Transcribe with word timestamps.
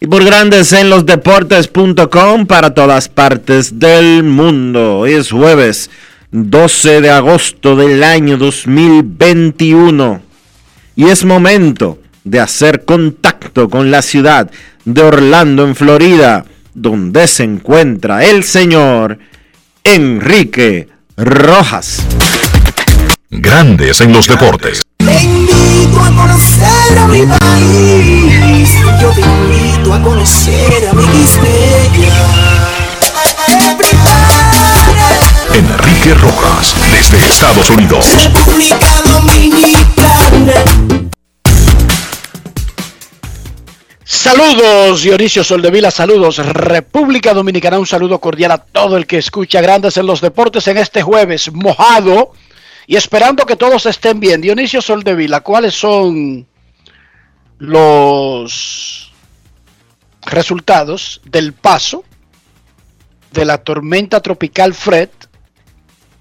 y 0.00 0.06
por 0.06 0.22
Grandes 0.22 0.70
en 0.74 0.90
los 0.90 1.06
Deportes.com 1.06 2.46
para 2.46 2.74
todas 2.74 3.08
partes 3.08 3.78
del 3.78 4.22
mundo. 4.22 4.98
Hoy 4.98 5.14
es 5.14 5.30
jueves 5.30 5.88
12 6.32 7.00
de 7.00 7.10
agosto 7.10 7.74
del 7.74 8.04
año 8.04 8.36
2021 8.36 10.20
y 10.94 11.08
es 11.08 11.24
momento 11.24 11.98
de 12.24 12.40
hacer 12.40 12.84
contacto 12.84 13.68
con 13.68 13.90
la 13.90 14.02
ciudad 14.02 14.50
de 14.84 15.02
Orlando, 15.02 15.66
en 15.66 15.74
Florida, 15.74 16.44
donde 16.74 17.26
se 17.26 17.44
encuentra 17.44 18.24
el 18.24 18.44
señor 18.44 19.18
Enrique 19.82 20.88
Rojas. 21.16 22.02
Grandes 23.30 24.00
en 24.00 24.12
los 24.12 24.28
deportes. 24.28 24.82
Te 24.98 25.22
invito 25.22 26.00
a 26.00 26.10
conocer 26.10 26.98
a 26.98 27.08
mi 27.08 27.22
país. 27.26 28.70
Yo 29.00 29.10
te 29.12 29.20
invito 29.20 29.94
a 29.94 30.02
conocer 30.02 30.88
a 30.88 30.92
mi 30.92 31.04
Enrique 36.00 36.14
Rojas, 36.14 36.74
desde 36.92 37.26
Estados 37.26 37.68
Unidos. 37.68 38.06
República 38.14 39.02
Dominicana. 39.04 40.52
Saludos, 44.02 45.02
Dionisio 45.02 45.44
Soldevila, 45.44 45.90
saludos, 45.90 46.38
República 46.38 47.34
Dominicana, 47.34 47.78
un 47.78 47.86
saludo 47.86 48.18
cordial 48.18 48.52
a 48.52 48.58
todo 48.58 48.96
el 48.96 49.06
que 49.06 49.18
escucha 49.18 49.60
Grandes 49.60 49.98
en 49.98 50.06
los 50.06 50.22
Deportes 50.22 50.66
en 50.68 50.78
este 50.78 51.02
jueves 51.02 51.52
mojado 51.52 52.32
y 52.86 52.96
esperando 52.96 53.44
que 53.44 53.56
todos 53.56 53.84
estén 53.84 54.20
bien. 54.20 54.40
Dionisio 54.40 54.80
Soldevila, 54.80 55.40
¿cuáles 55.40 55.74
son 55.74 56.46
los 57.58 59.12
resultados 60.22 61.20
del 61.26 61.52
paso 61.52 62.04
de 63.32 63.44
la 63.44 63.58
tormenta 63.58 64.20
tropical 64.20 64.74
Fred, 64.74 65.10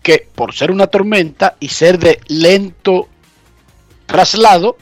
que 0.10 0.26
por 0.34 0.56
ser 0.56 0.72
una 0.72 0.88
tormenta 0.88 1.56
y 1.60 1.68
ser 1.68 2.00
de 2.00 2.20
lento 2.30 3.08
traslado, 4.08 4.76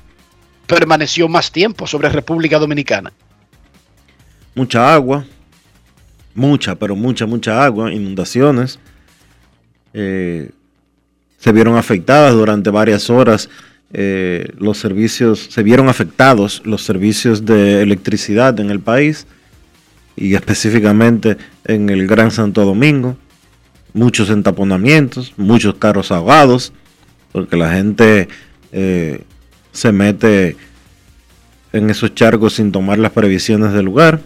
permaneció 0.65 1.27
más 1.27 1.51
tiempo 1.51 1.85
sobre 1.85 2.07
República 2.07 2.57
Dominicana. 2.59 3.11
Mucha 4.55 4.93
agua, 4.93 5.25
mucha, 6.33 6.75
pero 6.75 6.95
mucha, 6.95 7.25
mucha 7.25 7.61
agua, 7.61 7.91
inundaciones. 7.91 8.79
Eh, 9.93 10.49
se 11.37 11.51
vieron 11.51 11.75
afectadas 11.75 12.33
durante 12.33 12.69
varias 12.69 13.09
horas 13.09 13.49
eh, 13.91 14.47
los 14.57 14.77
servicios, 14.77 15.47
se 15.49 15.61
vieron 15.61 15.89
afectados 15.89 16.61
los 16.63 16.85
servicios 16.85 17.45
de 17.45 17.81
electricidad 17.81 18.57
en 18.61 18.69
el 18.69 18.79
país 18.79 19.27
y 20.15 20.35
específicamente 20.35 21.35
en 21.65 21.89
el 21.89 22.07
Gran 22.07 22.31
Santo 22.31 22.63
Domingo. 22.63 23.17
Muchos 23.97 24.29
entaponamientos, 24.29 25.33
muchos 25.37 25.73
carros 25.75 26.11
ahogados, 26.11 26.71
porque 27.31 27.57
la 27.57 27.71
gente 27.71 28.27
eh, 28.71 29.23
se 29.71 29.91
mete 29.91 30.55
en 31.73 31.89
esos 31.89 32.13
charcos 32.13 32.53
sin 32.53 32.71
tomar 32.71 32.99
las 32.99 33.11
previsiones 33.11 33.73
del 33.73 33.85
lugar. 33.85 34.21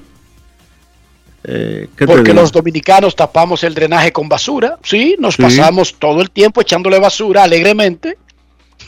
Eh, 1.45 1.87
¿qué 1.95 2.05
te 2.05 2.11
Porque 2.13 2.33
los 2.33 2.51
dominicanos 2.51 3.15
tapamos 3.15 3.63
el 3.63 3.73
drenaje 3.73 4.11
con 4.11 4.27
basura, 4.27 4.77
sí, 4.83 5.15
nos 5.19 5.35
Sí. 5.35 5.41
pasamos 5.41 5.95
todo 5.97 6.21
el 6.21 6.29
tiempo 6.31 6.59
echándole 6.59 6.99
basura 6.99 7.43
alegremente 7.43 8.17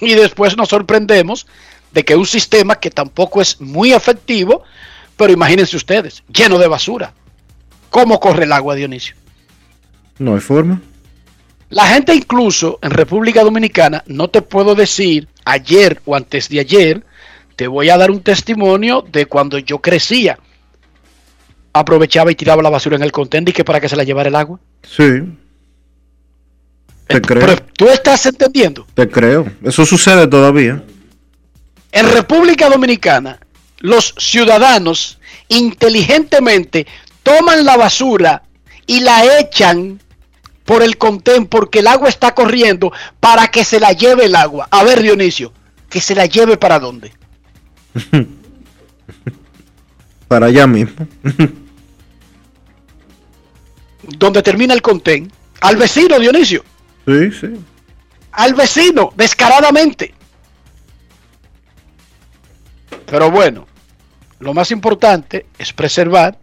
y 0.02 0.14
después 0.16 0.58
nos 0.58 0.68
sorprendemos 0.68 1.48
de 1.94 2.04
que 2.04 2.18
un 2.18 2.26
sistema 2.26 2.76
que 2.76 2.92
tampoco 2.92 3.42
es 3.42 3.62
muy 3.62 3.94
efectivo, 3.94 4.64
pero 5.16 5.32
imagínense 5.32 5.78
ustedes, 5.78 6.24
lleno 6.28 6.60
de 6.60 6.68
basura. 6.68 7.14
¿Cómo 7.90 8.20
corre 8.20 8.44
el 8.44 8.52
agua, 8.52 8.76
Dionisio? 8.76 9.16
No 10.20 10.36
hay 10.36 10.42
forma. 10.42 10.82
La 11.70 11.88
gente 11.88 12.14
incluso 12.14 12.78
en 12.82 12.92
República 12.92 13.44
Dominicana, 13.44 14.04
no 14.06 14.28
te 14.30 14.42
puedo 14.42 14.76
decir 14.76 15.28
ayer 15.46 16.02
o 16.06 16.16
antes 16.16 16.48
de 16.50 16.60
ayer, 16.60 17.04
te 17.56 17.68
voy 17.68 17.90
a 17.90 17.98
dar 17.98 18.12
un 18.12 18.22
testimonio 18.22 19.04
de 19.12 19.26
cuando 19.26 19.58
yo 19.58 19.80
crecía. 19.80 20.38
Aprovechaba 21.74 22.32
y 22.32 22.36
tiraba 22.36 22.62
la 22.62 22.70
basura 22.70 22.96
en 22.96 23.02
el 23.04 23.12
contender 23.12 23.52
y 23.52 23.56
que 23.56 23.64
para 23.66 23.80
que 23.82 23.90
se 23.90 23.96
la 23.96 24.04
llevara 24.04 24.30
el 24.30 24.36
agua. 24.36 24.60
Sí, 24.84 25.24
Te 27.08 27.18
Eh, 27.18 27.22
creo. 27.22 27.40
Pero 27.46 27.56
tú 27.76 27.88
estás 27.90 28.26
entendiendo. 28.28 28.86
te 28.94 29.10
creo. 29.10 29.46
Eso 29.64 29.86
sucede 29.86 30.28
todavía. 30.28 30.84
En 31.92 32.12
República 32.12 32.70
Dominicana, 32.70 33.40
los 33.80 34.14
ciudadanos 34.18 35.20
inteligentemente 35.50 36.86
toman 37.24 37.66
la 37.66 37.78
basura 37.78 38.44
y 38.86 39.00
la 39.02 39.40
echan 39.40 40.00
por 40.66 40.84
el 40.84 40.98
contén 40.98 41.46
porque 41.46 41.80
el 41.80 41.88
agua 41.88 42.10
está 42.10 42.34
corriendo 42.34 42.92
para 43.20 43.48
que 43.48 43.64
se 43.64 43.80
la 43.80 43.92
lleve 43.94 44.26
el 44.26 44.36
agua. 44.36 44.68
A 44.72 44.84
ver, 44.84 45.02
Dionisio, 45.02 45.54
que 45.90 46.02
se 46.02 46.16
la 46.16 46.26
lleve 46.26 46.58
para 46.58 46.80
dónde. 46.80 47.14
Para 50.28 50.48
allá 50.48 50.66
mismo. 50.66 51.08
Donde 54.18 54.42
termina 54.42 54.74
el 54.74 54.82
contén. 54.82 55.32
Al 55.62 55.78
vecino, 55.78 56.18
Dionisio. 56.18 56.64
Sí, 57.06 57.32
sí. 57.32 57.54
Al 58.32 58.56
vecino, 58.56 59.14
descaradamente. 59.16 60.14
Pero 63.06 63.30
bueno, 63.30 63.68
lo 64.40 64.54
más 64.56 64.72
importante 64.72 65.46
es 65.58 65.72
preservar 65.72 66.40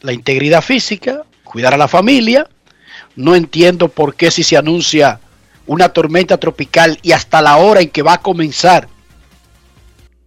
la 0.00 0.12
integridad 0.12 0.62
física, 0.62 1.24
cuidar 1.56 1.72
a 1.72 1.78
la 1.78 1.88
familia. 1.88 2.46
No 3.14 3.34
entiendo 3.34 3.88
por 3.88 4.14
qué 4.14 4.30
si 4.30 4.42
se 4.42 4.58
anuncia 4.58 5.20
una 5.66 5.88
tormenta 5.88 6.36
tropical 6.36 6.98
y 7.00 7.12
hasta 7.12 7.40
la 7.40 7.56
hora 7.56 7.80
en 7.80 7.88
que 7.88 8.02
va 8.02 8.12
a 8.12 8.20
comenzar 8.20 8.88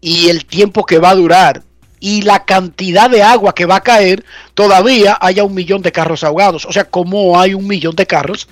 y 0.02 0.30
el 0.30 0.46
tiempo 0.46 0.84
que 0.88 0.98
va 0.98 1.12
a 1.12 1.16
durar 1.16 1.62
y 2.00 2.24
la 2.24 2.46
cantidad 2.46 3.12
de 3.12 3.22
agua 3.22 3.54
que 3.54 3.68
va 3.68 3.76
a 3.76 3.84
caer, 3.84 4.26
todavía 4.56 5.20
haya 5.22 5.44
un 5.44 5.54
millón 5.54 5.84
de 5.84 5.92
carros 5.92 6.24
ahogados. 6.24 6.66
O 6.66 6.72
sea, 6.72 6.86
¿cómo 6.86 7.40
hay 7.40 7.54
un 7.54 7.68
millón 7.68 7.96
de 7.96 8.08
carros 8.08 8.48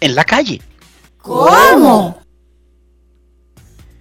en 0.00 0.14
la 0.14 0.24
calle? 0.24 0.62
¿Cómo? 1.18 2.18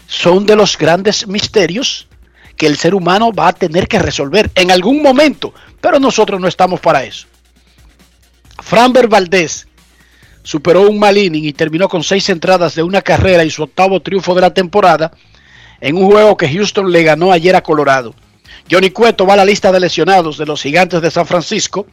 Son 0.08 0.46
de 0.46 0.56
los 0.56 0.78
grandes 0.78 1.28
misterios 1.28 2.08
que 2.56 2.66
el 2.66 2.78
ser 2.78 2.96
humano 2.96 3.34
va 3.34 3.50
a 3.50 3.54
tener 3.54 3.90
que 3.90 4.00
resolver 4.00 4.50
en 4.56 4.72
algún 4.72 5.02
momento, 5.02 5.54
pero 5.82 6.00
nosotros 6.00 6.40
no 6.40 6.48
estamos 6.48 6.80
para 6.80 7.04
eso. 7.04 7.28
Framber 8.62 9.08
Valdés 9.08 9.68
superó 10.44 10.82
un 10.82 11.00
mal 11.00 11.18
inning 11.18 11.46
y 11.46 11.54
terminó 11.54 11.88
con 11.88 12.04
seis 12.04 12.30
entradas 12.30 12.76
de 12.76 12.84
una 12.84 13.02
carrera 13.02 13.44
y 13.44 13.50
su 13.50 13.64
octavo 13.64 14.02
triunfo 14.02 14.36
de 14.36 14.42
la 14.42 14.54
temporada 14.54 15.12
en 15.80 15.98
un 15.98 16.06
juego 16.06 16.38
que 16.38 16.50
Houston 16.50 16.92
le 16.92 17.04
ganó 17.04 17.32
ayer 17.32 17.56
a 17.56 17.64
Colorado. 17.64 18.14
Johnny 18.70 18.92
Cueto 18.92 19.26
va 19.26 19.34
a 19.34 19.38
la 19.38 19.46
lista 19.46 19.72
de 19.72 19.80
lesionados 19.80 20.38
de 20.38 20.46
los 20.46 20.62
gigantes 20.62 21.02
de 21.02 21.12
San 21.12 21.26
Francisco. 21.26 21.88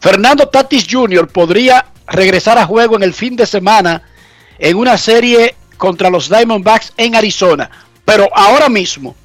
Fernando 0.00 0.48
Tatis 0.48 0.86
Jr. 0.88 1.28
podría 1.28 1.86
regresar 2.06 2.58
a 2.58 2.66
juego 2.66 2.96
en 2.96 3.02
el 3.02 3.14
fin 3.14 3.36
de 3.36 3.46
semana 3.46 4.02
en 4.58 4.76
una 4.76 4.96
serie 4.98 5.54
contra 5.76 6.10
los 6.10 6.28
Diamondbacks 6.28 6.92
en 6.96 7.14
Arizona. 7.14 7.70
Pero 8.04 8.28
ahora 8.34 8.68
mismo, 8.68 9.16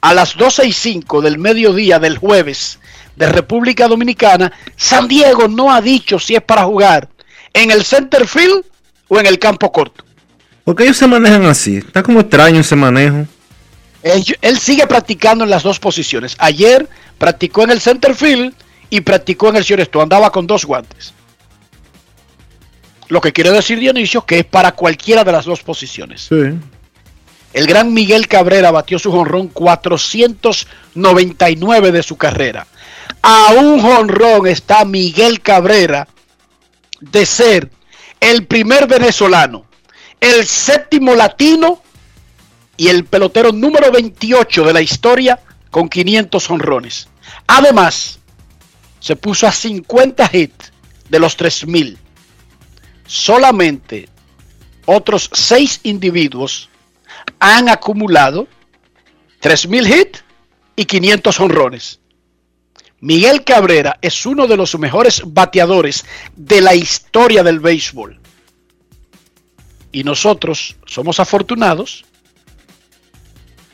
a 0.00 0.12
las 0.12 0.36
12 0.36 0.66
y 0.66 0.72
5 0.72 1.22
del 1.22 1.38
mediodía 1.38 1.98
del 1.98 2.18
jueves 2.18 2.78
de 3.16 3.26
República 3.26 3.88
Dominicana, 3.88 4.52
San 4.76 5.08
Diego 5.08 5.48
no 5.48 5.72
ha 5.72 5.80
dicho 5.80 6.18
si 6.18 6.34
es 6.34 6.42
para 6.42 6.64
jugar 6.64 7.08
en 7.52 7.70
el 7.70 7.84
center 7.84 8.26
field 8.26 8.64
o 9.08 9.18
en 9.18 9.26
el 9.26 9.38
campo 9.38 9.72
corto. 9.72 10.04
Porque 10.64 10.84
ellos 10.84 10.96
se 10.96 11.06
manejan 11.06 11.44
así. 11.46 11.76
Está 11.76 12.02
como 12.02 12.20
extraño 12.20 12.60
ese 12.60 12.76
manejo. 12.76 13.26
Él, 14.02 14.24
él 14.42 14.58
sigue 14.58 14.86
practicando 14.86 15.44
en 15.44 15.50
las 15.50 15.62
dos 15.62 15.78
posiciones. 15.78 16.36
Ayer 16.38 16.88
practicó 17.18 17.62
en 17.62 17.70
el 17.70 17.80
center 17.80 18.14
field 18.14 18.54
y 18.90 19.00
practicó 19.00 19.48
en 19.48 19.56
el 19.56 19.64
shortstop. 19.64 20.02
Andaba 20.02 20.30
con 20.30 20.46
dos 20.46 20.64
guantes. 20.64 21.14
Lo 23.08 23.20
que 23.20 23.32
quiere 23.32 23.52
decir 23.52 23.78
Dionisio 23.78 24.26
que 24.26 24.40
es 24.40 24.44
para 24.44 24.72
cualquiera 24.72 25.22
de 25.24 25.32
las 25.32 25.44
dos 25.44 25.62
posiciones. 25.62 26.26
Sí. 26.28 26.58
El 27.52 27.66
gran 27.66 27.92
Miguel 27.94 28.28
Cabrera 28.28 28.70
batió 28.70 28.98
su 28.98 29.10
jonrón 29.10 29.48
499 29.48 31.92
de 31.92 32.02
su 32.02 32.16
carrera. 32.16 32.66
A 33.22 33.54
un 33.54 33.80
jonrón 33.80 34.46
está 34.46 34.84
Miguel 34.84 35.40
Cabrera 35.40 36.06
de 37.00 37.26
ser 37.26 37.70
el 38.20 38.46
primer 38.46 38.86
venezolano, 38.86 39.66
el 40.20 40.46
séptimo 40.46 41.14
latino 41.14 41.82
y 42.76 42.88
el 42.88 43.04
pelotero 43.04 43.52
número 43.52 43.90
28 43.90 44.64
de 44.64 44.72
la 44.72 44.80
historia 44.80 45.40
con 45.70 45.88
500 45.88 46.46
jonrones. 46.46 47.08
Además, 47.46 48.18
se 49.00 49.16
puso 49.16 49.46
a 49.46 49.52
50 49.52 50.30
hits 50.32 50.72
de 51.08 51.18
los 51.18 51.36
3000. 51.36 51.98
Solamente 53.06 54.08
otros 54.84 55.30
6 55.32 55.80
individuos 55.84 56.68
han 57.38 57.68
acumulado 57.68 58.48
3000 59.40 59.86
hits 59.86 60.24
y 60.76 60.84
500 60.84 61.40
honrones. 61.40 62.00
Miguel 63.00 63.44
Cabrera 63.44 63.98
es 64.00 64.24
uno 64.24 64.46
de 64.46 64.56
los 64.56 64.78
mejores 64.78 65.22
bateadores 65.26 66.04
de 66.34 66.60
la 66.60 66.74
historia 66.74 67.42
del 67.42 67.60
béisbol. 67.60 68.20
Y 69.92 70.04
nosotros 70.04 70.76
somos 70.86 71.20
afortunados 71.20 72.04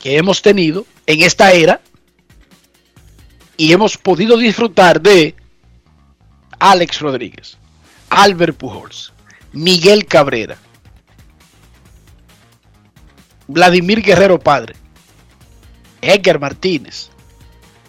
que 0.01 0.17
hemos 0.17 0.41
tenido 0.41 0.85
en 1.05 1.21
esta 1.21 1.53
era 1.53 1.81
y 3.55 3.71
hemos 3.71 3.97
podido 3.97 4.37
disfrutar 4.37 5.01
de 5.01 5.35
Alex 6.59 6.99
Rodríguez, 6.99 7.57
Albert 8.09 8.57
Pujols, 8.57 9.13
Miguel 9.53 10.05
Cabrera, 10.05 10.57
Vladimir 13.47 14.01
Guerrero 14.01 14.39
Padre, 14.39 14.75
Edgar 16.01 16.39
Martínez, 16.39 17.09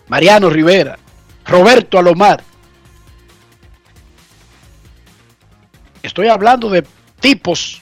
Mariano 0.08 0.50
Rivera, 0.50 0.98
Roberto 1.46 1.98
Alomar. 1.98 2.42
Estoy 6.02 6.28
hablando 6.28 6.68
de 6.68 6.84
tipos. 7.20 7.80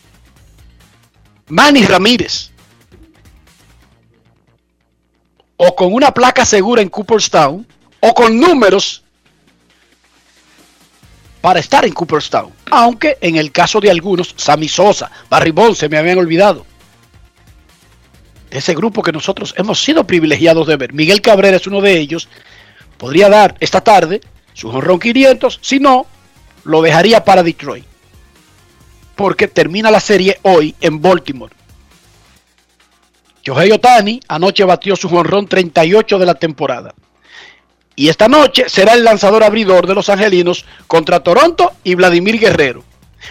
Manny 1.49 1.85
Ramírez. 1.85 2.51
O 5.57 5.75
con 5.75 5.93
una 5.93 6.13
placa 6.13 6.45
segura 6.45 6.83
en 6.83 6.89
Cooperstown. 6.89 7.67
O 8.01 8.15
con 8.15 8.39
números 8.39 9.03
para 11.43 11.61
estar 11.61 11.85
en 11.85 11.93
Cooperstown. 11.93 12.53
Aunque 12.71 13.19
en 13.21 13.37
el 13.37 13.53
caso 13.53 13.81
de 13.81 13.91
algunos, 13.91 14.33
Sammy 14.37 14.69
Sosa, 14.69 15.11
Barry 15.29 15.53
se 15.75 15.89
me 15.89 15.99
habían 15.99 16.19
olvidado. 16.19 16.65
De 18.49 18.59
ese 18.59 18.75
grupo 18.75 19.03
que 19.03 19.13
nosotros 19.13 19.53
hemos 19.59 19.83
sido 19.83 20.07
privilegiados 20.07 20.67
de 20.67 20.77
ver. 20.77 20.93
Miguel 20.95 21.21
Cabrera 21.21 21.57
es 21.57 21.67
uno 21.67 21.81
de 21.81 21.99
ellos. 21.99 22.29
Podría 23.03 23.29
dar 23.29 23.57
esta 23.59 23.81
tarde 23.81 24.21
su 24.55 24.69
honrón 24.69 25.01
500. 25.01 25.59
Si 25.61 25.81
no, 25.81 26.07
lo 26.63 26.81
dejaría 26.83 27.25
para 27.25 27.43
Detroit. 27.43 27.85
Porque 29.17 29.49
termina 29.49 29.91
la 29.91 29.99
serie 29.99 30.39
hoy 30.43 30.77
en 30.81 31.03
Baltimore. 31.03 31.53
Yohei 33.43 33.73
Otani 33.73 34.21
anoche 34.29 34.63
batió 34.63 34.95
su 34.95 35.09
honrón 35.09 35.49
38 35.49 36.17
de 36.17 36.27
la 36.27 36.37
temporada. 36.37 36.95
Y 37.97 38.09
esta 38.09 38.29
noche 38.29 38.69
será 38.69 38.93
el 38.93 39.03
lanzador 39.03 39.43
abridor 39.43 39.89
de 39.89 39.97
los 39.97 40.09
angelinos 40.09 40.65
contra 40.87 41.25
Toronto 41.25 41.73
y 41.83 41.97
Vladimir 41.97 42.39
Guerrero. 42.39 42.85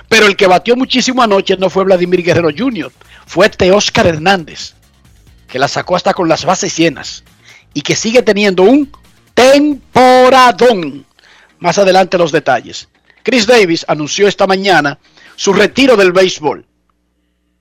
Pero 0.09 0.27
el 0.27 0.35
que 0.35 0.47
batió 0.47 0.75
muchísimo 0.75 1.23
anoche 1.23 1.55
no 1.55 1.69
fue 1.69 1.85
Vladimir 1.85 2.23
Guerrero 2.23 2.49
Jr., 2.53 2.91
fue 3.25 3.45
este 3.45 3.71
Oscar 3.71 4.05
Hernández, 4.05 4.73
que 5.47 5.59
la 5.59 5.69
sacó 5.69 5.95
hasta 5.95 6.13
con 6.13 6.27
las 6.27 6.43
bases 6.43 6.75
llenas 6.75 7.23
y 7.73 7.83
que 7.83 7.95
sigue 7.95 8.21
teniendo 8.21 8.63
un 8.63 8.91
temporadón. 9.41 11.05
Más 11.59 11.77
adelante 11.77 12.17
los 12.17 12.31
detalles. 12.31 12.87
Chris 13.23 13.47
Davis 13.47 13.85
anunció 13.87 14.27
esta 14.27 14.47
mañana 14.47 14.99
su 15.35 15.53
retiro 15.53 15.95
del 15.95 16.11
béisbol. 16.11 16.65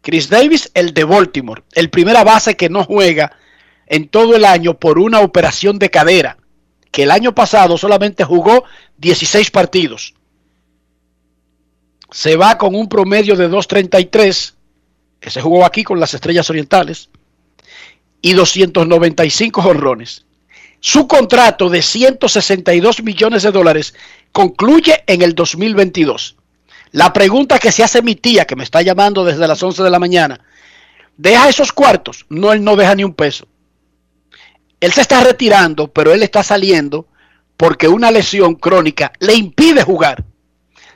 Chris 0.03 0.29
Davis, 0.29 0.71
el 0.75 0.95
de 0.95 1.05
Baltimore, 1.05 1.63
el 1.73 1.91
primera 1.91 2.25
base 2.25 2.57
que 2.57 2.71
no 2.71 2.85
juega 2.85 3.37
en 3.87 4.09
todo 4.09 4.37
el 4.37 4.45
año 4.45 4.79
por 4.79 4.99
una 4.99 5.21
operación 5.21 5.79
de 5.79 5.91
cadera, 5.91 6.39
que 6.91 7.03
el 7.03 7.11
año 7.11 7.35
pasado 7.35 7.77
solamente 7.77 8.25
jugó 8.25 8.65
16 8.99 9.51
partidos. 9.51 10.15
Se 12.11 12.37
va 12.37 12.57
con 12.57 12.75
un 12.75 12.89
promedio 12.89 13.37
de 13.37 13.51
2.33, 13.51 14.55
ese 15.21 15.41
jugó 15.43 15.65
aquí 15.65 15.85
con 15.85 16.01
las 16.01 16.15
Estrellas 16.15 16.49
Orientales, 16.49 17.11
y 18.23 18.33
295 18.33 19.63
jonrones. 19.63 20.25
Su 20.81 21.07
contrato 21.07 21.69
de 21.69 21.83
162 21.83 23.03
millones 23.03 23.43
de 23.43 23.53
dólares 23.53 23.95
concluye 24.33 25.05
en 25.07 25.21
el 25.21 25.35
2022. 25.35 26.37
La 26.93 27.13
pregunta 27.13 27.59
que 27.59 27.71
se 27.71 27.85
hace 27.85 28.01
mi 28.01 28.17
tía, 28.17 28.47
que 28.47 28.57
me 28.57 28.65
está 28.65 28.81
llamando 28.81 29.25
desde 29.25 29.47
las 29.47 29.63
11 29.63 29.83
de 29.83 29.91
la 29.91 29.99
mañana, 29.99 30.41
¿deja 31.17 31.51
esos 31.51 31.73
cuartos? 31.73 32.25
No, 32.31 32.53
él 32.53 32.65
no 32.65 32.77
deja 32.77 32.95
ni 32.95 33.05
un 33.05 33.15
peso. 33.15 33.47
Él 34.81 34.93
se 34.93 35.03
está 35.03 35.23
retirando, 35.23 35.89
pero 35.89 36.15
él 36.15 36.23
está 36.23 36.43
saliendo 36.43 37.07
porque 37.59 37.87
una 37.87 38.11
lesión 38.11 38.55
crónica 38.55 39.13
le 39.21 39.35
impide 39.35 39.83
jugar. 39.83 40.25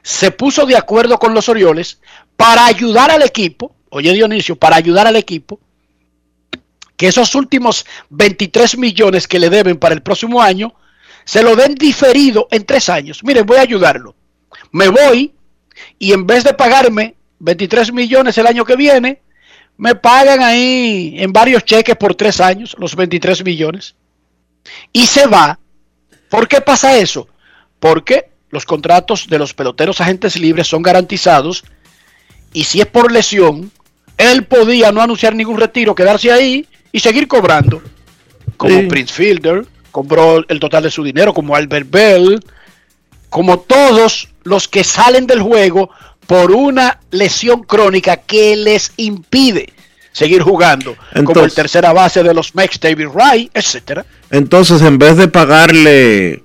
Se 0.02 0.30
puso 0.30 0.64
de 0.64 0.78
acuerdo 0.78 1.18
con 1.18 1.34
los 1.34 1.50
Orioles 1.50 2.00
para 2.36 2.64
ayudar 2.64 3.10
al 3.10 3.22
equipo, 3.22 3.74
oye 3.90 4.14
Dionisio, 4.14 4.56
para 4.56 4.76
ayudar 4.76 5.06
al 5.06 5.16
equipo, 5.16 5.60
esos 7.04 7.34
últimos 7.34 7.86
23 8.10 8.78
millones 8.78 9.28
que 9.28 9.38
le 9.38 9.50
deben 9.50 9.76
para 9.76 9.94
el 9.94 10.02
próximo 10.02 10.40
año, 10.40 10.74
se 11.24 11.42
lo 11.42 11.56
den 11.56 11.74
diferido 11.74 12.48
en 12.50 12.64
tres 12.64 12.88
años. 12.88 13.22
Miren, 13.24 13.46
voy 13.46 13.58
a 13.58 13.62
ayudarlo. 13.62 14.14
Me 14.72 14.88
voy 14.88 15.34
y 15.98 16.12
en 16.12 16.26
vez 16.26 16.44
de 16.44 16.54
pagarme 16.54 17.16
23 17.38 17.92
millones 17.92 18.38
el 18.38 18.46
año 18.46 18.64
que 18.64 18.76
viene, 18.76 19.22
me 19.76 19.94
pagan 19.94 20.42
ahí 20.42 21.16
en 21.18 21.32
varios 21.32 21.64
cheques 21.64 21.96
por 21.96 22.14
tres 22.14 22.40
años 22.40 22.76
los 22.78 22.94
23 22.94 23.44
millones. 23.44 23.94
Y 24.92 25.06
se 25.06 25.26
va. 25.26 25.58
¿Por 26.28 26.48
qué 26.48 26.60
pasa 26.60 26.96
eso? 26.96 27.28
Porque 27.80 28.30
los 28.50 28.64
contratos 28.64 29.26
de 29.28 29.38
los 29.38 29.52
peloteros 29.52 30.00
agentes 30.00 30.36
libres 30.36 30.68
son 30.68 30.82
garantizados 30.82 31.64
y 32.52 32.64
si 32.64 32.80
es 32.80 32.86
por 32.86 33.10
lesión, 33.10 33.70
él 34.16 34.44
podía 34.44 34.92
no 34.92 35.02
anunciar 35.02 35.34
ningún 35.34 35.58
retiro, 35.58 35.94
quedarse 35.94 36.30
ahí 36.30 36.68
y 36.94 37.00
seguir 37.00 37.26
cobrando. 37.26 37.82
Como 38.56 38.80
Sí. 38.80 38.86
Prince 38.86 39.12
Fielder, 39.12 39.66
cobró 39.90 40.44
el 40.48 40.60
total 40.60 40.84
de 40.84 40.92
su 40.92 41.02
dinero, 41.02 41.34
como 41.34 41.56
Albert 41.56 41.90
Bell, 41.90 42.40
como 43.28 43.58
todos 43.58 44.28
los 44.44 44.68
que 44.68 44.84
salen 44.84 45.26
del 45.26 45.42
juego 45.42 45.90
por 46.28 46.52
una 46.52 47.00
lesión 47.10 47.64
crónica 47.64 48.18
que 48.18 48.54
les 48.54 48.92
impide 48.96 49.72
seguir 50.12 50.42
jugando 50.42 50.94
como 51.24 51.40
el 51.40 51.52
tercera 51.52 51.92
base 51.92 52.22
de 52.22 52.32
los 52.32 52.54
Mex, 52.54 52.78
David 52.78 53.08
Wright, 53.08 53.50
etcétera. 53.52 54.06
Entonces, 54.30 54.80
en 54.80 54.96
vez 54.96 55.16
de 55.16 55.26
pagarle 55.26 56.44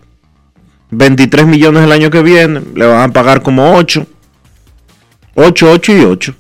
23 0.89 1.45
millones 1.45 1.83
el 1.83 1.91
año 1.91 2.09
que 2.09 2.23
viene, 2.23 2.61
le 2.73 2.87
van 2.87 3.11
a 3.11 3.13
pagar 3.13 3.43
como 3.43 3.75
8. 3.75 4.07
8, 5.35 5.71
8 5.71 5.93
y 5.95 6.05
8. 6.05 6.35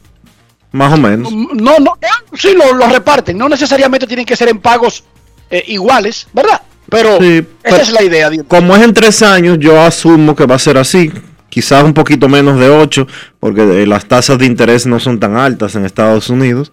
Más 0.71 0.93
o 0.93 0.97
menos. 0.97 1.31
No, 1.31 1.79
no, 1.79 1.97
eh, 2.01 2.07
sí 2.35 2.53
lo, 2.53 2.73
lo 2.73 2.87
reparten, 2.87 3.37
no 3.37 3.49
necesariamente 3.49 4.05
tienen 4.05 4.25
que 4.25 4.35
ser 4.35 4.49
en 4.49 4.59
pagos 4.59 5.03
eh, 5.49 5.63
iguales, 5.67 6.27
¿verdad? 6.31 6.61
Pero 6.89 7.19
Sí, 7.19 7.45
esa 7.63 7.81
es 7.81 7.91
la 7.91 8.03
idea. 8.03 8.29
Como 8.47 8.75
es 8.75 8.83
en 8.83 8.93
3 8.93 9.21
años, 9.23 9.57
yo 9.59 9.79
asumo 9.79 10.35
que 10.35 10.45
va 10.45 10.55
a 10.55 10.59
ser 10.59 10.77
así. 10.77 11.11
Quizás 11.49 11.83
un 11.83 11.93
poquito 11.93 12.29
menos 12.29 12.59
de 12.59 12.69
8, 12.69 13.07
porque 13.39 13.83
eh, 13.83 13.87
las 13.87 14.05
tasas 14.05 14.37
de 14.37 14.45
interés 14.45 14.85
no 14.85 14.99
son 14.99 15.19
tan 15.19 15.35
altas 15.35 15.75
en 15.75 15.85
Estados 15.85 16.29
Unidos. 16.29 16.71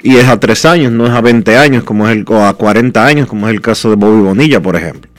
Y 0.00 0.16
es 0.16 0.28
a 0.28 0.38
3 0.38 0.64
años, 0.66 0.92
no 0.92 1.06
es 1.06 1.12
a 1.12 1.20
20 1.20 1.56
años, 1.56 1.84
como 1.84 2.06
es 2.08 2.16
el, 2.16 2.24
o 2.28 2.44
a 2.44 2.54
40 2.54 3.04
años, 3.04 3.26
como 3.26 3.48
es 3.48 3.54
el 3.54 3.60
caso 3.60 3.90
de 3.90 3.96
Bobby 3.96 4.22
Bonilla, 4.22 4.60
por 4.60 4.76
ejemplo. 4.76 5.10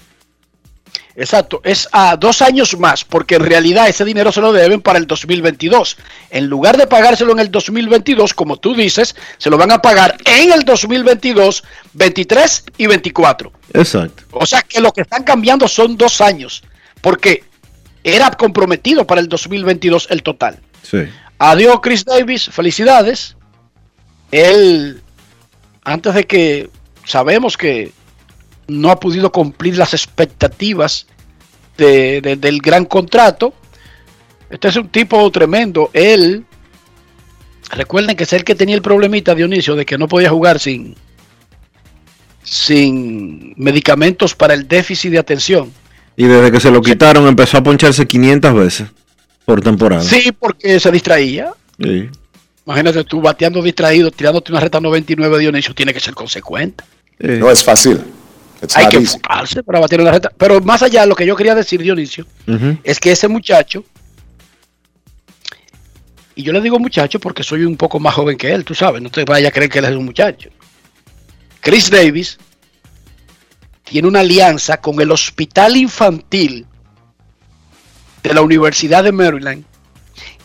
Exacto, 1.20 1.60
es 1.66 1.90
a 1.92 2.16
dos 2.16 2.42
años 2.42 2.80
más, 2.80 3.04
porque 3.04 3.36
en 3.36 3.44
realidad 3.44 3.90
ese 3.90 4.06
dinero 4.06 4.32
se 4.32 4.40
lo 4.40 4.54
deben 4.54 4.82
para 4.82 4.98
el 4.98 5.06
2022. 5.06 5.98
En 6.30 6.48
lugar 6.48 6.78
de 6.78 6.88
pagárselo 6.88 7.34
en 7.34 7.40
el 7.40 7.52
2022, 7.52 8.34
como 8.34 8.56
tú 8.56 8.74
dices, 8.74 9.18
se 9.38 9.50
lo 9.50 9.58
van 9.58 9.70
a 9.72 9.82
pagar 9.82 10.16
en 10.24 10.54
el 10.54 10.64
2022, 10.64 11.66
23 11.92 12.64
y 12.78 12.88
24. 12.88 13.52
Exacto. 13.74 14.24
O 14.32 14.46
sea 14.46 14.62
que 14.62 14.80
lo 14.80 14.94
que 14.94 15.02
están 15.02 15.24
cambiando 15.24 15.68
son 15.68 15.98
dos 15.98 16.22
años, 16.22 16.64
porque 17.02 17.44
era 18.02 18.32
comprometido 18.32 19.06
para 19.06 19.20
el 19.20 19.28
2022 19.28 20.08
el 20.12 20.24
total. 20.24 20.60
Sí. 20.84 21.00
Adiós 21.38 21.82
Chris 21.84 22.06
Davis, 22.06 22.50
felicidades. 22.50 23.36
Él, 24.32 25.02
antes 25.84 26.14
de 26.14 26.24
que 26.26 26.70
sabemos 27.04 27.58
que 27.58 27.92
no 28.70 28.90
ha 28.92 29.00
podido 29.00 29.32
cumplir 29.32 29.78
las 29.78 29.94
expectativas 29.94 31.08
de- 31.78 32.22
de- 32.22 32.36
del 32.36 32.60
gran 32.60 32.86
contrato, 32.86 33.54
este 34.50 34.68
es 34.70 34.76
un 34.76 34.90
tipo 34.90 35.30
tremendo. 35.32 35.90
Él, 35.94 36.46
recuerden 37.72 38.16
que 38.16 38.24
es 38.24 38.34
el 38.34 38.44
que 38.44 38.56
tenía 38.56 38.76
el 38.76 38.82
problemita, 38.82 39.36
Dionisio, 39.36 39.76
de 39.76 39.86
que 39.86 39.98
no 39.98 40.08
podía 40.08 40.30
jugar 40.30 40.60
sin, 40.60 40.96
sin 42.44 43.54
medicamentos 43.58 44.36
para 44.36 44.54
el 44.54 44.68
déficit 44.68 45.12
de 45.12 45.20
atención. 45.20 45.72
Y 46.16 46.26
desde 46.26 46.52
que 46.52 46.60
se 46.60 46.72
lo 46.72 46.82
quitaron 46.82 47.28
empezó 47.28 47.58
a 47.58 47.64
poncharse 47.64 48.08
500 48.08 48.54
veces 48.54 48.88
por 49.46 49.62
temporada. 49.62 50.02
Sí, 50.04 50.32
porque 50.38 50.80
se 50.80 50.92
distraía. 50.92 51.54
Sí. 51.82 52.10
Imagínate 52.66 53.04
tú 53.04 53.22
bateando 53.22 53.62
distraído, 53.64 54.12
tirándote 54.12 54.52
una 54.52 54.62
reta 54.62 54.80
99 54.80 55.40
Dionisio, 55.40 55.74
tiene 55.74 55.94
que 55.94 56.00
ser 56.00 56.14
consecuente. 56.14 56.84
Sí. 57.20 57.28
No 57.40 57.50
es 57.50 57.64
fácil. 57.64 58.00
It's 58.62 58.76
Hay 58.76 58.88
que 58.90 58.98
easy. 58.98 59.16
enfocarse 59.16 59.64
para 59.64 59.80
batir 59.80 60.02
una 60.02 60.12
reta. 60.12 60.32
Pero 60.38 60.60
más 60.62 60.84
allá, 60.84 61.06
lo 61.06 61.16
que 61.16 61.26
yo 61.26 61.36
quería 61.36 61.56
decir, 61.56 61.82
Dionisio, 61.82 62.26
es 62.84 63.00
que 63.00 63.12
ese 63.12 63.28
muchacho, 63.28 63.84
y 66.36 66.44
yo 66.44 66.52
le 66.52 66.62
digo 66.62 66.80
muchacho 66.80 67.20
porque 67.20 67.44
soy 67.44 67.64
un 67.64 67.78
poco 67.78 68.00
más 68.00 68.14
joven 68.14 68.38
que 68.38 68.52
él, 68.52 68.66
tú 68.66 68.76
sabes, 68.76 69.02
no 69.02 69.10
te 69.10 69.24
vayas 69.26 69.50
a 69.50 69.54
creer 69.54 69.70
que 69.70 69.80
él 69.80 69.86
es 69.86 69.92
un 69.96 70.06
muchacho. 70.06 70.50
Chris 71.62 71.90
Davis 71.90 72.38
tiene 73.84 74.08
una 74.08 74.20
alianza 74.22 74.78
con 74.78 75.00
el 75.02 75.12
Hospital 75.12 75.76
Infantil 75.78 76.66
de 78.24 78.34
la 78.34 78.42
Universidad 78.42 79.04
de 79.04 79.12
Maryland 79.12 79.64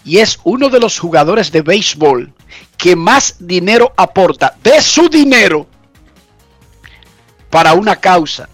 y 0.04 0.18
es 0.18 0.38
uno 0.44 0.68
de 0.68 0.80
los 0.80 0.99
jugadores 0.99 1.50
de 1.50 1.62
béisbol 1.62 2.33
que 2.76 2.97
más 2.97 3.37
dinero 3.38 3.92
aporta 3.97 4.56
de 4.62 4.80
su 4.80 5.09
dinero 5.09 5.66
para 7.54 7.75
una 7.75 7.94
causa 7.94 8.49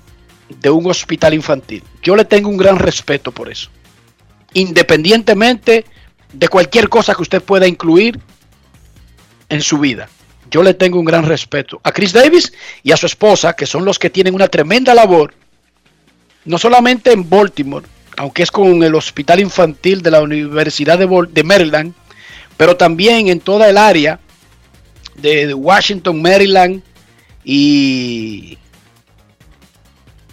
de 0.61 0.69
un 0.69 0.87
hospital 0.90 1.33
infantil. 1.33 1.83
Yo 2.02 2.14
le 2.14 2.26
tengo 2.26 2.50
un 2.50 2.59
gran 2.59 2.78
respeto 2.78 3.33
por 3.33 3.50
eso. 3.50 3.71
Independientemente 4.52 5.87
de 6.35 6.49
cualquier 6.49 6.90
cosa 6.90 7.14
que 7.14 7.23
usted 7.23 7.42
pueda 7.42 7.66
incluir 7.66 8.21
en 9.49 9.62
su 9.62 9.78
vida. 9.78 10.11
Yo 10.50 10.62
le 10.62 10.75
tengo 10.75 10.99
un 10.99 11.07
gran 11.07 11.25
respeto 11.25 11.80
a 11.83 11.92
Chris 11.92 12.12
Davis 12.12 12.52
y 12.83 12.92
a 12.92 12.99
su 12.99 13.07
esposa, 13.07 13.54
que 13.54 13.64
son 13.64 13.87
los 13.87 13.99
que 13.99 14.11
tienen 14.11 14.35
una 14.35 14.49
tremenda 14.49 14.92
labor, 14.92 15.33
no 16.45 16.59
solamente 16.59 17.11
en 17.11 17.26
Baltimore, 17.26 17.87
aunque 18.19 18.42
es 18.42 18.50
con 18.50 18.83
el 18.83 18.95
Hospital 18.95 19.40
Infantil 19.40 20.02
de 20.02 20.11
la 20.11 20.21
Universidad 20.21 20.99
de, 20.99 21.42
Maryland, 21.42 21.95
pero 22.59 22.76
también 22.76 23.28
en 23.28 23.40
toda 23.40 23.71
el 23.71 23.78
área 23.78 24.21
de 25.14 25.54
Washington, 25.54 26.21
Maryland 26.21 26.83
y 27.42 28.59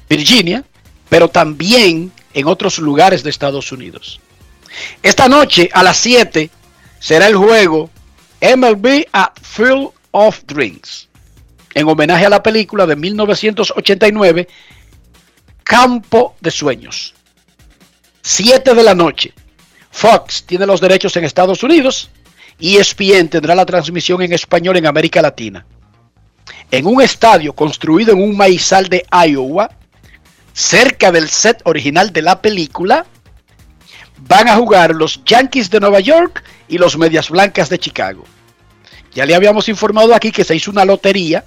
Virginia, 0.09 0.63
pero 1.09 1.29
también 1.29 2.11
en 2.33 2.47
otros 2.47 2.79
lugares 2.79 3.23
de 3.23 3.29
Estados 3.29 3.71
Unidos. 3.71 4.19
Esta 5.01 5.27
noche 5.27 5.69
a 5.73 5.83
las 5.83 5.97
7 5.97 6.49
será 6.99 7.27
el 7.27 7.35
juego 7.35 7.89
MLB 8.41 9.05
at 9.11 9.31
Field 9.41 9.89
of 10.11 10.41
Dreams, 10.45 11.07
en 11.73 11.87
homenaje 11.87 12.25
a 12.25 12.29
la 12.29 12.43
película 12.43 12.85
de 12.85 12.95
1989, 12.95 14.47
Campo 15.63 16.35
de 16.39 16.51
Sueños. 16.51 17.13
7 18.21 18.73
de 18.73 18.83
la 18.83 18.93
noche. 18.93 19.33
Fox 19.89 20.43
tiene 20.45 20.65
los 20.65 20.81
derechos 20.81 21.15
en 21.17 21.23
Estados 21.23 21.63
Unidos 21.63 22.09
y 22.59 22.77
ESPN 22.77 23.29
tendrá 23.29 23.55
la 23.55 23.65
transmisión 23.65 24.21
en 24.21 24.33
español 24.33 24.77
en 24.77 24.85
América 24.85 25.21
Latina. 25.21 25.65
En 26.69 26.85
un 26.85 27.01
estadio 27.01 27.53
construido 27.53 28.11
en 28.11 28.21
un 28.21 28.35
maizal 28.35 28.89
de 28.89 29.05
Iowa, 29.11 29.69
cerca 30.57 31.11
del 31.11 31.29
set 31.29 31.61
original 31.65 32.11
de 32.11 32.23
la 32.23 32.41
película, 32.41 33.05
van 34.27 34.49
a 34.49 34.55
jugar 34.55 34.95
los 34.95 35.23
Yankees 35.23 35.69
de 35.69 35.79
Nueva 35.79 35.99
York 35.99 36.43
y 36.67 36.79
los 36.79 36.97
Medias 36.97 37.29
Blancas 37.29 37.69
de 37.69 37.77
Chicago. 37.77 38.23
Ya 39.13 39.27
le 39.27 39.35
habíamos 39.35 39.69
informado 39.69 40.15
aquí 40.15 40.31
que 40.31 40.43
se 40.43 40.55
hizo 40.55 40.71
una 40.71 40.83
lotería 40.83 41.45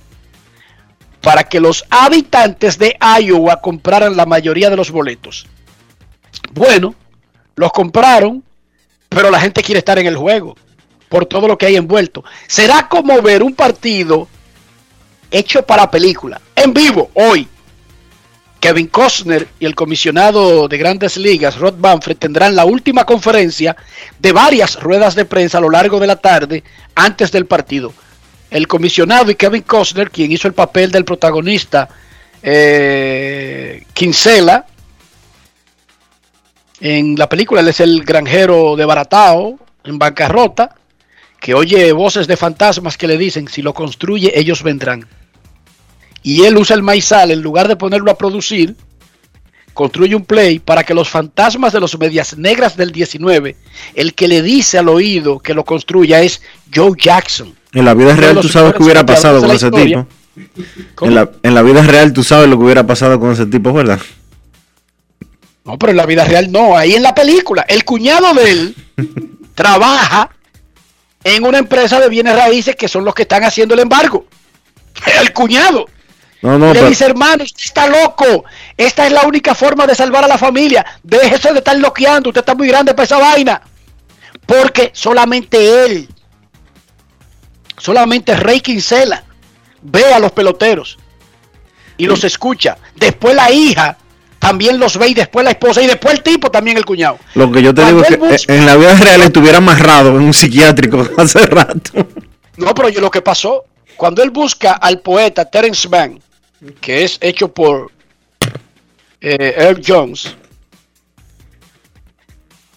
para 1.20 1.42
que 1.42 1.58
los 1.58 1.84
habitantes 1.90 2.78
de 2.78 2.96
Iowa 3.20 3.60
compraran 3.60 4.16
la 4.16 4.26
mayoría 4.26 4.70
de 4.70 4.76
los 4.76 4.92
boletos. 4.92 5.44
Bueno, 6.52 6.94
los 7.56 7.72
compraron, 7.72 8.44
pero 9.08 9.28
la 9.28 9.40
gente 9.40 9.64
quiere 9.64 9.80
estar 9.80 9.98
en 9.98 10.06
el 10.06 10.16
juego 10.16 10.54
por 11.08 11.26
todo 11.26 11.48
lo 11.48 11.58
que 11.58 11.66
hay 11.66 11.74
envuelto. 11.74 12.22
Será 12.46 12.88
como 12.88 13.20
ver 13.22 13.42
un 13.42 13.56
partido 13.56 14.28
hecho 15.32 15.66
para 15.66 15.90
película, 15.90 16.40
en 16.54 16.72
vivo, 16.72 17.10
hoy. 17.14 17.48
Kevin 18.60 18.88
Costner 18.88 19.48
y 19.58 19.64
el 19.64 19.74
comisionado 19.74 20.68
de 20.68 20.76
grandes 20.76 21.16
ligas, 21.16 21.56
Rod 21.56 21.76
Manfred, 21.76 22.18
tendrán 22.18 22.54
la 22.54 22.66
última 22.66 23.04
conferencia 23.04 23.74
de 24.18 24.32
varias 24.32 24.80
ruedas 24.80 25.14
de 25.14 25.24
prensa 25.24 25.58
a 25.58 25.60
lo 25.62 25.70
largo 25.70 25.98
de 25.98 26.06
la 26.06 26.16
tarde 26.16 26.62
antes 26.94 27.32
del 27.32 27.46
partido. 27.46 27.92
El 28.50 28.68
comisionado 28.68 29.30
y 29.30 29.34
Kevin 29.34 29.62
Costner, 29.62 30.10
quien 30.10 30.30
hizo 30.30 30.46
el 30.46 30.54
papel 30.54 30.92
del 30.92 31.06
protagonista, 31.06 31.88
eh, 32.42 33.86
Kinsella, 33.94 34.66
en 36.80 37.16
la 37.16 37.28
película 37.28 37.62
él 37.62 37.68
es 37.68 37.80
el 37.80 38.04
granjero 38.04 38.76
de 38.76 38.84
Baratao, 38.84 39.58
en 39.84 39.98
bancarrota, 39.98 40.74
que 41.38 41.54
oye 41.54 41.92
voces 41.92 42.26
de 42.26 42.36
fantasmas 42.36 42.98
que 42.98 43.06
le 43.06 43.16
dicen, 43.16 43.48
si 43.48 43.62
lo 43.62 43.72
construye, 43.72 44.38
ellos 44.38 44.62
vendrán 44.62 45.06
y 46.22 46.42
él 46.42 46.56
usa 46.56 46.76
el 46.76 46.82
maizal 46.82 47.30
en 47.30 47.42
lugar 47.42 47.68
de 47.68 47.76
ponerlo 47.76 48.10
a 48.10 48.18
producir, 48.18 48.76
construye 49.72 50.14
un 50.14 50.24
play 50.24 50.58
para 50.58 50.84
que 50.84 50.94
los 50.94 51.08
fantasmas 51.08 51.72
de 51.72 51.80
los 51.80 51.98
medias 51.98 52.36
negras 52.36 52.76
del 52.76 52.92
19, 52.92 53.56
el 53.94 54.14
que 54.14 54.28
le 54.28 54.42
dice 54.42 54.78
al 54.78 54.88
oído 54.88 55.38
que 55.38 55.54
lo 55.54 55.64
construya 55.64 56.20
es 56.20 56.42
Joe 56.74 56.92
Jackson. 56.98 57.54
En 57.72 57.84
la 57.84 57.94
vida 57.94 58.14
real 58.14 58.40
tú 58.40 58.48
sabes 58.48 58.74
qué 58.74 58.82
hubiera 58.82 59.06
pasado 59.06 59.40
con 59.40 59.50
ese 59.50 59.70
tipo. 59.70 60.06
En 61.02 61.14
la, 61.14 61.30
en 61.42 61.54
la 61.54 61.62
vida 61.62 61.82
real 61.82 62.12
tú 62.12 62.22
sabes 62.22 62.48
lo 62.48 62.56
que 62.58 62.64
hubiera 62.64 62.86
pasado 62.86 63.18
con 63.18 63.32
ese 63.32 63.46
tipo, 63.46 63.72
¿verdad? 63.72 64.00
No, 65.64 65.78
pero 65.78 65.90
en 65.90 65.96
la 65.96 66.06
vida 66.06 66.24
real 66.24 66.50
no, 66.50 66.76
ahí 66.76 66.94
en 66.94 67.02
la 67.02 67.14
película, 67.14 67.64
el 67.68 67.84
cuñado 67.84 68.32
de 68.34 68.50
él 68.50 68.74
trabaja 69.54 70.30
en 71.24 71.44
una 71.44 71.58
empresa 71.58 72.00
de 72.00 72.08
bienes 72.08 72.34
raíces 72.34 72.76
que 72.76 72.88
son 72.88 73.04
los 73.04 73.14
que 73.14 73.22
están 73.22 73.44
haciendo 73.44 73.74
el 73.74 73.80
embargo. 73.80 74.26
El 75.20 75.32
cuñado. 75.32 75.86
No, 76.42 76.58
no, 76.58 76.68
le 76.68 76.74
pero, 76.74 76.88
dice, 76.88 77.04
hermano, 77.04 77.44
usted 77.44 77.64
está 77.64 77.86
loco. 77.86 78.44
Esta 78.76 79.06
es 79.06 79.12
la 79.12 79.22
única 79.22 79.54
forma 79.54 79.86
de 79.86 79.94
salvar 79.94 80.24
a 80.24 80.28
la 80.28 80.38
familia. 80.38 80.84
Déjese 81.02 81.52
de 81.52 81.58
estar 81.58 81.76
loqueando. 81.76 82.30
Usted 82.30 82.40
está 82.40 82.54
muy 82.54 82.68
grande 82.68 82.94
para 82.94 83.04
esa 83.04 83.18
vaina. 83.18 83.60
Porque 84.46 84.90
solamente 84.94 85.84
él, 85.84 86.08
solamente 87.76 88.34
Rey 88.36 88.60
Quincela, 88.60 89.22
ve 89.82 90.12
a 90.12 90.18
los 90.18 90.32
peloteros 90.32 90.98
y 91.96 92.06
los 92.06 92.24
escucha. 92.24 92.78
Después 92.96 93.34
la 93.34 93.50
hija 93.50 93.98
también 94.38 94.80
los 94.80 94.96
ve 94.96 95.08
y 95.08 95.14
después 95.14 95.44
la 95.44 95.50
esposa 95.50 95.82
y 95.82 95.86
después 95.86 96.14
el 96.14 96.22
tipo 96.22 96.50
también 96.50 96.78
el 96.78 96.84
cuñado. 96.84 97.18
lo 97.34 97.52
que 97.52 97.62
yo 97.62 97.74
te 97.74 97.82
Cuando 97.82 98.02
digo 98.02 98.26
es 98.26 98.46
que 98.46 98.54
eh, 98.54 98.56
en 98.56 98.66
la 98.66 98.76
vida 98.76 98.94
real 98.94 99.20
estuviera 99.20 99.58
amarrado 99.58 100.10
en 100.10 100.22
un 100.22 100.34
psiquiátrico 100.34 101.06
hace 101.18 101.46
rato. 101.46 101.92
No, 102.56 102.74
pero 102.74 102.88
yo 102.88 103.00
lo 103.00 103.10
que 103.10 103.20
pasó, 103.20 103.66
cuando 103.96 104.22
él 104.22 104.30
busca 104.30 104.72
al 104.72 105.00
poeta 105.00 105.44
Terence 105.44 105.88
Mann, 105.88 106.20
que 106.80 107.04
es 107.04 107.18
hecho 107.20 107.52
por 107.52 107.90
eh, 109.20 109.54
Earl 109.56 109.82
Jones, 109.86 110.36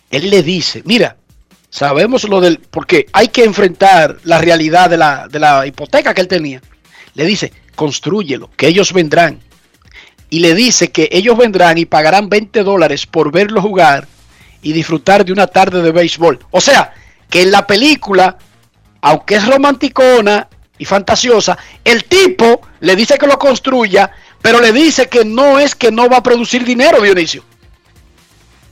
él 0.09 0.29
le 0.29 0.43
dice, 0.43 0.81
mira, 0.85 1.17
sabemos 1.69 2.23
lo 2.25 2.39
del, 2.39 2.59
porque 2.59 3.07
hay 3.13 3.29
que 3.29 3.43
enfrentar 3.43 4.17
la 4.23 4.39
realidad 4.39 4.89
de 4.89 4.97
la, 4.97 5.27
de 5.27 5.39
la 5.39 5.65
hipoteca 5.65 6.13
que 6.13 6.21
él 6.21 6.27
tenía. 6.27 6.61
Le 7.15 7.25
dice, 7.25 7.51
construyelo, 7.75 8.49
que 8.55 8.67
ellos 8.67 8.93
vendrán. 8.93 9.39
Y 10.29 10.39
le 10.39 10.55
dice 10.55 10.91
que 10.91 11.09
ellos 11.11 11.37
vendrán 11.37 11.77
y 11.77 11.85
pagarán 11.85 12.29
20 12.29 12.63
dólares 12.63 13.05
por 13.05 13.31
verlo 13.31 13.61
jugar 13.61 14.07
y 14.61 14.71
disfrutar 14.71 15.25
de 15.25 15.31
una 15.31 15.47
tarde 15.47 15.81
de 15.81 15.91
béisbol. 15.91 16.39
O 16.51 16.61
sea, 16.61 16.93
que 17.29 17.43
en 17.43 17.51
la 17.51 17.67
película, 17.67 18.37
aunque 19.01 19.35
es 19.35 19.45
romanticona 19.45 20.47
y 20.83 20.85
fantasiosa, 20.85 21.57
el 21.85 22.03
tipo 22.03 22.59
le 22.81 22.97
dice 22.97 23.17
que 23.17 23.25
lo 23.25 23.39
construya, 23.39 24.11
pero 24.41 24.59
le 24.59 24.73
dice 24.73 25.07
que 25.07 25.23
no 25.23 25.57
es 25.57 25.75
que 25.75 25.93
no 25.93 26.09
va 26.09 26.17
a 26.17 26.23
producir 26.23 26.65
dinero, 26.65 26.99
Dionisio. 26.99 27.41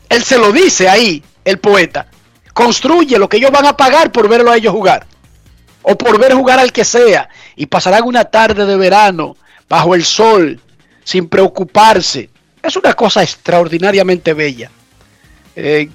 Él 0.10 0.22
se 0.22 0.38
lo 0.38 0.52
dice 0.52 0.90
ahí, 0.90 1.24
el 1.46 1.58
poeta. 1.60 2.08
Construye 2.54 3.18
lo 3.18 3.30
que 3.30 3.38
ellos 3.38 3.50
van 3.50 3.66
a 3.66 3.78
pagar 3.78 4.12
por 4.12 4.28
verlo 4.28 4.52
a 4.52 4.58
ellos 4.58 4.74
jugar. 4.74 5.08
O 5.84 5.98
por 5.98 6.20
ver 6.20 6.34
jugar 6.34 6.60
al 6.60 6.74
que 6.74 6.84
sea. 6.84 7.30
Y 7.56 7.68
pasarán 7.68 8.04
una 8.04 8.26
tarde 8.26 8.66
de 8.66 8.76
verano 8.76 9.38
bajo 9.70 9.96
el 9.96 10.04
sol, 10.04 10.60
sin 11.06 11.30
preocuparse. 11.30 12.30
Es 12.62 12.76
una 12.76 12.94
cosa 12.94 13.24
extraordinariamente 13.24 14.34
bella. 14.34 14.70
Eh, 15.56 15.90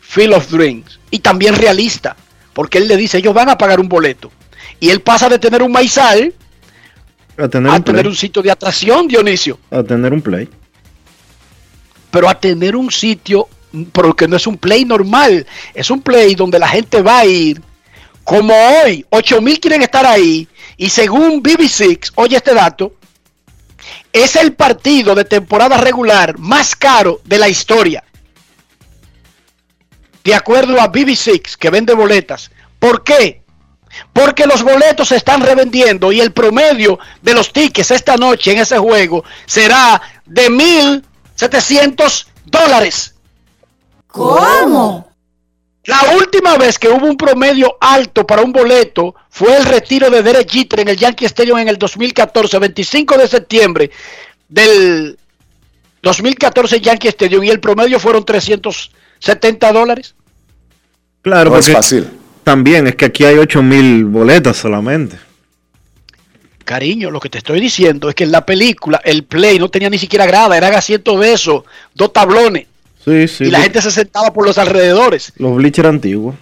Field 0.00 0.32
of 0.32 0.50
Dreams. 0.50 0.98
Y 1.10 1.18
también 1.18 1.54
realista. 1.54 2.16
Porque 2.54 2.78
él 2.78 2.88
le 2.88 2.96
dice, 2.96 3.18
ellos 3.18 3.34
van 3.34 3.50
a 3.50 3.58
pagar 3.58 3.78
un 3.78 3.90
boleto. 3.90 4.32
Y 4.80 4.90
él 4.90 5.00
pasa 5.00 5.28
de 5.28 5.38
tener 5.38 5.62
un 5.62 5.72
maizal 5.72 6.32
A 7.36 7.48
tener, 7.48 7.70
a 7.72 7.76
un, 7.76 7.82
tener 7.82 8.02
play. 8.02 8.10
un 8.10 8.16
sitio 8.16 8.42
de 8.42 8.50
atracción, 8.50 9.08
Dionisio. 9.08 9.58
a 9.70 9.82
tener 9.82 10.12
un 10.12 10.22
play. 10.22 10.48
pero 12.10 12.28
a 12.28 12.34
tener 12.38 12.74
un 12.76 12.90
sitio, 12.90 13.48
porque 13.92 14.26
no 14.28 14.36
es 14.36 14.46
un 14.46 14.56
play 14.56 14.84
normal, 14.84 15.46
es 15.74 15.90
un 15.90 16.00
play 16.00 16.34
donde 16.34 16.58
la 16.58 16.68
gente 16.68 17.02
va 17.02 17.18
a 17.18 17.26
ir, 17.26 17.60
como 18.24 18.54
hoy, 18.84 19.04
8 19.10 19.40
mil 19.42 19.58
quieren 19.60 19.82
estar 19.82 20.06
ahí, 20.06 20.48
y 20.76 20.88
según 20.88 21.42
BBC, 21.42 22.10
oye 22.14 22.36
este 22.36 22.54
dato, 22.54 22.94
es 24.12 24.36
el 24.36 24.54
partido 24.54 25.14
de 25.14 25.24
temporada 25.24 25.76
regular 25.78 26.38
más 26.38 26.74
caro 26.76 27.20
de 27.24 27.38
la 27.38 27.48
historia. 27.48 28.02
De 30.24 30.34
acuerdo 30.34 30.80
a 30.80 30.88
BBC, 30.88 31.40
que 31.58 31.70
vende 31.70 31.94
boletas. 31.94 32.50
¿Por 32.78 33.02
qué? 33.02 33.42
Porque 34.12 34.46
los 34.46 34.62
boletos 34.62 35.08
se 35.08 35.16
están 35.16 35.42
revendiendo 35.42 36.12
y 36.12 36.20
el 36.20 36.32
promedio 36.32 36.98
de 37.22 37.34
los 37.34 37.52
tickets 37.52 37.90
esta 37.90 38.16
noche 38.16 38.52
en 38.52 38.58
ese 38.58 38.78
juego 38.78 39.24
será 39.46 40.00
de 40.24 40.48
1.700 40.48 42.26
dólares. 42.44 43.14
¿Cómo? 44.06 45.08
La 45.84 46.02
última 46.16 46.58
vez 46.58 46.78
que 46.78 46.88
hubo 46.88 47.06
un 47.06 47.16
promedio 47.16 47.78
alto 47.80 48.26
para 48.26 48.42
un 48.42 48.52
boleto 48.52 49.14
fue 49.30 49.56
el 49.56 49.64
retiro 49.64 50.10
de 50.10 50.22
Derek 50.22 50.50
Jeter 50.50 50.80
en 50.80 50.88
el 50.88 50.96
Yankee 50.96 51.24
Stadium 51.24 51.58
en 51.58 51.68
el 51.68 51.78
2014, 51.78 52.58
25 52.58 53.16
de 53.16 53.28
septiembre 53.28 53.90
del 54.48 55.18
2014 56.02 56.80
Yankee 56.80 57.08
Stadium 57.08 57.44
y 57.44 57.48
el 57.48 57.60
promedio 57.60 57.98
fueron 57.98 58.24
370 58.24 59.72
dólares. 59.72 60.14
Claro, 61.22 61.50
No 61.50 61.58
es 61.58 61.72
fácil. 61.72 62.17
También 62.48 62.86
es 62.86 62.94
que 62.96 63.04
aquí 63.04 63.24
hay 63.26 63.36
8000 63.36 64.06
boletas 64.06 64.56
solamente. 64.56 65.18
Cariño, 66.64 67.10
lo 67.10 67.20
que 67.20 67.28
te 67.28 67.36
estoy 67.36 67.60
diciendo 67.60 68.08
es 68.08 68.14
que 68.14 68.24
en 68.24 68.32
la 68.32 68.46
película 68.46 69.02
el 69.04 69.24
play 69.24 69.58
no 69.58 69.68
tenía 69.68 69.90
ni 69.90 69.98
siquiera 69.98 70.24
grada, 70.24 70.56
eran 70.56 70.72
asientos 70.72 71.20
de 71.20 71.34
esos, 71.34 71.64
dos 71.94 72.10
tablones, 72.10 72.66
Sí, 73.04 73.28
sí. 73.28 73.44
y 73.44 73.50
la 73.50 73.60
gente 73.60 73.82
se 73.82 73.90
sentaba 73.90 74.32
por 74.32 74.46
los 74.46 74.56
alrededores. 74.56 75.30
Los 75.36 75.56
bleachers 75.56 75.90
antiguos. 75.90 76.36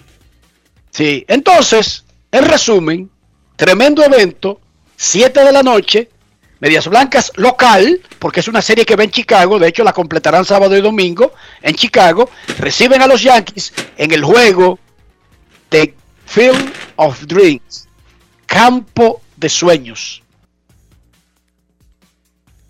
Sí, 0.93 1.25
entonces, 1.27 2.05
en 2.31 2.45
resumen, 2.45 3.11
tremendo 3.57 4.05
evento, 4.05 4.61
7 4.95 5.43
de 5.43 5.51
la 5.51 5.65
noche, 5.65 6.09
Medias 6.61 6.87
Blancas 6.87 7.33
local, 7.35 8.01
porque 8.21 8.39
es 8.39 8.47
una 8.47 8.63
serie 8.63 8.85
que 8.87 8.95
va 8.95 9.03
en 9.03 9.11
Chicago, 9.11 9.59
de 9.59 9.67
hecho 9.67 9.83
la 9.83 9.93
completarán 9.93 10.45
sábado 10.45 10.77
y 10.77 10.81
domingo 10.83 11.33
en 11.63 11.75
Chicago, 11.75 12.31
reciben 12.61 13.03
a 13.03 13.09
los 13.09 13.25
Yankees 13.25 13.73
en 13.97 14.13
el 14.13 14.23
juego 14.23 14.79
de 15.77 15.95
Field 16.25 16.73
of 16.97 17.27
Dreams, 17.27 17.89
campo 18.47 19.21
de 19.37 19.49
sueños. 19.49 20.23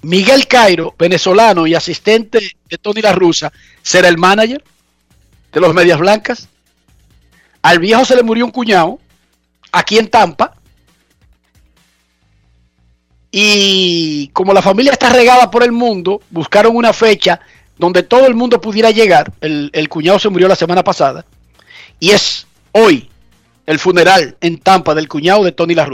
Miguel 0.02 0.46
Cairo, 0.46 0.94
venezolano 0.98 1.66
y 1.66 1.74
asistente 1.74 2.56
de 2.68 2.78
Tony 2.78 3.00
La 3.00 3.12
Russa, 3.12 3.52
será 3.82 4.08
el 4.08 4.18
manager 4.18 4.62
de 5.52 5.60
los 5.60 5.74
Medias 5.74 5.98
Blancas. 5.98 6.48
Al 7.62 7.78
viejo 7.78 8.04
se 8.04 8.14
le 8.14 8.22
murió 8.22 8.44
un 8.44 8.52
cuñado 8.52 8.98
aquí 9.72 9.98
en 9.98 10.08
Tampa. 10.08 10.54
Y 13.30 14.28
como 14.28 14.54
la 14.54 14.62
familia 14.62 14.92
está 14.92 15.10
regada 15.10 15.50
por 15.50 15.62
el 15.62 15.72
mundo, 15.72 16.22
buscaron 16.30 16.76
una 16.76 16.92
fecha 16.92 17.40
donde 17.76 18.02
todo 18.02 18.26
el 18.26 18.34
mundo 18.34 18.60
pudiera 18.60 18.90
llegar. 18.90 19.32
El, 19.40 19.70
el 19.72 19.88
cuñado 19.88 20.18
se 20.18 20.28
murió 20.28 20.46
la 20.48 20.56
semana 20.56 20.84
pasada. 20.84 21.24
Y 21.98 22.10
es 22.10 22.46
hoy 22.72 23.08
el 23.66 23.78
funeral 23.78 24.36
en 24.40 24.58
Tampa 24.58 24.94
del 24.94 25.08
cuñado 25.08 25.44
de 25.44 25.52
Tony 25.52 25.74
La. 25.74 25.88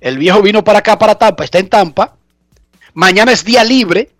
El 0.00 0.18
viejo 0.18 0.42
vino 0.42 0.64
para 0.64 0.80
acá, 0.80 0.98
para 0.98 1.14
Tampa, 1.16 1.44
está 1.44 1.58
en 1.58 1.68
Tampa. 1.68 2.16
Mañana 2.94 3.32
es 3.32 3.44
día 3.44 3.62
libre, 3.62 4.10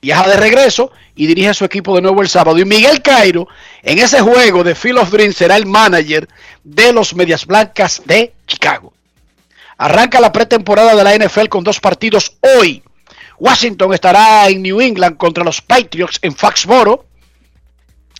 viaja 0.00 0.28
de 0.28 0.36
regreso 0.36 0.90
y 1.14 1.26
dirige 1.26 1.48
a 1.48 1.54
su 1.54 1.64
equipo 1.64 1.94
de 1.94 2.02
nuevo 2.02 2.22
el 2.22 2.28
sábado. 2.28 2.58
Y 2.58 2.64
Miguel 2.64 3.02
Cairo, 3.02 3.48
en 3.82 3.98
ese 3.98 4.20
juego 4.20 4.64
de 4.64 4.74
Field 4.74 4.98
of 4.98 5.10
Dreams, 5.10 5.36
será 5.36 5.56
el 5.56 5.66
manager 5.66 6.28
de 6.64 6.92
los 6.92 7.14
Medias 7.14 7.44
Blancas 7.44 8.02
de 8.04 8.32
Chicago. 8.46 8.92
Arranca 9.76 10.20
la 10.20 10.32
pretemporada 10.32 10.94
de 10.94 11.04
la 11.04 11.16
NFL 11.16 11.48
con 11.48 11.64
dos 11.64 11.80
partidos 11.80 12.36
hoy. 12.40 12.82
Washington 13.38 13.94
estará 13.94 14.48
en 14.48 14.62
New 14.62 14.80
England 14.80 15.16
contra 15.16 15.44
los 15.44 15.60
Patriots 15.60 16.18
en 16.22 16.34
Foxboro. 16.34 17.04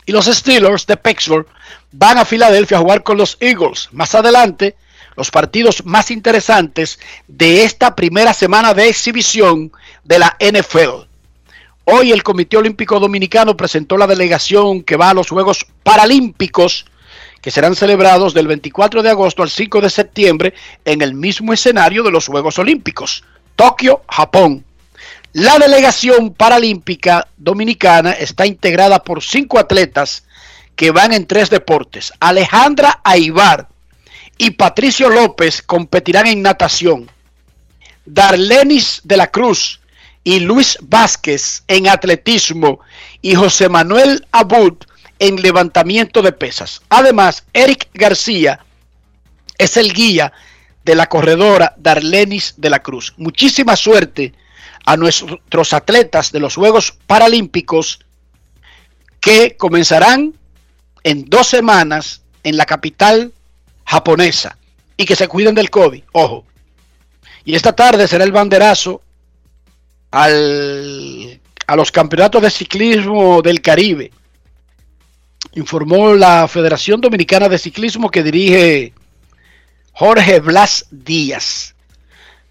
Y 0.09 0.13
los 0.13 0.25
Steelers 0.25 0.87
de 0.87 0.97
Pittsburgh 0.97 1.47
van 1.93 2.17
a 2.17 2.25
Filadelfia 2.25 2.79
a 2.79 2.81
jugar 2.81 3.03
con 3.03 3.19
los 3.19 3.37
Eagles. 3.41 3.91
Más 3.93 4.15
adelante, 4.15 4.75
los 5.17 5.31
partidos 5.31 5.85
más 5.85 6.11
interesantes 6.11 6.99
de 7.27 7.65
esta 7.65 7.95
primera 7.95 8.33
semana 8.33 8.73
de 8.73 8.89
exhibición 8.89 9.71
de 10.05 10.19
la 10.19 10.35
NFL. 10.41 11.05
Hoy 11.85 12.11
el 12.11 12.23
Comité 12.23 12.57
Olímpico 12.57 12.99
Dominicano 12.99 13.55
presentó 13.55 13.99
la 13.99 14.07
delegación 14.07 14.83
que 14.83 14.97
va 14.97 15.11
a 15.11 15.15
los 15.15 15.29
Juegos 15.29 15.67
Paralímpicos 15.83 16.87
que 17.43 17.51
serán 17.51 17.77
celebrados 17.77 18.33
del 18.33 18.47
24 18.47 19.03
de 19.03 19.11
agosto 19.11 19.43
al 19.43 19.51
5 19.51 19.83
de 19.83 19.91
septiembre 19.91 20.55
en 20.87 21.03
el 21.03 21.13
mismo 21.13 21.53
escenario 21.53 22.03
de 22.03 22.13
los 22.13 22.29
Juegos 22.29 22.59
Olímpicos, 22.59 23.25
Tokio, 23.57 24.01
Japón. 24.09 24.65
La 25.35 25.59
delegación 25.59 26.33
paralímpica 26.33 27.29
dominicana 27.37 28.13
está 28.13 28.47
integrada 28.47 29.05
por 29.05 29.23
cinco 29.23 29.59
atletas 29.59 30.25
que 30.75 30.91
van 30.91 31.13
en 31.13 31.27
tres 31.27 31.51
deportes. 31.51 32.13
Alejandra 32.19 33.01
Aibar 33.05 33.69
y 34.39 34.53
Patricio 34.53 35.11
López 35.11 35.61
competirán 35.61 36.27
en 36.27 36.41
natación. 36.41 37.11
Darlenis 38.07 39.03
de 39.05 39.19
la 39.19 39.31
Cruz 39.31 39.81
y 40.25 40.41
Luis 40.41 40.79
Vázquez 40.81 41.63
en 41.69 41.89
atletismo 41.89 42.81
y 43.21 43.35
José 43.35 43.69
Manuel 43.69 44.27
Abud 44.33 44.79
en 45.19 45.43
levantamiento 45.43 46.23
de 46.23 46.33
pesas. 46.33 46.81
Además, 46.89 47.45
Eric 47.53 47.89
García 47.93 48.61
es 49.59 49.77
el 49.77 49.93
guía 49.93 50.33
de 50.85 50.95
la 50.95 51.07
corredora 51.07 51.75
Darlenis 51.77 52.55
de 52.57 52.71
la 52.71 52.79
Cruz. 52.79 53.13
Muchísima 53.19 53.77
suerte 53.77 54.33
a 54.89 54.97
nuestros 54.97 55.75
atletas 55.75 56.33
de 56.33 56.41
los 56.41 56.55
Juegos 56.55 56.93
Paralímpicos 57.07 58.07
que 59.21 59.55
comenzarán 59.55 60.33
en 61.05 61.27
dos 61.27 61.47
semanas 61.47 62.23
en 62.43 62.57
la 62.57 62.65
capital 62.65 63.35
japonesa 63.85 64.57
y 64.97 65.05
que 65.05 65.15
se 65.15 65.29
cuiden 65.29 65.55
del 65.55 65.69
COVID. 65.69 66.05
Ojo. 66.13 66.47
Y 67.45 67.55
esta 67.55 67.77
tarde 67.77 68.09
será 68.09 68.25
el 68.25 68.33
banderazo 68.33 69.03
al, 70.11 71.39
a 71.67 71.77
los 71.77 71.93
campeonatos 71.93 72.41
de 72.41 72.51
ciclismo 72.51 73.43
del 73.43 73.61
Caribe. 73.61 74.11
Informó 75.53 76.15
la 76.15 76.49
Federación 76.49 77.03
Dominicana 77.03 77.51
de 77.51 77.59
Ciclismo 77.59 78.11
que 78.11 78.23
dirige 78.23 78.95
Jorge 79.93 80.41
Blas 80.41 80.87
Díaz. 80.91 81.75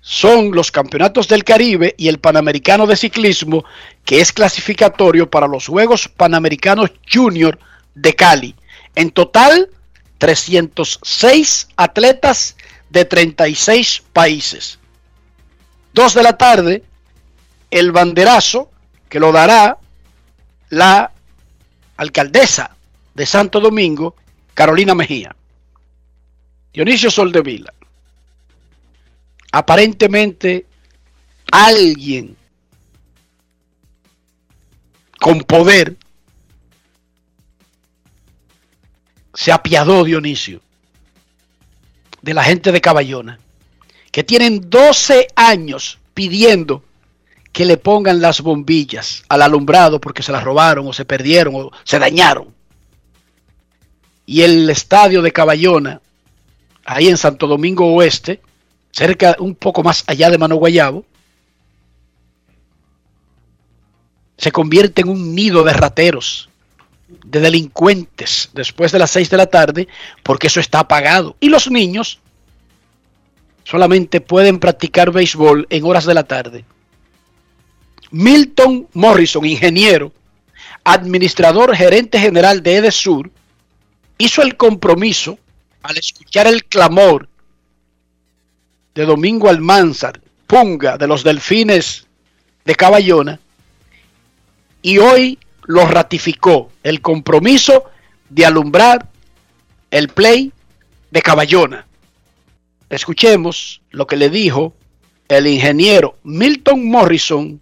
Son 0.10 0.52
los 0.54 0.72
campeonatos 0.72 1.28
del 1.28 1.44
Caribe 1.44 1.94
y 1.98 2.08
el 2.08 2.20
Panamericano 2.20 2.88
de 2.88 2.96
Ciclismo 2.96 3.66
que 4.06 4.22
es 4.22 4.32
clasificatorio 4.32 5.30
para 5.30 5.50
los 5.50 5.68
Juegos 5.68 6.08
Panamericanos 6.08 6.94
Junior 7.12 7.60
de 7.94 8.16
Cali. 8.16 8.56
En 8.96 9.12
total, 9.12 9.70
306 10.18 11.68
atletas 11.76 12.56
de 12.90 13.04
36 13.04 14.04
países. 14.14 14.80
Dos 15.92 16.14
de 16.14 16.24
la 16.24 16.38
tarde, 16.38 16.86
el 17.70 17.92
banderazo 17.92 18.72
que 19.10 19.20
lo 19.20 19.34
dará 19.34 19.78
la 20.70 21.12
alcaldesa 21.98 22.78
de 23.14 23.26
Santo 23.26 23.60
Domingo, 23.60 24.16
Carolina 24.54 24.96
Mejía. 24.96 25.36
Dionisio 26.72 27.12
Soldevila. 27.12 27.74
Aparentemente 29.58 30.68
alguien 31.52 32.38
con 35.20 35.40
poder 35.40 35.98
se 39.34 39.52
apiadó 39.52 40.04
Dionisio 40.04 40.62
de 42.22 42.36
la 42.36 42.44
gente 42.44 42.72
de 42.72 42.82
Caballona, 42.82 43.40
que 44.12 44.24
tienen 44.24 44.70
12 44.70 45.30
años 45.36 45.98
pidiendo 46.14 46.84
que 47.52 47.66
le 47.66 47.78
pongan 47.78 48.22
las 48.22 48.42
bombillas 48.42 49.24
al 49.28 49.42
alumbrado 49.42 50.00
porque 50.00 50.22
se 50.22 50.32
las 50.32 50.44
robaron 50.44 50.86
o 50.86 50.94
se 50.94 51.04
perdieron 51.04 51.56
o 51.56 51.72
se 51.84 51.98
dañaron. 51.98 52.54
Y 54.24 54.44
el 54.44 54.70
estadio 54.70 55.24
de 55.24 55.34
Caballona, 55.34 56.00
ahí 56.86 57.08
en 57.08 57.18
Santo 57.18 57.48
Domingo 57.48 57.92
Oeste, 57.96 58.40
cerca, 58.98 59.36
un 59.38 59.54
poco 59.54 59.84
más 59.84 60.04
allá 60.08 60.32
de 60.32 60.40
Mano 60.40 60.56
Guayabo, 60.56 61.06
se 64.38 64.52
convierte 64.52 65.02
en 65.02 65.10
un 65.10 65.36
nido 65.36 65.64
de 65.64 65.74
rateros, 65.74 66.50
de 67.08 67.40
delincuentes 67.40 68.50
después 68.54 68.92
de 68.92 68.98
las 68.98 69.12
6 69.12 69.30
de 69.30 69.38
la 69.38 69.46
tarde, 69.46 69.88
porque 70.24 70.48
eso 70.48 70.60
está 70.60 70.80
apagado. 70.80 71.36
Y 71.40 71.50
los 71.50 71.70
niños 71.70 72.20
solamente 73.64 74.20
pueden 74.20 74.58
practicar 74.58 75.12
béisbol 75.12 75.68
en 75.70 75.86
horas 75.86 76.06
de 76.06 76.14
la 76.16 76.24
tarde. 76.24 76.66
Milton 78.10 78.88
Morrison, 78.94 79.46
ingeniero, 79.46 80.12
administrador 80.84 81.76
gerente 81.76 82.20
general 82.20 82.64
de 82.64 82.78
Edesur, 82.78 83.30
hizo 84.18 84.42
el 84.42 84.58
compromiso 84.58 85.38
al 85.84 86.00
escuchar 86.00 86.48
el 86.48 86.66
clamor 86.66 87.30
de 88.98 89.06
Domingo 89.06 89.48
Almanzar, 89.48 90.20
Punga, 90.48 90.98
de 90.98 91.06
los 91.06 91.24
Delfines 91.24 92.08
de 92.66 92.74
Caballona, 92.74 93.40
y 94.82 94.98
hoy 94.98 95.38
lo 95.66 95.86
ratificó 95.86 96.72
el 96.82 97.00
compromiso 97.00 97.84
de 98.28 98.48
alumbrar 98.48 99.08
el 99.92 100.08
play 100.08 100.52
de 101.12 101.22
Caballona. 101.22 101.86
Escuchemos 102.90 103.84
lo 103.92 104.08
que 104.08 104.16
le 104.16 104.32
dijo 104.32 104.74
el 105.28 105.46
ingeniero 105.46 106.18
Milton 106.24 106.90
Morrison 106.90 107.62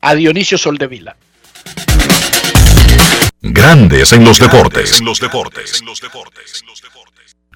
a 0.00 0.14
Dionisio 0.14 0.58
Soldevila. 0.58 1.16
Grandes 3.40 4.12
en 4.12 4.24
los 4.24 4.38
deportes. 4.38 5.00
En 5.00 5.06
los 5.06 5.18
deportes. 5.18 5.82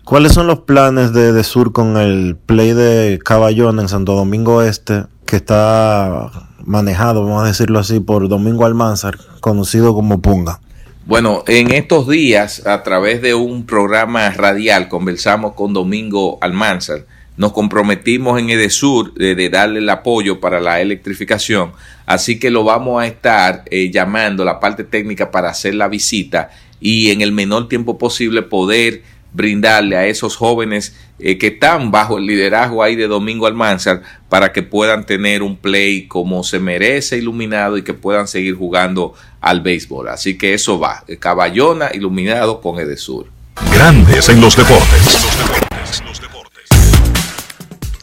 ¿Cuáles 0.06 0.34
son 0.34 0.46
los 0.46 0.60
planes 0.60 1.12
de, 1.12 1.32
de 1.32 1.42
Sur 1.42 1.72
con 1.72 1.96
el 1.96 2.36
play 2.36 2.74
de 2.74 3.18
Caballón 3.24 3.80
en 3.80 3.88
Santo 3.88 4.14
Domingo 4.14 4.62
Este, 4.62 5.02
que 5.26 5.34
está 5.34 6.30
manejado, 6.64 7.24
vamos 7.24 7.42
a 7.42 7.48
decirlo 7.48 7.80
así, 7.80 7.98
por 7.98 8.28
Domingo 8.28 8.64
Almanzar, 8.64 9.18
conocido 9.40 9.94
como 9.94 10.22
Punga? 10.22 10.60
Bueno, 11.06 11.42
en 11.48 11.72
estos 11.72 12.06
días, 12.06 12.64
a 12.68 12.84
través 12.84 13.20
de 13.20 13.34
un 13.34 13.66
programa 13.66 14.30
radial, 14.30 14.86
conversamos 14.86 15.54
con 15.54 15.72
Domingo 15.72 16.38
Almanzar. 16.40 17.04
Nos 17.36 17.50
comprometimos 17.50 18.38
en 18.38 18.50
Edesur 18.50 19.12
de, 19.14 19.34
de 19.34 19.50
darle 19.50 19.80
el 19.80 19.88
apoyo 19.90 20.38
para 20.38 20.60
la 20.60 20.80
electrificación, 20.80 21.72
así 22.06 22.38
que 22.38 22.52
lo 22.52 22.62
vamos 22.62 23.02
a 23.02 23.08
estar 23.08 23.64
eh, 23.72 23.90
llamando 23.90 24.44
la 24.44 24.60
parte 24.60 24.84
técnica 24.84 25.32
para 25.32 25.50
hacer 25.50 25.74
la 25.74 25.88
visita 25.88 26.50
y 26.78 27.10
en 27.10 27.22
el 27.22 27.32
menor 27.32 27.68
tiempo 27.68 27.98
posible 27.98 28.42
poder 28.42 29.02
brindarle 29.36 29.96
a 29.96 30.06
esos 30.06 30.34
jóvenes 30.34 30.96
eh, 31.18 31.36
que 31.36 31.48
están 31.48 31.90
bajo 31.90 32.16
el 32.16 32.26
liderazgo 32.26 32.82
ahí 32.82 32.96
de 32.96 33.06
Domingo 33.06 33.46
Almanzar 33.46 34.02
para 34.30 34.52
que 34.52 34.62
puedan 34.62 35.04
tener 35.04 35.42
un 35.42 35.56
play 35.56 36.08
como 36.08 36.42
se 36.42 36.58
merece 36.58 37.18
iluminado 37.18 37.76
y 37.76 37.84
que 37.84 37.94
puedan 37.94 38.26
seguir 38.26 38.56
jugando 38.56 39.14
al 39.40 39.60
béisbol. 39.60 40.08
Así 40.08 40.38
que 40.38 40.54
eso 40.54 40.78
va, 40.80 41.04
eh, 41.06 41.18
Caballona 41.18 41.90
iluminado 41.92 42.60
con 42.60 42.80
Edesur. 42.80 43.26
Grandes 43.72 44.28
en 44.30 44.40
los 44.40 44.56
deportes. 44.56 45.26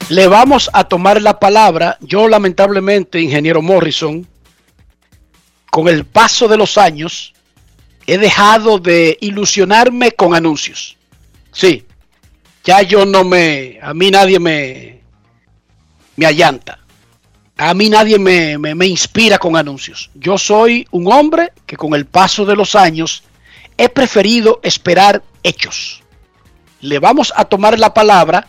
Le 0.09 0.27
vamos 0.27 0.69
a 0.73 0.83
tomar 0.83 1.21
la 1.21 1.39
palabra. 1.39 1.97
Yo 2.01 2.27
lamentablemente, 2.27 3.19
ingeniero 3.19 3.61
Morrison, 3.61 4.27
con 5.71 5.87
el 5.87 6.05
paso 6.05 6.47
de 6.47 6.57
los 6.57 6.77
años, 6.77 7.33
he 8.05 8.19
dejado 8.19 8.77
de 8.77 9.17
ilusionarme 9.21 10.11
con 10.11 10.35
anuncios. 10.35 10.97
Sí, 11.53 11.85
ya 12.63 12.81
yo 12.81 13.05
no 13.05 13.23
me, 13.23 13.79
a 13.81 13.93
mí 13.93 14.09
nadie 14.11 14.39
me, 14.39 15.01
me 16.15 16.25
allanta. 16.25 16.79
A 17.55 17.73
mí 17.75 17.87
nadie 17.89 18.17
me, 18.17 18.57
me, 18.57 18.73
me 18.73 18.87
inspira 18.87 19.37
con 19.37 19.55
anuncios. 19.55 20.09
Yo 20.15 20.37
soy 20.37 20.87
un 20.91 21.11
hombre 21.11 21.53
que 21.65 21.77
con 21.77 21.93
el 21.93 22.05
paso 22.05 22.45
de 22.45 22.55
los 22.55 22.75
años 22.75 23.23
he 23.77 23.89
preferido 23.89 24.59
esperar 24.63 25.23
hechos. 25.43 26.01
Le 26.81 26.99
vamos 26.99 27.31
a 27.35 27.45
tomar 27.45 27.79
la 27.79 27.93
palabra. 27.93 28.47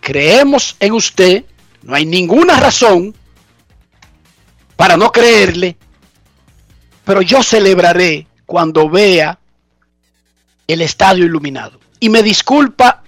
Creemos 0.00 0.76
en 0.80 0.94
usted. 0.94 1.44
No 1.82 1.94
hay 1.94 2.06
ninguna 2.06 2.58
razón 2.58 3.14
para 4.76 4.96
no 4.96 5.12
creerle. 5.12 5.76
Pero 7.04 7.20
yo 7.22 7.42
celebraré 7.42 8.26
cuando 8.46 8.88
vea 8.88 9.38
el 10.66 10.80
estadio 10.80 11.24
iluminado. 11.24 11.80
Y 12.00 12.08
me 12.08 12.22
disculpa, 12.22 13.02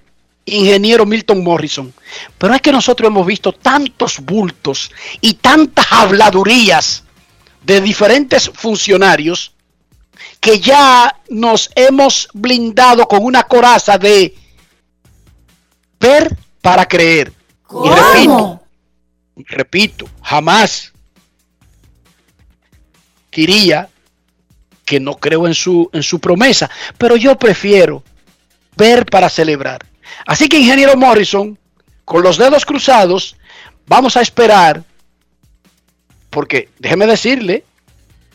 ingeniero 0.45 1.07
Milton 1.07 1.43
Morrison, 1.43 1.93
pero 2.39 2.55
es 2.55 2.61
que 2.61 2.73
nosotros 2.73 3.09
hemos 3.09 3.27
visto 3.27 3.53
tantos 3.53 4.21
bultos 4.21 4.91
y 5.21 5.35
tantas 5.35 5.87
habladurías 5.91 7.05
de 7.65 7.81
diferentes 7.81 8.51
funcionarios 8.55 9.55
que 10.41 10.61
ya 10.61 11.21
nos 11.31 11.71
hemos 11.75 12.29
blindado 12.35 13.07
con 13.07 13.25
una 13.25 13.45
coraza 13.45 13.97
de 13.97 14.35
ver 16.01 16.37
para 16.61 16.87
creer. 16.87 17.33
¿Cómo? 17.63 17.87
Y 17.87 17.95
repito, 17.95 18.63
repito, 19.37 20.09
jamás 20.23 20.93
diría 23.31 23.89
que 24.85 25.01
no 25.01 25.17
creo 25.17 25.47
en 25.47 25.55
su, 25.55 25.89
en 25.93 26.03
su 26.03 26.19
promesa, 26.19 26.69
pero 26.99 27.17
yo 27.17 27.39
prefiero 27.39 28.03
ver 28.77 29.07
para 29.07 29.29
celebrar. 29.29 29.87
Así 30.27 30.49
que, 30.49 30.59
ingeniero 30.59 30.97
Morrison, 30.97 31.59
con 32.05 32.23
los 32.23 32.37
dedos 32.37 32.65
cruzados, 32.65 33.37
vamos 33.87 34.17
a 34.17 34.21
esperar, 34.21 34.83
porque 36.31 36.69
déjeme 36.79 37.07
decirle 37.07 37.65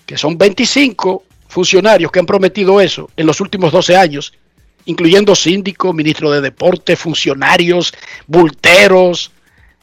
que 0.06 0.17
son 0.17 0.38
25 0.38 1.23
funcionarios 1.47 2.12
que 2.12 2.19
han 2.19 2.26
prometido 2.26 2.80
eso 2.82 3.10
en 3.17 3.26
los 3.26 3.41
últimos 3.41 3.71
12 3.71 3.95
años, 3.95 4.34
incluyendo 4.86 5.36
síndico, 5.36 5.93
ministro 5.93 6.32
de 6.32 6.41
deporte, 6.41 6.95
funcionarios, 6.95 7.93
bulteros, 8.26 9.32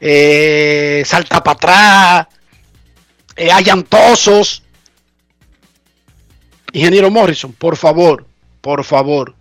eh, 0.01 1.03
saltapatrá, 1.05 2.29
eh, 3.37 3.51
allantosos. 3.51 4.63
Ingeniero 6.73 7.11
Morrison, 7.11 7.53
por 7.53 7.77
favor, 7.77 8.27
por 8.61 8.83
favor, 8.85 9.35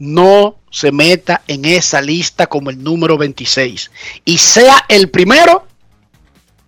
no 0.00 0.56
se 0.70 0.90
meta 0.90 1.42
en 1.46 1.66
esa 1.66 2.00
lista 2.00 2.46
como 2.46 2.70
el 2.70 2.82
número 2.82 3.18
26 3.18 3.90
y 4.24 4.38
sea 4.38 4.86
el 4.88 5.10
primero 5.10 5.66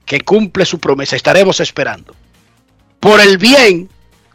que 0.04 0.20
cumple 0.20 0.66
su 0.66 0.78
promesa. 0.78 1.16
Estaremos 1.16 1.58
esperando. 1.60 2.14
Por 3.00 3.20
el 3.20 3.38
bien, 3.38 3.88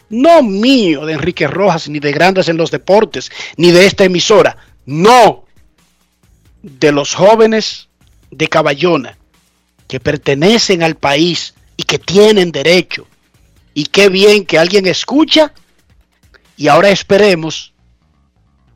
no 0.10 0.42
mío 0.42 1.06
de 1.06 1.14
Enrique 1.14 1.48
Rojas, 1.48 1.88
ni 1.88 2.00
de 2.00 2.12
Grandes 2.12 2.50
en 2.50 2.58
los 2.58 2.72
Deportes, 2.72 3.32
ni 3.56 3.72
de 3.72 3.86
esta 3.86 4.04
emisora, 4.04 4.58
no 4.86 5.46
de 6.64 6.92
los 6.92 7.14
jóvenes 7.14 7.88
de 8.32 8.48
Caballona 8.48 9.18
que 9.88 10.00
pertenecen 10.00 10.82
al 10.82 10.96
país 10.96 11.54
y 11.78 11.84
que 11.84 12.00
tienen 12.00 12.52
derecho. 12.52 13.08
Y 13.76 13.86
qué 13.86 14.10
bien 14.10 14.44
que 14.44 14.58
alguien 14.58 14.88
escucha 14.88 15.54
y 16.58 16.68
ahora 16.68 16.90
esperemos 16.90 17.74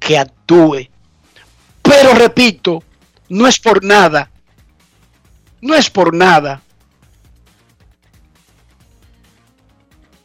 que 0.01 0.17
actúe. 0.17 0.89
Pero 1.81 2.13
repito, 2.13 2.83
no 3.29 3.47
es 3.47 3.59
por 3.59 3.83
nada, 3.83 4.29
no 5.61 5.75
es 5.75 5.89
por 5.89 6.13
nada. 6.13 6.61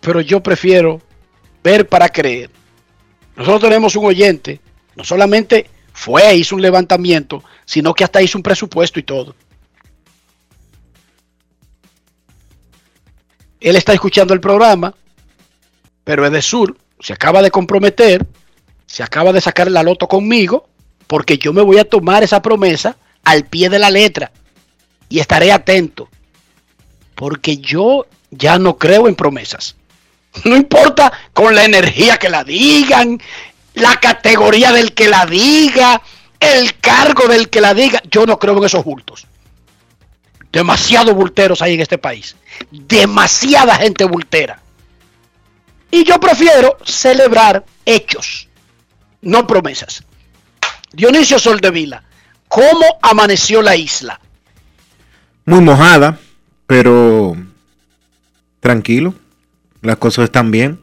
Pero 0.00 0.20
yo 0.20 0.42
prefiero 0.42 1.00
ver 1.62 1.88
para 1.88 2.08
creer. 2.08 2.50
Nosotros 3.36 3.62
tenemos 3.62 3.94
un 3.96 4.06
oyente, 4.06 4.60
no 4.96 5.04
solamente 5.04 5.68
fue, 5.92 6.34
hizo 6.34 6.56
un 6.56 6.62
levantamiento, 6.62 7.44
sino 7.64 7.92
que 7.92 8.04
hasta 8.04 8.22
hizo 8.22 8.38
un 8.38 8.42
presupuesto 8.42 8.98
y 8.98 9.02
todo. 9.02 9.34
Él 13.60 13.76
está 13.76 13.92
escuchando 13.92 14.32
el 14.32 14.40
programa, 14.40 14.94
pero 16.04 16.24
es 16.24 16.32
de 16.32 16.40
sur, 16.40 16.76
se 17.00 17.12
acaba 17.12 17.42
de 17.42 17.50
comprometer, 17.50 18.26
se 18.86 19.02
acaba 19.02 19.32
de 19.32 19.40
sacar 19.40 19.70
la 19.70 19.82
loto 19.82 20.08
conmigo, 20.08 20.68
porque 21.06 21.38
yo 21.38 21.52
me 21.52 21.62
voy 21.62 21.78
a 21.78 21.88
tomar 21.88 22.22
esa 22.22 22.42
promesa 22.42 22.96
al 23.24 23.44
pie 23.44 23.68
de 23.68 23.78
la 23.78 23.90
letra 23.90 24.32
y 25.08 25.18
estaré 25.18 25.52
atento, 25.52 26.08
porque 27.14 27.58
yo 27.58 28.06
ya 28.30 28.58
no 28.58 28.78
creo 28.78 29.08
en 29.08 29.14
promesas. 29.14 29.76
No 30.44 30.54
importa 30.54 31.12
con 31.32 31.54
la 31.54 31.64
energía 31.64 32.18
que 32.18 32.28
la 32.28 32.44
digan, 32.44 33.20
la 33.74 33.96
categoría 33.96 34.72
del 34.72 34.92
que 34.92 35.08
la 35.08 35.26
diga, 35.26 36.02
el 36.40 36.78
cargo 36.78 37.28
del 37.28 37.48
que 37.48 37.60
la 37.60 37.74
diga, 37.74 38.02
yo 38.10 38.26
no 38.26 38.38
creo 38.38 38.56
en 38.58 38.64
esos 38.64 38.84
bultos. 38.84 39.26
Demasiados 40.52 41.14
bulteros 41.14 41.62
hay 41.62 41.74
en 41.74 41.80
este 41.80 41.98
país. 41.98 42.36
Demasiada 42.70 43.76
gente 43.76 44.04
bultera. 44.04 44.60
Y 45.90 46.04
yo 46.04 46.18
prefiero 46.18 46.76
celebrar 46.84 47.64
hechos, 47.84 48.45
no 49.22 49.46
promesas. 49.46 50.04
Dionisio 50.92 51.38
Soldevila, 51.38 52.02
¿cómo 52.48 52.84
amaneció 53.02 53.62
la 53.62 53.76
isla? 53.76 54.20
Muy 55.44 55.60
mojada, 55.60 56.18
pero 56.66 57.36
tranquilo. 58.60 59.14
Las 59.82 59.96
cosas 59.96 60.24
están 60.24 60.50
bien. 60.50 60.80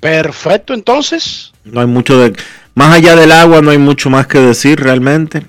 Perfecto, 0.00 0.74
entonces. 0.74 1.52
No 1.64 1.80
hay 1.80 1.86
mucho 1.86 2.18
de... 2.18 2.36
Más 2.74 2.92
allá 2.94 3.16
del 3.16 3.32
agua 3.32 3.62
no 3.62 3.70
hay 3.70 3.78
mucho 3.78 4.10
más 4.10 4.26
que 4.26 4.38
decir 4.38 4.80
realmente. 4.80 5.46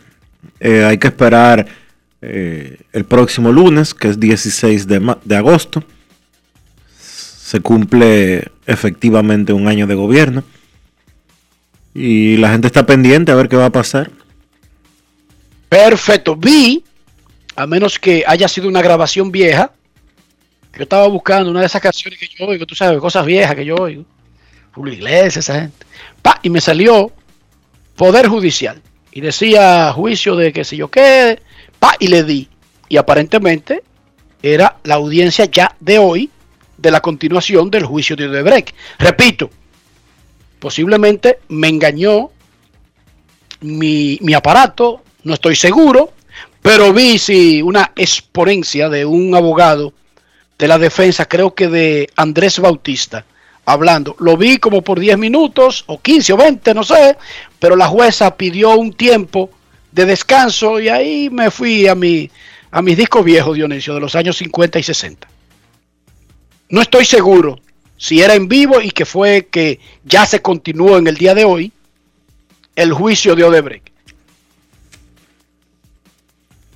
Eh, 0.62 0.86
hay 0.86 0.98
que 0.98 1.08
esperar 1.08 1.66
eh, 2.22 2.80
el 2.94 3.04
próximo 3.04 3.52
lunes, 3.52 3.94
que 3.94 4.08
es 4.08 4.20
16 4.20 4.88
de, 4.88 5.16
de 5.26 5.36
agosto. 5.36 5.84
Se 7.46 7.60
cumple 7.60 8.50
efectivamente 8.66 9.54
un 9.54 9.68
año 9.68 9.86
de 9.86 9.94
gobierno. 9.94 10.44
Y 11.94 12.38
la 12.38 12.50
gente 12.50 12.66
está 12.66 12.88
pendiente 12.88 13.32
a 13.32 13.36
ver 13.36 13.50
qué 13.50 13.56
va 13.56 13.68
a 13.68 13.72
pasar. 13.72 14.10
Perfecto. 15.70 16.36
Vi, 16.36 16.84
a 17.56 17.68
menos 17.68 18.00
que 18.00 18.24
haya 18.26 18.48
sido 18.48 18.68
una 18.68 18.82
grabación 18.82 19.32
vieja, 19.32 19.72
yo 20.76 20.82
estaba 20.82 21.08
buscando 21.08 21.52
una 21.52 21.60
de 21.60 21.68
esas 21.68 21.84
canciones 21.84 22.20
que 22.20 22.28
yo 22.36 22.48
oigo, 22.48 22.66
tú 22.66 22.74
sabes, 22.74 23.00
cosas 23.00 23.24
viejas 23.24 23.56
que 23.56 23.66
yo 23.66 23.76
oigo. 23.76 24.06
Julio 24.74 24.96
Iglesias, 24.96 25.38
esa 25.38 25.62
gente. 25.62 25.86
Pa, 26.24 26.40
y 26.42 26.50
me 26.50 26.62
salió 26.62 27.12
Poder 27.96 28.28
Judicial. 28.28 28.82
Y 29.12 29.22
decía 29.22 29.94
juicio 29.94 30.36
de 30.36 30.52
que 30.52 30.64
si 30.64 30.78
yo 30.78 30.90
qué. 30.90 31.40
Pa, 31.78 31.96
y 32.00 32.08
le 32.08 32.24
di. 32.24 32.50
Y 32.90 32.98
aparentemente 32.98 33.84
era 34.42 34.78
la 34.84 34.96
audiencia 34.96 35.46
ya 35.46 35.76
de 35.80 36.00
hoy 36.00 36.32
de 36.86 36.92
la 36.92 37.02
continuación 37.02 37.72
del 37.72 37.84
juicio 37.84 38.16
de 38.16 38.28
Odebrecht. 38.28 38.76
Repito, 39.00 39.50
posiblemente 40.60 41.40
me 41.50 41.68
engañó 41.68 42.30
mi, 43.62 44.20
mi 44.22 44.36
aparato, 44.36 45.02
no 45.24 45.34
estoy 45.34 45.56
seguro, 45.56 46.14
pero 46.62 46.94
vi 46.94 47.18
sí, 47.18 47.64
una 47.64 47.92
exponencia 47.96 48.88
de 48.88 49.04
un 49.04 49.34
abogado 49.34 49.94
de 50.60 50.68
la 50.68 50.78
defensa, 50.78 51.26
creo 51.26 51.56
que 51.56 51.70
de 51.70 52.08
Andrés 52.16 52.60
Bautista, 52.60 53.26
hablando. 53.66 54.16
Lo 54.20 54.38
vi 54.38 54.60
como 54.60 54.84
por 54.84 55.00
10 55.00 55.18
minutos, 55.18 55.86
o 55.88 56.00
15 56.00 56.34
o 56.34 56.38
20, 56.38 56.74
no 56.76 56.84
sé, 56.84 57.18
pero 57.58 57.76
la 57.76 57.88
jueza 57.88 58.38
pidió 58.38 58.78
un 58.78 58.94
tiempo 58.94 59.50
de 59.92 60.06
descanso 60.06 60.80
y 60.80 60.90
ahí 60.90 61.32
me 61.32 61.50
fui 61.50 61.88
a, 61.88 61.96
mi, 61.96 62.30
a 62.70 62.84
mis 62.84 62.96
discos 62.96 63.26
viejos, 63.26 63.56
Dionisio, 63.56 63.96
de 63.96 64.02
los 64.02 64.14
años 64.14 64.38
50 64.38 64.78
y 64.78 64.84
60. 64.84 65.35
No 66.70 66.82
estoy 66.82 67.06
seguro 67.06 67.60
si 67.98 68.22
era 68.22 68.34
en 68.34 68.48
vivo 68.48 68.82
y 68.82 68.92
que 68.92 69.06
fue 69.06 69.48
que 69.48 69.80
ya 70.04 70.26
se 70.26 70.42
continuó 70.42 70.98
en 70.98 71.08
el 71.08 71.18
día 71.18 71.34
de 71.34 71.46
hoy 71.46 71.72
el 72.76 72.94
juicio 72.94 73.36
de 73.36 73.44
Odebrecht. 73.44 73.90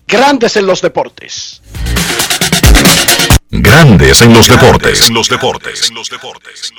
Grandes 0.07 0.55
en 0.55 0.65
los 0.65 0.81
deportes. 0.81 1.61
Grandes 3.51 4.21
en 4.21 4.33
los 4.33 4.47
deportes. 4.47 5.07
En 5.07 5.13
los 5.13 5.29
deportes. 5.29 5.89
En 5.89 5.95
los 5.95 6.09
deportes. 6.09 6.73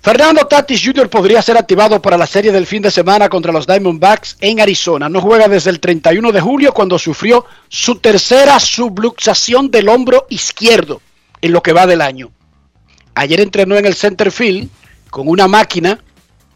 Fernando 0.00 0.46
Tatis 0.46 0.82
Jr. 0.84 1.10
podría 1.10 1.42
ser 1.42 1.58
activado 1.58 2.00
para 2.00 2.16
la 2.16 2.26
serie 2.26 2.52
del 2.52 2.66
fin 2.66 2.82
de 2.82 2.90
semana 2.90 3.28
contra 3.28 3.52
los 3.52 3.66
Diamondbacks 3.66 4.36
en 4.40 4.60
Arizona. 4.60 5.08
No 5.08 5.20
juega 5.20 5.48
desde 5.48 5.70
el 5.70 5.80
31 5.80 6.30
de 6.30 6.40
julio 6.40 6.72
cuando 6.72 6.98
sufrió 6.98 7.44
su 7.68 7.96
tercera 7.96 8.60
subluxación 8.60 9.70
del 9.70 9.88
hombro 9.88 10.26
izquierdo 10.30 11.02
en 11.40 11.52
lo 11.52 11.62
que 11.62 11.72
va 11.72 11.86
del 11.86 12.00
año. 12.00 12.30
Ayer 13.14 13.40
entrenó 13.40 13.76
en 13.76 13.86
el 13.86 13.94
center 13.94 14.30
field 14.30 14.70
con 15.10 15.28
una 15.28 15.48
máquina 15.48 15.98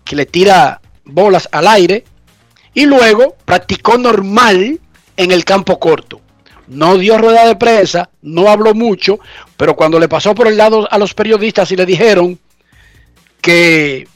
que 0.05 0.17
le 0.17 0.27
tira 0.27 0.81
bolas 1.05 1.49
al 1.51 1.67
aire 1.67 2.05
y 2.75 2.87
luego 2.87 3.37
practicó 3.45 3.99
normal 3.99 4.79
en 5.17 5.33
el 5.33 5.45
campo 5.45 5.81
corto. 5.81 6.21
No 6.69 6.97
dio 6.97 7.19
rueda 7.19 7.47
de 7.47 7.57
prensa, 7.57 8.09
no 8.23 8.49
habló 8.49 8.73
mucho, 8.73 9.19
pero 9.57 9.75
cuando 9.75 9.99
le 9.99 10.09
pasó 10.09 10.35
por 10.35 10.47
el 10.47 10.57
lado 10.57 10.89
a 10.91 10.97
los 10.97 11.13
periodistas 11.13 11.71
y 11.73 11.77
le 11.77 11.85
dijeron 11.85 12.39
que 13.43 14.09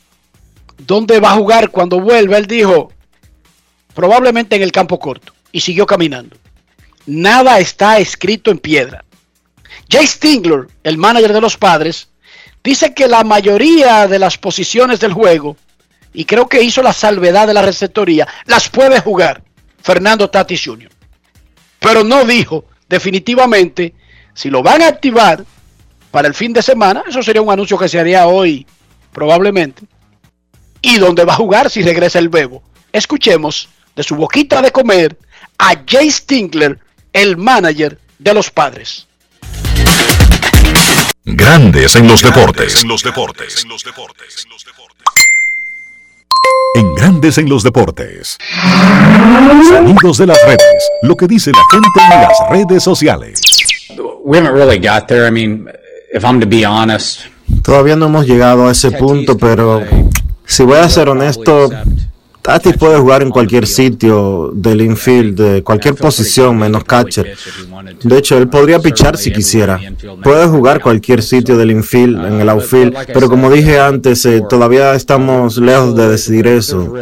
dónde 0.78 1.20
va 1.20 1.32
a 1.32 1.36
jugar 1.36 1.70
cuando 1.70 2.00
vuelva, 2.00 2.38
él 2.38 2.46
dijo, 2.46 2.92
probablemente 3.92 4.56
en 4.56 4.62
el 4.62 4.72
campo 4.72 4.98
corto, 4.98 5.34
y 5.52 5.60
siguió 5.60 5.84
caminando. 5.84 6.36
Nada 7.04 7.58
está 7.58 7.98
escrito 7.98 8.50
en 8.50 8.58
piedra. 8.58 9.04
Jay 9.90 10.06
Stingler, 10.06 10.68
el 10.82 10.96
manager 10.96 11.32
de 11.32 11.40
los 11.40 11.56
padres, 11.56 12.08
dice 12.64 12.94
que 12.94 13.08
la 13.08 13.24
mayoría 13.24 14.06
de 14.06 14.18
las 14.18 14.38
posiciones 14.38 15.00
del 15.00 15.12
juego, 15.12 15.56
y 16.14 16.24
creo 16.24 16.48
que 16.48 16.62
hizo 16.62 16.82
la 16.82 16.92
salvedad 16.92 17.46
de 17.46 17.54
la 17.54 17.62
receptoría, 17.62 18.26
las 18.46 18.68
puede 18.68 19.00
jugar 19.00 19.42
Fernando 19.82 20.30
Tatis 20.30 20.64
Jr. 20.64 20.90
Pero 21.80 22.04
no 22.04 22.24
dijo 22.24 22.64
definitivamente 22.88 23.92
si 24.34 24.50
lo 24.50 24.62
van 24.62 24.82
a 24.82 24.88
activar 24.88 25.44
para 26.10 26.28
el 26.28 26.34
fin 26.34 26.52
de 26.52 26.62
semana, 26.62 27.04
eso 27.08 27.22
sería 27.22 27.42
un 27.42 27.50
anuncio 27.50 27.76
que 27.76 27.88
se 27.88 27.98
haría 27.98 28.26
hoy 28.26 28.66
probablemente, 29.16 29.82
y 30.82 30.98
dónde 30.98 31.24
va 31.24 31.32
a 31.32 31.36
jugar 31.36 31.70
si 31.70 31.80
regresa 31.80 32.18
el 32.18 32.28
Bebo. 32.28 32.62
Escuchemos 32.92 33.66
de 33.96 34.02
su 34.02 34.14
boquita 34.14 34.60
de 34.60 34.70
comer 34.70 35.16
a 35.56 35.74
Jay 35.86 36.10
Stingler, 36.10 36.78
el 37.14 37.38
manager 37.38 37.98
de 38.18 38.34
los 38.34 38.50
padres. 38.50 39.06
Grandes 41.24 41.96
en 41.96 42.06
los 42.06 42.20
deportes. 42.20 42.82
En 42.82 42.88
los 42.88 43.02
deportes. 43.02 43.62
En 43.62 43.70
los 43.70 43.84
deportes. 43.84 44.46
En 46.74 46.94
Grandes 46.94 47.38
en 47.38 47.48
los 47.48 47.62
deportes. 47.62 48.36
Sonidos 49.66 50.18
de 50.18 50.26
las 50.26 50.38
redes. 50.44 50.90
Lo 51.00 51.16
que 51.16 51.26
dice 51.26 51.52
la 51.52 51.64
gente 51.72 51.88
en 52.02 52.20
las 52.20 52.50
redes 52.50 52.82
sociales. 52.82 53.40
We 54.24 54.36
haven't 54.36 54.52
really 54.52 54.78
got 54.78 55.08
there. 55.08 55.26
I 55.26 55.30
mean, 55.30 55.70
if 56.12 56.22
I'm 56.22 56.38
to 56.38 56.46
be 56.46 56.66
honest, 56.66 57.22
Todavía 57.66 57.96
no 57.96 58.06
hemos 58.06 58.28
llegado 58.28 58.68
a 58.68 58.70
ese 58.70 58.92
punto, 58.92 59.36
pero 59.36 59.82
si 60.44 60.62
voy 60.62 60.76
a 60.76 60.88
ser 60.88 61.08
honesto, 61.08 61.68
Tatis 62.40 62.76
puede 62.76 62.96
jugar 62.96 63.22
en 63.22 63.30
cualquier 63.30 63.66
sitio 63.66 64.52
del 64.54 64.82
infield, 64.82 65.36
de 65.36 65.64
cualquier 65.64 65.96
posición 65.96 66.56
menos 66.56 66.84
catcher. 66.84 67.36
De 68.04 68.18
hecho, 68.18 68.38
él 68.38 68.46
podría 68.46 68.78
pichar 68.78 69.16
si 69.16 69.32
quisiera. 69.32 69.80
Puede 70.22 70.46
jugar 70.46 70.80
cualquier 70.80 71.24
sitio 71.24 71.56
del 71.56 71.72
infield, 71.72 72.24
en 72.24 72.40
el 72.40 72.48
outfield, 72.50 72.94
pero 73.12 73.28
como 73.28 73.50
dije 73.50 73.80
antes, 73.80 74.24
eh, 74.26 74.44
todavía 74.48 74.94
estamos 74.94 75.58
lejos 75.58 75.96
de 75.96 76.08
decidir 76.08 76.46
eso. 76.46 76.94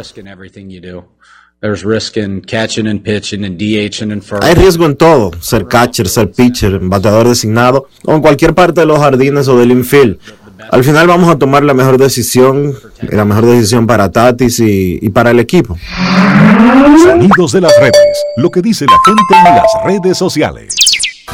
Hay 4.41 4.53
riesgo 4.55 4.85
en 4.87 4.95
todo, 4.95 5.31
ser 5.41 5.67
catcher, 5.67 6.09
ser 6.09 6.31
pitcher, 6.31 6.79
bateador 6.79 7.27
designado, 7.27 7.87
o 8.03 8.15
en 8.15 8.21
cualquier 8.21 8.55
parte 8.55 8.81
de 8.81 8.87
los 8.87 8.97
jardines 8.97 9.47
o 9.47 9.59
del 9.59 9.69
infield. 9.69 10.17
Al 10.71 10.83
final 10.83 11.07
vamos 11.07 11.29
a 11.29 11.37
tomar 11.37 11.63
la 11.63 11.73
mejor 11.73 11.97
decisión, 11.97 12.75
la 13.01 13.25
mejor 13.25 13.45
decisión 13.45 13.87
para 13.87 14.11
Tatis 14.11 14.59
y, 14.59 14.99
y 15.01 15.09
para 15.09 15.31
el 15.31 15.39
equipo. 15.39 15.77
Sonidos 17.03 17.51
de 17.51 17.61
las 17.61 17.73
redes. 17.79 18.25
Lo 18.37 18.49
que 18.49 18.61
dice 18.61 18.85
la 18.85 18.97
gente 19.05 19.49
en 19.49 19.55
las 19.55 19.71
redes 19.85 20.17
sociales. 20.17 20.75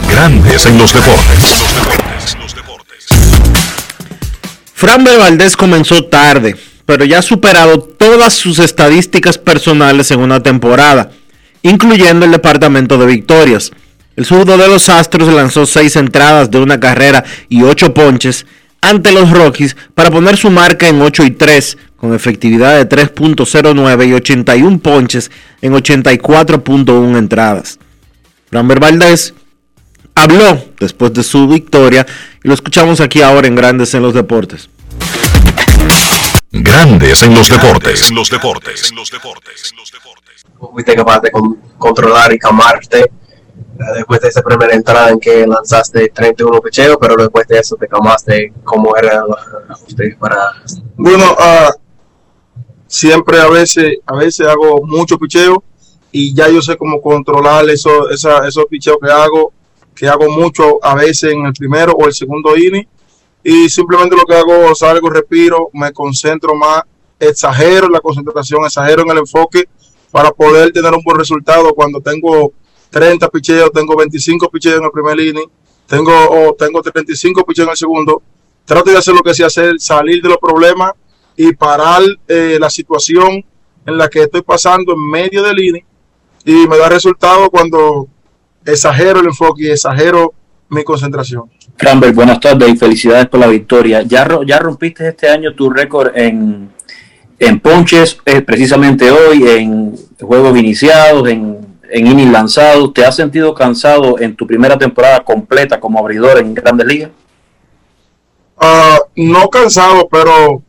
Grandes 0.10 0.66
en 0.66 0.78
los 0.78 0.94
deportes. 0.94 1.64
Los 2.40 2.56
deportes. 2.56 3.08
Fran 4.74 5.04
Valdez 5.04 5.56
comenzó 5.56 6.06
tarde, 6.06 6.56
pero 6.86 7.06
ya 7.06 7.20
ha 7.20 7.22
superado 7.22 7.80
todas 7.80 8.34
sus 8.34 8.60
estadísticas 8.60 9.38
personales 9.38 10.12
en 10.12 10.20
una 10.20 10.42
temporada, 10.42 11.12
incluyendo 11.62 12.26
el 12.26 12.32
departamento 12.32 12.98
de 12.98 13.06
victorias. 13.06 13.72
El 14.16 14.26
zurdo 14.26 14.58
de 14.58 14.68
los 14.68 14.90
Astros 14.90 15.32
lanzó 15.34 15.66
seis 15.66 15.96
entradas 15.96 16.52
de 16.52 16.60
una 16.60 16.80
carrera 16.80 17.24
y 17.48 17.64
ocho 17.64 17.94
ponches, 17.94 18.46
ante 18.82 19.12
los 19.12 19.30
Rockies 19.32 19.76
para 19.94 20.10
poner 20.12 20.38
su 20.38 20.50
marca 20.50 20.88
en 20.88 21.02
8 21.02 21.24
y 21.26 21.32
3 21.32 21.78
con 21.98 22.14
efectividad 22.16 22.78
de 22.78 22.90
3.09 22.90 24.08
y 24.10 24.14
81 24.14 24.80
ponches 24.80 25.30
en 25.62 25.74
84.1 25.74 27.18
entradas. 27.18 27.78
Framber 28.50 28.80
Valdez 28.80 29.34
habló 30.16 30.66
después 30.80 31.14
de 31.14 31.24
su 31.24 31.48
victoria 31.48 32.06
y 32.44 32.48
lo 32.48 32.54
escuchamos 32.54 33.00
aquí 33.02 33.22
ahora 33.22 33.48
en 33.48 33.56
Grandes 33.56 33.94
en 33.94 34.02
los 34.02 34.14
Deportes. 34.14 34.70
Grandes 36.52 37.24
en 37.24 37.34
los 37.34 37.48
deportes. 37.50 38.10
En 38.10 38.16
los 38.16 38.30
deportes. 38.30 38.92
Fuiste 40.74 40.96
capaz 40.96 41.22
de 41.22 41.32
con- 41.32 41.56
controlar 41.78 42.34
y 42.34 42.38
calmarte 42.40 43.10
después 43.96 44.22
de 44.22 44.28
esa 44.28 44.42
primera 44.42 44.74
entrada 44.74 45.10
en 45.10 45.20
que 45.20 45.46
lanzaste 45.46 46.10
31 46.10 46.62
picheos, 46.62 46.98
pero 47.00 47.16
después 47.16 47.48
de 47.48 47.60
eso 47.60 47.76
te 47.76 47.88
calmaste 47.88 48.54
cómo 48.64 48.96
era 48.96 49.24
ajuste 49.70 50.16
para 50.20 50.38
Bueno, 50.96 51.24
ah, 51.38 51.72
siempre 52.88 53.40
a 53.40 53.48
veces, 53.50 53.98
a 54.06 54.16
veces 54.16 54.48
hago 54.48 54.82
mucho 54.86 55.18
picheo 55.18 55.64
y 56.12 56.34
ya 56.34 56.50
yo 56.50 56.62
sé 56.62 56.76
cómo 56.76 57.02
controlar 57.02 57.70
eso, 57.70 58.10
esa, 58.10 58.48
esos 58.48 58.66
picheos 58.66 58.98
que 59.02 59.12
hago, 59.12 59.54
que 59.96 60.08
hago 60.08 60.30
mucho 60.30 60.84
a 60.84 60.96
veces 60.96 61.32
en 61.32 61.46
el 61.46 61.54
primero 61.54 61.94
o 61.94 62.06
el 62.06 62.14
segundo 62.14 62.56
inning. 62.58 62.88
Y 63.44 63.70
simplemente 63.70 64.16
lo 64.16 64.24
que 64.24 64.36
hago, 64.36 64.76
salgo, 64.76 65.10
respiro, 65.10 65.70
me 65.74 65.92
concentro 65.94 66.54
más, 66.54 66.84
exagero 67.20 67.88
en 67.88 67.94
la 67.94 68.00
concentración, 68.00 68.66
exagero 68.66 69.04
en 69.04 69.12
el 69.12 69.18
enfoque 69.20 69.66
para 70.12 70.32
poder 70.32 70.72
tener 70.72 70.94
un 70.94 71.04
buen 71.04 71.18
resultado 71.18 71.74
cuando 71.74 72.02
tengo 72.02 72.52
30 72.92 73.30
picheos, 73.30 73.72
tengo 73.72 73.96
25 73.96 74.50
picheos 74.52 74.78
en 74.78 74.84
el 74.84 74.92
primer 74.92 75.20
inning, 75.20 75.50
tengo, 75.88 76.14
o 76.14 76.54
tengo 76.54 76.82
35 76.82 77.44
picheos 77.46 77.68
en 77.68 77.72
el 77.72 77.78
segundo, 77.78 78.22
trato 78.66 78.92
de 78.92 78.98
hacer 78.98 79.16
lo 79.16 79.22
que 79.22 79.34
sé 79.34 79.44
hacer, 79.44 79.80
salir 79.80 80.22
de 80.22 80.30
los 80.30 80.38
problemas 80.38 80.92
y 81.36 81.54
parar 81.54 82.04
eh, 82.28 82.58
la 82.60 82.70
situación 82.70 83.44
en 83.86 83.98
la 83.98 84.10
que 84.10 84.24
estoy 84.24 84.42
pasando 84.42 84.94
en 84.94 85.10
medio 85.10 85.42
del 85.42 85.58
inning 85.58 85.86
y 86.46 86.68
me 86.68 86.78
da 86.78 86.90
resultado 86.90 87.50
cuando 87.50 88.08
exagero 88.66 89.22
el 89.22 89.28
enfoque 89.28 89.64
y 89.64 89.72
exagero 89.72 90.34
mi 90.70 90.84
concentración. 90.84 91.50
Cranberg, 91.78 92.14
buenas 92.14 92.40
tardes 92.40 92.70
y 92.70 92.78
felicidades 92.78 93.28
por 93.28 93.40
la 93.40 93.48
victoria. 93.48 94.02
Ya, 94.04 94.28
ya 94.46 94.60
rompiste 94.60 95.08
este 95.08 95.30
año 95.30 95.54
tu 95.56 95.70
récord 95.70 96.12
en, 96.16 96.70
en 97.40 97.60
ponches, 97.60 98.18
eh, 98.26 98.42
precisamente 98.42 99.10
hoy, 99.10 99.48
en 99.48 99.96
juegos 100.20 100.58
iniciados, 100.58 101.28
en, 101.28 101.71
en 101.92 102.08
innings 102.08 102.32
lanzados. 102.32 102.94
¿Te 102.94 103.06
has 103.06 103.16
sentido 103.16 103.54
cansado 103.54 104.20
en 104.20 104.36
tu 104.36 104.48
primera 104.48 104.78
temporada 104.78 105.24
completa 105.24 105.80
como 105.80 106.00
abridor 106.00 106.38
en 106.40 106.54
Grandes 106.54 106.88
Ligas? 106.88 107.12
Ah, 108.58 109.00
no 109.16 109.50
cansado, 109.50 110.08
pero 110.10 110.62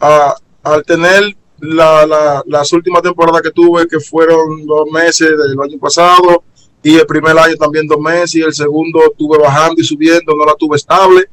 ah, 0.00 0.34
al 0.62 0.84
tener 0.84 1.36
la, 1.58 2.06
la- 2.06 2.42
las 2.46 2.72
últimas 2.72 3.02
temporadas 3.02 3.42
que 3.42 3.50
tuve, 3.50 3.86
que 3.86 4.00
fueron 4.00 4.66
dos 4.66 4.88
meses 4.90 5.30
del 5.30 5.60
año 5.60 5.78
pasado, 5.78 6.44
y 6.82 6.96
el 6.96 7.06
primer 7.06 7.38
año 7.38 7.54
también 7.56 7.86
dos 7.86 7.98
meses, 8.00 8.34
y 8.36 8.42
el 8.42 8.52
segundo 8.54 9.00
tuve 9.16 9.38
bajando 9.38 9.76
y 9.80 9.84
subiendo, 9.84 10.34
no 10.36 10.44
la 10.44 10.54
tuve 10.54 10.76
estable. 10.76 11.26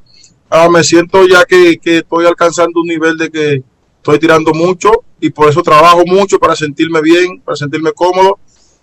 Ah, 0.50 0.68
me 0.70 0.84
siento 0.84 1.28
ya 1.28 1.46
que 1.46 1.80
estoy 1.84 2.26
alcanzando 2.26 2.82
un 2.82 2.88
nivel 2.88 3.18
de 3.18 3.30
que 3.30 3.64
estoy 3.98 4.18
tirando 4.20 4.52
mucho 4.54 5.04
y 5.20 5.30
por 5.30 5.50
eso 5.50 5.62
trabajo 5.62 6.04
mucho 6.06 6.40
para 6.40 6.56
sentirme 6.56 7.02
bien, 7.02 7.40
para 7.42 7.56
sentirme 7.56 7.92
cómodo. 7.92 8.40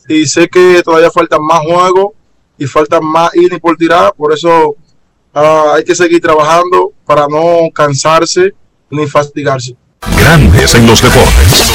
Y 0.09 0.27
sé 0.27 0.49
que 0.49 0.83
todavía 0.83 1.11
faltan 1.11 1.43
más 1.43 1.61
juegos 1.61 2.13
y 2.59 2.67
faltan 2.67 3.05
más 3.05 3.35
innings 3.35 3.61
por 3.61 3.77
tirar, 3.77 4.15
por 4.15 4.33
eso 4.33 4.77
Ah, 5.39 5.75
hay 5.77 5.85
que 5.85 5.95
seguir 5.95 6.19
trabajando 6.19 6.95
para 7.05 7.29
no 7.29 7.69
cansarse 7.71 8.55
ni 8.89 9.07
fatigarse. 9.07 9.77
Grandes 10.19 10.75
en 10.75 10.87
los 10.87 11.03
deportes. 11.03 11.75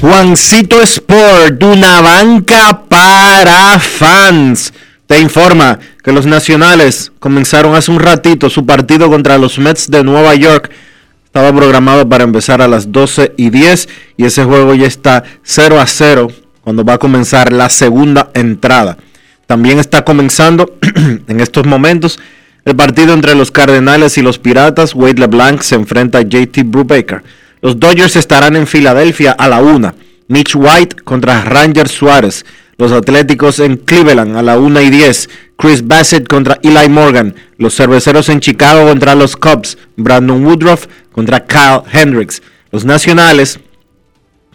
Juancito 0.00 0.80
Sport, 0.82 1.60
una 1.64 2.00
banca 2.02 2.84
para 2.88 3.80
fans. 3.80 4.72
Te 5.06 5.20
informa 5.20 5.78
que 6.02 6.10
los 6.12 6.26
nacionales 6.26 7.12
comenzaron 7.20 7.76
hace 7.76 7.92
un 7.92 8.00
ratito 8.00 8.50
su 8.50 8.66
partido 8.66 9.08
contra 9.08 9.38
los 9.38 9.58
Mets 9.58 9.88
de 9.88 10.02
Nueva 10.02 10.34
York. 10.34 10.70
Estaba 11.24 11.54
programado 11.54 12.08
para 12.08 12.24
empezar 12.24 12.60
a 12.60 12.66
las 12.66 12.90
12 12.90 13.34
y 13.36 13.50
10 13.50 13.88
y 14.16 14.24
ese 14.24 14.42
juego 14.44 14.74
ya 14.74 14.86
está 14.86 15.22
0 15.44 15.80
a 15.80 15.86
0 15.86 16.28
cuando 16.60 16.84
va 16.84 16.94
a 16.94 16.98
comenzar 16.98 17.52
la 17.52 17.68
segunda 17.68 18.30
entrada. 18.34 18.98
También 19.46 19.78
está 19.78 20.04
comenzando 20.04 20.76
en 21.28 21.40
estos 21.40 21.66
momentos 21.66 22.18
el 22.64 22.74
partido 22.74 23.14
entre 23.14 23.36
los 23.36 23.52
Cardenales 23.52 24.18
y 24.18 24.22
los 24.22 24.40
Piratas. 24.40 24.92
Wade 24.92 25.20
LeBlanc 25.20 25.60
se 25.60 25.76
enfrenta 25.76 26.18
a 26.18 26.22
JT 26.22 26.64
Brubaker. 26.64 27.22
Los 27.62 27.78
Dodgers 27.78 28.16
estarán 28.16 28.56
en 28.56 28.66
Filadelfia 28.66 29.30
a 29.30 29.48
la 29.48 29.60
una. 29.60 29.94
Mitch 30.26 30.56
White 30.56 30.96
contra 31.04 31.42
Ranger 31.42 31.88
Suárez. 31.88 32.44
Los 32.78 32.92
Atléticos 32.92 33.58
en 33.60 33.76
Cleveland 33.76 34.36
a 34.36 34.42
la 34.42 34.58
1 34.58 34.80
y 34.82 34.90
10. 34.90 35.30
Chris 35.56 35.86
Bassett 35.86 36.28
contra 36.28 36.58
Eli 36.62 36.88
Morgan. 36.88 37.34
Los 37.56 37.74
Cerveceros 37.74 38.28
en 38.28 38.40
Chicago 38.40 38.86
contra 38.88 39.14
los 39.14 39.36
Cubs. 39.36 39.78
Brandon 39.96 40.44
Woodruff 40.44 40.86
contra 41.12 41.46
Kyle 41.46 41.82
Hendricks. 41.90 42.42
Los 42.70 42.84
Nacionales 42.84 43.60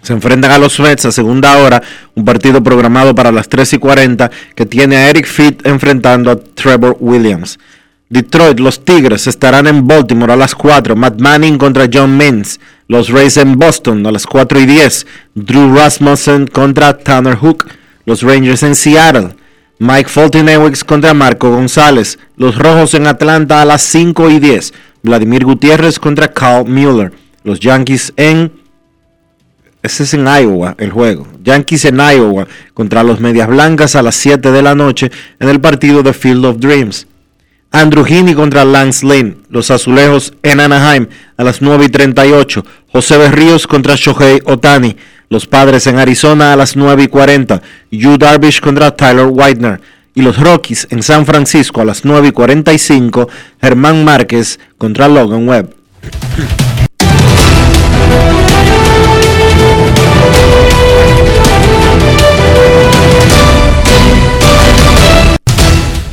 se 0.02 0.14
enfrentan 0.14 0.52
a 0.52 0.58
los 0.58 0.80
Mets 0.80 1.06
a 1.06 1.12
segunda 1.12 1.58
hora, 1.58 1.82
un 2.16 2.26
partido 2.26 2.64
programado 2.64 3.14
para 3.14 3.32
las 3.32 3.50
3 3.50 3.74
y 3.74 3.78
40 3.78 4.32
que 4.56 4.66
tiene 4.66 4.98
a 4.98 5.10
Eric 5.10 5.28
Fitt 5.28 5.66
enfrentando 5.66 6.32
a 6.32 6.38
Trevor 6.38 6.98
Williams. 7.00 7.60
Detroit, 8.10 8.60
los 8.60 8.84
Tigres 8.84 9.28
estarán 9.28 9.68
en 9.68 9.88
Baltimore 9.88 10.34
a 10.34 10.36
las 10.36 10.54
4, 10.54 10.96
Matt 10.96 11.22
Manning 11.22 11.58
contra 11.58 11.88
John 11.92 12.18
Means. 12.18 12.60
Los 12.88 13.10
Rays 13.10 13.38
en 13.38 13.58
Boston 13.58 14.06
a 14.06 14.12
las 14.12 14.28
4 14.28 14.60
y 14.60 14.66
10, 14.66 15.08
Drew 15.34 15.74
Rasmussen 15.74 16.48
contra 16.48 16.98
Tanner 16.98 17.38
Hook. 17.38 17.68
Los 18.12 18.24
Rangers 18.24 18.62
en 18.64 18.76
Seattle, 18.76 19.38
Mike 19.80 20.10
Fulton 20.10 20.46
contra 20.86 21.14
Marco 21.14 21.50
González. 21.50 22.20
Los 22.36 22.58
Rojos 22.58 22.94
en 22.94 23.08
Atlanta 23.08 23.62
a 23.62 23.66
las 23.66 23.84
5 23.84 24.30
y 24.32 24.40
10, 24.40 24.74
Vladimir 25.02 25.46
Gutiérrez 25.46 25.98
contra 25.98 26.28
Carl 26.28 26.68
Mueller. 26.68 27.14
Los 27.46 27.62
Yankees 27.62 28.12
en 28.18 28.52
ese 29.82 30.04
es 30.04 30.14
en 30.14 30.28
Iowa 30.28 30.76
el 30.78 30.92
juego. 30.92 31.26
Yankees 31.42 31.86
en 31.86 32.02
Iowa 32.02 32.48
contra 32.74 33.02
los 33.02 33.22
Medias 33.22 33.48
Blancas 33.48 33.96
a 33.96 34.02
las 34.02 34.16
7 34.16 34.52
de 34.52 34.62
la 34.62 34.76
noche 34.76 35.10
en 35.40 35.48
el 35.48 35.62
partido 35.62 36.04
de 36.04 36.12
Field 36.12 36.44
of 36.44 36.58
Dreams. 36.58 37.08
Andrew 37.72 38.04
Heaney 38.04 38.34
contra 38.34 38.66
Lance 38.66 39.06
Lynn. 39.06 39.44
Los 39.48 39.72
Azulejos 39.72 40.34
en 40.44 40.60
Anaheim 40.60 41.08
a 41.38 41.46
las 41.46 41.62
9 41.62 41.86
y 41.86 41.88
38. 41.88 42.66
José 42.92 43.18
Berríos 43.18 43.68
contra 43.68 43.96
Shohei 43.96 44.42
Otani. 44.44 44.98
Los 45.32 45.48
Padres 45.48 45.88
en 45.88 45.98
Arizona 45.98 46.52
a 46.52 46.58
las 46.58 46.76
9 46.76 47.04
y 47.04 47.08
40. 47.08 47.62
Yu 47.90 48.18
Darvish 48.18 48.60
contra 48.60 48.98
Tyler 48.98 49.28
Whitener. 49.28 49.80
Y 50.14 50.24
los 50.24 50.38
Rockies 50.38 50.88
en 50.90 51.02
San 51.02 51.26
Francisco 51.26 51.80
a 51.80 51.86
las 51.86 52.04
9 52.04 52.28
y 52.28 52.32
45. 52.34 53.30
Germán 53.62 54.04
Márquez 54.04 54.60
contra 54.78 55.08
Logan 55.08 55.48
Webb. 55.48 55.74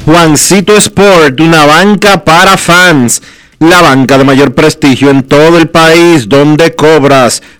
Juancito 0.04 0.76
Sport, 0.76 1.40
una 1.40 1.66
banca 1.66 2.22
para 2.22 2.56
fans. 2.56 3.20
La 3.58 3.82
banca 3.82 4.16
de 4.16 4.22
mayor 4.22 4.54
prestigio 4.54 5.10
en 5.10 5.24
todo 5.24 5.58
el 5.58 5.68
país, 5.68 6.28
donde 6.28 6.76
cobras 6.76 7.42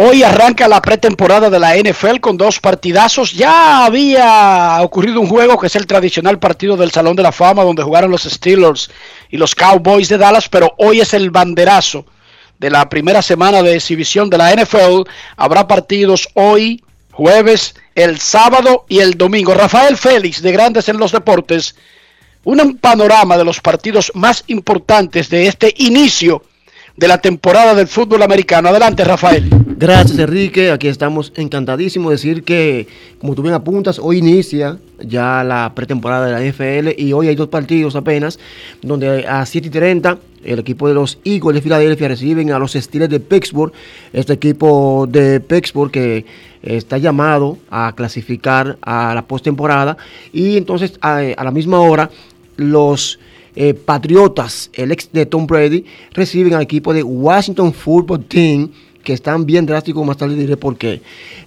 Hoy 0.00 0.22
arranca 0.22 0.68
la 0.68 0.80
pretemporada 0.80 1.50
de 1.50 1.58
la 1.58 1.74
NFL 1.74 2.20
con 2.20 2.36
dos 2.36 2.60
partidazos. 2.60 3.32
Ya 3.32 3.84
había 3.84 4.78
ocurrido 4.80 5.20
un 5.20 5.26
juego 5.26 5.58
que 5.58 5.66
es 5.66 5.74
el 5.74 5.88
tradicional 5.88 6.38
partido 6.38 6.76
del 6.76 6.92
Salón 6.92 7.16
de 7.16 7.24
la 7.24 7.32
Fama 7.32 7.64
donde 7.64 7.82
jugaron 7.82 8.12
los 8.12 8.22
Steelers 8.22 8.92
y 9.28 9.38
los 9.38 9.56
Cowboys 9.56 10.08
de 10.08 10.16
Dallas, 10.16 10.48
pero 10.48 10.72
hoy 10.78 11.00
es 11.00 11.14
el 11.14 11.32
banderazo 11.32 12.06
de 12.60 12.70
la 12.70 12.88
primera 12.88 13.22
semana 13.22 13.60
de 13.60 13.74
exhibición 13.74 14.30
de 14.30 14.38
la 14.38 14.54
NFL. 14.54 15.02
Habrá 15.36 15.66
partidos 15.66 16.28
hoy, 16.34 16.80
jueves, 17.10 17.74
el 17.96 18.20
sábado 18.20 18.84
y 18.88 19.00
el 19.00 19.18
domingo. 19.18 19.52
Rafael 19.52 19.96
Félix 19.96 20.40
de 20.42 20.52
Grandes 20.52 20.88
en 20.88 20.98
los 20.98 21.10
Deportes, 21.10 21.74
un 22.44 22.78
panorama 22.78 23.36
de 23.36 23.44
los 23.44 23.60
partidos 23.60 24.12
más 24.14 24.44
importantes 24.46 25.28
de 25.28 25.48
este 25.48 25.74
inicio 25.78 26.44
de 26.98 27.06
la 27.06 27.18
temporada 27.18 27.76
del 27.76 27.86
fútbol 27.86 28.22
americano. 28.24 28.68
Adelante, 28.68 29.04
Rafael. 29.04 29.48
Gracias, 29.76 30.18
Enrique. 30.18 30.72
Aquí 30.72 30.88
estamos 30.88 31.32
encantadísimos 31.36 32.10
de 32.10 32.14
decir 32.16 32.42
que, 32.42 32.88
como 33.20 33.36
tú 33.36 33.42
bien 33.42 33.54
apuntas, 33.54 34.00
hoy 34.00 34.18
inicia 34.18 34.78
ya 34.98 35.44
la 35.44 35.72
pretemporada 35.76 36.26
de 36.26 36.32
la 36.32 36.40
NFL 36.40 37.00
y 37.00 37.12
hoy 37.12 37.28
hay 37.28 37.36
dos 37.36 37.46
partidos 37.48 37.94
apenas, 37.94 38.40
donde 38.82 39.28
a 39.28 39.46
7 39.46 39.68
y 39.68 39.70
30 39.70 40.18
el 40.44 40.58
equipo 40.58 40.88
de 40.88 40.94
los 40.94 41.18
Eagles 41.24 41.54
de 41.54 41.62
Filadelfia 41.62 42.08
reciben 42.08 42.50
a 42.50 42.58
los 42.58 42.72
Steelers 42.72 43.10
de 43.10 43.20
Pittsburgh, 43.20 43.72
este 44.12 44.32
equipo 44.32 45.06
de 45.08 45.38
Pittsburgh 45.38 45.92
que 45.92 46.26
está 46.62 46.98
llamado 46.98 47.58
a 47.70 47.92
clasificar 47.94 48.76
a 48.82 49.14
la 49.14 49.22
postemporada 49.22 49.96
y 50.32 50.56
entonces 50.56 50.98
a, 51.00 51.18
a 51.18 51.44
la 51.44 51.50
misma 51.52 51.80
hora 51.80 52.10
los 52.56 53.20
eh, 53.60 53.74
Patriotas, 53.74 54.70
el 54.72 54.92
ex 54.92 55.10
de 55.12 55.26
Tom 55.26 55.44
Brady, 55.44 55.84
reciben 56.12 56.54
al 56.54 56.62
equipo 56.62 56.94
de 56.94 57.02
Washington 57.02 57.72
Football 57.72 58.24
Team 58.24 58.70
que 59.08 59.14
están 59.14 59.46
bien 59.46 59.64
drásticos, 59.64 60.04
más 60.06 60.18
tarde 60.18 60.34
diré 60.34 60.58
por 60.58 60.76
qué. 60.76 61.00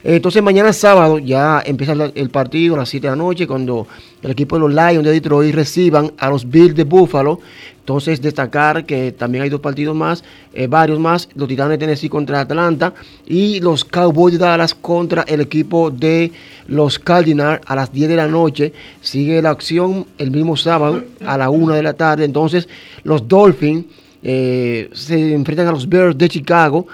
Entonces 0.03 0.41
mañana 0.41 0.73
sábado 0.73 1.19
ya 1.19 1.61
empieza 1.63 1.93
el 1.93 2.29
partido 2.31 2.73
a 2.73 2.79
las 2.79 2.89
7 2.89 3.05
de 3.05 3.11
la 3.11 3.15
noche 3.15 3.45
cuando 3.45 3.85
el 4.23 4.31
equipo 4.31 4.55
de 4.55 4.61
los 4.61 4.71
Lions 4.71 5.05
de 5.05 5.11
Detroit 5.11 5.53
reciban 5.53 6.11
a 6.17 6.31
los 6.31 6.49
Bills 6.49 6.73
de 6.73 6.85
Buffalo. 6.85 7.39
Entonces 7.77 8.19
destacar 8.19 8.83
que 8.87 9.11
también 9.11 9.43
hay 9.43 9.51
dos 9.51 9.59
partidos 9.61 9.95
más, 9.95 10.23
eh, 10.55 10.65
varios 10.65 10.97
más, 10.97 11.29
los 11.35 11.47
Titanes 11.47 11.77
de 11.77 11.85
Tennessee 11.85 12.09
contra 12.09 12.39
Atlanta 12.39 12.95
y 13.27 13.59
los 13.59 13.85
Cowboys 13.85 14.39
de 14.39 14.39
Dallas 14.39 14.73
contra 14.73 15.21
el 15.21 15.41
equipo 15.41 15.91
de 15.91 16.31
los 16.65 16.97
Cardinals 16.97 17.61
a 17.67 17.75
las 17.75 17.93
10 17.93 18.09
de 18.09 18.15
la 18.15 18.27
noche. 18.27 18.73
Sigue 19.01 19.39
la 19.39 19.51
acción 19.51 20.07
el 20.17 20.31
mismo 20.31 20.57
sábado 20.57 21.03
a 21.23 21.37
la 21.37 21.51
1 21.51 21.75
de 21.75 21.83
la 21.83 21.93
tarde. 21.93 22.25
Entonces 22.25 22.67
los 23.03 23.27
Dolphins 23.27 23.85
eh, 24.23 24.89
se 24.93 25.33
enfrentan 25.33 25.67
a 25.67 25.71
los 25.71 25.87
Bears 25.87 26.17
de 26.17 26.29
Chicago. 26.29 26.87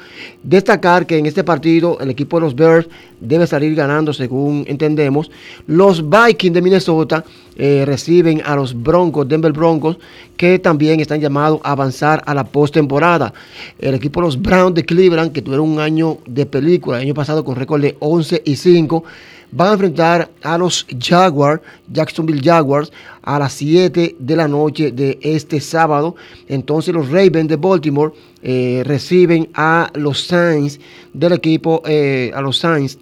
Destacar 0.44 1.06
que 1.06 1.18
en 1.18 1.26
este 1.26 1.44
partido 1.44 1.98
el 2.00 2.10
equipo 2.10 2.38
de 2.38 2.42
los 2.42 2.56
Bears 2.56 2.88
debe 3.20 3.48
salir 3.48 3.76
ganando 3.76 4.14
según 4.14 4.64
entendemos. 4.68 5.30
Los 5.66 6.04
Vikings 6.08 6.54
de 6.54 6.62
Minnesota 6.62 7.26
eh, 7.58 7.84
reciben 7.86 8.42
a 8.46 8.56
los 8.56 8.82
Broncos, 8.82 9.28
Denver 9.28 9.52
Broncos, 9.52 9.98
que 10.38 10.60
también 10.60 11.00
están 11.00 11.20
llamados 11.20 11.60
a 11.64 11.72
avanzar 11.72 12.22
a 12.26 12.34
la 12.34 12.46
postemporada. 12.46 13.34
El 13.80 13.96
equipo 13.96 14.22
de 14.22 14.28
los 14.28 14.42
Browns 14.42 14.76
de 14.76 14.86
Cleveland, 14.86 15.32
que 15.32 15.42
tuvieron 15.42 15.70
un 15.70 15.80
año 15.80 16.20
de 16.28 16.46
película, 16.46 16.98
el 16.98 17.04
año 17.04 17.14
pasado 17.14 17.44
con 17.44 17.56
récord 17.56 17.82
de 17.82 17.98
11 18.00 18.44
y 18.46 18.56
5 18.56 19.04
van 19.52 19.70
a 19.70 19.74
enfrentar 19.74 20.30
a 20.44 20.58
los 20.58 20.86
Jaguars, 21.00 21.62
Jacksonville 21.92 22.42
Jaguars, 22.44 22.92
a 23.22 23.40
las 23.40 23.54
7 23.54 24.16
de 24.20 24.36
la 24.36 24.48
noche 24.48 24.92
de 24.92 25.18
este 25.22 25.60
sábado. 25.60 26.16
Entonces 26.48 26.94
los 26.94 27.10
Ravens 27.10 27.48
de 27.48 27.56
Baltimore 27.56 28.14
eh, 28.42 28.84
reciben 28.86 29.50
a 29.54 29.90
los 29.96 30.26
Saints 30.26 30.80
del 31.14 31.34
equipo, 31.34 31.82
eh, 31.86 32.32
a 32.34 32.42
los 32.42 32.58
Saints. 32.58 32.98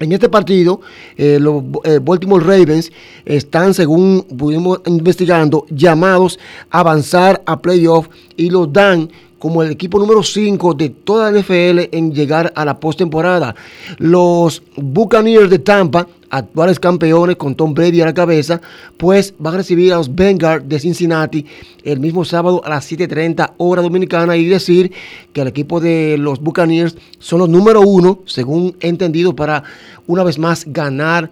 En 0.00 0.10
este 0.10 0.28
partido, 0.28 0.80
eh, 1.16 1.38
los 1.40 1.62
Baltimore 2.02 2.44
Ravens 2.44 2.90
están, 3.24 3.74
según 3.74 4.22
pudimos 4.36 4.80
investigando, 4.86 5.66
llamados 5.70 6.38
a 6.70 6.80
avanzar 6.80 7.42
a 7.46 7.60
playoff 7.62 8.08
y 8.36 8.50
los 8.50 8.72
dan 8.72 9.08
como 9.44 9.62
el 9.62 9.70
equipo 9.70 9.98
número 9.98 10.22
5 10.22 10.72
de 10.72 10.88
toda 10.88 11.30
la 11.30 11.38
NFL 11.38 11.94
en 11.94 12.14
llegar 12.14 12.50
a 12.56 12.64
la 12.64 12.80
postemporada. 12.80 13.54
Los 13.98 14.62
Buccaneers 14.74 15.50
de 15.50 15.58
Tampa, 15.58 16.08
actuales 16.30 16.80
campeones 16.80 17.36
con 17.36 17.54
Tom 17.54 17.74
Brady 17.74 18.00
a 18.00 18.06
la 18.06 18.14
cabeza, 18.14 18.62
pues 18.96 19.34
van 19.38 19.52
a 19.52 19.56
recibir 19.58 19.92
a 19.92 19.96
los 19.96 20.14
Bengals 20.14 20.66
de 20.66 20.80
Cincinnati 20.80 21.44
el 21.82 22.00
mismo 22.00 22.24
sábado 22.24 22.62
a 22.64 22.70
las 22.70 22.90
7:30 22.90 23.52
hora 23.58 23.82
dominicana 23.82 24.34
y 24.34 24.46
decir 24.46 24.90
que 25.34 25.42
el 25.42 25.48
equipo 25.48 25.78
de 25.78 26.16
los 26.18 26.40
Buccaneers 26.40 26.96
son 27.18 27.40
los 27.40 27.50
número 27.50 27.82
uno, 27.82 28.20
según 28.24 28.74
he 28.80 28.88
entendido, 28.88 29.36
para 29.36 29.62
una 30.06 30.24
vez 30.24 30.38
más 30.38 30.64
ganar 30.66 31.30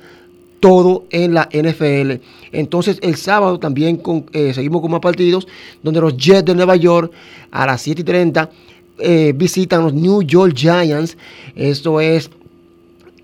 todo 0.62 1.06
en 1.10 1.34
la 1.34 1.48
NFL. 1.52 2.22
Entonces 2.52 3.00
el 3.02 3.16
sábado 3.16 3.58
también 3.58 4.00
eh, 4.32 4.54
seguimos 4.54 4.80
con 4.80 4.92
más 4.92 5.00
partidos 5.00 5.48
donde 5.82 6.00
los 6.00 6.16
Jets 6.16 6.44
de 6.44 6.54
Nueva 6.54 6.76
York 6.76 7.10
a 7.50 7.66
las 7.66 7.82
7 7.82 8.02
y 8.02 8.04
30 8.04 8.48
eh, 8.98 9.32
visitan 9.34 9.82
los 9.82 9.92
New 9.92 10.22
York 10.22 10.54
Giants. 10.54 11.18
Esto 11.56 12.00
es 12.00 12.30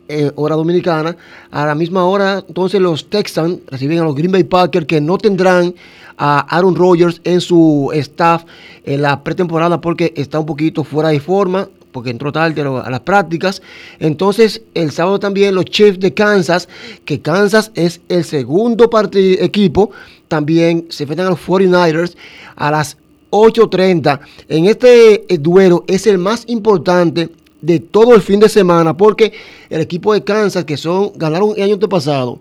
eh, 0.09 0.32
hora 0.34 0.57
dominicana. 0.57 1.16
A 1.53 1.64
la 1.64 1.76
misma 1.76 2.05
hora, 2.05 2.45
entonces 2.49 2.80
los 2.80 3.09
Texans 3.09 3.61
reciben 3.68 4.01
a 4.01 4.05
los 4.05 4.16
Green 4.16 4.32
Bay 4.32 4.43
Packers 4.43 4.86
que 4.86 5.01
no 5.01 5.16
tendrán 5.16 5.76
a 6.16 6.41
Aaron 6.41 6.74
Rodgers 6.74 7.20
en 7.22 7.41
su 7.41 7.93
staff 7.95 8.43
en 8.84 9.01
la 9.01 9.22
pretemporada 9.22 9.80
porque 9.80 10.12
está 10.16 10.41
un 10.41 10.47
poquito 10.47 10.82
fuera 10.82 11.11
de 11.11 11.20
forma 11.20 11.68
porque 11.99 12.11
entró 12.11 12.30
tarde 12.30 12.62
a 12.62 12.90
las 12.90 13.01
prácticas. 13.01 13.61
Entonces, 13.99 14.62
el 14.74 14.92
sábado 14.92 15.18
también 15.18 15.53
los 15.53 15.64
Chiefs 15.64 15.99
de 15.99 16.14
Kansas, 16.14 16.68
que 17.05 17.20
Kansas 17.20 17.72
es 17.74 18.01
el 18.09 18.22
segundo 18.22 18.88
equipo, 19.11 19.90
también 20.28 20.86
se 20.90 21.03
enfrentan 21.03 21.26
a 21.26 21.30
los 21.30 21.40
49ers 21.40 22.14
a 22.55 22.70
las 22.70 22.99
8.30. 23.30 24.20
En 24.49 24.66
este 24.66 25.34
eh, 25.34 25.38
duelo 25.38 25.84
es 25.88 26.07
el 26.07 26.18
más 26.18 26.44
importante 26.46 27.30
de 27.62 27.80
todo 27.80 28.14
el 28.14 28.22
fin 28.22 28.38
de 28.38 28.49
semana 28.49 28.96
porque 28.96 29.32
el 29.68 29.80
equipo 29.80 30.14
de 30.14 30.22
Kansas, 30.22 30.64
que 30.64 30.76
son 30.76 31.11
ganaron 31.16 31.55
el 31.57 31.64
año 31.64 31.80
pasado, 31.80 32.38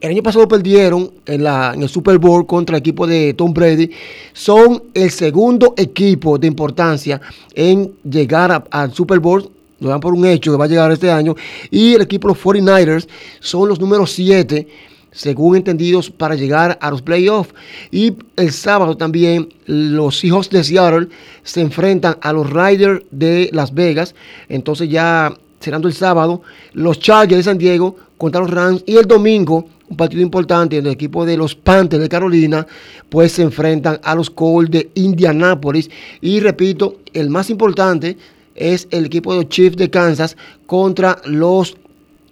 el 0.00 0.10
año 0.10 0.22
pasado 0.22 0.46
perdieron 0.46 1.10
en, 1.26 1.44
la, 1.44 1.72
en 1.74 1.82
el 1.82 1.88
Super 1.88 2.18
Bowl 2.18 2.46
contra 2.46 2.76
el 2.76 2.80
equipo 2.80 3.06
de 3.06 3.32
Tom 3.34 3.54
Brady. 3.54 3.90
Son 4.32 4.82
el 4.92 5.10
segundo 5.10 5.74
equipo 5.76 6.38
de 6.38 6.46
importancia 6.46 7.20
en 7.54 7.92
llegar 8.08 8.66
al 8.70 8.92
Super 8.92 9.18
Bowl. 9.18 9.48
Lo 9.80 9.88
dan 9.88 10.00
por 10.00 10.14
un 10.14 10.26
hecho 10.26 10.52
que 10.52 10.58
va 10.58 10.66
a 10.66 10.68
llegar 10.68 10.92
este 10.92 11.10
año. 11.10 11.34
Y 11.70 11.94
el 11.94 12.02
equipo 12.02 12.28
de 12.28 12.34
los 12.34 12.42
49ers 12.42 13.08
son 13.40 13.68
los 13.68 13.80
números 13.80 14.12
7 14.12 14.66
según 15.14 15.56
entendidos, 15.56 16.10
para 16.10 16.34
llegar 16.34 16.76
a 16.80 16.90
los 16.90 17.00
playoffs. 17.00 17.54
Y 17.90 18.14
el 18.36 18.52
sábado 18.52 18.96
también 18.96 19.48
los 19.64 20.18
Seahawks 20.18 20.50
de 20.50 20.64
Seattle 20.64 21.08
se 21.44 21.60
enfrentan 21.60 22.18
a 22.20 22.32
los 22.32 22.50
Riders 22.50 23.02
de 23.12 23.48
Las 23.52 23.72
Vegas. 23.72 24.14
Entonces 24.48 24.90
ya 24.90 25.32
cerrando 25.64 25.88
el 25.88 25.94
sábado, 25.94 26.42
los 26.72 26.98
Chargers 27.00 27.38
de 27.38 27.42
San 27.42 27.58
Diego 27.58 27.96
contra 28.16 28.40
los 28.40 28.50
Rams. 28.50 28.84
Y 28.86 28.96
el 28.96 29.06
domingo 29.06 29.66
un 29.88 29.96
partido 29.96 30.22
importante 30.22 30.78
en 30.78 30.86
el 30.86 30.92
equipo 30.92 31.26
de 31.26 31.36
los 31.36 31.54
Panthers 31.54 32.02
de 32.02 32.08
Carolina, 32.08 32.66
pues 33.08 33.32
se 33.32 33.42
enfrentan 33.42 34.00
a 34.02 34.14
los 34.14 34.30
Colts 34.30 34.70
de 34.70 34.90
Indianápolis. 34.94 35.90
Y 36.20 36.40
repito, 36.40 36.98
el 37.12 37.30
más 37.30 37.50
importante 37.50 38.16
es 38.54 38.88
el 38.90 39.06
equipo 39.06 39.32
de 39.32 39.42
los 39.42 39.48
Chiefs 39.48 39.76
de 39.76 39.90
Kansas 39.90 40.36
contra 40.66 41.20
los 41.26 41.76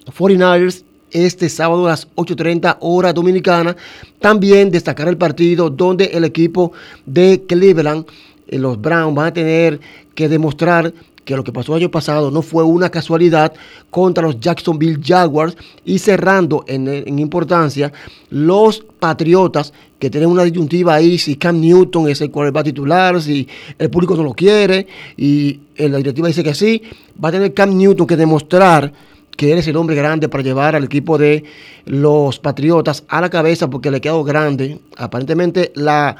49ers 0.06 0.84
este 1.10 1.48
sábado 1.50 1.86
a 1.86 1.90
las 1.90 2.08
8.30 2.14 2.78
hora 2.80 3.12
dominicana. 3.12 3.76
También 4.18 4.70
destacar 4.70 5.08
el 5.08 5.18
partido 5.18 5.68
donde 5.68 6.06
el 6.06 6.24
equipo 6.24 6.72
de 7.04 7.44
Cleveland, 7.46 8.06
eh, 8.48 8.58
los 8.58 8.80
Browns, 8.80 9.14
van 9.14 9.26
a 9.26 9.32
tener 9.32 9.78
que 10.14 10.28
demostrar 10.28 10.92
que 11.24 11.36
lo 11.36 11.44
que 11.44 11.52
pasó 11.52 11.74
el 11.74 11.82
año 11.82 11.90
pasado 11.90 12.30
no 12.30 12.42
fue 12.42 12.64
una 12.64 12.90
casualidad 12.90 13.52
contra 13.90 14.24
los 14.24 14.40
Jacksonville 14.40 15.00
Jaguars 15.02 15.56
y 15.84 15.98
cerrando 15.98 16.64
en, 16.66 17.18
importancia 17.18 17.92
los 18.30 18.84
Patriotas 18.98 19.72
que 19.98 20.10
tienen 20.10 20.30
una 20.30 20.44
disyuntiva 20.44 20.94
ahí 20.94 21.18
si 21.18 21.36
Cam 21.36 21.60
Newton 21.60 22.08
es 22.08 22.20
el 22.20 22.30
quarterback 22.30 22.66
titular, 22.66 23.20
si 23.20 23.48
el 23.78 23.90
público 23.90 24.16
no 24.16 24.22
lo 24.22 24.32
quiere 24.32 24.86
y 25.16 25.60
la 25.76 25.96
directiva 25.98 26.28
dice 26.28 26.44
que 26.44 26.54
sí, 26.54 26.82
va 27.22 27.30
a 27.30 27.32
tener 27.32 27.52
Cam 27.52 27.76
Newton 27.76 28.06
que 28.06 28.16
demostrar 28.16 28.92
que 29.36 29.52
él 29.52 29.58
es 29.58 29.66
el 29.66 29.76
hombre 29.76 29.96
grande 29.96 30.28
para 30.28 30.42
llevar 30.42 30.76
al 30.76 30.84
equipo 30.84 31.18
de 31.18 31.44
los 31.86 32.38
Patriotas 32.38 33.04
a 33.08 33.20
la 33.20 33.30
cabeza 33.30 33.68
porque 33.68 33.90
le 33.90 34.00
quedó 34.00 34.22
grande. 34.24 34.78
Aparentemente 34.96 35.72
la 35.74 36.16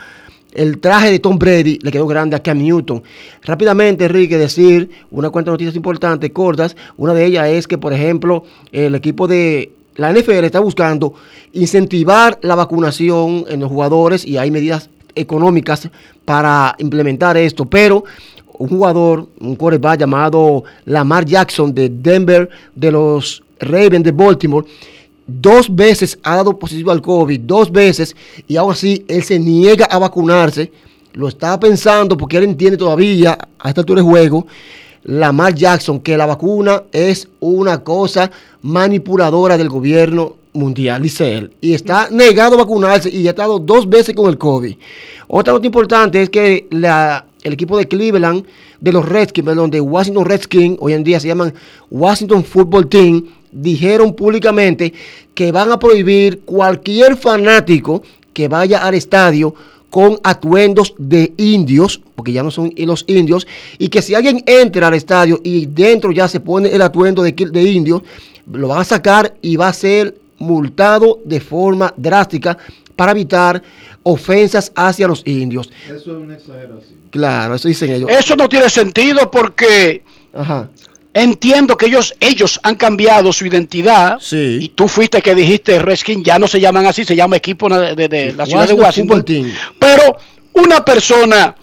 el 0.55 0.79
traje 0.79 1.11
de 1.11 1.19
Tom 1.19 1.39
Brady 1.39 1.79
le 1.83 1.91
quedó 1.91 2.07
grande 2.07 2.37
a 2.37 2.43
Cam 2.43 2.59
Newton. 2.59 3.03
Rápidamente, 3.43 4.05
Enrique, 4.05 4.37
decir 4.39 4.91
una 5.11 5.31
cuenta 5.31 5.51
de 5.51 5.55
noticias 5.55 5.77
importantes, 5.77 6.31
cortas. 6.31 6.77
Una 6.97 7.15
de 7.15 7.25
ellas 7.25 7.49
es 7.49 7.67
que, 7.67 7.79
por 7.79 7.93
ejemplo, 7.93 8.45
el 8.71 8.95
equipo 8.95 9.27
de 9.27 9.73
la 9.97 10.13
NFL 10.13 10.45
está 10.45 10.61
buscando 10.61 11.15
incentivar 11.53 12.39
la 12.43 12.55
vacunación 12.55 13.45
en 13.49 13.61
los 13.61 13.71
jugadores 13.71 14.25
y 14.25 14.39
hay 14.39 14.51
medidas 14.51 14.89
económicas 15.15 15.89
para 16.25 16.75
implementar 16.79 17.37
esto, 17.37 17.67
pero 17.67 18.05
un 18.59 18.69
jugador, 18.69 19.29
un 19.41 19.57
quarterback 19.57 20.01
llamado 20.01 20.65
Lamar 20.85 21.25
Jackson 21.25 21.75
de 21.75 21.89
Denver, 21.89 22.49
de 22.75 22.93
los 22.93 23.43
Ravens 23.59 24.05
de 24.05 24.13
Baltimore, 24.13 24.67
dos 25.27 25.75
veces 25.75 26.19
ha 26.23 26.37
dado 26.37 26.59
positivo 26.59 26.91
al 26.91 27.03
COVID, 27.03 27.41
dos 27.41 27.71
veces, 27.71 28.17
y 28.47 28.57
aún 28.57 28.73
así 28.73 29.05
él 29.09 29.23
se 29.23 29.39
niega 29.39 29.87
a 29.87 29.99
vacunarse. 29.99 30.73
lo 31.15 31.29
estaba 31.29 31.61
pensando 31.61 32.17
porque 32.17 32.39
él 32.39 32.45
entiende 32.45 32.79
todavía 32.79 33.37
a 33.59 33.69
esta 33.69 33.83
altura 33.83 34.01
de 34.01 34.09
juego, 34.09 34.47
Lamar 35.05 35.55
Jackson, 35.55 36.01
que 36.01 36.17
la 36.17 36.27
vacuna 36.27 36.85
es 36.93 37.29
una 37.41 37.83
cosa 37.83 38.31
manipuladora 38.63 39.59
del 39.59 39.69
gobierno 39.69 40.37
mundial, 40.53 41.03
dice 41.03 41.37
él. 41.37 41.53
Y 41.61 41.75
está 41.75 42.09
negado 42.11 42.55
a 42.55 42.59
vacunarse 42.59 43.11
y 43.11 43.27
ha 43.27 43.31
estado 43.31 43.59
dos 43.59 43.89
veces 43.89 44.15
con 44.15 44.29
el 44.29 44.39
COVID. 44.39 44.75
Otra 45.29 45.55
nota 45.55 45.67
importante 45.67 46.23
es 46.23 46.31
que 46.31 46.67
la, 46.71 47.27
el 47.43 47.53
equipo 47.53 47.77
de 47.77 47.89
Cleveland, 47.89 48.45
de 48.81 48.93
los 48.93 49.09
Redskins, 49.09 49.45
perdón, 49.45 49.71
de 49.71 49.81
Washington 49.81 50.25
Redskins, 50.25 50.77
hoy 50.81 50.93
en 50.93 51.05
día 51.05 51.21
se 51.21 51.29
llaman 51.29 51.53
Washington 51.91 52.45
Football 52.45 52.89
Team, 52.89 53.25
dijeron 53.51 54.15
públicamente 54.15 54.93
que 55.35 55.53
van 55.53 55.71
a 55.71 55.79
prohibir 55.79 56.41
cualquier 56.41 57.17
fanático 57.17 58.03
que 58.33 58.49
vaya 58.49 58.85
al 58.85 58.95
estadio 58.95 59.55
con 59.91 60.19
atuendos 60.23 60.95
de 60.97 61.35
indios, 61.37 62.01
porque 62.15 62.33
ya 62.33 62.43
no 62.43 62.51
son 62.51 62.73
los 62.77 63.05
indios, 63.09 63.47
y 63.79 63.89
que 63.89 64.01
si 64.01 64.15
alguien 64.15 64.43
entra 64.47 64.89
al 64.89 64.95
estadio 64.95 65.39
y 65.45 65.67
dentro 65.67 66.13
ya 66.13 66.29
se 66.29 66.41
pone 66.41 66.71
el 66.71 66.81
atuendo 66.81 67.23
de, 67.23 67.33
de 67.33 67.63
indio, 67.63 68.03
lo 68.51 68.69
van 68.69 68.81
a 68.81 68.85
sacar 68.85 69.35
y 69.43 69.57
va 69.57 69.69
a 69.69 69.73
ser 69.73 70.17
multado 70.39 71.21
de 71.25 71.41
forma 71.41 71.93
drástica 71.97 72.57
para 72.97 73.13
evitar 73.13 73.63
ofensas 74.05 74.73
hacia 74.75 75.07
los 75.09 75.23
indios. 75.27 75.71
Eso 75.87 75.95
es 75.97 76.07
una 76.07 76.35
exageración. 76.35 77.01
Claro, 77.11 77.55
eso 77.55 77.69
dicen 77.69 77.91
ellos. 77.93 78.11
Eso 78.11 78.37
no 78.37 78.49
tiene 78.49 78.69
sentido 78.71 79.31
porque 79.31 80.03
Ajá. 80.35 80.69
entiendo 81.15 81.77
que 81.77 81.87
ellos, 81.87 82.15
ellos 82.21 82.59
han 82.63 82.75
cambiado 82.77 83.33
su 83.33 83.47
identidad. 83.47 84.19
Sí. 84.21 84.59
Y 84.63 84.69
tú 84.71 84.89
fuiste 84.89 85.21
que 85.23 85.35
dijiste 85.35 85.79
Redskins, 85.79 86.25
ya 86.25 86.39
no 86.39 86.49
se 86.49 86.59
llaman 86.61 86.87
así, 86.87 87.05
se 87.05 87.15
llama 87.17 87.37
equipo 87.37 87.69
de, 87.69 87.95
de- 87.95 88.09
de 88.09 88.33
la 88.33 88.47
ciudad 88.47 88.67
de 88.67 88.75
Washington 88.75 89.25
Team. 89.25 89.53
Pero 89.79 90.17
una 90.55 90.85
persona 90.85 91.55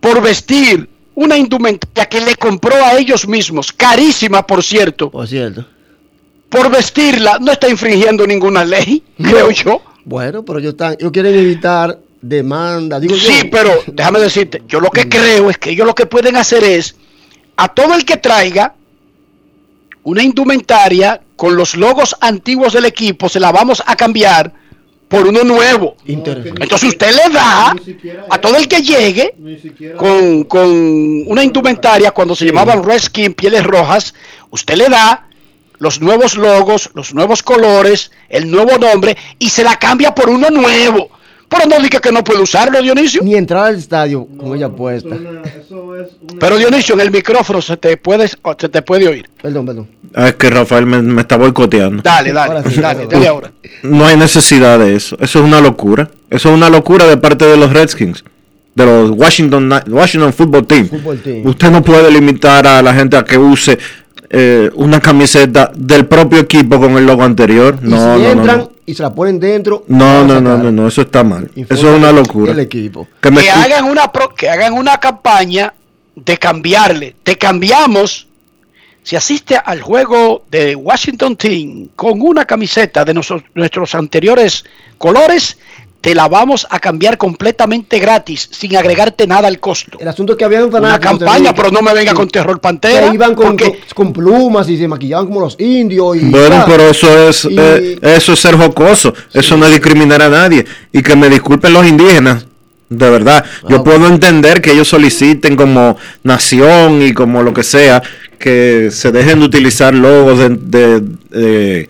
por 0.00 0.20
vestir 0.22 0.88
una 1.14 1.36
indumentaria 1.36 2.06
que 2.06 2.20
le 2.20 2.36
compró 2.36 2.74
a 2.84 2.96
ellos 2.98 3.26
mismos, 3.26 3.72
carísima 3.72 4.46
por 4.46 4.62
cierto, 4.62 5.10
Por 5.10 5.26
cierto. 5.26 5.64
por 6.48 6.70
vestirla, 6.70 7.38
no 7.40 7.50
está 7.52 7.68
infringiendo 7.68 8.24
ninguna 8.26 8.64
ley, 8.64 9.02
creo 9.20 9.50
yo. 9.50 9.82
Bueno, 10.08 10.42
pero 10.42 10.58
ellos, 10.58 10.70
están, 10.72 10.96
ellos 10.98 11.12
quieren 11.12 11.34
evitar 11.34 11.98
demanda. 12.22 12.98
Digo 12.98 13.14
Sí, 13.14 13.42
yo. 13.44 13.50
pero 13.50 13.70
déjame 13.86 14.20
decirte, 14.20 14.62
yo 14.66 14.80
lo 14.80 14.90
que 14.90 15.06
creo 15.06 15.50
es 15.50 15.58
que 15.58 15.70
ellos 15.70 15.86
lo 15.86 15.94
que 15.94 16.06
pueden 16.06 16.34
hacer 16.36 16.64
es 16.64 16.96
a 17.56 17.68
todo 17.68 17.94
el 17.94 18.06
que 18.06 18.16
traiga 18.16 18.74
una 20.04 20.22
indumentaria 20.22 21.20
con 21.36 21.56
los 21.56 21.76
logos 21.76 22.16
antiguos 22.22 22.72
del 22.72 22.86
equipo, 22.86 23.28
se 23.28 23.38
la 23.38 23.52
vamos 23.52 23.82
a 23.84 23.94
cambiar 23.96 24.50
por 25.08 25.26
uno 25.26 25.44
nuevo. 25.44 25.96
Interesante. 26.06 26.62
Entonces 26.62 26.88
usted 26.88 27.10
le 27.12 27.34
da 27.34 27.74
a 28.30 28.38
todo 28.40 28.56
el 28.56 28.66
que 28.66 28.80
llegue 28.80 29.34
con, 29.98 30.44
con 30.44 30.70
una 31.26 31.44
indumentaria 31.44 32.12
cuando 32.12 32.34
se 32.34 32.46
llamaban 32.46 32.82
Redskin, 32.82 33.34
pieles 33.34 33.62
rojas, 33.62 34.14
usted 34.50 34.76
le 34.76 34.88
da 34.88 35.27
los 35.78 36.00
nuevos 36.00 36.36
logos, 36.36 36.90
los 36.94 37.14
nuevos 37.14 37.42
colores, 37.42 38.10
el 38.28 38.50
nuevo 38.50 38.78
nombre 38.78 39.16
y 39.38 39.48
se 39.48 39.64
la 39.64 39.76
cambia 39.76 40.14
por 40.14 40.28
uno 40.28 40.50
nuevo. 40.50 41.10
Pero 41.48 41.66
no 41.66 41.80
diga 41.80 41.98
que 42.00 42.12
no 42.12 42.22
puede 42.22 42.42
usarlo, 42.42 42.82
Dionisio. 42.82 43.22
Ni 43.22 43.34
entrar 43.34 43.64
al 43.64 43.76
estadio 43.76 44.26
con 44.36 44.54
ella 44.54 44.68
puesta. 44.68 45.16
Pero 46.38 46.58
Dionisio, 46.58 46.94
en 46.94 47.00
el 47.00 47.10
micrófono 47.10 47.62
se 47.62 47.76
te 47.78 47.96
puede, 47.96 48.28
se 48.28 48.68
te 48.68 48.82
puede 48.82 49.08
oír. 49.08 49.30
Perdón, 49.40 49.64
perdón. 49.64 49.88
Ah, 50.14 50.28
es 50.28 50.34
que 50.34 50.50
Rafael 50.50 50.84
me, 50.84 51.00
me 51.00 51.22
está 51.22 51.38
boicoteando. 51.38 52.02
Dale, 52.02 52.32
dale, 52.32 52.58
Ahora 52.58 52.70
sí, 52.70 52.80
dale, 52.80 53.06
dale 53.06 53.28
ahora. 53.28 53.52
No 53.82 54.06
hay 54.06 54.16
necesidad 54.16 54.78
de 54.78 54.94
eso. 54.94 55.16
Eso 55.20 55.38
es 55.38 55.44
una 55.44 55.60
locura. 55.60 56.10
Eso 56.28 56.50
es 56.50 56.54
una 56.54 56.68
locura 56.68 57.06
de 57.06 57.16
parte 57.16 57.46
de 57.46 57.56
los 57.56 57.72
Redskins. 57.72 58.24
De 58.74 58.84
los 58.84 59.10
Washington, 59.10 59.72
Washington 59.88 60.32
Football 60.34 60.66
Team. 60.66 60.88
Football 60.88 61.22
team. 61.22 61.46
Usted 61.46 61.70
no 61.70 61.82
puede 61.82 62.10
limitar 62.10 62.66
a 62.66 62.82
la 62.82 62.92
gente 62.92 63.16
a 63.16 63.24
que 63.24 63.38
use 63.38 63.78
eh, 64.30 64.70
una 64.74 65.00
camiseta 65.00 65.70
del 65.74 66.06
propio 66.06 66.40
equipo 66.40 66.78
con 66.78 66.96
el 66.96 67.06
logo 67.06 67.22
anterior. 67.22 67.78
Y 67.82 67.88
No, 67.88 67.96
si 67.96 68.02
no, 68.02 68.18
no, 68.18 68.30
entran 68.30 68.58
no. 68.58 68.72
y 68.86 68.94
se 68.94 69.02
la 69.02 69.14
ponen 69.14 69.38
dentro. 69.40 69.84
No, 69.88 70.24
no, 70.26 70.40
no, 70.40 70.58
no, 70.58 70.70
no, 70.70 70.88
eso 70.88 71.02
está 71.02 71.24
mal. 71.24 71.50
Eso 71.56 71.74
es 71.74 71.82
una 71.98 72.12
locura. 72.12 72.52
El 72.52 72.60
equipo. 72.60 73.06
Que 73.20 73.30
me 73.30 73.40
que 73.42 73.48
escu- 73.48 73.64
hagan 73.64 73.84
una 73.84 74.10
pro- 74.12 74.34
que 74.34 74.48
hagan 74.48 74.74
una 74.74 74.98
campaña 74.98 75.72
de 76.14 76.36
cambiarle. 76.38 77.16
Te 77.22 77.36
cambiamos. 77.38 78.26
Si 79.02 79.16
asiste 79.16 79.56
al 79.56 79.80
juego 79.80 80.44
de 80.50 80.74
Washington 80.76 81.34
Team 81.36 81.88
con 81.96 82.20
una 82.20 82.44
camiseta 82.44 83.04
de 83.06 83.14
noso- 83.14 83.42
nuestros 83.54 83.94
anteriores 83.94 84.64
colores, 84.98 85.56
te 86.00 86.14
la 86.14 86.28
vamos 86.28 86.66
a 86.70 86.78
cambiar 86.78 87.18
completamente 87.18 87.98
gratis, 87.98 88.48
sin 88.52 88.76
agregarte 88.76 89.26
nada 89.26 89.48
al 89.48 89.58
costo. 89.58 89.98
El 90.00 90.06
asunto 90.06 90.32
es 90.32 90.38
que 90.38 90.44
había 90.44 90.64
un 90.64 90.72
Una 90.74 91.00
campaña, 91.00 91.52
pero 91.54 91.70
no 91.72 91.82
me 91.82 91.92
venga 91.92 92.14
con 92.14 92.28
terror 92.28 92.60
pantera. 92.60 93.08
Que 93.08 93.14
iban 93.14 93.34
con, 93.34 93.56
porque 93.56 93.80
con 93.94 94.12
plumas 94.12 94.68
y 94.68 94.78
se 94.78 94.86
maquillaban 94.86 95.26
como 95.26 95.40
los 95.40 95.58
indios. 95.58 96.16
Y, 96.16 96.20
Bueno, 96.26 96.56
ah, 96.60 96.64
pero 96.68 96.88
eso 96.90 97.28
es 97.28 97.44
y- 97.46 97.56
eh, 97.58 97.98
eso 98.02 98.32
es 98.34 98.38
ser 98.38 98.54
jocoso, 98.56 99.12
eso 99.32 99.56
no 99.56 99.66
es 99.66 99.72
discriminar 99.72 100.22
a 100.22 100.28
nadie 100.28 100.64
y 100.92 101.02
que 101.02 101.16
me 101.16 101.28
disculpen 101.28 101.72
los 101.72 101.84
indígenas. 101.86 102.46
De 102.90 103.10
verdad, 103.10 103.44
yo 103.68 103.84
puedo 103.84 104.06
entender 104.06 104.62
que 104.62 104.72
ellos 104.72 104.88
soliciten 104.88 105.56
como 105.56 105.96
nación 106.22 107.02
y 107.02 107.12
como 107.12 107.42
lo 107.42 107.52
que 107.52 107.62
sea 107.62 108.02
que 108.38 108.90
se 108.92 109.10
dejen 109.12 109.40
de 109.40 109.44
utilizar 109.46 109.92
logos 109.92 110.38
de, 110.38 110.48
de- 110.50 111.00
de- 111.30 111.88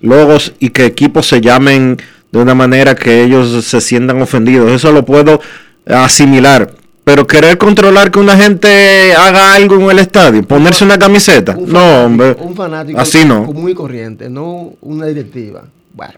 logos 0.00 0.52
y 0.60 0.70
que 0.70 0.86
equipos 0.86 1.26
se 1.26 1.40
llamen 1.40 2.00
de 2.32 2.38
una 2.38 2.54
manera 2.54 2.94
que 2.94 3.22
ellos 3.24 3.64
se 3.64 3.80
sientan 3.80 4.20
ofendidos. 4.22 4.70
Eso 4.70 4.92
lo 4.92 5.04
puedo 5.04 5.40
asimilar. 5.86 6.72
Pero 7.04 7.26
querer 7.26 7.56
controlar 7.56 8.10
que 8.10 8.18
una 8.18 8.36
gente 8.36 9.14
haga 9.14 9.54
algo 9.54 9.76
en 9.76 9.90
el 9.90 9.98
estadio, 9.98 10.42
ponerse 10.46 10.84
una 10.84 10.98
camiseta, 10.98 11.56
un 11.56 11.72
no, 11.72 12.04
hombre, 12.04 12.36
Un 12.38 12.54
fanático 12.54 13.00
así 13.00 13.24
no. 13.24 13.44
muy 13.44 13.72
corriente, 13.72 14.28
no 14.28 14.74
una 14.82 15.06
directiva. 15.06 15.64
Bueno, 15.94 16.14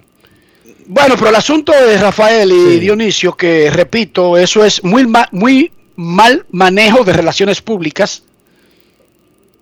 Bueno, 0.89 1.15
pero 1.17 1.29
el 1.31 1.37
asunto 1.37 1.71
de 1.73 1.97
Rafael 1.97 2.51
y 2.51 2.81
Dionisio, 2.81 3.37
que 3.37 3.71
repito, 3.71 4.37
eso 4.37 4.65
es 4.65 4.83
muy, 4.83 5.07
ma- 5.07 5.29
muy 5.31 5.71
mal 5.95 6.45
manejo 6.51 7.05
de 7.05 7.13
relaciones 7.13 7.63
públicas, 7.63 8.25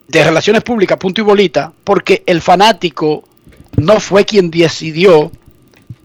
de 0.09 0.25
relaciones 0.25 0.63
públicas, 0.63 0.97
punto 0.97 1.21
y 1.21 1.25
bolita, 1.25 1.71
porque 1.85 2.23
el 2.25 2.41
fanático 2.41 3.25
no 3.77 4.01
fue 4.01 4.25
quien 4.25 4.51
decidió 4.51 5.31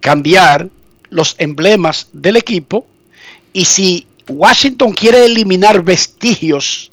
cambiar 0.03 0.67
los 1.09 1.35
emblemas 1.37 2.09
del 2.11 2.35
equipo, 2.35 2.85
y 3.53 3.63
si 3.63 4.05
Washington 4.27 4.91
quiere 4.91 5.25
eliminar 5.25 5.81
vestigios 5.81 6.91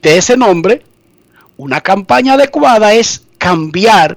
de 0.00 0.16
ese 0.16 0.34
nombre, 0.34 0.82
una 1.58 1.82
campaña 1.82 2.34
adecuada 2.34 2.94
es 2.94 3.22
cambiar 3.36 4.16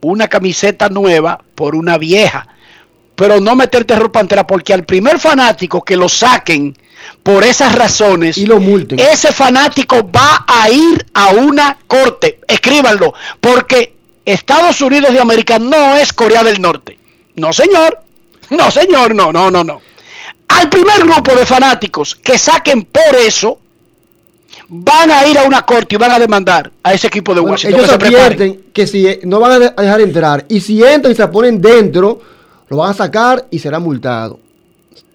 una 0.00 0.28
camiseta 0.28 0.88
nueva 0.88 1.42
por 1.56 1.74
una 1.74 1.98
vieja. 1.98 2.46
Pero 3.16 3.40
no 3.40 3.56
meter 3.56 3.84
terror 3.84 4.12
pantera, 4.12 4.46
porque 4.46 4.72
al 4.72 4.84
primer 4.84 5.18
fanático 5.18 5.82
que 5.82 5.96
lo 5.96 6.08
saquen 6.08 6.78
por 7.24 7.42
esas 7.42 7.74
razones, 7.74 8.38
y 8.38 8.46
lo 8.46 8.60
multen. 8.60 9.00
ese 9.00 9.32
fanático 9.32 10.08
va 10.08 10.44
a 10.46 10.70
ir 10.70 11.06
a 11.12 11.30
una 11.30 11.76
corte. 11.88 12.38
Escríbanlo, 12.46 13.14
porque 13.40 13.97
Estados 14.32 14.80
Unidos 14.80 15.12
de 15.12 15.20
América 15.20 15.58
no 15.58 15.96
es 15.96 16.12
Corea 16.12 16.42
del 16.44 16.60
Norte. 16.60 16.98
No, 17.36 17.52
señor. 17.52 17.98
No, 18.50 18.70
señor, 18.70 19.14
no, 19.14 19.32
no, 19.32 19.50
no, 19.50 19.62
no. 19.64 19.80
Al 20.48 20.68
primer 20.68 21.00
grupo 21.04 21.34
de 21.34 21.44
fanáticos 21.46 22.14
que 22.14 22.38
saquen 22.38 22.84
por 22.84 23.14
eso, 23.16 23.58
van 24.68 25.10
a 25.10 25.26
ir 25.26 25.38
a 25.38 25.44
una 25.44 25.62
corte 25.62 25.94
y 25.94 25.98
van 25.98 26.10
a 26.10 26.18
demandar 26.18 26.70
a 26.82 26.92
ese 26.94 27.06
equipo 27.06 27.34
de 27.34 27.40
Bueno, 27.40 27.52
Washington. 27.52 27.80
ellos 27.80 27.90
que 27.96 27.98
se 27.98 28.06
advierten 28.06 28.62
que 28.72 28.86
si 28.86 29.06
eh, 29.06 29.20
no 29.24 29.40
van 29.40 29.52
a 29.52 29.58
de- 29.58 29.72
a 29.76 29.82
dejar 29.82 30.00
entrar 30.00 30.44
y 30.48 30.60
si 30.60 30.82
entran 30.82 31.12
y 31.12 31.16
se 31.16 31.26
ponen 31.28 31.60
dentro, 31.60 32.20
lo 32.68 32.76
van 32.78 32.90
a 32.90 32.94
sacar 32.94 33.46
y 33.50 33.58
será 33.58 33.78
multado. 33.78 34.40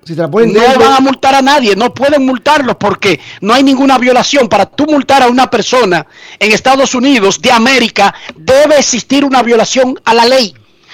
Si 0.05 0.15
se 0.15 0.21
la 0.21 0.29
ponen 0.29 0.53
no 0.53 0.59
dentro, 0.59 0.79
van 0.79 0.93
a 0.93 0.99
multar 0.99 1.35
a 1.35 1.41
nadie, 1.41 1.75
no 1.75 1.93
pueden 1.93 2.25
multarlos 2.25 2.75
porque 2.75 3.19
no 3.41 3.53
hay 3.53 3.63
ninguna 3.63 3.97
violación. 3.97 4.49
Para 4.49 4.65
tú 4.65 4.85
multar 4.85 5.23
a 5.23 5.27
una 5.27 5.49
persona 5.49 6.05
en 6.39 6.51
Estados 6.51 6.93
Unidos 6.93 7.41
de 7.41 7.51
América 7.51 8.13
debe 8.35 8.79
existir 8.79 9.23
una 9.23 9.41
violación 9.41 9.99
a 10.03 10.13
la 10.13 10.25
ley. 10.25 10.53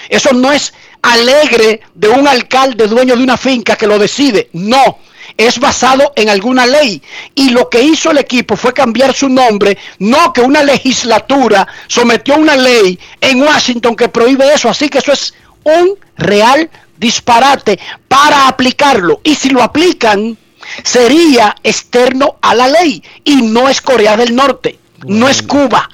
Eso 0.09 0.33
no 0.33 0.51
es 0.51 0.73
alegre 1.01 1.81
de 1.95 2.09
un 2.09 2.27
alcalde 2.27 2.87
dueño 2.87 3.15
de 3.15 3.23
una 3.23 3.37
finca 3.37 3.75
que 3.75 3.87
lo 3.87 3.97
decide. 3.97 4.49
No, 4.53 4.99
es 5.37 5.59
basado 5.59 6.13
en 6.15 6.29
alguna 6.29 6.65
ley. 6.65 7.01
Y 7.33 7.49
lo 7.49 7.69
que 7.69 7.81
hizo 7.81 8.11
el 8.11 8.17
equipo 8.19 8.55
fue 8.55 8.73
cambiar 8.73 9.13
su 9.13 9.29
nombre, 9.29 9.77
no 9.99 10.33
que 10.33 10.41
una 10.41 10.63
legislatura 10.63 11.67
sometió 11.87 12.35
una 12.35 12.55
ley 12.55 12.99
en 13.21 13.41
Washington 13.41 13.95
que 13.95 14.09
prohíbe 14.09 14.53
eso. 14.53 14.69
Así 14.69 14.89
que 14.89 14.99
eso 14.99 15.11
es 15.11 15.33
un 15.63 15.97
real 16.17 16.69
disparate 16.99 17.79
para 18.07 18.47
aplicarlo. 18.47 19.21
Y 19.23 19.35
si 19.35 19.49
lo 19.49 19.63
aplican, 19.63 20.37
sería 20.83 21.55
externo 21.63 22.37
a 22.41 22.55
la 22.55 22.67
ley. 22.67 23.03
Y 23.23 23.37
no 23.43 23.69
es 23.69 23.81
Corea 23.81 24.17
del 24.17 24.35
Norte, 24.35 24.77
no 25.05 25.27
es 25.27 25.41
Cuba. 25.41 25.89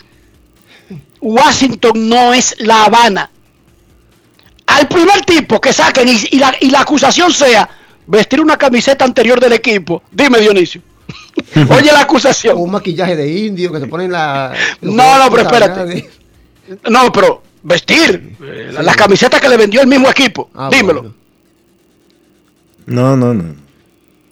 Washington 1.22 2.10
no 2.10 2.34
es 2.34 2.56
La 2.60 2.86
Habana. 2.86 3.32
Al 4.68 4.88
primer 4.88 5.22
tipo 5.22 5.62
que 5.62 5.74
saquen 5.74 6.08
y, 6.10 6.18
y 6.32 6.40
la, 6.40 6.54
y 6.60 6.70
la 6.70 6.82
acusación 6.82 7.32
sea, 7.32 7.70
vestir 8.08 8.42
una 8.42 8.58
camiseta 8.58 9.06
anterior 9.06 9.40
del 9.40 9.54
equipo. 9.54 10.04
Dime, 10.12 10.40
Dionisio. 10.40 10.82
Oye 11.70 11.92
la 11.92 12.02
acusación. 12.02 12.58
Un 12.58 12.72
maquillaje 12.72 13.16
de 13.16 13.32
indio 13.32 13.72
que 13.72 13.80
se 13.80 13.88
ponen 13.88 14.12
la. 14.12 14.54
No, 14.82 15.18
no, 15.18 15.30
pero 15.30 15.44
espérate. 15.44 16.10
No, 16.90 17.12
pero 17.12 17.44
vestir 17.66 18.38
eh, 18.44 18.70
la, 18.72 18.84
la 18.84 18.94
camiseta 18.94 19.40
que 19.40 19.50
le 19.50 19.58
vendió 19.58 19.82
el 19.82 19.88
mismo 19.88 20.10
equipo. 20.10 20.50
Ah, 20.54 20.70
Dímelo. 20.72 21.02
bueno. 21.02 21.16
No, 22.86 23.18
no, 23.18 23.34
no. 23.34 23.56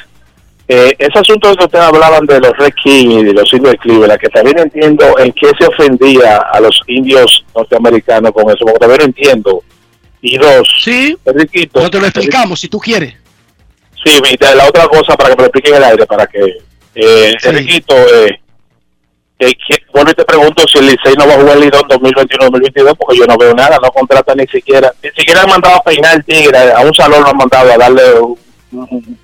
eh, 0.67 0.95
ese 0.97 1.19
asunto 1.19 1.49
de 1.49 1.55
que 1.55 1.65
ustedes 1.65 1.85
hablaban 1.85 2.25
de 2.25 2.39
los 2.39 2.57
Red 2.57 2.73
King 2.83 3.19
y 3.19 3.23
de 3.23 3.33
los 3.33 3.53
indios 3.53 3.73
de 3.73 3.77
Cleveland, 3.77 4.19
que 4.19 4.29
también 4.29 4.57
entiendo 4.59 5.17
en 5.19 5.31
qué 5.31 5.51
se 5.57 5.67
ofendía 5.67 6.37
a 6.37 6.59
los 6.59 6.81
indios 6.87 7.45
norteamericanos 7.55 8.31
con 8.31 8.49
eso, 8.49 8.65
porque 8.65 8.79
también 8.79 9.01
entiendo. 9.03 9.61
Y 10.27 10.37
dos, 10.37 10.67
sí, 10.83 11.15
Enriquito. 11.25 11.81
No 11.81 11.89
te 11.89 11.99
lo 11.99 12.07
explicamos 12.07 12.59
si 12.59 12.67
tú 12.67 12.79
quieres. 12.79 13.13
Sí, 14.03 14.19
de 14.39 14.55
la 14.55 14.67
otra 14.67 14.87
cosa 14.87 15.15
para 15.15 15.29
que 15.29 15.35
me 15.35 15.41
lo 15.43 15.45
expliquen 15.47 15.73
en 15.73 15.77
el 15.77 15.83
aire, 15.91 16.05
para 16.05 16.25
que... 16.27 16.39
Eh, 16.95 17.33
Sí. 17.39 17.49
Enriquito, 17.49 17.95
eh, 17.95 18.39
eh, 19.39 19.53
vuelvo 19.93 20.11
y 20.11 20.13
te 20.13 20.23
pregunto 20.25 20.63
si 20.67 20.77
el 20.79 20.85
Licey 20.87 21.13
no 21.17 21.27
va 21.27 21.33
a 21.33 21.39
jugar 21.39 21.57
el 21.57 21.63
Lidón 21.63 21.81
2021-2022, 21.89 22.95
porque 22.97 23.17
yo 23.19 23.25
no 23.25 23.37
veo 23.37 23.53
nada, 23.53 23.77
no 23.83 23.91
contrata 23.91 24.33
ni 24.33 24.47
siquiera, 24.47 24.91
ni 25.03 25.09
siquiera 25.11 25.41
han 25.41 25.49
mandado 25.49 25.75
a 25.75 25.83
peinar 25.83 26.15
el 26.15 26.23
tigre, 26.23 26.57
a 26.71 26.79
un 26.79 26.93
salón 26.93 27.21
lo 27.21 27.27
han 27.29 27.37
mandado 27.37 27.71
a 27.73 27.77
darle 27.77 28.13
un, 28.21 28.37
un- 28.71 29.19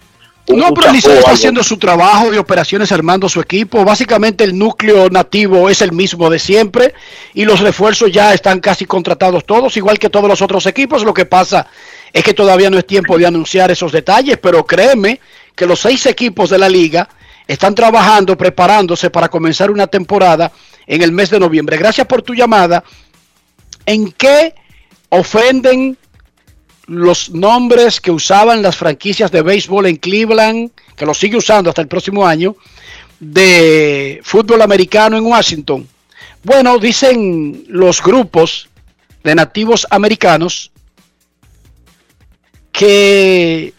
No, 0.47 0.73
pero 0.73 0.91
Licey 0.91 1.17
está 1.17 1.31
haciendo 1.31 1.63
su 1.63 1.77
trabajo 1.77 2.31
de 2.31 2.39
operaciones 2.39 2.91
armando 2.91 3.29
su 3.29 3.39
equipo. 3.39 3.85
Básicamente 3.85 4.43
el 4.43 4.57
núcleo 4.57 5.09
nativo 5.09 5.69
es 5.69 5.81
el 5.81 5.91
mismo 5.91 6.29
de 6.29 6.39
siempre 6.39 6.93
y 7.33 7.45
los 7.45 7.59
refuerzos 7.59 8.11
ya 8.11 8.33
están 8.33 8.59
casi 8.59 8.85
contratados 8.85 9.45
todos, 9.45 9.77
igual 9.77 9.99
que 9.99 10.09
todos 10.09 10.27
los 10.27 10.41
otros 10.41 10.65
equipos. 10.65 11.03
Lo 11.03 11.13
que 11.13 11.25
pasa 11.25 11.67
es 12.11 12.23
que 12.23 12.33
todavía 12.33 12.69
no 12.69 12.77
es 12.77 12.87
tiempo 12.87 13.17
de 13.17 13.27
anunciar 13.27 13.71
esos 13.71 13.91
detalles, 13.91 14.37
pero 14.41 14.65
créeme 14.65 15.19
que 15.55 15.65
los 15.65 15.79
seis 15.79 16.05
equipos 16.05 16.49
de 16.49 16.57
la 16.57 16.67
liga 16.67 17.07
están 17.47 17.75
trabajando, 17.75 18.37
preparándose 18.37 19.09
para 19.09 19.29
comenzar 19.29 19.71
una 19.71 19.87
temporada 19.87 20.51
en 20.87 21.01
el 21.01 21.11
mes 21.11 21.29
de 21.29 21.39
noviembre. 21.39 21.77
Gracias 21.77 22.07
por 22.07 22.21
tu 22.21 22.33
llamada. 22.33 22.83
¿En 23.85 24.11
qué 24.11 24.55
ofenden 25.09 25.97
los 26.87 27.29
nombres 27.29 28.01
que 28.01 28.11
usaban 28.11 28.61
las 28.61 28.75
franquicias 28.75 29.31
de 29.31 29.41
béisbol 29.41 29.85
en 29.85 29.95
Cleveland, 29.97 30.71
que 30.95 31.05
lo 31.05 31.13
sigue 31.13 31.37
usando 31.37 31.69
hasta 31.69 31.81
el 31.81 31.87
próximo 31.87 32.25
año, 32.25 32.55
de 33.19 34.19
fútbol 34.23 34.61
americano 34.61 35.17
en 35.17 35.25
Washington? 35.25 35.87
Bueno, 36.43 36.79
dicen 36.79 37.65
los 37.67 38.01
grupos 38.01 38.69
de 39.23 39.35
nativos 39.35 39.85
americanos 39.89 40.71
que 42.71 43.73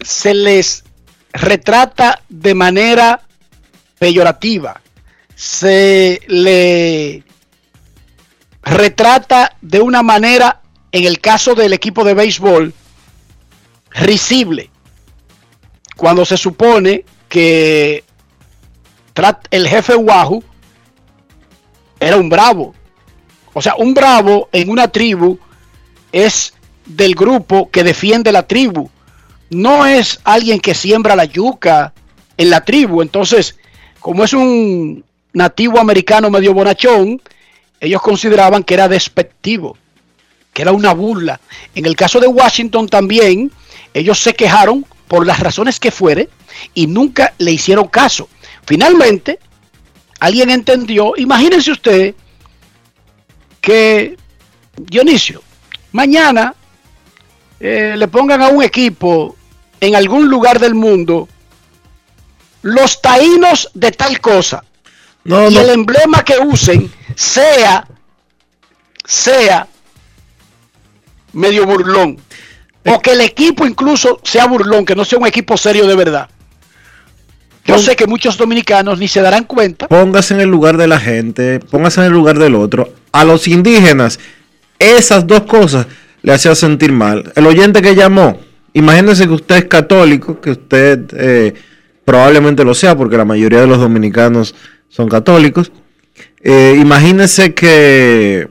se 0.00 0.34
les 0.34 0.84
retrata 1.32 2.22
de 2.28 2.54
manera 2.54 3.22
peyorativa, 3.98 4.80
se 5.34 6.20
le 6.28 7.24
retrata 8.62 9.56
de 9.60 9.80
una 9.80 10.02
manera, 10.02 10.60
en 10.96 11.04
el 11.04 11.20
caso 11.20 11.54
del 11.54 11.74
equipo 11.74 12.04
de 12.04 12.14
béisbol, 12.14 12.72
risible, 13.90 14.70
cuando 15.94 16.24
se 16.24 16.38
supone 16.38 17.04
que 17.28 18.02
el 19.50 19.68
jefe 19.68 19.94
Wahoo 19.94 20.42
era 22.00 22.16
un 22.16 22.30
bravo. 22.30 22.74
O 23.52 23.60
sea, 23.60 23.74
un 23.76 23.92
bravo 23.92 24.48
en 24.52 24.70
una 24.70 24.88
tribu 24.88 25.38
es 26.12 26.54
del 26.86 27.14
grupo 27.14 27.70
que 27.70 27.84
defiende 27.84 28.32
la 28.32 28.46
tribu. 28.46 28.88
No 29.50 29.84
es 29.84 30.20
alguien 30.24 30.60
que 30.60 30.74
siembra 30.74 31.14
la 31.14 31.26
yuca 31.26 31.92
en 32.38 32.48
la 32.48 32.62
tribu. 32.62 33.02
Entonces, 33.02 33.58
como 34.00 34.24
es 34.24 34.32
un 34.32 35.04
nativo 35.34 35.78
americano 35.78 36.30
medio 36.30 36.54
bonachón, 36.54 37.20
ellos 37.80 38.00
consideraban 38.00 38.64
que 38.64 38.74
era 38.74 38.88
despectivo, 38.88 39.76
que 40.56 40.62
era 40.62 40.72
una 40.72 40.94
burla. 40.94 41.38
En 41.74 41.84
el 41.84 41.94
caso 41.94 42.18
de 42.18 42.26
Washington 42.26 42.88
también, 42.88 43.52
ellos 43.92 44.18
se 44.18 44.32
quejaron 44.34 44.86
por 45.06 45.26
las 45.26 45.38
razones 45.40 45.78
que 45.78 45.90
fuere 45.90 46.30
y 46.72 46.86
nunca 46.86 47.34
le 47.36 47.52
hicieron 47.52 47.88
caso. 47.88 48.30
Finalmente, 48.64 49.38
alguien 50.18 50.48
entendió, 50.48 51.12
imagínense 51.18 51.72
usted 51.72 52.14
que 53.60 54.16
Dionisio, 54.76 55.42
mañana 55.92 56.54
eh, 57.60 57.94
le 57.94 58.08
pongan 58.08 58.40
a 58.40 58.48
un 58.48 58.62
equipo 58.62 59.36
en 59.78 59.94
algún 59.94 60.26
lugar 60.26 60.58
del 60.58 60.74
mundo 60.74 61.28
los 62.62 63.02
taínos 63.02 63.68
de 63.74 63.92
tal 63.92 64.22
cosa 64.22 64.64
No, 65.22 65.50
y 65.50 65.54
no. 65.54 65.60
el 65.60 65.68
emblema 65.68 66.24
que 66.24 66.38
usen 66.38 66.90
sea 67.14 67.86
sea 69.04 69.68
medio 71.36 71.66
burlón 71.66 72.18
o 72.84 73.00
que 73.00 73.12
el 73.12 73.20
equipo 73.20 73.66
incluso 73.66 74.20
sea 74.22 74.46
burlón 74.46 74.84
que 74.84 74.94
no 74.94 75.04
sea 75.04 75.18
un 75.18 75.26
equipo 75.26 75.56
serio 75.56 75.86
de 75.86 75.94
verdad 75.94 76.28
yo 77.66 77.78
sé 77.78 77.96
que 77.96 78.06
muchos 78.06 78.38
dominicanos 78.38 78.98
ni 78.98 79.08
se 79.08 79.20
darán 79.20 79.44
cuenta 79.44 79.88
Póngase 79.88 80.34
en 80.34 80.40
el 80.40 80.48
lugar 80.48 80.76
de 80.76 80.86
la 80.86 81.00
gente, 81.00 81.58
póngase 81.58 82.00
en 82.00 82.06
el 82.06 82.12
lugar 82.12 82.38
del 82.38 82.54
otro. 82.54 82.92
A 83.10 83.24
los 83.24 83.48
indígenas, 83.48 84.20
esas 84.78 85.26
dos 85.26 85.42
cosas 85.42 85.86
le 86.22 86.32
hacía 86.32 86.54
sentir 86.54 86.92
mal. 86.92 87.32
El 87.34 87.46
oyente 87.46 87.82
que 87.82 87.94
llamó, 87.94 88.38
imagínese 88.72 89.26
que 89.26 89.34
usted 89.34 89.56
es 89.56 89.64
católico, 89.64 90.40
que 90.40 90.50
usted 90.50 91.00
eh, 91.16 91.54
probablemente 92.04 92.64
lo 92.64 92.74
sea, 92.74 92.96
porque 92.96 93.16
la 93.16 93.24
mayoría 93.24 93.60
de 93.60 93.66
los 93.66 93.78
dominicanos 93.78 94.54
son 94.88 95.08
católicos. 95.08 95.72
Eh, 96.40 96.76
imagínese 96.78 97.52
que 97.54 98.48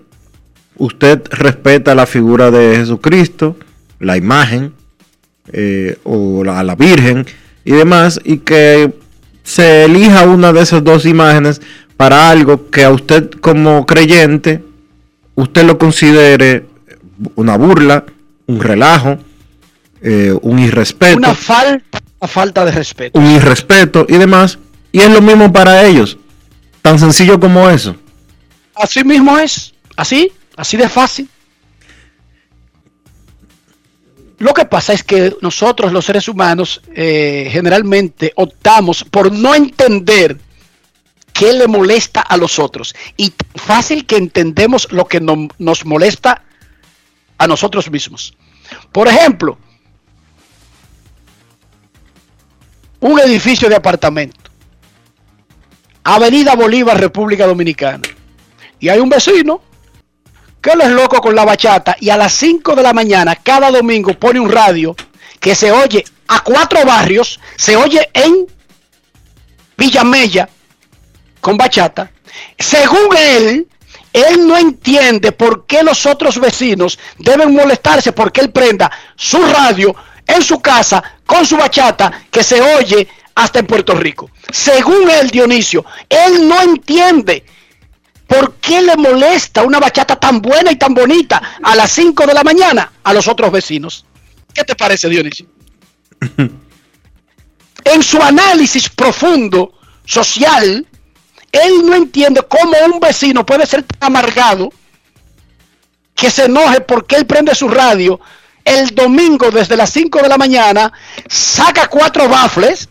usted 0.78 1.22
respeta 1.30 1.96
la 1.96 2.06
figura 2.06 2.52
de 2.52 2.78
Jesucristo, 2.78 3.58
la 4.00 4.18
imagen, 4.18 4.74
eh, 5.52 5.98
o 6.04 6.44
la, 6.44 6.60
a 6.60 6.64
la 6.64 6.76
Virgen 6.76 7.26
y 7.64 7.72
demás, 7.72 8.20
y 8.24 8.40
que 8.40 8.94
se 9.44 9.86
elija 9.86 10.24
una 10.24 10.52
de 10.54 10.62
esas 10.62 10.84
dos 10.84 11.06
imágenes 11.06 11.62
para 11.98 12.30
algo 12.30 12.70
que 12.70 12.84
a 12.84 12.92
usted 12.92 13.30
como 13.30 13.86
creyente, 13.86 14.64
usted 15.36 15.66
lo 15.66 15.78
considere 15.78 16.66
una 17.36 17.58
burla, 17.58 18.06
un 18.48 18.60
relajo, 18.60 19.18
eh, 20.02 20.38
un 20.42 20.60
irrespeto. 20.60 21.18
Una 21.18 21.36
falta, 21.36 22.02
una 22.20 22.28
falta 22.28 22.66
de 22.66 22.72
respeto. 22.72 23.20
Un 23.20 23.26
irrespeto 23.28 24.06
y 24.10 24.18
demás. 24.18 24.60
Y 24.92 25.00
es 25.00 25.10
lo 25.10 25.22
mismo 25.22 25.52
para 25.52 25.84
ellos. 25.84 26.18
Tan 26.82 27.00
sencillo 27.00 27.40
como 27.40 27.70
eso. 27.70 27.96
Así 28.76 29.04
mismo 29.04 29.38
es. 29.38 29.74
Así, 29.96 30.32
así 30.56 30.78
de 30.78 30.90
fácil. 30.90 31.30
Lo 34.38 34.54
que 34.54 34.66
pasa 34.66 34.94
es 34.94 35.04
que 35.04 35.36
nosotros 35.42 35.94
los 35.94 36.06
seres 36.06 36.28
humanos 36.28 36.82
eh, 36.94 37.48
generalmente 37.52 38.34
optamos 38.36 39.04
por 39.04 39.32
no 39.32 39.56
entender 39.56 40.38
qué 41.32 41.54
le 41.54 41.68
molesta 41.68 42.22
a 42.22 42.36
los 42.38 42.60
otros. 42.60 42.94
Y 43.16 43.34
fácil 43.56 44.06
que 44.06 44.18
entendemos 44.18 44.92
lo 44.92 45.06
que 45.06 45.22
no, 45.22 45.48
nos 45.58 45.86
molesta 45.86 46.44
a 47.38 47.48
nosotros 47.48 47.90
mismos. 47.90 48.34
Por 48.92 49.08
ejemplo, 49.08 49.58
un 53.00 53.20
edificio 53.20 53.70
de 53.70 53.76
apartamento. 53.76 54.52
Avenida 56.04 56.56
Bolívar, 56.56 57.00
República 57.00 57.48
Dominicana. 57.48 58.04
Y 58.80 58.90
hay 58.90 59.00
un 59.00 59.10
vecino 59.10 59.62
él 60.74 60.82
es 60.82 60.90
loco 60.90 61.22
con 61.22 61.36
la 61.36 61.46
bachata 61.46 61.96
y 62.00 62.10
a 62.10 62.18
las 62.18 62.34
5 62.34 62.76
de 62.76 62.84
la 62.84 62.94
mañana 62.94 63.36
cada 63.36 63.72
domingo 63.72 64.14
pone 64.14 64.40
un 64.40 64.52
radio 64.52 64.96
que 65.40 65.56
se 65.56 65.72
oye 65.72 66.04
a 66.28 66.44
cuatro 66.44 66.84
barrios, 66.86 67.40
se 67.56 67.76
oye 67.76 68.10
en 68.14 68.48
Villamella 69.78 70.50
con 71.40 71.58
bachata. 71.58 72.12
Según 72.58 73.16
él, 73.18 73.68
él 74.12 74.48
no 74.48 74.58
entiende 74.58 75.32
por 75.32 75.66
qué 75.66 75.84
los 75.84 76.06
otros 76.06 76.40
vecinos 76.40 76.98
deben 77.18 77.54
molestarse 77.54 78.12
porque 78.12 78.42
él 78.42 78.52
prenda 78.52 78.90
su 79.16 79.42
radio 79.46 79.96
en 80.26 80.42
su 80.42 80.62
casa 80.62 81.04
con 81.26 81.46
su 81.46 81.58
bachata 81.58 82.24
que 82.32 82.44
se 82.44 82.62
oye 82.62 83.08
hasta 83.36 83.60
en 83.60 83.68
Puerto 83.68 83.94
Rico. 83.94 84.32
Según 84.52 85.10
él, 85.10 85.30
Dionisio, 85.30 85.86
él 86.10 86.48
no 86.48 86.62
entiende 86.62 87.46
por 88.28 88.56
qué 88.56 88.82
le 88.82 88.96
molesta 88.96 89.64
una 89.64 89.80
bachata 89.80 90.16
tan 90.16 90.42
buena 90.42 90.72
y 90.72 90.76
tan 90.76 90.94
bonita 90.94 91.60
a 91.62 91.76
las 91.76 91.92
5 91.92 92.26
de 92.26 92.34
la 92.34 92.44
mañana 92.44 92.92
a 93.04 93.14
los 93.14 93.28
otros 93.28 93.52
vecinos. 93.52 94.06
¿Qué 94.54 94.64
te 94.64 94.76
parece, 94.76 95.10
Dionisio? 95.10 95.48
en 97.86 98.04
su 98.04 98.22
análisis 98.22 98.90
profundo 98.90 99.74
social, 100.06 100.86
él 101.52 101.86
no 101.86 101.94
entiende 101.96 102.42
cómo 102.48 102.74
un 102.92 103.00
vecino 103.00 103.46
puede 103.46 103.66
ser 103.66 103.84
tan 103.84 104.16
amargado 104.16 104.70
que 106.16 106.30
se 106.30 106.46
enoje 106.46 106.82
porque 106.82 107.16
él 107.16 107.26
prende 107.26 107.54
su 107.54 107.68
radio 107.68 108.20
el 108.64 108.96
domingo 108.96 109.52
desde 109.52 109.78
las 109.78 109.92
5 109.92 110.24
de 110.24 110.28
la 110.30 110.38
mañana, 110.38 110.92
saca 111.30 111.88
cuatro 111.88 112.28
bafles 112.28 112.90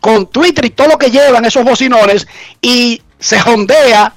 con 0.00 0.28
Twitter 0.28 0.64
y 0.64 0.70
todo 0.70 0.88
lo 0.88 0.98
que 0.98 1.10
llevan 1.10 1.44
esos 1.44 1.64
bocinones 1.64 2.26
y 2.62 3.02
se 3.18 3.40
jondea 3.40 4.14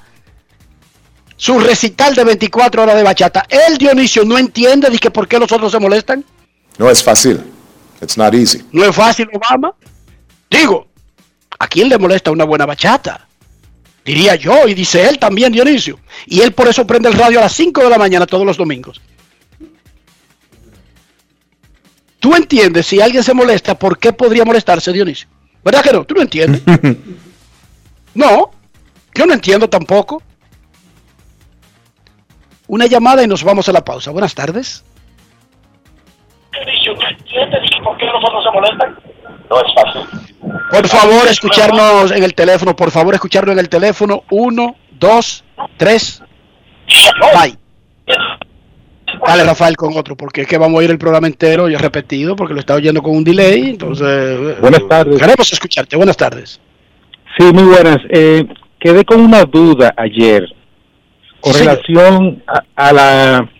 su 1.36 1.58
recital 1.58 2.14
de 2.14 2.24
24 2.24 2.82
horas 2.82 2.96
de 2.96 3.02
bachata. 3.02 3.46
El 3.48 3.78
Dionisio 3.78 4.24
no 4.24 4.38
entiende 4.38 4.88
de 4.90 4.98
que 4.98 5.10
por 5.10 5.26
qué 5.28 5.38
los 5.38 5.50
otros 5.50 5.72
se 5.72 5.78
molestan. 5.78 6.24
No 6.78 6.90
es 6.90 7.02
fácil. 7.02 7.40
It's 8.00 8.16
not 8.16 8.34
easy. 8.34 8.62
No 8.72 8.84
es 8.84 8.94
fácil, 8.94 9.28
Obama. 9.32 9.74
Digo, 10.50 10.86
¿a 11.58 11.66
quién 11.66 11.88
le 11.88 11.98
molesta 11.98 12.30
una 12.30 12.44
buena 12.44 12.66
bachata? 12.66 13.26
Diría 14.04 14.34
yo, 14.34 14.68
y 14.68 14.74
dice 14.74 15.08
él 15.08 15.18
también, 15.18 15.52
Dionisio. 15.52 15.98
Y 16.26 16.40
él 16.40 16.52
por 16.52 16.68
eso 16.68 16.86
prende 16.86 17.08
el 17.08 17.14
radio 17.14 17.38
a 17.38 17.42
las 17.42 17.52
5 17.52 17.82
de 17.82 17.90
la 17.90 17.98
mañana 17.98 18.26
todos 18.26 18.44
los 18.44 18.56
domingos. 18.56 19.00
¿Tú 22.20 22.34
entiendes 22.34 22.86
si 22.86 23.00
alguien 23.00 23.22
se 23.22 23.34
molesta, 23.34 23.78
por 23.78 23.98
qué 23.98 24.12
podría 24.12 24.44
molestarse, 24.44 24.92
Dionisio? 24.92 25.28
¿Verdad 25.64 25.82
que 25.82 25.92
no? 25.92 26.04
¿Tú 26.04 26.14
no 26.14 26.22
entiendes? 26.22 26.62
no, 28.14 28.50
yo 29.14 29.26
no 29.26 29.32
entiendo 29.32 29.68
tampoco. 29.68 30.22
Una 32.66 32.86
llamada 32.86 33.22
y 33.22 33.26
nos 33.26 33.44
vamos 33.44 33.68
a 33.68 33.72
la 33.72 33.84
pausa. 33.84 34.10
Buenas 34.10 34.34
tardes. 34.34 34.84
¿Por 37.82 37.96
qué 37.98 38.06
nosotros 38.06 38.44
se 38.44 38.50
molestan? 38.50 38.98
No 39.50 39.56
es 39.60 39.74
fácil. 39.74 40.24
Por 40.70 40.88
favor, 40.88 41.28
escucharnos 41.28 42.10
en 42.10 42.22
el 42.22 42.34
teléfono. 42.34 42.74
Por 42.74 42.90
favor, 42.90 43.14
escucharnos 43.14 43.52
en 43.52 43.58
el 43.58 43.68
teléfono. 43.68 44.22
Uno, 44.30 44.76
dos, 44.92 45.44
tres. 45.76 46.22
Bye. 47.34 47.58
Dale, 49.26 49.44
Rafael, 49.44 49.76
con 49.76 49.96
otro, 49.96 50.16
porque 50.16 50.42
es 50.42 50.46
que 50.46 50.58
vamos 50.58 50.80
a 50.80 50.84
ir 50.84 50.90
el 50.90 50.98
programa 50.98 51.26
entero 51.26 51.68
y 51.68 51.76
repetido, 51.76 52.36
porque 52.36 52.54
lo 52.54 52.60
está 52.60 52.74
oyendo 52.74 53.02
con 53.02 53.16
un 53.16 53.24
delay. 53.24 53.70
Entonces, 53.70 54.06
eh, 54.06 54.56
buenas 54.60 54.86
tardes. 54.88 55.18
Queremos 55.18 55.52
escucharte. 55.52 55.96
Buenas 55.96 56.16
tardes. 56.16 56.60
Sí, 57.38 57.44
muy 57.52 57.64
buenas. 57.64 57.98
Eh, 58.10 58.46
quedé 58.78 59.04
con 59.04 59.20
una 59.20 59.44
duda 59.44 59.94
ayer 59.96 60.54
con 61.44 61.52
Sí, 61.52 61.60
relación 61.60 62.42
a, 62.46 62.88
a 62.88 62.92
la 62.92 63.50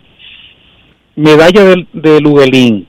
medalla 1.15 1.63
del, 1.63 1.87
de 1.93 2.19
Luguelín. 2.19 2.87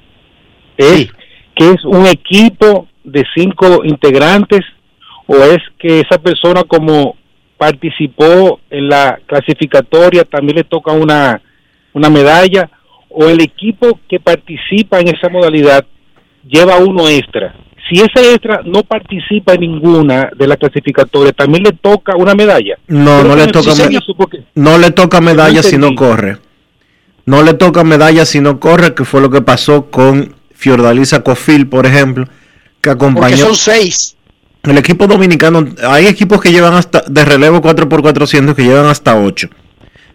¿Es 0.79 1.09
que 1.55 1.71
es 1.71 1.85
un 1.85 2.07
equipo 2.07 2.89
de 3.05 3.25
cinco 3.35 3.85
integrantes 3.85 4.61
o 5.27 5.37
es 5.37 5.59
que 5.79 6.01
esa 6.01 6.19
persona 6.19 6.63
como 6.65 7.17
participó 7.59 8.59
en 8.71 8.89
la 8.89 9.19
clasificatoria 9.27 10.25
también 10.25 10.57
le 10.57 10.65
toca 10.65 10.93
una, 10.93 11.41
una 11.93 12.09
medalla 12.09 12.71
o 13.11 13.29
el 13.29 13.43
equipo 13.43 14.01
que 14.09 14.19
participa 14.19 14.99
en 15.01 15.09
esa 15.09 15.29
modalidad 15.29 15.85
lleva 16.47 16.79
uno 16.79 17.07
extra. 17.09 17.55
Si 17.89 17.97
ese 18.01 18.33
extra 18.35 18.63
no 18.65 18.83
participa 18.83 19.55
en 19.55 19.61
ninguna 19.61 20.31
de 20.37 20.47
las 20.49 20.57
clasificatorias, 20.59 21.35
también 21.37 21.63
le 21.65 21.73
toca 21.73 22.17
una 22.17 22.35
medalla. 22.35 22.77
No, 22.89 23.23
no 23.23 23.37
le 23.37 23.47
toca, 23.49 23.75
me- 23.75 24.01
porque- 24.17 24.43
no 24.55 24.77
le 24.79 24.91
toca 24.91 25.21
medalla 25.21 25.63
si 25.63 25.79
no 25.79 25.95
corre. 25.95 26.39
No 27.27 27.43
le 27.43 27.55
toca 27.55 27.85
medalla 27.85 28.25
si 28.25 28.41
no 28.41 28.59
corre, 28.61 28.95
que 28.95 29.05
fue 29.05 29.21
lo 29.21 29.31
que 29.31 29.41
pasó 29.43 29.87
con 29.91 30.35
Fiordalisa 30.55 31.23
Cofil, 31.23 31.69
por 31.69 31.87
ejemplo, 31.87 32.25
que 32.27 32.91
Porque 32.91 32.91
acompañó 32.91 33.37
son 33.47 33.55
seis. 33.55 34.17
el 34.65 34.79
equipo 34.79 35.07
dominicano. 35.07 35.65
Hay 35.89 36.07
equipos 36.07 36.41
que 36.41 36.51
llevan 36.53 36.75
hasta 36.75 37.03
de 37.07 37.25
relevo 37.25 37.61
4x400 37.61 38.55
que 38.55 38.65
llevan 38.65 38.87
hasta 38.87 39.17
8. 39.17 39.49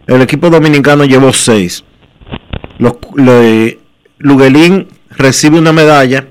El 0.06 0.20
equipo 0.20 0.50
dominicano 0.50 1.04
llevó 1.04 1.32
6. 1.32 1.84
Los, 2.78 2.94
le- 3.16 3.78
Luguelín 4.18 4.88
recibe 5.10 5.58
una 5.58 5.72
medalla 5.72 6.26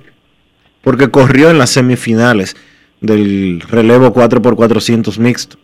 porque 0.82 1.10
corrió 1.10 1.50
en 1.50 1.58
las 1.58 1.70
semifinales 1.72 2.56
del 3.00 3.62
relevo 3.62 4.14
4x400 4.14 5.18
mixto. 5.18 5.58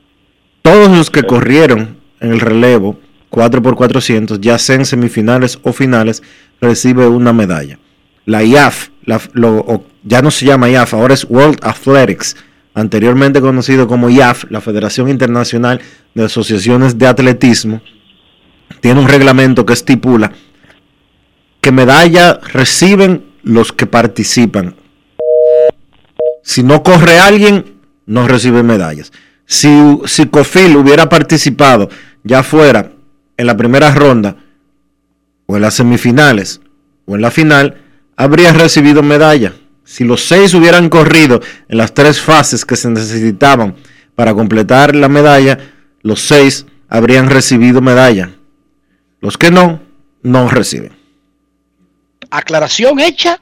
Todos 0.62 0.96
los 0.96 1.10
que 1.10 1.24
corrieron 1.24 1.98
en 2.20 2.32
el 2.32 2.40
relevo 2.40 3.00
4x400, 3.32 4.40
ya 4.40 4.58
sea 4.58 4.76
en 4.76 4.86
semifinales 4.86 5.60
o 5.64 5.74
finales, 5.74 6.24
recibe 6.62 7.08
una 7.08 7.34
medalla. 7.34 7.80
La 8.26 8.44
IAF, 8.44 8.90
ya 10.04 10.22
no 10.22 10.32
se 10.32 10.46
llama 10.46 10.70
IAF, 10.70 10.94
ahora 10.94 11.14
es 11.14 11.26
World 11.30 11.60
Athletics, 11.62 12.36
anteriormente 12.74 13.40
conocido 13.42 13.88
como 13.88 14.10
IAF, 14.10 14.46
la 14.50 14.62
Federación 14.62 15.10
Internacional 15.10 15.82
de 16.14 16.26
Asociaciones 16.26 16.98
de 16.98 17.08
Atletismo, 17.08 17.82
tiene 18.82 19.00
un 19.00 19.08
reglamento 19.08 19.66
que 19.66 19.74
estipula 19.74 20.32
que 21.62 21.72
medalla 21.72 22.40
reciben 22.54 23.26
los 23.44 23.74
que 23.74 23.86
participan. 23.88 24.76
Si 26.48 26.64
no 26.64 26.82
corre 26.82 27.20
alguien, 27.20 27.76
no 28.06 28.26
recibe 28.26 28.64
medallas. 28.64 29.12
Si, 29.46 29.70
si 30.06 30.28
Cofil 30.28 30.78
hubiera 30.78 31.10
participado, 31.10 31.90
ya 32.24 32.42
fuera 32.42 32.94
en 33.36 33.48
la 33.48 33.58
primera 33.58 33.94
ronda, 33.94 34.38
o 35.46 35.58
en 35.58 35.62
las 35.62 35.74
semifinales, 35.74 36.62
o 37.06 37.16
en 37.16 37.22
la 37.22 37.32
final, 37.32 37.82
habría 38.16 38.54
recibido 38.54 39.04
medalla. 39.04 39.56
Si 39.84 40.06
los 40.06 40.24
seis 40.24 40.54
hubieran 40.54 40.88
corrido 40.88 41.42
en 41.68 41.80
las 41.80 41.94
tres 41.94 42.22
fases 42.22 42.64
que 42.64 42.78
se 42.78 42.90
necesitaban 42.90 43.76
para 44.16 44.34
completar 44.34 44.96
la 44.96 45.10
medalla, 45.10 45.58
los 46.02 46.22
seis 46.22 46.66
habrían 46.88 47.30
recibido 47.30 47.82
medalla. 47.82 48.32
Los 49.20 49.38
que 49.38 49.52
no, 49.52 49.82
no 50.24 50.48
reciben. 50.48 50.94
Aclaración 52.30 53.02
hecha. 53.02 53.42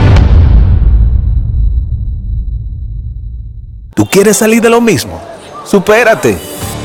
¿Tú 3.93 4.05
quieres 4.05 4.37
salir 4.37 4.61
de 4.61 4.69
lo 4.69 4.79
mismo? 4.81 5.21
¡Supérate! 5.65 6.37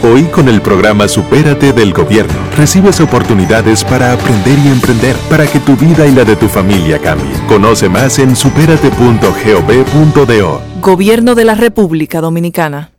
Hoy 0.03 0.25
con 0.25 0.49
el 0.49 0.61
programa 0.61 1.07
Supérate 1.09 1.73
del 1.73 1.93
Gobierno 1.93 2.35
recibes 2.57 3.01
oportunidades 3.01 3.85
para 3.85 4.13
aprender 4.13 4.59
y 4.59 4.69
emprender 4.69 5.17
para 5.31 5.47
que 5.47 5.61
tu 5.61 5.77
vida 5.77 6.07
y 6.07 6.13
la 6.13 6.25
de 6.25 6.37
tu 6.37 6.49
familia 6.49 6.99
cambien. 6.99 7.39
Conoce 7.47 7.89
más 7.89 8.19
en 8.19 8.37
superate.gov.do. 8.37 10.63
Gobierno 10.81 11.35
de 11.35 11.45
la 11.45 11.55
República 11.55 12.21
Dominicana. 12.21 12.91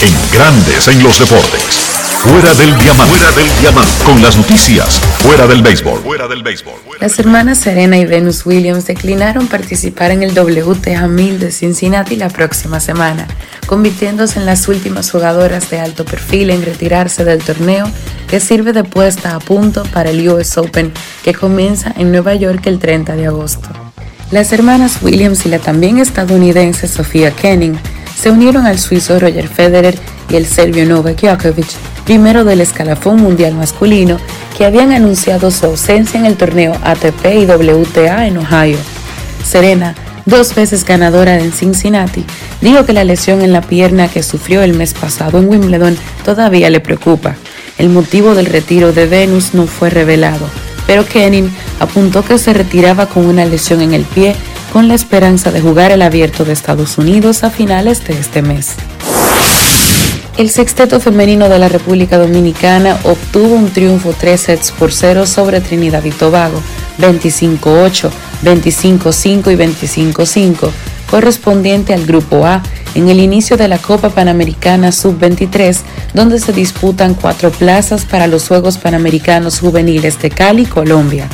En 0.00 0.14
Grandes 0.32 0.88
en 0.88 1.02
los 1.02 1.18
Deportes. 1.18 1.85
Fuera 2.26 2.54
del 2.54 2.76
diamante. 2.78 3.14
Fuera 3.14 3.32
del 3.36 3.60
diamante. 3.60 4.04
Con 4.04 4.20
las 4.20 4.36
noticias. 4.36 4.98
Fuera 5.20 5.46
del 5.46 5.62
béisbol. 5.62 6.00
Fuera 6.00 6.26
del 6.26 6.42
béisbol. 6.42 6.74
Las 7.00 7.18
hermanas 7.20 7.58
Serena 7.58 7.98
y 7.98 8.04
Venus 8.04 8.44
Williams 8.44 8.84
declinaron 8.84 9.46
participar 9.46 10.10
en 10.10 10.24
el 10.24 10.36
WTA 10.36 11.06
1000 11.06 11.38
de 11.38 11.52
Cincinnati 11.52 12.16
la 12.16 12.28
próxima 12.28 12.80
semana, 12.80 13.28
convirtiéndose 13.66 14.40
en 14.40 14.46
las 14.46 14.66
últimas 14.66 15.08
jugadoras 15.12 15.70
de 15.70 15.78
alto 15.78 16.04
perfil 16.04 16.50
en 16.50 16.64
retirarse 16.64 17.24
del 17.24 17.44
torneo 17.44 17.88
que 18.28 18.40
sirve 18.40 18.72
de 18.72 18.82
puesta 18.82 19.36
a 19.36 19.38
punto 19.38 19.84
para 19.84 20.10
el 20.10 20.28
US 20.28 20.58
Open 20.58 20.92
que 21.22 21.32
comienza 21.32 21.94
en 21.96 22.10
Nueva 22.10 22.34
York 22.34 22.66
el 22.66 22.80
30 22.80 23.14
de 23.14 23.26
agosto. 23.28 23.68
Las 24.32 24.52
hermanas 24.52 24.98
Williams 25.00 25.46
y 25.46 25.48
la 25.48 25.60
también 25.60 25.98
estadounidense 25.98 26.88
Sofía 26.88 27.30
Kenning 27.30 27.78
se 28.16 28.30
unieron 28.30 28.66
al 28.66 28.78
suizo 28.78 29.18
Roger 29.18 29.46
Federer 29.46 29.98
y 30.30 30.36
el 30.36 30.46
serbio 30.46 30.86
Novak 30.86 31.20
Djokovic, 31.20 31.68
primero 32.04 32.44
del 32.44 32.60
escalafón 32.60 33.20
mundial 33.20 33.54
masculino, 33.54 34.18
que 34.56 34.64
habían 34.64 34.92
anunciado 34.92 35.50
su 35.50 35.66
ausencia 35.66 36.18
en 36.18 36.26
el 36.26 36.36
torneo 36.36 36.72
ATP 36.82 37.26
y 37.34 37.46
WTA 37.46 38.26
en 38.26 38.38
Ohio. 38.38 38.78
Serena, 39.44 39.94
dos 40.24 40.54
veces 40.54 40.84
ganadora 40.84 41.38
en 41.38 41.52
Cincinnati, 41.52 42.24
dijo 42.60 42.86
que 42.86 42.94
la 42.94 43.04
lesión 43.04 43.42
en 43.42 43.52
la 43.52 43.60
pierna 43.60 44.08
que 44.08 44.22
sufrió 44.22 44.62
el 44.62 44.74
mes 44.74 44.94
pasado 44.94 45.38
en 45.38 45.48
Wimbledon 45.48 45.96
todavía 46.24 46.70
le 46.70 46.80
preocupa. 46.80 47.36
El 47.78 47.90
motivo 47.90 48.34
del 48.34 48.46
retiro 48.46 48.92
de 48.92 49.06
Venus 49.06 49.52
no 49.52 49.66
fue 49.66 49.90
revelado, 49.90 50.48
pero 50.86 51.04
Kenin 51.04 51.50
apuntó 51.78 52.24
que 52.24 52.38
se 52.38 52.54
retiraba 52.54 53.06
con 53.06 53.26
una 53.26 53.44
lesión 53.44 53.82
en 53.82 53.92
el 53.92 54.04
pie 54.04 54.34
con 54.76 54.88
la 54.88 54.94
esperanza 54.94 55.50
de 55.52 55.62
jugar 55.62 55.90
el 55.90 56.02
abierto 56.02 56.44
de 56.44 56.52
Estados 56.52 56.98
Unidos 56.98 57.44
a 57.44 57.50
finales 57.50 58.06
de 58.06 58.12
este 58.12 58.42
mes. 58.42 58.74
El 60.36 60.50
sexteto 60.50 61.00
femenino 61.00 61.48
de 61.48 61.58
la 61.58 61.70
República 61.70 62.18
Dominicana 62.18 62.98
obtuvo 63.04 63.54
un 63.54 63.70
triunfo 63.70 64.12
3 64.12 64.38
sets 64.38 64.72
por 64.72 64.92
0 64.92 65.24
sobre 65.24 65.62
Trinidad 65.62 66.04
y 66.04 66.10
Tobago, 66.10 66.60
25-8, 66.98 68.10
25-5 68.44 69.50
y 69.50 70.12
25-5, 70.12 70.70
correspondiente 71.10 71.94
al 71.94 72.04
Grupo 72.04 72.44
A, 72.44 72.62
en 72.94 73.08
el 73.08 73.20
inicio 73.20 73.56
de 73.56 73.68
la 73.68 73.78
Copa 73.78 74.10
Panamericana 74.10 74.92
Sub-23, 74.92 75.78
donde 76.12 76.38
se 76.38 76.52
disputan 76.52 77.14
cuatro 77.14 77.50
plazas 77.50 78.04
para 78.04 78.26
los 78.26 78.46
Juegos 78.46 78.76
Panamericanos 78.76 79.58
Juveniles 79.58 80.20
de 80.20 80.28
Cali, 80.28 80.66
Colombia. 80.66 81.30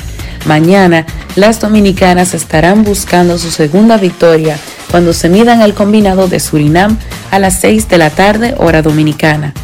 Mañana, 0.47 1.07
las 1.36 1.61
dominicanas 1.61 2.34
estarán 2.34 2.82
buscando 2.84 3.38
su 3.38 3.51
segunda 3.51 3.97
victoria 3.97 4.59
cuando 4.90 5.12
se 5.12 5.28
midan 5.28 5.62
al 5.62 5.74
combinado 5.74 6.28
de 6.28 6.40
Surinam 6.40 6.99
a 7.30 7.38
las 7.38 7.61
6 7.61 7.88
de 7.88 7.99
la 7.99 8.11
tarde 8.11 8.55
hora 8.59 8.82
dominicana. 8.82 9.55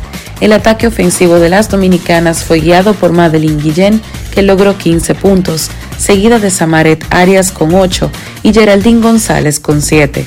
El 0.40 0.52
ataque 0.52 0.86
ofensivo 0.86 1.40
de 1.40 1.48
las 1.48 1.68
dominicanas 1.68 2.44
fue 2.44 2.60
guiado 2.60 2.94
por 2.94 3.12
Madeline 3.12 3.60
Guillén, 3.60 4.00
que 4.32 4.42
logró 4.42 4.78
15 4.78 5.16
puntos, 5.16 5.68
seguida 5.98 6.38
de 6.38 6.50
Samaret 6.50 7.04
Arias 7.10 7.50
con 7.50 7.74
8 7.74 8.10
y 8.44 8.52
Geraldine 8.52 9.00
González 9.00 9.58
con 9.58 9.82
7. 9.82 10.26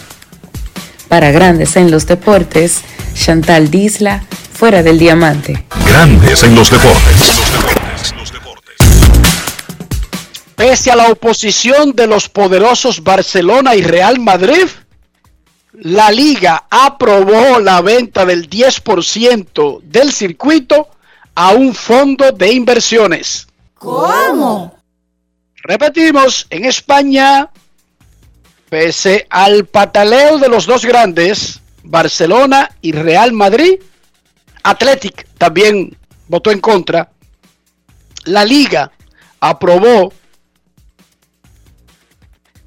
Para 1.07 1.31
Grandes 1.31 1.77
en 1.77 1.91
los 1.91 2.07
Deportes, 2.07 2.81
Chantal 3.13 3.71
Disla, 3.71 4.23
fuera 4.53 4.83
del 4.83 4.99
diamante. 4.99 5.63
Grandes 5.87 6.43
en 6.43 6.55
los 6.55 6.69
deportes. 6.69 7.39
Pese 10.61 10.91
a 10.91 10.95
la 10.95 11.09
oposición 11.09 11.93
de 11.93 12.05
los 12.05 12.29
poderosos 12.29 13.03
Barcelona 13.03 13.75
y 13.75 13.81
Real 13.81 14.19
Madrid, 14.19 14.67
la 15.73 16.11
liga 16.11 16.67
aprobó 16.69 17.59
la 17.59 17.81
venta 17.81 18.27
del 18.27 18.47
10% 18.47 19.81
del 19.81 20.11
circuito 20.11 20.87
a 21.33 21.53
un 21.53 21.73
fondo 21.73 22.31
de 22.31 22.53
inversiones. 22.53 23.47
¿Cómo? 23.73 24.77
Repetimos, 25.63 26.45
en 26.51 26.65
España, 26.65 27.49
pese 28.69 29.25
al 29.31 29.65
pataleo 29.65 30.37
de 30.37 30.47
los 30.47 30.67
dos 30.67 30.85
grandes, 30.85 31.59
Barcelona 31.81 32.69
y 32.83 32.91
Real 32.91 33.33
Madrid, 33.33 33.81
Athletic 34.61 35.27
también 35.39 35.97
votó 36.27 36.51
en 36.51 36.59
contra, 36.59 37.09
la 38.25 38.45
liga 38.45 38.91
aprobó 39.39 40.13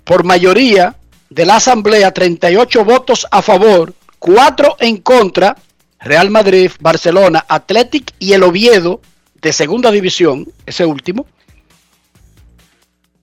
por 0.04 0.24
mayoría 0.24 0.96
de 1.30 1.46
la 1.46 1.56
Asamblea 1.56 2.12
38 2.12 2.84
votos 2.84 3.26
a 3.30 3.42
favor, 3.42 3.94
4 4.18 4.76
en 4.80 4.98
contra, 4.98 5.56
Real 6.00 6.30
Madrid, 6.30 6.70
Barcelona, 6.80 7.44
Athletic 7.48 8.12
y 8.18 8.34
el 8.34 8.42
Oviedo 8.42 9.00
de 9.34 9.52
segunda 9.52 9.90
división, 9.90 10.46
ese 10.66 10.84
último. 10.84 11.26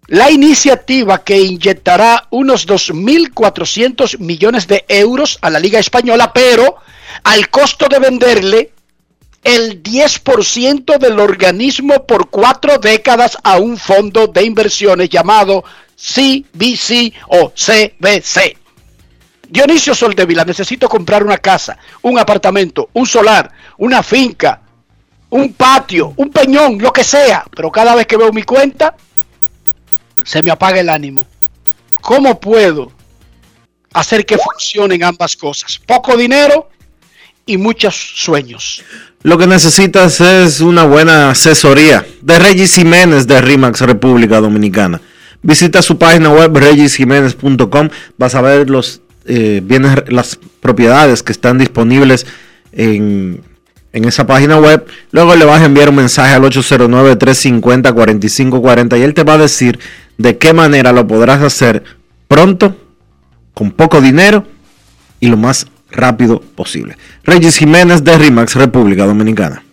La 0.08 0.30
iniciativa 0.30 1.24
que 1.24 1.40
inyectará 1.40 2.28
unos 2.32 2.68
2.400 2.68 4.20
millones 4.20 4.68
de 4.68 4.84
euros 4.90 5.40
a 5.42 5.50
la 5.50 5.60
Liga 5.60 5.80
Española, 5.80 6.34
pero 6.34 6.76
al 7.24 7.50
costo 7.50 7.88
de 7.88 8.00
venderle 8.00 8.72
el 9.44 9.82
10% 9.82 10.98
del 10.98 11.20
organismo 11.20 12.06
por 12.06 12.30
cuatro 12.30 12.78
décadas 12.78 13.38
a 13.44 13.58
un 13.58 13.78
fondo 13.78 14.28
de 14.28 14.44
inversiones 14.44 15.10
llamado 15.10 15.64
CBC 15.96 17.14
o 17.28 17.52
CBC. 17.52 18.58
Dionisio 19.50 19.94
Soldevila, 19.94 20.46
necesito 20.46 20.88
comprar 20.88 21.24
una 21.24 21.38
casa, 21.38 21.78
un 22.04 22.18
apartamento, 22.18 22.89
un 22.94 23.06
solar, 23.06 23.52
una 23.78 24.02
finca, 24.02 24.62
un 25.30 25.54
patio, 25.54 26.14
un 26.16 26.30
peñón, 26.30 26.78
lo 26.78 26.94
que 26.94 27.04
sea, 27.04 27.46
pero 27.54 27.72
cada 27.72 27.96
vez 27.96 28.08
que 28.08 28.18
veo 28.18 28.32
mi 28.32 28.44
cuenta, 28.44 28.96
se 30.24 30.42
me 30.42 30.52
apaga 30.52 30.80
el 30.80 30.89
ánimo. 30.89 31.26
¿Cómo 32.00 32.39
puedo 32.39 32.92
hacer 33.94 34.26
que 34.26 34.38
funcionen 34.38 35.04
ambas 35.04 35.36
cosas? 35.36 35.80
Poco 35.80 36.16
dinero 36.16 36.70
y 37.46 37.58
muchos 37.58 37.96
sueños. 38.16 38.84
Lo 39.24 39.38
que 39.38 39.45
necesitas 39.45 40.19
es 40.19 40.61
una 40.61 40.84
buena 40.84 41.30
asesoría 41.30 42.03
de 42.22 42.39
Regis 42.39 42.74
Jiménez 42.74 43.28
de 43.28 43.39
RIMAX 43.39 43.82
República 43.82 44.41
Dominicana. 44.41 44.99
Visita 45.43 45.84
su 45.84 45.99
página 45.99 46.32
web 46.32 46.57
regisjiménez.com. 46.57 47.89
Vas 48.17 48.34
a 48.34 48.41
ver 48.41 48.67
los 48.69 49.01
eh, 49.26 49.61
bienes, 49.63 50.05
las 50.07 50.39
propiedades 50.59 51.22
que 51.22 51.34
están 51.34 51.59
disponibles 51.59 52.26
en, 52.72 53.43
en 53.93 54.05
esa 54.05 54.26
página 54.26 54.57
web. 54.57 54.88
Luego 55.11 55.36
le 55.36 55.45
vas 55.45 55.61
a 55.61 55.65
enviar 55.65 55.89
un 55.89 55.97
mensaje 55.97 56.34
al 56.34 56.41
809-350-4540 56.41 58.99
y 58.99 59.03
él 59.03 59.13
te 59.13 59.24
va 59.24 59.34
a 59.34 59.38
decir 59.38 59.78
de 60.17 60.39
qué 60.39 60.53
manera 60.53 60.93
lo 60.93 61.05
podrás 61.05 61.43
hacer 61.43 61.84
pronto, 62.28 62.76
con 63.53 63.69
poco 63.72 64.01
dinero 64.01 64.47
y 65.19 65.28
lo 65.28 65.38
más 65.38 65.67
rápido 65.92 66.39
posible. 66.39 66.98
Regis 67.24 67.58
Jiménez 67.58 68.04
de 68.04 68.18
RIMAX, 68.18 68.56
República 68.56 69.06
Dominicana. 69.06 69.64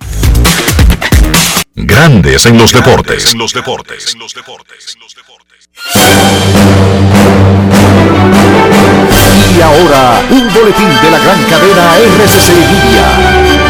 Grandes 1.74 2.44
en 2.46 2.58
los 2.58 2.72
deportes. 2.72 3.32
En 3.32 3.38
los 3.38 3.52
deportes. 3.52 4.12
En 4.14 4.20
los 4.20 4.34
deportes. 4.34 4.96
Y 9.56 9.60
ahora, 9.60 10.22
un 10.30 10.52
boletín 10.52 10.88
de 11.02 11.10
la 11.10 11.18
gran 11.18 11.42
cadena 11.44 11.98
RCC 11.98 12.48
Media. 12.56 13.67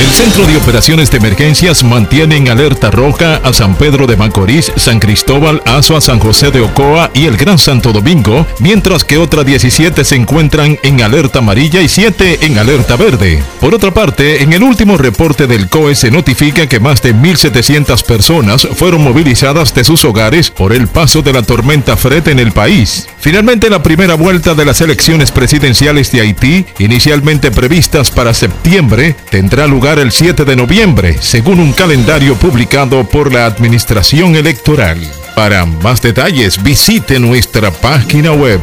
El 0.00 0.08
Centro 0.26 0.46
de 0.46 0.56
Operaciones 0.56 1.10
de 1.10 1.18
Emergencias 1.18 1.84
mantiene 1.84 2.36
en 2.36 2.48
alerta 2.48 2.90
roja 2.90 3.36
a 3.44 3.52
San 3.52 3.74
Pedro 3.74 4.06
de 4.06 4.16
Macorís, 4.16 4.72
San 4.76 4.98
Cristóbal, 4.98 5.62
Azua, 5.66 6.00
San 6.00 6.18
José 6.18 6.50
de 6.50 6.60
Ocoa 6.60 7.10
y 7.12 7.26
el 7.26 7.36
Gran 7.36 7.58
Santo 7.58 7.92
Domingo, 7.92 8.46
mientras 8.60 9.04
que 9.04 9.18
otras 9.18 9.44
17 9.44 10.02
se 10.04 10.16
encuentran 10.16 10.78
en 10.82 11.02
alerta 11.02 11.40
amarilla 11.40 11.82
y 11.82 11.88
7 11.88 12.46
en 12.46 12.58
alerta 12.58 12.96
verde. 12.96 13.42
Por 13.60 13.74
otra 13.74 13.92
parte, 13.92 14.42
en 14.42 14.52
el 14.52 14.62
último 14.62 14.96
reporte 14.96 15.46
del 15.46 15.68
COE 15.68 15.94
se 15.94 16.10
notifica 16.10 16.66
que 16.66 16.80
más 16.80 17.02
de 17.02 17.14
1.700 17.14 18.02
personas 18.04 18.66
fueron 18.74 19.02
movilizadas 19.02 19.74
de 19.74 19.84
sus 19.84 20.04
hogares 20.04 20.50
por 20.50 20.72
el 20.72 20.88
paso 20.88 21.20
de 21.20 21.34
la 21.34 21.42
tormenta 21.42 21.96
Fred 21.96 22.26
en 22.28 22.38
el 22.38 22.52
país. 22.52 23.06
Finalmente, 23.18 23.68
la 23.68 23.82
primera 23.82 24.14
vuelta 24.14 24.54
de 24.54 24.64
las 24.64 24.80
elecciones 24.80 25.30
presidenciales 25.30 26.10
de 26.10 26.22
Haití, 26.22 26.64
inicialmente 26.78 27.50
previstas 27.50 28.10
para 28.10 28.32
septiembre, 28.32 29.14
tendrá 29.30 29.59
lugar 29.66 29.98
el 29.98 30.12
7 30.12 30.44
de 30.44 30.56
noviembre, 30.56 31.16
según 31.20 31.60
un 31.60 31.72
calendario 31.72 32.34
publicado 32.36 33.04
por 33.04 33.32
la 33.32 33.46
Administración 33.46 34.36
Electoral. 34.36 34.98
Para 35.34 35.66
más 35.66 36.00
detalles, 36.00 36.62
visite 36.62 37.18
nuestra 37.18 37.70
página 37.70 38.32
web 38.32 38.60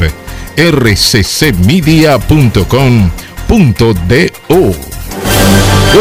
rccmedia.com.do. 0.57 2.07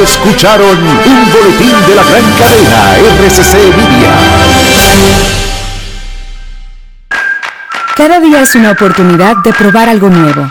Escucharon 0.02 0.78
un 0.78 1.32
boletín 1.32 1.74
de 1.88 1.94
la 1.94 2.02
gran 2.02 2.24
cadena 2.38 2.96
RCC 2.96 3.54
Media. 3.76 4.14
Cada 7.96 8.20
día 8.20 8.42
es 8.42 8.54
una 8.54 8.72
oportunidad 8.72 9.36
de 9.42 9.52
probar 9.52 9.88
algo 9.88 10.10
nuevo. 10.10 10.50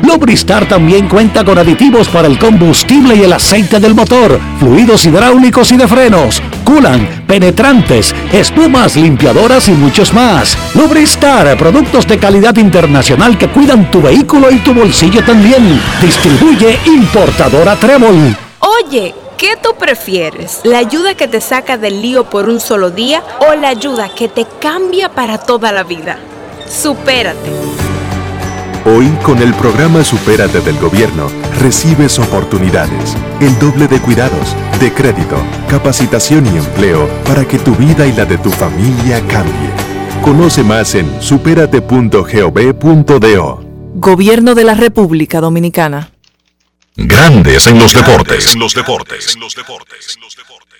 Lubristar 0.11 0.67
también 0.67 1.07
cuenta 1.07 1.45
con 1.45 1.57
aditivos 1.57 2.09
para 2.09 2.27
el 2.27 2.37
combustible 2.37 3.15
y 3.15 3.21
el 3.21 3.31
aceite 3.31 3.79
del 3.79 3.95
motor 3.95 4.41
fluidos 4.59 5.05
hidráulicos 5.05 5.71
y 5.71 5.77
de 5.77 5.87
frenos, 5.87 6.41
culan, 6.65 7.23
penetrantes, 7.25 8.13
espumas, 8.33 8.97
limpiadoras 8.97 9.69
y 9.69 9.71
muchos 9.71 10.13
más. 10.13 10.57
Lubristar, 10.75 11.57
productos 11.57 12.05
de 12.07 12.19
calidad 12.19 12.57
internacional 12.57 13.37
que 13.37 13.47
cuidan 13.47 13.89
tu 13.89 14.01
vehículo 14.01 14.51
y 14.51 14.57
tu 14.57 14.73
bolsillo 14.73 15.23
también. 15.23 15.81
Distribuye 16.01 16.77
importadora 16.87 17.77
Trébol. 17.77 18.35
Oye, 18.59 19.15
¿qué 19.37 19.55
tú 19.63 19.69
prefieres? 19.79 20.59
¿La 20.65 20.79
ayuda 20.79 21.15
que 21.15 21.29
te 21.29 21.39
saca 21.39 21.77
del 21.77 22.01
lío 22.01 22.25
por 22.25 22.49
un 22.49 22.59
solo 22.59 22.91
día 22.91 23.23
o 23.49 23.55
la 23.55 23.69
ayuda 23.69 24.09
que 24.09 24.27
te 24.27 24.45
cambia 24.59 25.07
para 25.07 25.37
toda 25.37 25.71
la 25.71 25.83
vida? 25.83 26.19
Supérate. 26.67 27.80
Hoy, 28.83 29.07
con 29.21 29.39
el 29.43 29.53
programa 29.53 30.03
Supérate 30.03 30.59
del 30.61 30.75
Gobierno, 30.79 31.27
recibes 31.59 32.17
oportunidades, 32.17 33.15
el 33.39 33.59
doble 33.59 33.87
de 33.87 34.01
cuidados, 34.01 34.55
de 34.79 34.91
crédito, 34.91 35.37
capacitación 35.69 36.47
y 36.47 36.57
empleo 36.57 37.07
para 37.23 37.47
que 37.47 37.59
tu 37.59 37.75
vida 37.75 38.07
y 38.07 38.13
la 38.13 38.25
de 38.25 38.39
tu 38.39 38.49
familia 38.49 39.21
cambie. 39.27 39.69
Conoce 40.23 40.63
más 40.63 40.95
en 40.95 41.21
superate.gov.do. 41.21 43.63
Gobierno 43.93 44.55
de 44.55 44.63
la 44.63 44.73
República 44.73 45.41
Dominicana. 45.41 46.09
Grandes 46.95 47.67
en 47.67 47.77
los 47.77 47.93
Grandes 47.93 48.55
en 48.55 48.59
los 48.59 48.73
deportes. 48.73 48.75
deportes. 48.75 49.35
En 49.35 49.41
los 49.41 49.53
deportes. 50.35 50.70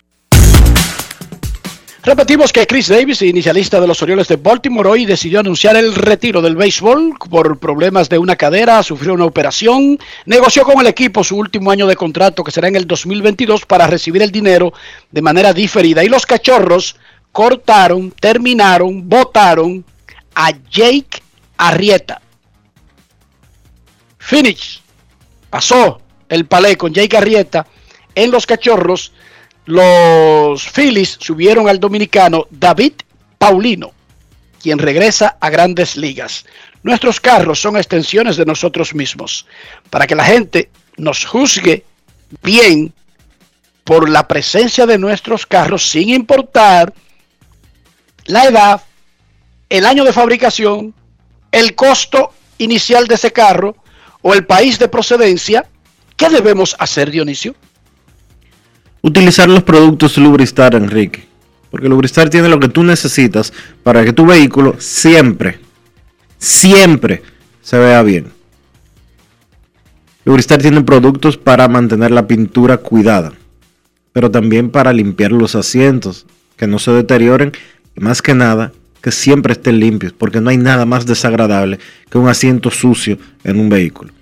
Repetimos 2.04 2.52
que 2.52 2.66
Chris 2.66 2.88
Davis, 2.88 3.22
inicialista 3.22 3.80
de 3.80 3.86
los 3.86 4.02
Orioles 4.02 4.28
de 4.28 4.36
Baltimore, 4.36 4.90
hoy 4.90 5.06
decidió 5.06 5.40
anunciar 5.40 5.76
el 5.76 5.94
retiro 5.94 6.42
del 6.42 6.56
béisbol 6.56 7.14
por 7.30 7.60
problemas 7.60 8.10
de 8.10 8.18
una 8.18 8.36
cadera, 8.36 8.82
sufrió 8.82 9.14
una 9.14 9.26
operación, 9.26 10.00
negoció 10.26 10.64
con 10.64 10.82
el 10.82 10.88
equipo 10.88 11.24
su 11.24 11.38
último 11.38 11.70
año 11.70 11.86
de 11.86 11.96
contrato 11.96 12.44
que 12.44 12.50
será 12.50 12.70
en 12.70 12.76
el 12.76 12.88
2022 12.88 13.68
para 13.68 13.86
recibir 13.86 14.24
el 14.24 14.32
dinero 14.32 14.74
de 15.12 15.22
manera 15.22 15.54
diferida. 15.54 16.04
Y 16.04 16.10
los 16.10 16.26
cachorros 16.26 16.96
cortaron, 17.32 18.10
terminaron, 18.10 19.08
votaron 19.08 19.86
a 20.34 20.54
Jake 20.72 21.22
Arrieta. 21.56 22.20
Finish. 24.18 24.82
Pasó 25.52 26.02
el 26.28 26.48
palé 26.48 26.78
con 26.78 26.92
Jake 26.96 27.16
Arrieta 27.16 27.68
en 28.16 28.32
los 28.32 28.48
cachorros 28.48 29.12
los 29.66 30.68
Phillies 30.70 31.18
subieron 31.20 31.68
al 31.70 31.80
dominicano 31.80 32.48
David 32.50 32.94
Paulino, 33.38 33.92
quien 34.62 34.80
regresa 34.80 35.38
a 35.40 35.50
grandes 35.50 35.96
ligas. 35.98 36.46
Nuestros 36.84 37.20
carros 37.20 37.62
son 37.62 37.78
extensiones 37.78 38.38
de 38.38 38.46
nosotros 38.46 38.94
mismos. 38.96 39.46
Para 39.90 40.08
que 40.08 40.16
la 40.16 40.26
gente 40.26 40.70
nos 40.98 41.26
juzgue 41.26 41.86
bien 42.42 42.94
por 43.84 44.10
la 44.10 44.28
presencia 44.28 44.86
de 44.86 44.98
nuestros 44.98 45.46
carros, 45.46 45.90
sin 45.90 46.10
importar 46.10 46.94
la 48.26 48.46
edad, 48.46 48.82
el 49.70 49.86
año 49.86 50.04
de 50.04 50.14
fabricación, 50.14 50.94
el 51.52 51.76
costo 51.76 52.34
inicial 52.58 53.08
de 53.08 53.16
ese 53.16 53.32
carro 53.32 53.76
o 54.22 54.34
el 54.34 54.46
país 54.46 54.80
de 54.80 54.88
procedencia, 54.88 55.66
¿qué 56.16 56.30
debemos 56.30 56.76
hacer, 56.80 57.12
Dionisio? 57.12 57.56
Utilizar 59.02 59.50
los 59.50 59.64
productos 59.64 60.18
Lubristar, 60.18 60.76
Enrique. 60.76 61.26
Porque 61.70 61.90
Lubristar 61.90 62.30
tiene 62.30 62.50
lo 62.50 62.60
que 62.60 62.70
tú 62.70 62.84
necesitas 62.84 63.54
para 63.84 64.04
que 64.04 64.14
tu 64.14 64.26
vehículo 64.26 64.76
siempre, 64.78 65.60
siempre 66.38 67.24
se 67.62 67.78
vea 67.78 68.04
bien. 68.04 68.28
Lubristar 70.26 70.62
tiene 70.62 70.82
productos 70.82 71.38
para 71.38 71.68
mantener 71.68 72.12
la 72.12 72.28
pintura 72.28 72.78
cuidada, 72.78 73.34
pero 74.14 74.30
también 74.30 74.70
para 74.70 74.94
limpiar 74.94 75.32
los 75.32 75.56
asientos, 75.56 76.28
que 76.58 76.68
no 76.68 76.78
se 76.78 76.92
deterioren 76.92 77.54
y 77.96 78.02
más 78.02 78.22
que 78.22 78.36
nada 78.36 78.72
que 79.02 79.12
siempre 79.12 79.54
estén 79.54 79.80
limpios, 79.80 80.14
porque 80.14 80.42
no 80.42 80.52
hay 80.52 80.58
nada 80.58 80.86
más 80.86 81.08
desagradable 81.08 81.80
que 82.10 82.20
un 82.20 82.30
asiento 82.30 82.70
sucio 82.70 83.18
en 83.44 83.60
un 83.60 83.68
vehículo. 83.68 84.14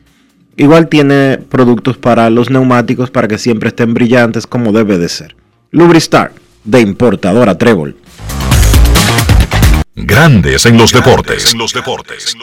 Igual 0.59 0.89
tiene 0.89 1.37
productos 1.37 1.97
para 1.97 2.29
los 2.29 2.49
neumáticos 2.49 3.09
para 3.09 3.29
que 3.29 3.37
siempre 3.37 3.69
estén 3.69 3.93
brillantes 3.93 4.45
como 4.45 4.73
debe 4.73 4.97
de 4.97 5.07
ser. 5.07 5.37
Lubristar, 5.71 6.33
de 6.65 6.81
importadora 6.81 7.57
Trébol. 7.57 7.95
Grandes 9.95 10.65
en 10.65 10.77
los 10.77 10.91
deportes. 10.91 11.53
En 11.53 11.59
los 11.59 11.71
deportes. 11.71 12.35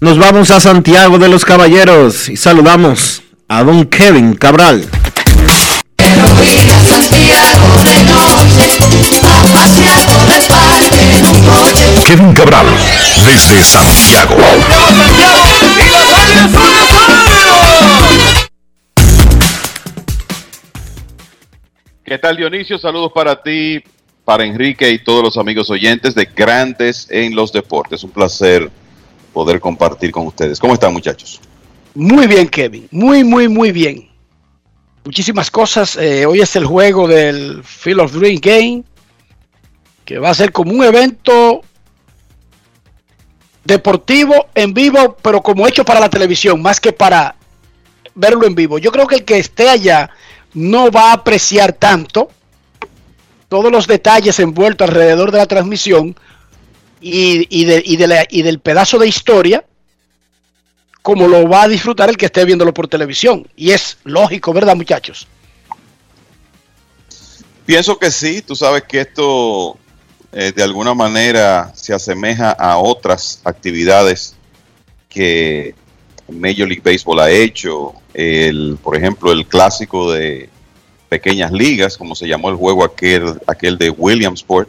Nos 0.00 0.16
vamos 0.16 0.52
a 0.52 0.60
Santiago 0.60 1.18
de 1.18 1.28
los 1.28 1.44
Caballeros 1.44 2.28
y 2.28 2.36
saludamos 2.36 3.24
a 3.48 3.64
don 3.64 3.86
Kevin 3.86 4.34
Cabral. 4.34 4.86
Kevin 12.06 12.34
Cabral, 12.34 12.66
desde 13.24 13.62
Santiago. 13.62 14.36
¿Qué 22.04 22.18
tal 22.18 22.36
Dionisio? 22.36 22.78
Saludos 22.78 23.12
para 23.14 23.42
ti, 23.42 23.82
para 24.24 24.44
Enrique 24.44 24.90
y 24.90 25.02
todos 25.02 25.22
los 25.22 25.38
amigos 25.38 25.70
oyentes 25.70 26.14
de 26.14 26.26
Grandes 26.26 27.06
en 27.10 27.34
los 27.34 27.52
Deportes. 27.52 28.04
Un 28.04 28.10
placer 28.10 28.70
poder 29.32 29.60
compartir 29.60 30.12
con 30.12 30.26
ustedes. 30.26 30.58
¿Cómo 30.58 30.74
están 30.74 30.92
muchachos? 30.92 31.40
Muy 31.94 32.26
bien, 32.26 32.48
Kevin. 32.48 32.86
Muy, 32.90 33.24
muy, 33.24 33.48
muy 33.48 33.72
bien. 33.72 34.11
Muchísimas 35.04 35.50
cosas. 35.50 35.96
Eh, 35.96 36.26
hoy 36.26 36.40
es 36.40 36.54
el 36.56 36.64
juego 36.64 37.08
del 37.08 37.62
Field 37.64 38.00
of 38.00 38.12
Dream 38.12 38.38
Game, 38.40 38.84
que 40.04 40.18
va 40.18 40.30
a 40.30 40.34
ser 40.34 40.52
como 40.52 40.72
un 40.72 40.84
evento 40.84 41.62
deportivo 43.64 44.48
en 44.54 44.74
vivo, 44.74 45.16
pero 45.22 45.40
como 45.42 45.66
hecho 45.66 45.84
para 45.84 46.00
la 46.00 46.10
televisión, 46.10 46.60
más 46.62 46.80
que 46.80 46.92
para 46.92 47.34
verlo 48.14 48.46
en 48.46 48.54
vivo. 48.54 48.78
Yo 48.78 48.90
creo 48.92 49.06
que 49.06 49.16
el 49.16 49.24
que 49.24 49.38
esté 49.38 49.68
allá 49.68 50.10
no 50.54 50.90
va 50.90 51.10
a 51.10 51.14
apreciar 51.14 51.72
tanto 51.72 52.28
todos 53.48 53.70
los 53.70 53.86
detalles 53.86 54.38
envueltos 54.38 54.88
alrededor 54.88 55.30
de 55.30 55.38
la 55.38 55.46
transmisión 55.46 56.16
y, 57.00 57.46
y, 57.50 57.64
de, 57.64 57.82
y, 57.84 57.96
de 57.96 58.06
la- 58.06 58.26
y 58.30 58.42
del 58.42 58.60
pedazo 58.60 58.98
de 58.98 59.08
historia 59.08 59.64
como 61.02 61.26
lo 61.26 61.48
va 61.48 61.64
a 61.64 61.68
disfrutar 61.68 62.08
el 62.08 62.16
que 62.16 62.26
esté 62.26 62.44
viéndolo 62.44 62.72
por 62.72 62.88
televisión. 62.88 63.46
Y 63.56 63.72
es 63.72 63.98
lógico, 64.04 64.52
¿verdad, 64.52 64.76
muchachos? 64.76 65.26
Pienso 67.66 67.98
que 67.98 68.10
sí, 68.10 68.42
tú 68.42 68.56
sabes 68.56 68.84
que 68.84 69.00
esto 69.00 69.76
eh, 70.32 70.52
de 70.54 70.62
alguna 70.62 70.94
manera 70.94 71.72
se 71.74 71.92
asemeja 71.92 72.52
a 72.52 72.78
otras 72.78 73.40
actividades 73.44 74.34
que 75.08 75.74
Major 76.28 76.66
League 76.68 76.82
Baseball 76.84 77.20
ha 77.20 77.30
hecho. 77.30 77.94
El, 78.14 78.78
por 78.82 78.96
ejemplo, 78.96 79.32
el 79.32 79.46
clásico 79.46 80.12
de 80.12 80.48
pequeñas 81.08 81.52
ligas, 81.52 81.96
como 81.96 82.14
se 82.14 82.26
llamó 82.26 82.48
el 82.48 82.56
juego 82.56 82.84
aquel, 82.84 83.40
aquel 83.46 83.76
de 83.76 83.90
Williamsport. 83.90 84.68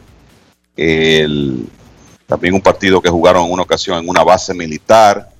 El, 0.76 1.66
también 2.26 2.54
un 2.54 2.60
partido 2.60 3.00
que 3.00 3.08
jugaron 3.08 3.46
en 3.46 3.52
una 3.52 3.62
ocasión 3.62 4.02
en 4.02 4.08
una 4.08 4.22
base 4.22 4.52
militar. 4.54 5.30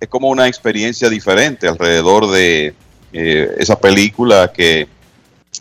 Es 0.00 0.08
como 0.08 0.28
una 0.28 0.46
experiencia 0.48 1.08
diferente 1.08 1.68
alrededor 1.68 2.30
de 2.30 2.74
eh, 3.12 3.54
esa 3.58 3.78
película 3.78 4.50
que 4.52 4.88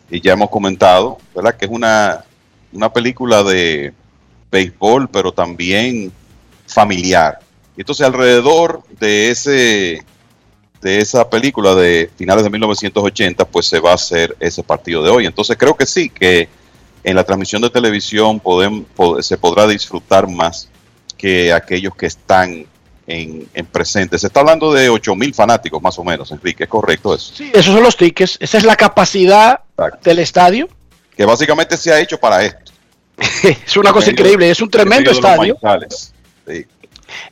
ya 0.09 0.33
hemos 0.33 0.49
comentado, 0.49 1.17
¿verdad? 1.35 1.55
Que 1.55 1.65
es 1.65 1.71
una, 1.71 2.23
una 2.71 2.91
película 2.91 3.43
de 3.43 3.93
béisbol, 4.51 5.09
pero 5.09 5.31
también 5.33 6.11
familiar. 6.67 7.39
Y 7.75 7.81
entonces 7.81 8.05
alrededor 8.05 8.83
de 8.99 9.29
ese 9.31 10.03
de 10.81 10.99
esa 10.99 11.29
película 11.29 11.75
de 11.75 12.09
finales 12.15 12.41
de 12.45 12.49
1980, 12.49 13.43
pues 13.45 13.65
se 13.65 13.81
va 13.81 13.91
a 13.91 13.95
hacer 13.95 14.37
ese 14.39 14.63
partido 14.63 15.03
de 15.03 15.09
hoy. 15.09 15.25
Entonces 15.25 15.57
creo 15.57 15.75
que 15.75 15.85
sí, 15.85 16.09
que 16.09 16.47
en 17.03 17.15
la 17.17 17.25
transmisión 17.25 17.61
de 17.61 17.69
televisión 17.69 18.39
podem- 18.41 18.85
po- 18.95 19.21
se 19.21 19.37
podrá 19.37 19.67
disfrutar 19.67 20.29
más 20.29 20.69
que 21.17 21.51
aquellos 21.51 21.93
que 21.95 22.05
están 22.05 22.65
en, 23.09 23.49
en 23.55 23.65
presente. 23.65 24.19
Se 24.19 24.27
está 24.27 24.41
hablando 24.41 24.71
de 24.71 24.87
8 24.87 25.15
mil 25.15 25.33
fanáticos 25.33 25.81
más 25.81 25.97
o 25.97 26.03
menos, 26.03 26.31
Enrique, 26.31 26.63
¿es 26.63 26.69
correcto 26.69 27.13
eso? 27.13 27.33
Sí, 27.35 27.49
esos 27.51 27.73
son 27.73 27.83
los 27.83 27.97
tickets. 27.97 28.37
Esa 28.39 28.59
es 28.59 28.63
la 28.63 28.75
capacidad 28.75 29.61
del 30.03 30.19
estadio. 30.19 30.69
Que 31.17 31.25
básicamente 31.25 31.75
se 31.75 31.91
ha 31.91 31.99
hecho 31.99 32.19
para 32.19 32.43
esto. 32.43 32.71
Es 33.65 33.75
una 33.75 33.91
cosa 33.91 34.11
increíble. 34.11 34.49
Es 34.49 34.61
un 34.61 34.69
tremendo 34.69 35.11
estadio. 35.11 35.57
Sí. 36.47 36.65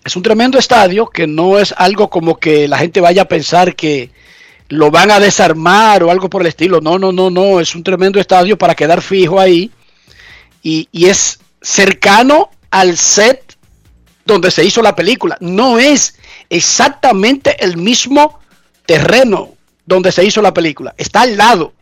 Es 0.04 0.16
un 0.16 0.24
tremendo 0.24 0.58
estadio 0.58 1.08
que 1.08 1.28
no 1.28 1.60
es 1.60 1.74
algo 1.78 2.10
como 2.10 2.38
que 2.38 2.68
la 2.68 2.80
gente 2.80 3.00
vaya 3.00 3.22
a 3.22 3.28
pensar 3.28 3.76
que 3.76 4.10
lo 4.70 4.92
van 4.92 5.12
a 5.12 5.20
desarmar 5.20 6.04
o 6.04 6.12
algo 6.12 6.30
por 6.30 6.42
el 6.42 6.48
estilo. 6.48 6.82
No, 6.82 6.98
no, 6.98 7.12
no, 7.12 7.30
no. 7.30 7.60
Es 7.60 7.76
un 7.76 7.84
tremendo 7.84 8.20
estadio 8.20 8.58
para 8.58 8.76
quedar 8.76 9.02
fijo 9.02 9.40
ahí. 9.40 9.72
Y, 10.64 10.90
y 10.92 11.06
es 11.06 11.40
cercano 11.62 12.50
al 12.72 12.98
set 12.98 13.47
donde 14.28 14.52
se 14.52 14.64
hizo 14.64 14.82
la 14.82 14.94
película. 14.96 15.38
No 15.40 15.80
es 15.80 16.20
exactamente 16.50 17.64
el 17.64 17.78
mismo 17.78 18.40
terreno 18.86 19.54
donde 19.86 20.12
se 20.12 20.26
hizo 20.26 20.42
la 20.42 20.54
película. 20.54 20.94
Está 20.98 21.22
al 21.22 21.38
lado. 21.38 21.74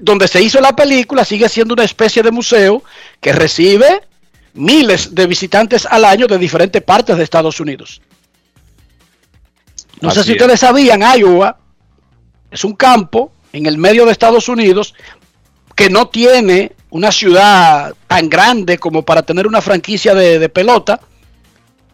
Donde 0.00 0.26
se 0.26 0.42
hizo 0.42 0.60
la 0.60 0.74
película 0.74 1.24
sigue 1.24 1.48
siendo 1.48 1.74
una 1.74 1.84
especie 1.84 2.22
de 2.22 2.32
museo 2.32 2.82
que 3.20 3.32
recibe 3.32 4.02
miles 4.52 5.14
de 5.14 5.26
visitantes 5.26 5.86
al 5.86 6.04
año 6.04 6.26
de 6.26 6.36
diferentes 6.36 6.82
partes 6.82 7.16
de 7.16 7.22
Estados 7.22 7.60
Unidos. 7.60 8.02
No 10.00 10.10
sé 10.10 10.24
si 10.24 10.32
es. 10.32 10.40
ustedes 10.40 10.60
sabían, 10.60 11.02
Iowa 11.02 11.56
es 12.50 12.64
un 12.64 12.74
campo 12.74 13.32
en 13.52 13.66
el 13.66 13.78
medio 13.78 14.04
de 14.04 14.12
Estados 14.12 14.48
Unidos 14.48 14.94
que 15.76 15.88
no 15.88 16.08
tiene 16.08 16.72
una 16.90 17.12
ciudad 17.12 17.94
tan 18.08 18.28
grande 18.28 18.78
como 18.78 19.02
para 19.02 19.22
tener 19.22 19.46
una 19.46 19.60
franquicia 19.60 20.14
de, 20.14 20.40
de 20.40 20.48
pelota. 20.48 21.00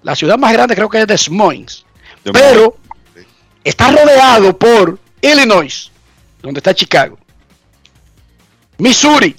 La 0.05 0.15
ciudad 0.15 0.39
más 0.39 0.53
grande 0.53 0.75
creo 0.75 0.89
que 0.89 1.01
es 1.01 1.07
Des 1.07 1.31
Moines. 1.31 1.85
Pero 2.23 2.77
está 3.65 3.91
rodeado 3.91 4.57
por 4.57 4.99
Illinois, 5.21 5.91
donde 6.43 6.59
está 6.59 6.75
Chicago. 6.75 7.19
Missouri, 8.77 9.35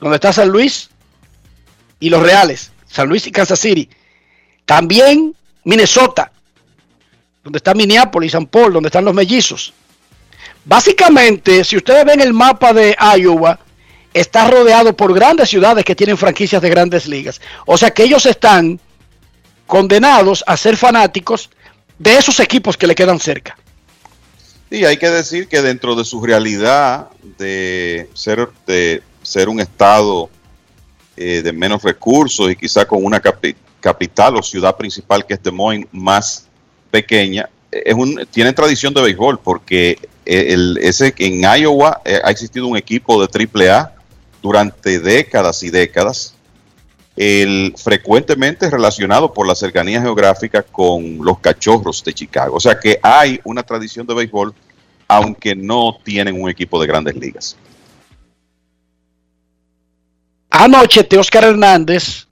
donde 0.00 0.16
está 0.16 0.32
San 0.32 0.48
Luis 0.48 0.88
y 2.00 2.08
los 2.08 2.22
Reales, 2.22 2.72
San 2.86 3.08
Luis 3.08 3.26
y 3.26 3.30
Kansas 3.30 3.60
City. 3.60 3.88
También 4.64 5.34
Minnesota, 5.64 6.32
donde 7.44 7.58
está 7.58 7.74
Minneapolis 7.74 8.30
y 8.30 8.32
San 8.32 8.46
Paul, 8.46 8.72
donde 8.72 8.88
están 8.88 9.04
los 9.04 9.14
mellizos. 9.14 9.74
Básicamente, 10.64 11.64
si 11.64 11.76
ustedes 11.76 12.04
ven 12.06 12.22
el 12.22 12.32
mapa 12.32 12.72
de 12.72 12.96
Iowa, 13.18 13.58
está 14.14 14.50
rodeado 14.50 14.96
por 14.96 15.12
grandes 15.12 15.50
ciudades 15.50 15.84
que 15.84 15.94
tienen 15.94 16.16
franquicias 16.16 16.62
de 16.62 16.70
grandes 16.70 17.06
ligas. 17.06 17.42
O 17.66 17.76
sea 17.76 17.90
que 17.90 18.04
ellos 18.04 18.24
están 18.24 18.80
condenados 19.66 20.44
a 20.46 20.56
ser 20.56 20.76
fanáticos 20.76 21.50
de 21.98 22.16
esos 22.16 22.40
equipos 22.40 22.76
que 22.76 22.86
le 22.86 22.94
quedan 22.94 23.18
cerca. 23.18 23.56
Sí, 24.70 24.84
hay 24.84 24.96
que 24.96 25.08
decir 25.08 25.48
que 25.48 25.62
dentro 25.62 25.94
de 25.94 26.04
su 26.04 26.20
realidad 26.24 27.08
de 27.38 28.08
ser, 28.14 28.48
de 28.66 29.02
ser 29.22 29.48
un 29.48 29.60
estado 29.60 30.28
eh, 31.16 31.40
de 31.42 31.52
menos 31.52 31.82
recursos 31.82 32.50
y 32.50 32.56
quizá 32.56 32.84
con 32.84 33.04
una 33.04 33.22
capi- 33.22 33.56
capital 33.80 34.36
o 34.36 34.42
ciudad 34.42 34.76
principal 34.76 35.24
que 35.24 35.34
es 35.34 35.42
Des 35.42 35.52
Moines 35.52 35.86
más 35.92 36.46
pequeña, 36.90 37.48
eh, 37.70 37.84
es 37.86 37.94
un, 37.94 38.26
tienen 38.30 38.54
tradición 38.54 38.92
de 38.92 39.02
béisbol 39.02 39.38
porque 39.38 39.98
eh, 40.26 40.46
el, 40.52 40.78
ese, 40.82 41.14
en 41.18 41.42
Iowa 41.42 42.00
ha 42.04 42.30
existido 42.30 42.66
un 42.66 42.76
equipo 42.76 43.24
de 43.24 43.28
AAA 43.70 43.92
durante 44.42 44.98
décadas 45.00 45.62
y 45.62 45.70
décadas, 45.70 46.34
el, 47.16 47.74
frecuentemente 47.76 48.70
relacionado 48.70 49.32
por 49.32 49.46
la 49.46 49.54
cercanía 49.54 50.02
geográfica 50.02 50.62
con 50.62 51.18
los 51.24 51.38
cachorros 51.40 52.04
de 52.04 52.12
Chicago. 52.12 52.56
O 52.56 52.60
sea 52.60 52.78
que 52.78 53.00
hay 53.02 53.40
una 53.44 53.62
tradición 53.62 54.06
de 54.06 54.14
béisbol, 54.14 54.54
aunque 55.08 55.56
no 55.56 55.98
tienen 56.04 56.40
un 56.40 56.50
equipo 56.50 56.80
de 56.80 56.86
grandes 56.86 57.16
ligas. 57.16 57.56
Anoche 60.50 61.04
Teóscar 61.04 61.44
Hernández 61.44 62.26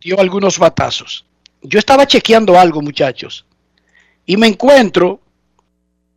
dio 0.00 0.20
algunos 0.20 0.58
batazos. 0.58 1.24
Yo 1.62 1.78
estaba 1.78 2.06
chequeando 2.06 2.58
algo, 2.58 2.80
muchachos, 2.80 3.44
y 4.24 4.36
me 4.36 4.46
encuentro 4.46 5.20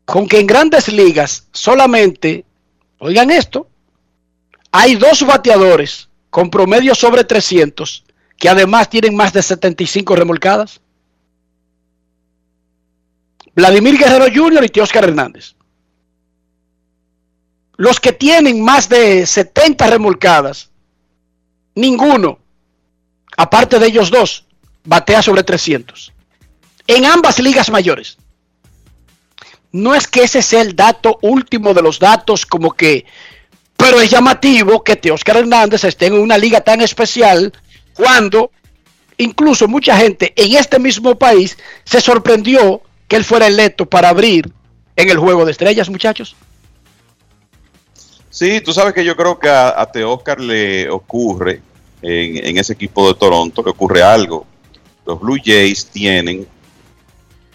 con 0.06 0.28
que 0.28 0.40
en 0.40 0.48
grandes 0.48 0.88
ligas 0.90 1.48
solamente, 1.52 2.46
oigan 3.00 3.32
esto, 3.32 3.68
hay 4.72 4.96
dos 4.96 5.26
bateadores 5.26 6.09
con 6.30 6.50
promedio 6.50 6.96
sobre 6.96 7.24
300 7.24 8.04
que 8.40 8.50
además 8.50 8.90
tienen 8.90 9.16
más 9.16 9.34
de 9.34 9.44
75 9.44 10.16
remolcadas. 10.16 10.80
Vladimir 13.54 13.98
Guerrero 13.98 14.28
Jr. 14.34 14.64
y 14.64 14.70
Teóscar 14.70 15.04
Hernández. 15.04 15.56
Los 17.76 18.00
que 18.00 18.14
tienen 18.14 18.64
más 18.64 18.88
de 18.88 19.26
70 19.26 19.88
remolcadas, 19.88 20.70
ninguno, 21.76 22.40
aparte 23.36 23.80
de 23.80 23.88
ellos 23.88 24.10
dos, 24.10 24.46
batea 24.86 25.22
sobre 25.22 25.44
300. 25.44 26.14
En 26.88 27.06
ambas 27.06 27.40
ligas 27.40 27.70
mayores. 27.70 28.18
No 29.72 29.94
es 29.94 30.08
que 30.08 30.24
ese 30.24 30.42
sea 30.42 30.62
el 30.62 30.76
dato 30.76 31.20
último 31.22 31.74
de 31.74 31.82
los 31.82 32.00
datos, 32.00 32.46
como 32.46 32.72
que, 32.72 33.06
pero 33.80 34.02
es 34.02 34.12
llamativo 34.12 34.84
que 34.84 34.98
Teóscar 34.98 35.38
Hernández 35.38 35.86
esté 35.86 36.08
en 36.08 36.14
una 36.16 36.38
liga 36.38 36.60
tan 36.60 36.82
especial 36.82 37.54
cuando 37.94 38.52
incluso 39.18 39.70
mucha 39.70 39.96
gente 39.96 40.34
en 40.36 40.58
este 40.58 40.80
mismo 40.80 41.18
país 41.18 41.58
se 41.86 42.02
sorprendió 42.02 42.82
que 43.08 43.16
él 43.16 43.24
fuera 43.24 43.48
electo 43.48 43.86
para 43.86 44.10
abrir 44.10 44.52
en 44.98 45.10
el 45.10 45.18
juego 45.18 45.46
de 45.46 45.54
estrellas, 45.54 45.90
muchachos. 45.90 46.36
Sí, 48.30 48.60
tú 48.60 48.74
sabes 48.74 48.94
que 48.94 49.06
yo 49.06 49.16
creo 49.16 49.40
que 49.40 49.48
a, 49.48 49.70
a 49.70 50.36
le 50.38 50.90
ocurre 50.90 51.62
en, 52.02 52.46
en, 52.46 52.58
ese 52.58 52.74
equipo 52.74 53.08
de 53.08 53.18
Toronto, 53.18 53.64
le 53.64 53.72
ocurre 53.72 54.04
algo. 54.04 54.46
Los 55.06 55.22
Blue 55.22 55.38
Jays 55.44 55.86
tienen 55.86 56.46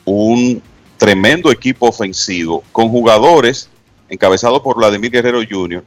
un 0.07 0.63
tremendo 0.97 1.53
equipo 1.53 1.87
ofensivo 1.87 2.65
con 2.73 2.89
jugadores 2.89 3.69
encabezados 4.09 4.63
por 4.63 4.77
Vladimir 4.77 5.11
Guerrero 5.11 5.41
Jr. 5.49 5.85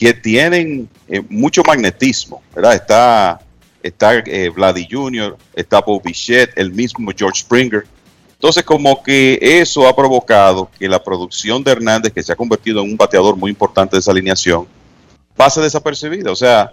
que 0.00 0.14
tienen 0.14 0.88
eh, 1.08 1.20
mucho 1.28 1.62
magnetismo, 1.62 2.42
¿verdad? 2.54 2.74
Está, 2.74 3.40
está 3.82 4.14
eh, 4.14 4.48
Vladi 4.48 4.88
Jr., 4.90 5.36
está 5.54 5.82
Bob 5.82 6.02
Bichette, 6.02 6.56
el 6.56 6.72
mismo 6.72 7.10
George 7.14 7.42
Springer. 7.42 7.86
Entonces, 8.32 8.64
como 8.64 9.02
que 9.02 9.38
eso 9.42 9.86
ha 9.86 9.94
provocado 9.94 10.70
que 10.78 10.88
la 10.88 11.04
producción 11.04 11.62
de 11.62 11.72
Hernández, 11.72 12.14
que 12.14 12.22
se 12.22 12.32
ha 12.32 12.36
convertido 12.36 12.82
en 12.82 12.92
un 12.92 12.96
bateador 12.96 13.36
muy 13.36 13.50
importante 13.50 13.94
de 13.94 14.00
esa 14.00 14.10
alineación, 14.10 14.66
pase 15.36 15.60
desapercibida. 15.60 16.32
O 16.32 16.36
sea, 16.36 16.72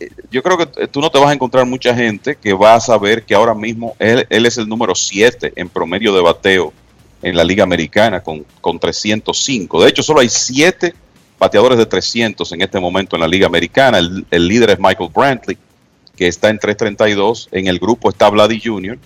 eh, 0.00 0.08
yo 0.30 0.42
creo 0.42 0.56
que 0.56 0.86
tú 0.86 1.02
no 1.02 1.10
te 1.10 1.18
vas 1.18 1.28
a 1.28 1.34
encontrar 1.34 1.66
mucha 1.66 1.94
gente 1.94 2.34
que 2.34 2.54
va 2.54 2.76
a 2.76 2.80
saber 2.80 3.24
que 3.24 3.34
ahora 3.34 3.52
mismo 3.52 3.94
él, 3.98 4.26
él 4.30 4.46
es 4.46 4.56
el 4.56 4.66
número 4.66 4.94
7 4.94 5.52
en 5.54 5.68
promedio 5.68 6.14
de 6.14 6.22
bateo 6.22 6.72
en 7.20 7.36
la 7.36 7.44
Liga 7.44 7.62
Americana 7.62 8.22
con, 8.22 8.46
con 8.62 8.78
305. 8.78 9.82
De 9.82 9.90
hecho, 9.90 10.02
solo 10.02 10.20
hay 10.20 10.30
7 10.30 10.94
bateadores 11.38 11.78
de 11.78 11.86
300 11.86 12.50
en 12.52 12.62
este 12.62 12.80
momento 12.80 13.16
en 13.16 13.20
la 13.20 13.28
Liga 13.28 13.46
Americana. 13.46 13.98
El, 13.98 14.48
líder 14.48 14.70
es 14.70 14.78
Michael 14.78 15.10
Brantley, 15.14 15.56
que 16.16 16.26
está 16.26 16.50
en 16.50 16.58
332. 16.58 17.48
En 17.52 17.68
el 17.68 17.78
grupo 17.78 18.10
está 18.10 18.28
Vladdy 18.28 18.60
Jr., 18.60 18.98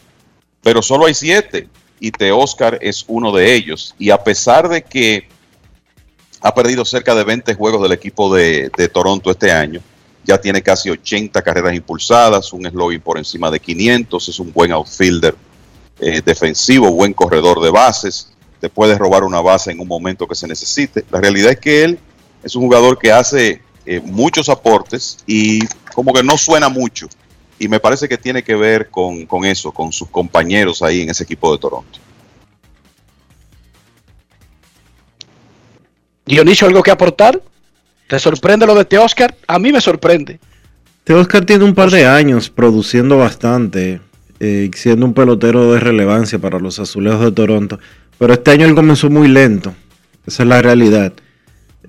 pero 0.62 0.80
solo 0.80 1.06
hay 1.06 1.14
7 1.14 1.68
y 2.00 2.10
Te 2.10 2.32
Oscar 2.32 2.78
es 2.80 3.04
uno 3.08 3.32
de 3.32 3.54
ellos. 3.54 3.94
Y 3.98 4.10
a 4.10 4.22
pesar 4.22 4.68
de 4.68 4.82
que 4.82 5.28
ha 6.40 6.54
perdido 6.54 6.84
cerca 6.84 7.14
de 7.14 7.24
20 7.24 7.54
juegos 7.54 7.82
del 7.82 7.92
equipo 7.92 8.34
de, 8.34 8.70
Toronto 8.92 9.30
este 9.30 9.52
año, 9.52 9.80
ya 10.24 10.40
tiene 10.40 10.62
casi 10.62 10.88
80 10.88 11.42
carreras 11.42 11.74
impulsadas, 11.74 12.52
un 12.52 12.64
slogan 12.64 13.00
por 13.00 13.18
encima 13.18 13.50
de 13.50 13.60
500, 13.60 14.28
es 14.28 14.38
un 14.38 14.52
buen 14.52 14.72
outfielder 14.72 15.34
eh, 15.98 16.22
defensivo, 16.24 16.90
buen 16.92 17.12
corredor 17.12 17.60
de 17.60 17.70
bases, 17.70 18.32
te 18.60 18.68
puede 18.68 18.96
robar 18.96 19.24
una 19.24 19.40
base 19.40 19.72
en 19.72 19.80
un 19.80 19.88
momento 19.88 20.28
que 20.28 20.36
se 20.36 20.46
necesite. 20.46 21.04
La 21.10 21.20
realidad 21.20 21.52
es 21.52 21.58
que 21.58 21.82
él 21.82 21.98
es 22.42 22.56
un 22.56 22.62
jugador 22.62 22.98
que 22.98 23.12
hace 23.12 23.62
eh, 23.86 24.00
muchos 24.00 24.48
aportes 24.48 25.18
y 25.26 25.66
como 25.94 26.12
que 26.12 26.22
no 26.22 26.36
suena 26.36 26.68
mucho. 26.68 27.08
Y 27.58 27.68
me 27.68 27.80
parece 27.80 28.08
que 28.08 28.18
tiene 28.18 28.42
que 28.42 28.54
ver 28.54 28.90
con, 28.90 29.26
con 29.26 29.44
eso, 29.44 29.72
con 29.72 29.92
sus 29.92 30.08
compañeros 30.08 30.82
ahí 30.82 31.02
en 31.02 31.10
ese 31.10 31.24
equipo 31.24 31.52
de 31.52 31.58
Toronto. 31.58 31.98
Dionisio, 36.24 36.66
¿algo 36.66 36.82
que 36.82 36.90
aportar? 36.90 37.40
¿Te 38.08 38.18
sorprende 38.18 38.66
lo 38.66 38.74
de 38.74 38.84
Teoscar? 38.84 39.36
A 39.46 39.58
mí 39.58 39.72
me 39.72 39.80
sorprende. 39.80 40.38
Teoscar 41.04 41.44
tiene 41.44 41.64
un 41.64 41.74
par 41.74 41.90
de 41.90 42.06
años 42.06 42.48
produciendo 42.50 43.18
bastante, 43.18 44.00
eh, 44.38 44.70
siendo 44.74 45.06
un 45.06 45.14
pelotero 45.14 45.72
de 45.72 45.80
relevancia 45.80 46.38
para 46.38 46.58
los 46.58 46.78
azulejos 46.78 47.20
de 47.20 47.32
Toronto. 47.32 47.78
Pero 48.18 48.34
este 48.34 48.52
año 48.52 48.66
él 48.66 48.74
comenzó 48.74 49.10
muy 49.10 49.28
lento. 49.28 49.74
Esa 50.26 50.44
es 50.44 50.48
la 50.48 50.62
realidad. 50.62 51.12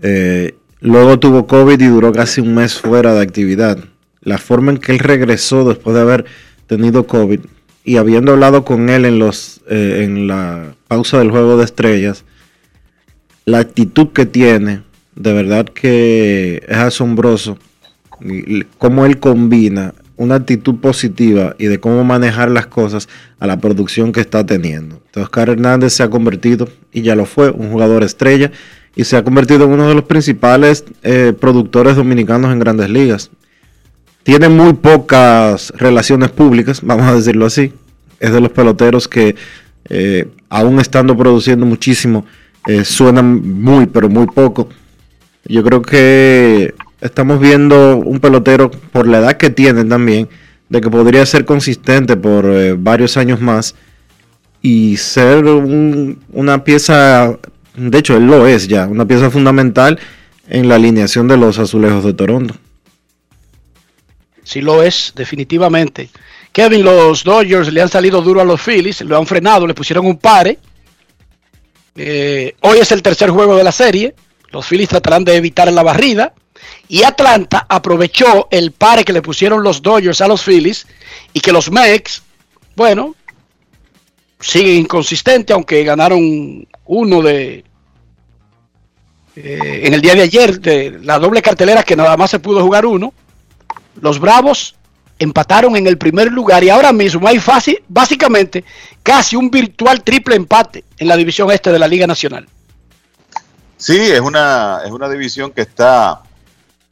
Eh, 0.04 0.56
luego 0.82 1.18
tuvo 1.18 1.48
COVID 1.48 1.82
y 1.82 1.88
duró 1.88 2.12
casi 2.12 2.42
un 2.42 2.54
mes 2.54 2.76
fuera 2.76 3.14
de 3.14 3.22
actividad. 3.22 3.80
La 4.22 4.38
forma 4.38 4.72
en 4.72 4.78
que 4.78 4.92
él 4.92 5.00
regresó 5.00 5.68
después 5.68 5.96
de 5.96 6.02
haber 6.02 6.26
tenido 6.68 7.08
COVID 7.08 7.40
y 7.86 7.98
habiendo 7.98 8.34
hablado 8.34 8.64
con 8.64 8.90
él 8.90 9.06
en, 9.06 9.18
los, 9.18 9.62
eh, 9.70 10.04
en 10.04 10.28
la 10.28 10.76
pausa 10.88 11.20
del 11.20 11.32
juego 11.32 11.58
de 11.58 11.66
estrellas, 11.66 12.24
la 13.46 13.60
actitud 13.60 14.10
que 14.10 14.26
tiene, 14.26 14.84
de 15.16 15.34
verdad 15.34 15.66
que 15.66 16.64
es 16.68 16.78
asombroso 16.78 17.58
cómo 18.78 19.06
él 19.06 19.20
combina 19.20 19.94
una 20.16 20.36
actitud 20.36 20.76
positiva 20.76 21.56
y 21.58 21.66
de 21.66 21.80
cómo 21.80 22.04
manejar 22.04 22.52
las 22.52 22.68
cosas 22.68 23.10
a 23.40 23.48
la 23.48 23.60
producción 23.60 24.12
que 24.12 24.22
está 24.22 24.46
teniendo. 24.46 24.96
Entonces, 24.96 25.24
Oscar 25.24 25.50
Hernández 25.50 25.94
se 25.94 26.04
ha 26.04 26.10
convertido, 26.10 26.70
y 26.92 27.02
ya 27.02 27.16
lo 27.16 27.26
fue, 27.26 27.50
un 27.50 27.72
jugador 27.72 28.04
estrella 28.04 28.52
y 28.95 29.03
se 29.03 29.18
ha 29.18 29.24
convertido 29.24 29.65
en 29.65 29.72
uno 29.72 29.88
de 29.88 29.95
los 29.95 30.03
principales 30.03 30.86
eh, 31.02 31.34
productores 31.40 31.95
dominicanos 31.95 32.52
en 32.52 32.60
grandes 32.60 32.90
ligas. 32.90 33.32
Tiene 34.24 34.49
muy 34.49 34.74
pocas 34.74 35.72
relaciones 35.76 36.32
públicas, 36.32 36.82
vamos 36.84 37.06
a 37.06 37.15
decirlo 37.15 37.45
así. 37.45 37.74
Es 38.20 38.32
de 38.32 38.40
los 38.40 38.52
peloteros 38.52 39.07
que, 39.07 39.36
eh, 39.90 40.28
aún 40.49 40.80
estando 40.80 41.18
produciendo 41.18 41.65
muchísimo, 41.65 42.26
eh, 42.68 42.86
suenan 42.86 43.61
muy, 43.61 43.88
pero 43.88 44.07
muy 44.07 44.28
poco. 44.28 44.70
Yo 45.45 45.64
creo 45.64 45.82
que 45.82 46.74
estamos 47.02 47.40
viendo 47.41 47.98
un 47.98 48.20
pelotero 48.20 48.72
por 48.72 49.07
la 49.07 49.20
edad 49.20 49.38
que 49.38 49.49
tiene 49.49 49.84
también, 49.84 50.30
de 50.70 50.80
que 50.80 50.90
podría 50.90 51.26
ser 51.26 51.44
consistente 51.44 52.15
por 52.15 52.45
eh, 52.45 52.76
varios 52.78 53.18
años 53.18 53.41
más 53.41 53.76
y 54.61 54.95
ser 54.95 55.44
un, 55.44 56.20
una 56.32 56.64
pieza, 56.64 57.38
de 57.76 57.98
hecho 57.98 58.16
él 58.18 58.28
lo 58.28 58.48
es 58.48 58.68
ya, 58.68 58.88
una 58.88 59.06
pieza 59.06 59.30
fundamental 59.30 60.00
en 60.48 60.68
la 60.68 60.76
alineación 60.76 61.28
de 61.28 61.38
los 61.38 61.60
azulejos 61.60 62.04
de 62.04 62.14
Toronto. 62.14 62.56
Sí 64.44 64.62
lo 64.62 64.84
es, 64.84 65.14
definitivamente. 65.16 66.10
Kevin, 66.52 66.84
los 66.84 67.24
Dodgers 67.24 67.72
le 67.72 67.82
han 67.82 67.90
salido 67.90 68.22
duro 68.22 68.41
a 68.41 68.45
los 68.45 68.62
Phillies, 68.62 69.02
lo 69.02 69.18
han 69.18 69.26
frenado, 69.26 69.66
le 69.66 69.74
pusieron 69.74 70.06
un 70.06 70.18
pare. 70.18 70.60
Eh, 71.95 72.56
hoy 72.62 72.80
es 72.80 72.91
el 72.91 73.02
tercer 73.02 73.30
juego 73.30 73.56
de 73.56 73.64
la 73.64 73.72
serie. 73.72 74.14
Los 74.52 74.68
Phillies 74.68 74.90
tratarán 74.90 75.24
de 75.24 75.36
evitar 75.36 75.72
la 75.72 75.82
barrida. 75.82 76.34
Y 76.88 77.04
Atlanta 77.04 77.66
aprovechó 77.68 78.48
el 78.52 78.72
pare 78.72 79.04
que 79.04 79.14
le 79.14 79.22
pusieron 79.22 79.64
los 79.64 79.82
Dodgers 79.82 80.22
a 80.22 80.28
los 80.28 80.44
Phillies 80.44 80.86
y 81.34 81.40
que 81.40 81.52
los 81.52 81.72
Mex, 81.72 82.22
bueno, 82.76 83.16
siguen 84.40 84.78
inconsistentes, 84.78 85.54
aunque 85.54 85.84
ganaron 85.84 86.68
uno 86.85 87.22
de. 87.22 87.64
Eh, 89.35 89.81
en 89.84 89.93
el 89.93 90.01
día 90.01 90.14
de 90.14 90.22
ayer, 90.22 90.60
de 90.60 90.99
la 91.01 91.18
doble 91.18 91.41
cartelera 91.41 91.84
que 91.84 91.95
nada 91.95 92.15
más 92.18 92.31
se 92.31 92.39
pudo 92.39 92.61
jugar 92.61 92.85
uno. 92.85 93.14
Los 93.99 94.19
Bravos 94.19 94.76
empataron 95.19 95.76
en 95.76 95.88
el 95.88 95.97
primer 95.97 96.31
lugar 96.31 96.64
y 96.64 96.69
ahora 96.69 96.91
mismo 96.91 97.27
hay 97.27 97.39
fácil, 97.39 97.81
básicamente 97.88 98.64
casi 99.01 99.35
un 99.35 99.49
virtual 99.49 100.03
triple 100.03 100.35
empate 100.35 100.84
en 100.97 101.07
la 101.07 101.18
división 101.18 101.51
este 101.51 101.72
de 101.72 101.80
la 101.80 101.88
Liga 101.88 102.07
Nacional. 102.07 102.47
Sí, 103.77 103.97
es 103.97 104.22
una, 104.22 104.81
es 104.85 104.91
una 104.91 105.10
división 105.10 105.51
que 105.51 105.61
está 105.61 106.22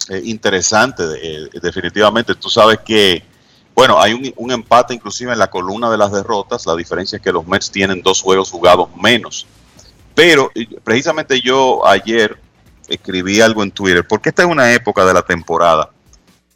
eh, 0.09 0.21
interesante, 0.25 1.03
eh, 1.21 1.49
definitivamente. 1.61 2.35
Tú 2.35 2.49
sabes 2.49 2.79
que, 2.79 3.23
bueno, 3.73 3.99
hay 3.99 4.13
un, 4.13 4.33
un, 4.35 4.51
empate 4.51 4.93
inclusive 4.93 5.31
en 5.31 5.39
la 5.39 5.49
columna 5.49 5.89
de 5.89 5.97
las 5.97 6.11
derrotas. 6.11 6.65
La 6.65 6.75
diferencia 6.75 7.15
es 7.15 7.21
que 7.21 7.31
los 7.31 7.47
Mets 7.47 7.71
tienen 7.71 8.01
dos 8.01 8.21
juegos 8.21 8.51
jugados 8.51 8.89
menos. 9.01 9.47
Pero 10.13 10.51
precisamente 10.83 11.39
yo 11.41 11.85
ayer 11.85 12.37
escribí 12.87 13.41
algo 13.41 13.63
en 13.63 13.71
Twitter, 13.71 14.05
porque 14.07 14.29
esta 14.29 14.43
es 14.43 14.49
una 14.49 14.73
época 14.73 15.05
de 15.05 15.13
la 15.13 15.21
temporada 15.21 15.89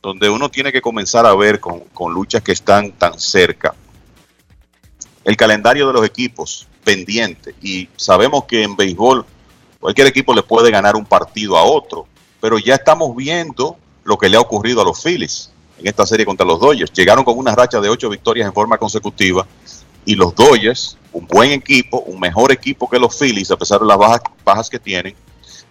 donde 0.01 0.29
uno 0.29 0.49
tiene 0.49 0.71
que 0.71 0.81
comenzar 0.81 1.25
a 1.25 1.33
ver 1.33 1.59
con, 1.59 1.83
luchas 2.13 2.43
que 2.43 2.51
están 2.51 2.91
tan 2.91 3.19
cerca 3.19 3.73
el 5.23 5.35
calendario 5.35 5.87
de 5.87 5.93
los 5.93 6.05
equipos 6.05 6.67
pendiente. 6.83 7.55
Y 7.59 7.89
sabemos 7.95 8.43
que 8.43 8.61
en 8.61 8.75
béisbol 8.75 9.25
cualquier 9.79 10.05
equipo 10.05 10.31
le 10.35 10.43
puede 10.43 10.69
ganar 10.69 10.95
un 10.95 11.05
partido 11.05 11.57
a 11.57 11.63
otro, 11.63 12.05
pero 12.39 12.59
ya 12.59 12.75
estamos 12.75 13.15
viendo 13.15 13.77
lo 14.03 14.15
que 14.19 14.29
le 14.29 14.37
ha 14.37 14.41
ocurrido 14.41 14.81
a 14.81 14.85
los 14.85 15.01
Phillies 15.01 15.49
en 15.79 15.87
esta 15.87 16.05
serie 16.05 16.23
contra 16.23 16.45
los 16.45 16.59
Dodgers. 16.59 16.93
Llegaron 16.93 17.23
con 17.23 17.35
una 17.39 17.55
racha 17.55 17.81
de 17.81 17.89
ocho 17.89 18.07
victorias 18.07 18.45
en 18.45 18.53
forma 18.53 18.77
consecutiva 18.77 19.47
y 20.05 20.15
los 20.15 20.35
Dodgers, 20.35 20.97
un 21.11 21.25
buen 21.27 21.51
equipo, 21.51 21.99
un 22.01 22.19
mejor 22.19 22.51
equipo 22.51 22.89
que 22.89 22.99
los 22.99 23.17
Phillies, 23.17 23.51
a 23.51 23.57
pesar 23.57 23.79
de 23.79 23.87
las 23.87 23.97
bajas, 24.43 24.69
que 24.69 24.79
tienen, 24.79 25.15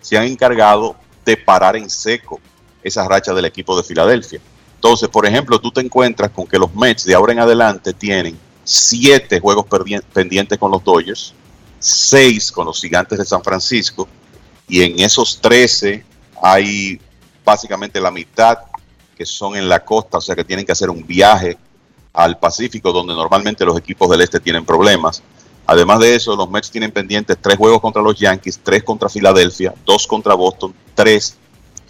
se 0.01 0.19
han 0.19 0.24
encargado 0.24 0.97
de 1.24 1.36
parar 1.36 1.77
en 1.77 1.89
seco 1.89 2.40
esa 2.82 3.06
racha 3.09 3.32
del 3.32 3.44
equipo 3.44 3.77
de 3.77 3.85
Filadelfia. 3.85 4.40
Entonces, 4.74 5.09
por 5.09 5.27
ejemplo, 5.27 5.59
tú 5.59 5.70
te 5.70 5.81
encuentras 5.81 6.31
con 6.31 6.47
que 6.47 6.59
los 6.59 6.74
Mets 6.74 7.05
de 7.05 7.15
ahora 7.15 7.32
en 7.32 7.39
adelante 7.39 7.94
tienen 7.94 8.39
siete 8.65 9.40
juegos 9.40 9.66
pendientes 10.12 10.59
con 10.59 10.70
los 10.70 10.82
Dodgers, 10.82 11.32
seis 11.78 12.51
con 12.51 12.66
los 12.66 12.81
Gigantes 12.81 13.19
de 13.19 13.24
San 13.24 13.43
Francisco, 13.43 14.09
y 14.69 14.82
en 14.82 14.98
esos 15.01 15.40
13 15.40 16.05
hay 16.43 17.01
básicamente 17.44 18.01
la 18.01 18.11
mitad 18.11 18.59
que 19.16 19.24
son 19.24 19.56
en 19.56 19.69
la 19.69 19.85
costa, 19.85 20.19
o 20.19 20.20
sea 20.20 20.35
que 20.35 20.44
tienen 20.44 20.65
que 20.65 20.73
hacer 20.73 20.90
un 20.90 21.06
viaje 21.06 21.56
al 22.14 22.38
Pacífico, 22.38 22.92
donde 22.92 23.12
normalmente 23.12 23.64
los 23.64 23.76
equipos 23.76 24.08
del 24.08 24.22
este 24.22 24.40
tienen 24.40 24.64
problemas. 24.64 25.22
Además 25.66 25.98
de 26.00 26.14
eso, 26.14 26.36
los 26.36 26.48
Mets 26.48 26.70
tienen 26.70 26.92
pendientes 26.92 27.36
tres 27.40 27.56
juegos 27.56 27.80
contra 27.80 28.00
los 28.00 28.18
Yankees, 28.18 28.60
tres 28.62 28.82
contra 28.82 29.08
Filadelfia, 29.08 29.74
dos 29.84 30.06
contra 30.06 30.34
Boston, 30.34 30.74
tres 30.94 31.36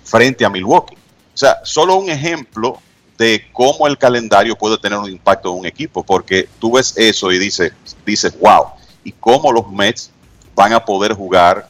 frente 0.02 0.44
a 0.44 0.50
Milwaukee. 0.50 0.94
O 0.94 1.36
sea, 1.36 1.58
solo 1.64 1.96
un 1.96 2.08
ejemplo 2.08 2.78
de 3.18 3.46
cómo 3.52 3.86
el 3.86 3.98
calendario 3.98 4.56
puede 4.56 4.78
tener 4.78 4.98
un 4.98 5.10
impacto 5.10 5.52
en 5.52 5.60
un 5.60 5.66
equipo, 5.66 6.02
porque 6.02 6.48
tú 6.58 6.72
ves 6.72 6.94
eso 6.96 7.30
y 7.30 7.38
dices, 7.38 7.72
dices, 8.06 8.38
wow, 8.40 8.66
y 9.02 9.12
cómo 9.12 9.52
los 9.52 9.70
Mets 9.70 10.10
van 10.54 10.72
a 10.72 10.84
poder 10.84 11.12
jugar 11.14 11.68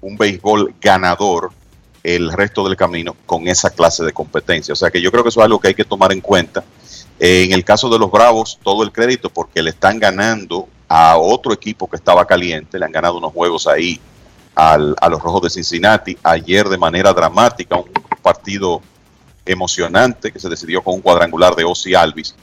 un 0.00 0.16
béisbol 0.16 0.74
ganador 0.80 1.52
el 2.02 2.32
resto 2.32 2.64
del 2.64 2.76
camino 2.76 3.16
con 3.26 3.48
esa 3.48 3.70
clase 3.70 4.04
de 4.04 4.12
competencia. 4.12 4.72
O 4.72 4.76
sea 4.76 4.90
que 4.90 5.00
yo 5.00 5.10
creo 5.10 5.24
que 5.24 5.30
eso 5.30 5.40
es 5.40 5.44
algo 5.44 5.58
que 5.58 5.68
hay 5.68 5.74
que 5.74 5.84
tomar 5.84 6.12
en 6.12 6.20
cuenta. 6.20 6.64
En 7.18 7.52
el 7.52 7.64
caso 7.64 7.88
de 7.88 7.98
los 7.98 8.10
Bravos, 8.10 8.58
todo 8.62 8.82
el 8.82 8.92
crédito 8.92 9.30
porque 9.30 9.62
le 9.62 9.70
están 9.70 9.98
ganando 9.98 10.68
a 10.88 11.16
otro 11.16 11.52
equipo 11.52 11.88
que 11.88 11.96
estaba 11.96 12.26
caliente, 12.26 12.78
le 12.78 12.84
han 12.84 12.92
ganado 12.92 13.18
unos 13.18 13.32
juegos 13.32 13.66
ahí 13.66 14.00
a 14.54 14.78
los 14.78 15.22
Rojos 15.22 15.42
de 15.42 15.50
Cincinnati 15.50 16.16
ayer 16.22 16.68
de 16.68 16.78
manera 16.78 17.12
dramática, 17.12 17.76
un 17.76 17.90
partido 18.22 18.80
emocionante 19.44 20.32
que 20.32 20.40
se 20.40 20.48
decidió 20.48 20.82
con 20.82 20.94
un 20.94 21.00
cuadrangular 21.00 21.54
de 21.54 21.64
Ozzy 21.64 21.94
Alvis. 21.94 22.34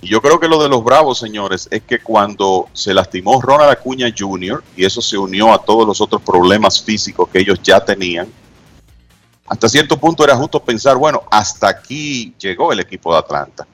Y 0.00 0.08
yo 0.08 0.22
creo 0.22 0.40
que 0.40 0.48
lo 0.48 0.62
de 0.62 0.68
los 0.68 0.82
Bravos, 0.82 1.18
señores, 1.18 1.68
es 1.70 1.82
que 1.82 1.98
cuando 1.98 2.68
se 2.72 2.94
lastimó 2.94 3.40
Ronald 3.42 3.70
Acuña 3.70 4.12
Jr., 4.16 4.62
y 4.76 4.84
eso 4.84 5.02
se 5.02 5.18
unió 5.18 5.52
a 5.52 5.58
todos 5.58 5.86
los 5.86 6.00
otros 6.00 6.22
problemas 6.22 6.82
físicos 6.82 7.28
que 7.28 7.40
ellos 7.40 7.60
ya 7.62 7.84
tenían, 7.84 8.28
hasta 9.46 9.68
cierto 9.68 9.98
punto 9.98 10.24
era 10.24 10.36
justo 10.36 10.62
pensar, 10.62 10.96
bueno, 10.96 11.24
hasta 11.30 11.68
aquí 11.68 12.32
llegó 12.38 12.72
el 12.72 12.80
equipo 12.80 13.12
de 13.12 13.18
Atlanta. 13.18 13.66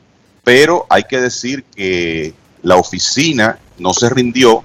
Pero 0.47 0.87
hay 0.89 1.03
que 1.03 1.21
decir 1.21 1.65
que 1.65 2.33
la 2.63 2.77
oficina 2.77 3.59
no 3.79 3.93
se 3.93 4.09
rindió, 4.09 4.63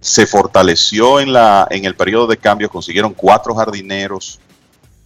se 0.00 0.26
fortaleció 0.26 1.20
en, 1.20 1.32
la, 1.32 1.68
en 1.70 1.84
el 1.84 1.94
periodo 1.94 2.26
de 2.26 2.38
cambios, 2.38 2.72
consiguieron 2.72 3.14
cuatro 3.14 3.54
jardineros, 3.54 4.40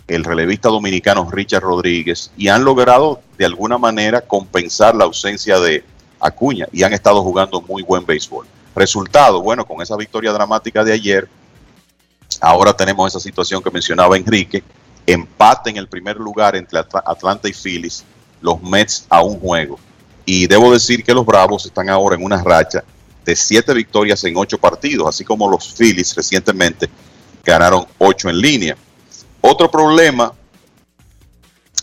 el 0.07 0.25
relevista 0.25 0.71
dominicano 0.71 1.31
Richard 1.31 1.65
Rodríguez, 1.65 2.31
y 2.35 2.49
han 2.49 2.65
logrado 2.65 3.21
de 3.37 3.45
alguna 3.45 3.77
manera 3.77 4.23
compensar 4.23 4.95
la 4.95 5.05
ausencia 5.05 5.61
de 5.61 5.85
Acuña 6.19 6.67
y 6.73 6.83
han 6.83 6.95
estado 6.95 7.23
jugando 7.23 7.61
muy 7.61 7.83
buen 7.83 8.07
béisbol. 8.07 8.47
Resultado, 8.75 9.43
bueno, 9.43 9.67
con 9.67 9.83
esa 9.83 9.99
victoria 9.99 10.33
dramática 10.33 10.83
de 10.83 10.95
ayer, 10.95 11.29
ahora 12.41 12.73
tenemos 12.73 13.13
esa 13.13 13.21
situación 13.21 13.63
que 13.63 13.71
mencionaba 13.71 14.17
Enrique, 14.17 14.65
empate 15.07 15.69
en 15.69 15.77
el 15.77 15.89
primer 15.89 16.17
lugar 16.17 16.57
entre 16.57 16.79
Atlanta 16.79 17.51
y 17.51 17.53
Phillies, 17.53 18.07
los 18.41 18.63
Mets 18.63 19.07
a 19.09 19.23
un 19.23 19.39
juego. 19.39 19.79
Y 20.25 20.47
debo 20.47 20.73
decir 20.73 21.05
que 21.05 21.15
los 21.15 21.25
Bravos 21.25 21.67
están 21.67 21.89
ahora 21.89 22.17
en 22.17 22.25
una 22.25 22.43
racha 22.43 22.85
de 23.25 23.37
siete 23.37 23.75
victorias 23.75 24.23
en 24.25 24.37
ocho 24.37 24.59
partidos, 24.59 25.09
así 25.09 25.25
como 25.25 25.51
los 25.51 25.75
Phillies 25.75 26.15
recientemente 26.15 26.89
ganaron 27.45 27.87
ocho 27.99 28.29
en 28.29 28.41
línea. 28.41 28.77
Otro 29.41 29.71
problema 29.71 30.33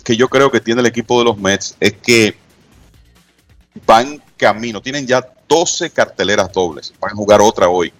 que 0.03 0.15
yo 0.15 0.27
creo 0.30 0.52
que 0.52 0.60
tiene 0.60 0.82
el 0.82 0.88
equipo 0.88 1.18
de 1.19 1.26
los 1.26 1.38
Mets 1.38 1.76
es 1.80 1.94
que 1.94 2.38
van 3.86 4.22
camino, 4.38 4.82
tienen 4.82 5.07
ya 5.07 5.27
12 5.48 5.90
carteleras 5.90 6.52
dobles, 6.52 6.94
van 6.99 7.11
a 7.11 7.15
jugar 7.15 7.41
otra 7.41 7.69
hoy, 7.69 7.91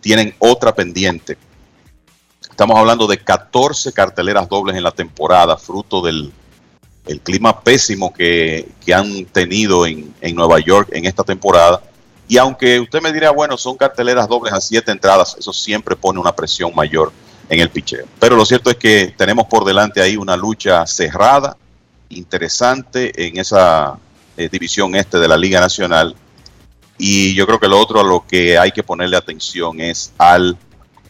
tienen 0.00 0.34
otra 0.38 0.74
pendiente. 0.74 1.38
Estamos 2.48 2.78
hablando 2.78 3.06
de 3.06 3.18
14 3.18 3.92
carteleras 3.92 4.48
dobles 4.48 4.76
en 4.76 4.82
la 4.82 4.92
temporada, 4.92 5.56
fruto 5.56 6.02
del 6.02 6.32
el 7.06 7.20
clima 7.20 7.60
pésimo 7.60 8.12
que, 8.12 8.68
han 8.94 9.24
tenido 9.26 9.86
en, 9.86 10.14
en, 10.20 10.34
Nueva 10.34 10.58
York 10.60 10.88
en 10.92 11.04
esta 11.04 11.22
temporada. 11.24 11.82
Y 12.26 12.38
aunque 12.38 12.80
usted 12.80 13.02
me 13.02 13.12
dirá, 13.12 13.30
bueno, 13.30 13.56
son 13.58 13.76
carteleras 13.76 14.28
dobles 14.28 14.52
a 14.54 14.60
siete 14.60 14.90
entradas, 14.90 15.36
eso 15.38 15.52
siempre 15.52 15.96
pone 15.96 16.18
una 16.18 16.34
presión 16.34 16.74
mayor 16.74 17.12
en 17.48 17.60
el 17.60 17.70
picheo. 17.70 18.06
Pero 18.18 18.36
lo 18.36 18.44
cierto 18.44 18.70
es 18.70 18.76
que 18.76 19.14
tenemos 19.16 19.46
por 19.46 19.64
delante 19.64 20.00
ahí 20.00 20.16
una 20.16 20.36
lucha 20.36 20.86
cerrada, 20.86 21.56
interesante 22.08 23.26
en 23.26 23.38
esa 23.38 23.98
eh, 24.36 24.48
división 24.50 24.94
este 24.94 25.18
de 25.18 25.28
la 25.28 25.36
Liga 25.36 25.60
Nacional. 25.60 26.14
Y 26.96 27.34
yo 27.34 27.46
creo 27.46 27.58
que 27.58 27.68
lo 27.68 27.78
otro 27.78 28.00
a 28.00 28.04
lo 28.04 28.24
que 28.26 28.56
hay 28.56 28.70
que 28.72 28.82
ponerle 28.82 29.16
atención 29.16 29.80
es 29.80 30.12
al 30.16 30.56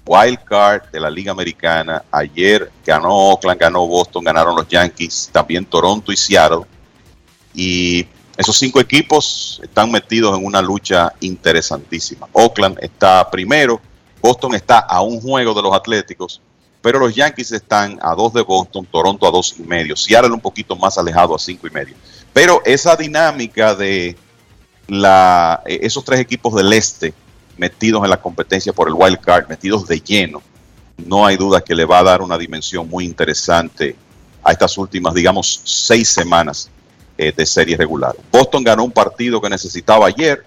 wild 0.06 0.40
card 0.44 0.90
de 0.93 1.01
la 1.01 1.10
Liga 1.10 1.32
Americana. 1.32 2.05
Ayer 2.10 2.70
ganó 2.85 3.10
Oakland, 3.31 3.60
ganó 3.60 3.86
Boston, 3.86 4.24
ganaron 4.24 4.56
los 4.56 4.68
Yankees, 4.68 5.31
también 5.32 5.64
Toronto 5.64 6.12
y 6.12 6.16
Seattle. 6.16 6.64
Y 7.55 8.06
esos 8.36 8.59
cinco 8.59 8.81
equipos 8.81 9.60
están 9.62 9.90
metidos 9.90 10.36
en 10.36 10.44
una 10.44 10.60
lucha 10.60 11.12
interesantísima. 11.20 12.28
Oakland 12.32 12.78
está 12.81 13.31
primero, 13.31 13.81
Boston 14.20 14.55
está 14.55 14.81
a 14.81 15.01
un 15.01 15.20
juego 15.20 15.55
de 15.55 15.62
los 15.62 15.74
Atléticos, 15.74 16.40
pero 16.82 16.98
los 16.98 17.14
Yankees 17.14 17.52
están 17.52 17.98
a 18.02 18.14
dos 18.14 18.32
de 18.35 18.43
Boston, 18.43 18.86
Toronto 18.86 19.26
a 19.26 19.31
dos 19.31 19.55
y 19.59 19.62
medio, 19.62 19.97
Seattle 19.97 20.32
un 20.32 20.40
poquito 20.40 20.76
más 20.76 20.98
alejado 20.98 21.35
a 21.35 21.39
cinco 21.39 21.66
y 21.66 21.70
medio. 21.70 21.94
Pero 22.32 22.60
esa 22.64 22.97
dinámica 22.97 23.74
de 23.74 24.16
esos 25.66 26.05
tres 26.05 26.20
equipos 26.20 26.55
del 26.55 26.72
este 26.72 27.14
metidos 27.56 28.05
en 28.05 28.10
la 28.10 28.20
competencia 28.20 28.72
por 28.72 28.89
el 28.89 28.94
wild 28.94 29.20
card, 29.20 29.48
metidos 29.48 29.86
de 29.86 30.01
lleno, 30.01 30.43
no 30.97 31.26
hay 31.26 31.36
duda 31.36 31.60
que 31.60 31.74
le 31.74 31.85
va 31.85 31.98
a 31.98 32.05
dar 32.05 32.22
una 32.22 32.39
dimensión 32.39 32.89
muy 32.89 33.05
interesante 33.05 33.97
a 34.43 34.52
estas 34.52 34.76
últimas, 34.78 35.14
digamos, 35.14 35.60
seis 35.64 36.09
semanas 36.09 36.70
eh, 37.16 37.32
de 37.35 37.47
serie 37.47 37.76
regular. 37.76 38.14
Boston 38.31 38.62
ganó 38.62 38.85
un 38.85 38.93
partido 38.93 39.40
que 39.40 39.48
necesitaba 39.48 40.06
ayer 40.06 40.44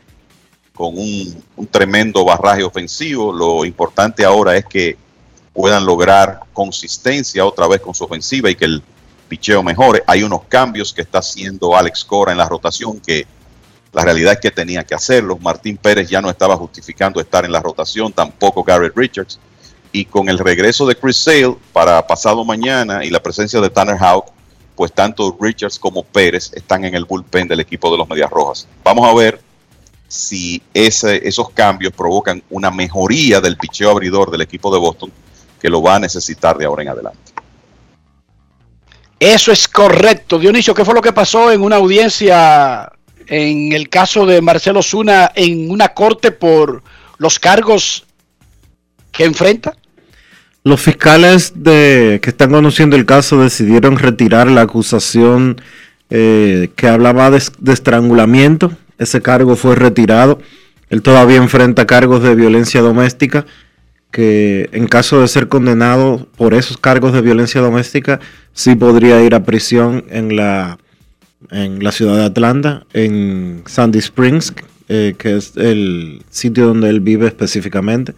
con 0.73 0.97
un, 0.97 1.43
un, 1.55 1.67
tremendo 1.67 2.23
barraje 2.23 2.63
ofensivo. 2.63 3.33
Lo 3.33 3.65
importante 3.65 4.23
ahora 4.23 4.55
es 4.55 4.65
que 4.65 4.95
puedan 5.53 5.85
lograr 5.85 6.41
consistencia 6.53 7.45
otra 7.45 7.67
vez 7.67 7.81
con 7.81 7.95
su 7.95 8.03
ofensiva 8.03 8.49
y 8.49 8.55
que 8.55 8.65
el 8.65 8.83
picheo 9.27 9.63
mejore. 9.63 10.03
Hay 10.05 10.23
unos 10.23 10.43
cambios 10.47 10.93
que 10.93 11.01
está 11.01 11.19
haciendo 11.19 11.75
Alex 11.75 12.05
Cora 12.05 12.31
en 12.31 12.37
la 12.37 12.47
rotación 12.47 12.99
que 12.99 13.25
la 13.93 14.03
realidad 14.03 14.33
es 14.33 14.39
que 14.39 14.51
tenía 14.51 14.83
que 14.83 14.95
hacerlo. 14.95 15.37
Martín 15.41 15.77
Pérez 15.77 16.09
ya 16.09 16.21
no 16.21 16.29
estaba 16.29 16.55
justificando 16.57 17.19
estar 17.19 17.45
en 17.45 17.51
la 17.51 17.61
rotación, 17.61 18.11
tampoco 18.13 18.63
Garrett 18.63 18.95
Richards. 18.95 19.39
Y 19.91 20.05
con 20.05 20.29
el 20.29 20.37
regreso 20.37 20.85
de 20.85 20.95
Chris 20.95 21.17
Sale 21.17 21.55
para 21.73 22.05
pasado 22.05 22.43
mañana 22.43 23.03
y 23.05 23.09
la 23.09 23.23
presencia 23.23 23.61
de 23.61 23.69
Tanner 23.69 23.97
Houck, 23.97 24.25
pues 24.75 24.93
tanto 24.93 25.35
Richards 25.39 25.79
como 25.79 26.03
Pérez 26.03 26.51
están 26.53 26.85
en 26.85 26.93
el 26.93 27.05
bullpen 27.05 27.47
del 27.47 27.61
equipo 27.61 27.89
de 27.89 27.97
los 27.97 28.07
Medias 28.07 28.29
Rojas. 28.29 28.67
Vamos 28.83 29.07
a 29.07 29.13
ver 29.13 29.41
si 30.07 30.61
esos 30.73 31.49
cambios 31.49 31.93
provocan 31.93 32.43
una 32.49 32.69
mejoría 32.69 33.41
del 33.41 33.57
picheo 33.57 33.89
abridor 33.89 34.29
del 34.29 34.41
equipo 34.41 34.71
de 34.71 34.79
Boston, 34.79 35.11
que 35.59 35.69
lo 35.69 35.81
va 35.81 35.95
a 35.95 35.99
necesitar 35.99 36.57
de 36.57 36.65
ahora 36.65 36.83
en 36.83 36.89
adelante. 36.89 37.33
Eso 39.19 39.51
es 39.51 39.67
correcto. 39.67 40.37
Dionisio, 40.37 40.75
¿qué 40.75 40.85
fue 40.85 40.93
lo 40.93 41.01
que 41.01 41.11
pasó 41.11 41.51
en 41.51 41.61
una 41.61 41.77
audiencia 41.77 42.91
en 43.27 43.73
el 43.73 43.89
caso 43.89 44.25
de 44.25 44.41
Marcelo 44.41 44.81
Zuna 44.81 45.31
en 45.35 45.69
una 45.69 45.89
corte 45.89 46.31
por 46.31 46.83
los 47.17 47.39
cargos 47.39 48.05
que 49.11 49.25
enfrenta? 49.25 49.75
Los 50.63 50.81
fiscales 50.81 51.53
de, 51.55 52.19
que 52.21 52.29
están 52.29 52.51
conociendo 52.51 52.95
el 52.95 53.05
caso 53.05 53.41
decidieron 53.41 53.97
retirar 53.97 54.49
la 54.49 54.61
acusación 54.61 55.61
eh, 56.09 56.69
que 56.75 56.87
hablaba 56.87 57.31
de, 57.31 57.41
de, 57.59 57.73
estrangulamiento. 57.73 58.71
Ese 58.97 59.21
cargo 59.21 59.55
fue 59.55 59.75
retirado. 59.75 60.39
Él 60.89 61.01
todavía 61.01 61.37
enfrenta 61.37 61.87
cargos 61.87 62.23
de 62.23 62.35
violencia 62.35 62.81
doméstica 62.81 63.45
que 64.11 64.69
en 64.71 64.87
caso 64.87 65.21
de 65.21 65.27
ser 65.27 65.47
condenado 65.47 66.27
por 66.37 66.53
esos 66.53 66.77
cargos 66.77 67.13
de 67.13 67.21
violencia 67.21 67.61
doméstica 67.61 68.19
sí 68.53 68.75
podría 68.75 69.21
ir 69.21 69.35
a 69.35 69.43
prisión 69.43 70.05
en 70.09 70.35
la 70.35 70.77
en 71.51 71.83
la 71.83 71.91
ciudad 71.91 72.17
de 72.17 72.25
Atlanta, 72.25 72.85
en 72.93 73.63
Sandy 73.65 73.99
Springs, 73.99 74.53
eh, 74.89 75.15
que 75.17 75.37
es 75.37 75.55
el 75.57 76.23
sitio 76.29 76.67
donde 76.67 76.89
él 76.89 76.99
vive 76.99 77.27
específicamente. 77.27 78.13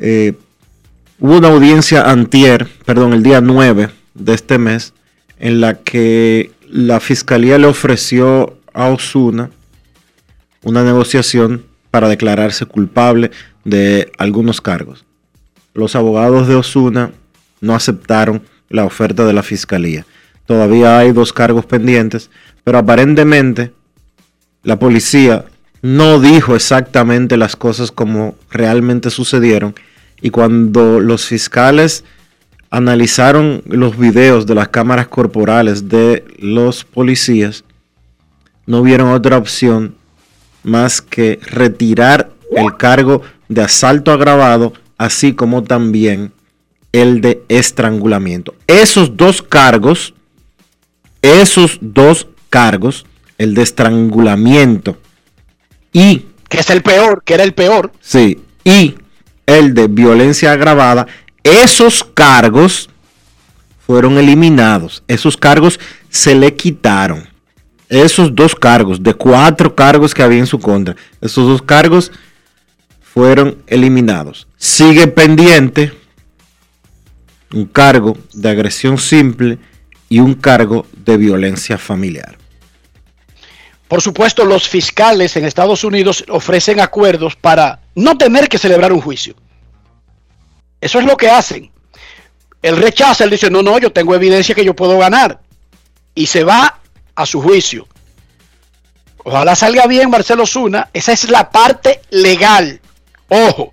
Eh, 0.00 0.34
hubo 1.18 1.38
una 1.38 1.48
audiencia 1.48 2.10
antier, 2.10 2.68
perdón, 2.84 3.12
el 3.12 3.22
día 3.22 3.40
9 3.40 3.90
de 4.14 4.34
este 4.34 4.58
mes, 4.58 4.92
en 5.38 5.60
la 5.60 5.74
que 5.74 6.52
la 6.68 7.00
fiscalía 7.00 7.58
le 7.58 7.66
ofreció 7.66 8.58
a 8.72 8.88
Osuna 8.88 9.50
una 10.62 10.82
negociación 10.82 11.64
para 11.90 12.08
declararse 12.08 12.66
culpable 12.66 13.30
de 13.64 14.10
algunos 14.18 14.60
cargos. 14.60 15.04
Los 15.74 15.94
abogados 15.96 16.48
de 16.48 16.54
Osuna 16.54 17.12
no 17.60 17.74
aceptaron 17.74 18.42
la 18.68 18.84
oferta 18.84 19.24
de 19.24 19.32
la 19.32 19.42
fiscalía. 19.42 20.06
Todavía 20.46 20.98
hay 20.98 21.12
dos 21.12 21.32
cargos 21.32 21.64
pendientes, 21.66 22.30
pero 22.64 22.78
aparentemente 22.78 23.72
la 24.62 24.78
policía 24.78 25.46
no 25.82 26.20
dijo 26.20 26.54
exactamente 26.54 27.36
las 27.36 27.56
cosas 27.56 27.90
como 27.90 28.36
realmente 28.50 29.10
sucedieron 29.10 29.74
y 30.20 30.30
cuando 30.30 31.00
los 31.00 31.26
fiscales 31.26 32.04
analizaron 32.70 33.62
los 33.66 33.98
videos 33.98 34.46
de 34.46 34.54
las 34.54 34.68
cámaras 34.68 35.08
corporales 35.08 35.88
de 35.88 36.24
los 36.38 36.84
policías, 36.84 37.64
no 38.66 38.82
vieron 38.82 39.12
otra 39.12 39.36
opción 39.36 39.94
más 40.62 41.02
que 41.02 41.38
retirar 41.42 42.30
el 42.56 42.76
cargo 42.76 43.22
de 43.48 43.62
asalto 43.62 44.10
agravado, 44.10 44.72
así 44.96 45.34
como 45.34 45.62
también 45.62 46.32
el 46.92 47.20
de 47.20 47.42
estrangulamiento. 47.48 48.54
Esos 48.66 49.16
dos 49.16 49.42
cargos 49.42 50.14
esos 51.24 51.78
dos 51.80 52.26
cargos, 52.50 53.06
el 53.38 53.54
de 53.54 53.62
estrangulamiento 53.62 54.98
y... 55.92 56.26
Que 56.48 56.60
es 56.60 56.70
el 56.70 56.82
peor, 56.82 57.22
que 57.24 57.34
era 57.34 57.42
el 57.42 57.54
peor. 57.54 57.90
Sí, 58.00 58.40
y 58.62 58.94
el 59.46 59.74
de 59.74 59.88
violencia 59.88 60.52
agravada, 60.52 61.06
esos 61.42 62.04
cargos 62.04 62.88
fueron 63.86 64.18
eliminados. 64.18 65.02
Esos 65.08 65.36
cargos 65.36 65.80
se 66.10 66.34
le 66.34 66.54
quitaron. 66.54 67.28
Esos 67.88 68.34
dos 68.34 68.54
cargos, 68.54 69.02
de 69.02 69.14
cuatro 69.14 69.74
cargos 69.74 70.14
que 70.14 70.22
había 70.22 70.38
en 70.38 70.46
su 70.46 70.58
contra, 70.58 70.96
esos 71.20 71.46
dos 71.46 71.62
cargos 71.62 72.12
fueron 73.00 73.58
eliminados. 73.66 74.46
Sigue 74.56 75.06
pendiente 75.06 75.92
un 77.52 77.66
cargo 77.66 78.16
de 78.32 78.48
agresión 78.48 78.98
simple 78.98 79.58
y 80.14 80.20
un 80.20 80.34
cargo 80.34 80.86
de 80.92 81.16
violencia 81.16 81.76
familiar. 81.76 82.38
Por 83.88 84.00
supuesto, 84.00 84.44
los 84.44 84.68
fiscales 84.68 85.36
en 85.36 85.44
Estados 85.44 85.82
Unidos 85.82 86.24
ofrecen 86.28 86.78
acuerdos 86.78 87.34
para 87.34 87.80
no 87.96 88.16
tener 88.16 88.48
que 88.48 88.56
celebrar 88.56 88.92
un 88.92 89.00
juicio. 89.00 89.34
Eso 90.80 91.00
es 91.00 91.04
lo 91.04 91.16
que 91.16 91.28
hacen. 91.28 91.68
Él 92.62 92.76
rechaza, 92.76 93.24
él 93.24 93.30
dice, 93.30 93.50
no, 93.50 93.60
no, 93.60 93.76
yo 93.80 93.90
tengo 93.90 94.14
evidencia 94.14 94.54
que 94.54 94.64
yo 94.64 94.76
puedo 94.76 94.96
ganar. 94.98 95.40
Y 96.14 96.26
se 96.26 96.44
va 96.44 96.78
a 97.16 97.26
su 97.26 97.42
juicio. 97.42 97.88
Ojalá 99.24 99.56
salga 99.56 99.88
bien 99.88 100.10
Marcelo 100.10 100.46
Zuna. 100.46 100.90
Esa 100.92 101.10
es 101.10 101.28
la 101.28 101.50
parte 101.50 102.02
legal. 102.10 102.80
Ojo, 103.28 103.72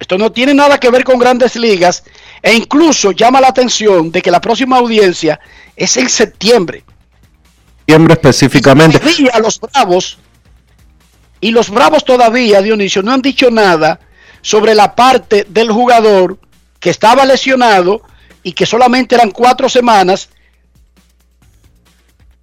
esto 0.00 0.18
no 0.18 0.32
tiene 0.32 0.52
nada 0.52 0.80
que 0.80 0.90
ver 0.90 1.04
con 1.04 1.20
grandes 1.20 1.54
ligas 1.54 2.02
e 2.42 2.54
incluso 2.54 3.12
llama 3.12 3.40
la 3.40 3.48
atención 3.48 4.10
de 4.10 4.22
que 4.22 4.30
la 4.30 4.40
próxima 4.40 4.78
audiencia 4.78 5.40
es 5.74 5.96
en 5.96 6.08
septiembre. 6.08 6.84
Septiembre 7.78 8.14
específicamente. 8.14 9.00
Y 9.18 9.28
a 9.32 9.38
los 9.38 9.60
Bravos 9.60 10.18
y 11.40 11.50
los 11.50 11.70
Bravos 11.70 12.04
todavía, 12.04 12.62
Dionisio, 12.62 13.02
no 13.02 13.12
han 13.12 13.22
dicho 13.22 13.50
nada 13.50 14.00
sobre 14.40 14.74
la 14.74 14.94
parte 14.94 15.46
del 15.48 15.70
jugador 15.70 16.38
que 16.80 16.90
estaba 16.90 17.24
lesionado 17.24 18.02
y 18.42 18.52
que 18.52 18.66
solamente 18.66 19.14
eran 19.14 19.30
cuatro 19.30 19.68
semanas. 19.68 20.28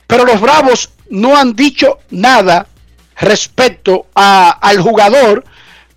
Pero 0.06 0.26
los 0.26 0.40
Bravos 0.40 0.92
no 1.10 1.36
han 1.36 1.56
dicho 1.56 2.00
nada 2.12 2.68
respecto 3.16 4.08
a, 4.16 4.52
al 4.52 4.80
jugador 4.80 5.44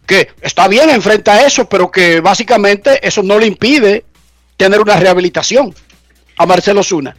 que 0.06 0.28
está 0.40 0.68
bien, 0.68 0.88
enfrenta 0.90 1.44
eso, 1.44 1.68
pero 1.68 1.90
que 1.90 2.20
básicamente 2.20 3.06
eso 3.06 3.22
no 3.22 3.38
le 3.38 3.46
impide 3.46 4.04
tener 4.56 4.80
una 4.80 4.96
rehabilitación 4.96 5.74
a 6.36 6.46
Marcelo 6.46 6.82
Zuna. 6.82 7.16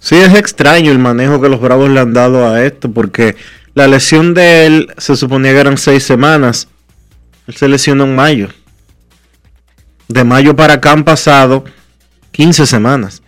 Sí, 0.00 0.16
es 0.16 0.34
extraño 0.34 0.90
el 0.90 0.98
manejo 0.98 1.40
que 1.40 1.48
los 1.48 1.60
Bravos 1.60 1.90
le 1.90 2.00
han 2.00 2.12
dado 2.12 2.46
a 2.48 2.64
esto, 2.64 2.90
porque 2.90 3.36
la 3.74 3.86
lesión 3.86 4.34
de 4.34 4.66
él 4.66 4.92
se 4.98 5.16
suponía 5.16 5.52
que 5.52 5.58
eran 5.58 5.78
seis 5.78 6.04
semanas. 6.04 6.68
Él 7.46 7.56
se 7.56 7.68
lesionó 7.68 8.04
en 8.04 8.14
mayo. 8.14 8.48
De 10.08 10.24
mayo 10.24 10.54
para 10.54 10.74
acá 10.74 10.92
han 10.92 11.04
pasado 11.04 11.64
15 12.32 12.66
semanas. 12.66 13.22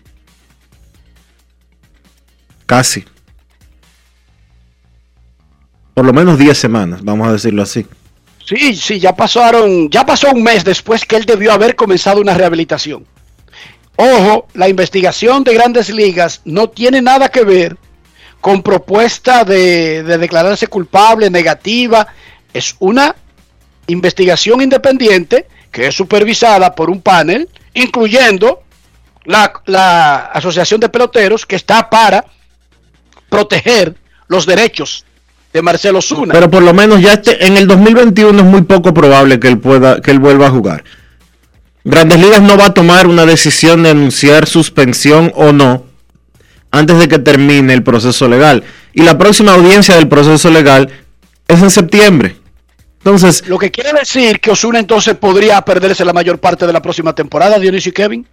Casi. 2.67 3.05
Por 5.95 6.05
lo 6.05 6.13
menos 6.13 6.39
10 6.39 6.59
semanas, 6.59 7.01
vamos 7.03 7.27
a 7.29 7.33
decirlo 7.33 7.63
así. 7.63 7.87
Sí, 8.47 8.77
sí, 8.77 9.01
ya 9.01 9.15
pasaron, 9.15 9.91
ya 9.91 10.07
pasó 10.07 10.31
un 10.31 10.43
mes 10.43 10.65
después 10.65 11.05
que 11.05 11.17
él 11.17 11.25
debió 11.25 11.53
haber 11.53 11.75
comenzado 11.75 12.21
una 12.21 12.33
rehabilitación. 12.33 13.05
Ojo, 13.97 14.47
la 14.55 14.69
investigación 14.69 15.43
de 15.43 15.55
grandes 15.55 15.91
ligas 15.91 16.43
no 16.45 16.69
tiene 16.69 17.03
nada 17.03 17.29
que 17.29 17.43
ver 17.43 17.77
con 18.41 18.63
propuesta 18.63 19.43
de, 19.45 20.05
de 20.05 20.19
declararse 20.19 20.69
culpable, 20.69 21.29
negativa. 21.29 22.07
Es 22.53 22.77
una 22.79 23.17
investigación 23.89 24.63
independiente 24.63 25.49
que 25.73 25.89
es 25.89 25.95
supervisada 25.97 26.73
por 26.73 26.89
un 26.89 27.03
panel, 27.03 27.49
incluyendo 27.75 28.63
la 29.25 30.31
Asociación 30.33 30.79
de 30.79 30.89
Peloteros, 30.89 31.45
que 31.45 31.57
está 31.57 31.91
para 31.91 32.25
proteger 33.29 33.97
los 34.29 34.47
derechos 34.47 35.06
de 35.53 35.63
Marcelo 35.63 36.03
Zuna. 36.03 36.33
Pero 36.33 36.51
por 36.51 36.63
lo 36.63 36.75
menos 36.75 37.01
ya 37.01 37.15
este, 37.15 37.47
en 37.47 37.57
el 37.57 37.67
2021 37.67 38.39
es 38.39 38.45
muy 38.45 38.63
poco 38.63 38.93
probable 38.93 39.41
que 39.41 39.49
él 39.49 39.59
pueda 39.59 40.01
que 40.01 40.11
él 40.11 40.19
vuelva 40.19 40.49
a 40.49 40.51
jugar. 40.51 40.85
Grandes 41.85 42.21
Ligas 42.21 42.43
no 42.43 42.57
va 42.57 42.67
a 42.67 42.75
tomar 42.75 43.07
una 43.07 43.27
decisión 43.27 43.85
de 43.85 43.91
anunciar 43.91 44.47
suspensión 44.47 45.33
o 45.37 45.53
no 45.53 45.85
antes 46.71 46.99
de 46.99 47.09
que 47.09 47.19
termine 47.19 47.73
el 47.73 47.83
proceso 47.83 48.29
legal. 48.29 48.65
Y 48.93 49.03
la 49.03 49.17
próxima 49.17 49.55
audiencia 49.55 49.95
del 49.95 50.09
proceso 50.09 50.51
legal 50.51 50.91
es 51.49 51.63
en 51.63 51.71
septiembre. 51.71 52.37
Entonces, 52.99 53.47
lo 53.47 53.57
que 53.59 53.71
quiere 53.71 53.93
decir 53.93 54.41
que 54.41 54.51
Osuna 54.51 54.81
entonces 54.81 55.15
podría 55.15 55.61
perderse 55.63 56.05
la 56.05 56.13
mayor 56.13 56.39
parte 56.39 56.67
de 56.67 56.73
la 56.73 56.83
próxima 56.83 57.15
temporada, 57.15 57.59
Dionisio 57.59 57.91
y 57.91 57.93
Kevin. 57.93 58.27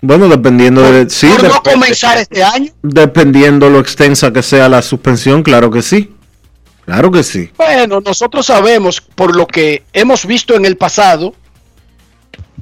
Bueno, 0.00 0.28
dependiendo 0.28 0.82
de 0.82 1.10
sí, 1.10 1.28
por 1.28 1.48
no 1.48 1.62
comenzar 1.62 2.18
este 2.18 2.42
año. 2.42 2.70
Dependiendo 2.82 3.68
lo 3.68 3.80
extensa 3.80 4.32
que 4.32 4.42
sea 4.42 4.68
la 4.68 4.80
suspensión, 4.82 5.42
claro 5.42 5.70
que 5.70 5.82
sí. 5.82 6.14
Claro 6.84 7.10
que 7.10 7.22
sí. 7.22 7.50
Bueno, 7.56 8.00
nosotros 8.00 8.46
sabemos 8.46 9.00
por 9.00 9.36
lo 9.36 9.46
que 9.46 9.82
hemos 9.92 10.24
visto 10.24 10.54
en 10.54 10.64
el 10.64 10.76
pasado 10.76 11.34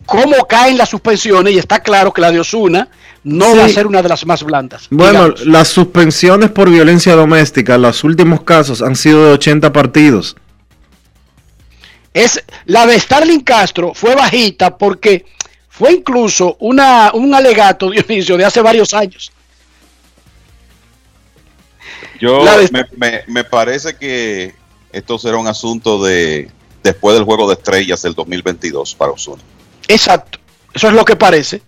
cómo 0.07 0.47
caen 0.49 0.79
las 0.79 0.89
suspensiones 0.89 1.55
y 1.55 1.59
está 1.59 1.81
claro 1.81 2.13
que 2.13 2.21
la 2.21 2.33
de 2.33 2.41
Osuna 2.41 2.89
no 3.23 3.53
sí. 3.53 3.59
va 3.59 3.65
a 3.67 3.69
ser 3.69 3.87
una 3.87 4.03
de 4.03 4.09
las 4.09 4.25
más 4.25 4.43
blandas. 4.43 4.87
Bueno, 4.91 5.25
digamos. 5.25 5.47
las 5.47 5.69
suspensiones 5.69 6.51
por 6.51 6.71
violencia 6.71 7.15
doméstica, 7.15 7.77
los 7.77 8.03
últimos 8.03 8.43
casos 8.43 8.83
han 8.83 8.97
sido 8.97 9.27
de 9.27 9.33
80 9.33 9.73
partidos. 9.73 10.37
Es 12.15 12.43
la 12.65 12.87
de 12.87 12.99
Starling 12.99 13.41
Castro 13.41 13.93
fue 13.95 14.15
bajita 14.15 14.79
porque 14.79 15.27
fue 15.79 15.93
incluso 15.93 16.57
una, 16.61 17.11
un 17.13 17.35
alegato, 17.35 17.91
Dionisio, 17.91 18.37
de 18.37 18.45
hace 18.45 18.61
varios 18.63 18.95
años. 18.95 19.31
Yo 22.19 22.45
de... 22.45 22.69
me, 22.71 22.85
me, 22.97 23.25
me, 23.27 23.45
parece 23.45 23.95
que 23.97 24.55
esto 24.91 25.19
será 25.19 25.37
un 25.37 25.47
asunto 25.47 26.03
de 26.03 26.51
después 26.83 27.15
del 27.15 27.25
juego 27.25 27.47
de 27.49 27.55
estrellas 27.55 28.01
del 28.03 28.15
2022 28.15 28.95
para 28.95 29.13
Osuna. 29.13 29.43
Exacto, 29.87 30.39
eso 30.73 30.89
es 30.89 30.95
lo 30.95 31.05
que 31.05 31.17
parece. 31.17 31.61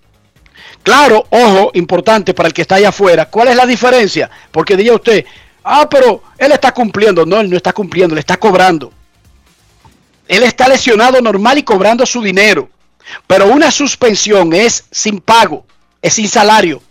Claro, 0.83 1.27
ojo, 1.29 1.71
importante 1.75 2.33
para 2.33 2.47
el 2.47 2.55
que 2.55 2.63
está 2.63 2.77
allá 2.77 2.89
afuera. 2.89 3.27
¿Cuál 3.27 3.49
es 3.49 3.57
la 3.57 3.67
diferencia? 3.67 4.31
Porque 4.51 4.77
diga 4.77 4.95
usted, 4.95 5.27
ah, 5.65 5.87
pero 5.91 6.23
él 6.39 6.53
está 6.53 6.73
cumpliendo. 6.73 7.27
No, 7.27 7.41
él 7.41 7.51
no 7.51 7.57
está 7.57 7.75
cumpliendo, 7.75 8.15
le 8.15 8.21
está 8.21 8.39
cobrando. 8.39 8.91
Él 10.27 10.43
está 10.45 10.67
lesionado 10.69 11.21
normal 11.21 11.59
y 11.59 11.63
cobrando 11.63 12.07
su 12.07 12.23
dinero. 12.23 12.71
Pero 13.27 13.47
una 13.47 13.71
suspensión 13.71 14.53
es 14.53 14.85
sin 14.91 15.21
pago, 15.21 15.67
es 16.03 16.15
sin 16.15 16.29
salario. 16.29 16.83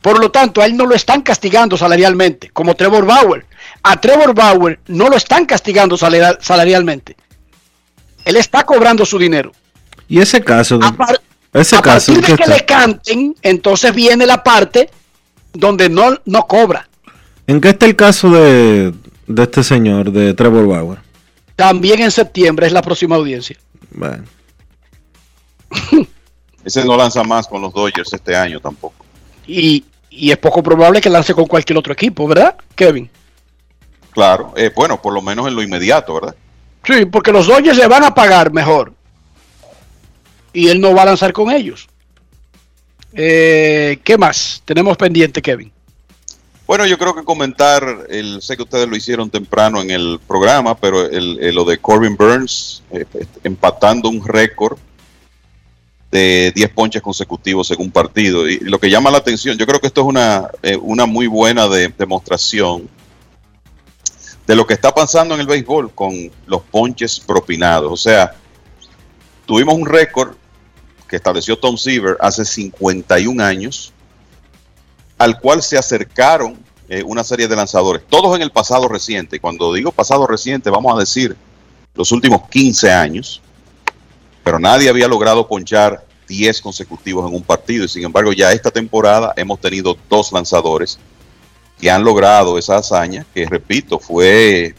Por 0.00 0.20
lo 0.20 0.30
tanto, 0.30 0.62
a 0.62 0.66
él 0.66 0.76
no 0.76 0.86
lo 0.86 0.94
están 0.94 1.22
castigando 1.22 1.76
salarialmente, 1.76 2.50
como 2.50 2.74
Trevor 2.74 3.04
Bauer. 3.04 3.46
A 3.82 4.00
Trevor 4.00 4.34
Bauer 4.34 4.78
no 4.86 5.08
lo 5.08 5.16
están 5.16 5.44
castigando 5.44 5.96
salarialmente. 5.96 7.16
Él 8.24 8.36
está 8.36 8.64
cobrando 8.64 9.04
su 9.04 9.18
dinero. 9.18 9.52
Y 10.08 10.20
ese 10.20 10.42
caso, 10.42 10.78
a, 10.82 10.92
par 10.92 11.20
ese 11.52 11.76
a 11.76 11.82
caso 11.82 12.12
partir 12.12 12.26
de 12.26 12.36
que, 12.36 12.42
que 12.42 12.50
le 12.50 12.64
canten, 12.64 13.34
entonces 13.42 13.94
viene 13.94 14.24
la 14.26 14.42
parte 14.42 14.88
donde 15.52 15.88
no, 15.88 16.16
no 16.24 16.46
cobra. 16.46 16.88
¿En 17.46 17.60
qué 17.60 17.70
está 17.70 17.86
el 17.86 17.96
caso 17.96 18.30
de, 18.30 18.94
de 19.26 19.42
este 19.42 19.62
señor, 19.62 20.12
de 20.12 20.34
Trevor 20.34 20.66
Bauer? 20.66 20.98
También 21.56 22.00
en 22.00 22.10
septiembre 22.10 22.66
es 22.66 22.72
la 22.72 22.82
próxima 22.82 23.16
audiencia. 23.16 23.56
Bueno. 23.90 24.24
Ese 26.64 26.84
no 26.84 26.96
lanza 26.96 27.22
más 27.24 27.46
con 27.46 27.62
los 27.62 27.72
Dodgers 27.72 28.12
este 28.12 28.36
año 28.36 28.60
tampoco. 28.60 29.04
Y, 29.46 29.84
y, 30.10 30.30
es 30.30 30.36
poco 30.36 30.62
probable 30.62 31.00
que 31.00 31.08
lance 31.08 31.32
con 31.32 31.46
cualquier 31.46 31.78
otro 31.78 31.92
equipo, 31.92 32.26
¿verdad, 32.26 32.56
Kevin? 32.74 33.08
Claro, 34.10 34.52
eh, 34.56 34.70
bueno, 34.74 35.00
por 35.00 35.14
lo 35.14 35.22
menos 35.22 35.46
en 35.48 35.54
lo 35.54 35.62
inmediato, 35.62 36.14
¿verdad? 36.14 36.34
Sí, 36.84 37.06
porque 37.06 37.32
los 37.32 37.46
Dodgers 37.46 37.76
le 37.76 37.86
van 37.86 38.04
a 38.04 38.14
pagar 38.14 38.52
mejor. 38.52 38.92
Y 40.52 40.68
él 40.68 40.80
no 40.80 40.94
va 40.94 41.02
a 41.02 41.06
lanzar 41.06 41.32
con 41.32 41.50
ellos. 41.50 41.88
Eh, 43.12 44.00
¿Qué 44.04 44.18
más 44.18 44.62
tenemos 44.64 44.96
pendiente, 44.96 45.40
Kevin? 45.40 45.72
Bueno, 46.66 46.84
yo 46.84 46.98
creo 46.98 47.14
que 47.14 47.24
comentar, 47.24 48.06
el, 48.10 48.42
sé 48.42 48.56
que 48.56 48.62
ustedes 48.62 48.86
lo 48.86 48.94
hicieron 48.94 49.30
temprano 49.30 49.80
en 49.80 49.90
el 49.90 50.20
programa, 50.26 50.76
pero 50.76 51.06
el, 51.06 51.38
el, 51.40 51.54
lo 51.54 51.64
de 51.64 51.78
Corbin 51.78 52.14
Burns 52.14 52.82
eh, 52.90 53.06
empatando 53.42 54.10
un 54.10 54.22
récord 54.26 54.78
de 56.10 56.52
10 56.54 56.70
ponches 56.70 57.02
consecutivos 57.02 57.70
en 57.70 57.80
un 57.80 57.90
partido. 57.90 58.48
Y 58.48 58.58
lo 58.60 58.78
que 58.78 58.90
llama 58.90 59.10
la 59.10 59.18
atención, 59.18 59.58
yo 59.58 59.66
creo 59.66 59.80
que 59.80 59.88
esto 59.88 60.00
es 60.02 60.06
una, 60.06 60.48
eh, 60.62 60.76
una 60.76 61.06
muy 61.06 61.26
buena 61.26 61.68
de, 61.68 61.88
demostración 61.88 62.88
de 64.46 64.56
lo 64.56 64.66
que 64.66 64.74
está 64.74 64.94
pasando 64.94 65.34
en 65.34 65.40
el 65.40 65.46
béisbol 65.46 65.94
con 65.94 66.14
los 66.46 66.62
ponches 66.62 67.20
propinados. 67.20 67.92
O 67.92 67.96
sea, 67.96 68.34
tuvimos 69.44 69.74
un 69.74 69.86
récord 69.86 70.34
que 71.06 71.16
estableció 71.16 71.58
Tom 71.58 71.76
Seaver 71.76 72.16
hace 72.20 72.44
51 72.44 73.42
años 73.42 73.92
al 75.18 75.40
cual 75.40 75.62
se 75.62 75.76
acercaron 75.76 76.56
eh, 76.88 77.02
una 77.02 77.24
serie 77.24 77.48
de 77.48 77.56
lanzadores, 77.56 78.02
todos 78.08 78.34
en 78.36 78.42
el 78.42 78.50
pasado 78.50 78.88
reciente. 78.88 79.40
Cuando 79.40 79.74
digo 79.74 79.92
pasado 79.92 80.26
reciente, 80.26 80.70
vamos 80.70 80.96
a 80.96 81.00
decir 81.00 81.36
los 81.94 82.12
últimos 82.12 82.48
15 82.48 82.92
años, 82.92 83.42
pero 84.48 84.58
nadie 84.58 84.88
había 84.88 85.06
logrado 85.08 85.46
ponchar 85.46 86.06
10 86.26 86.62
consecutivos 86.62 87.28
en 87.28 87.36
un 87.36 87.42
partido 87.42 87.84
y 87.84 87.88
sin 87.88 88.04
embargo 88.04 88.32
ya 88.32 88.50
esta 88.50 88.70
temporada 88.70 89.34
hemos 89.36 89.60
tenido 89.60 89.94
dos 90.08 90.32
lanzadores 90.32 90.98
que 91.78 91.90
han 91.90 92.02
logrado 92.02 92.56
esa 92.56 92.76
hazaña, 92.76 93.26
que 93.34 93.44
repito, 93.44 93.98
fue 93.98 94.74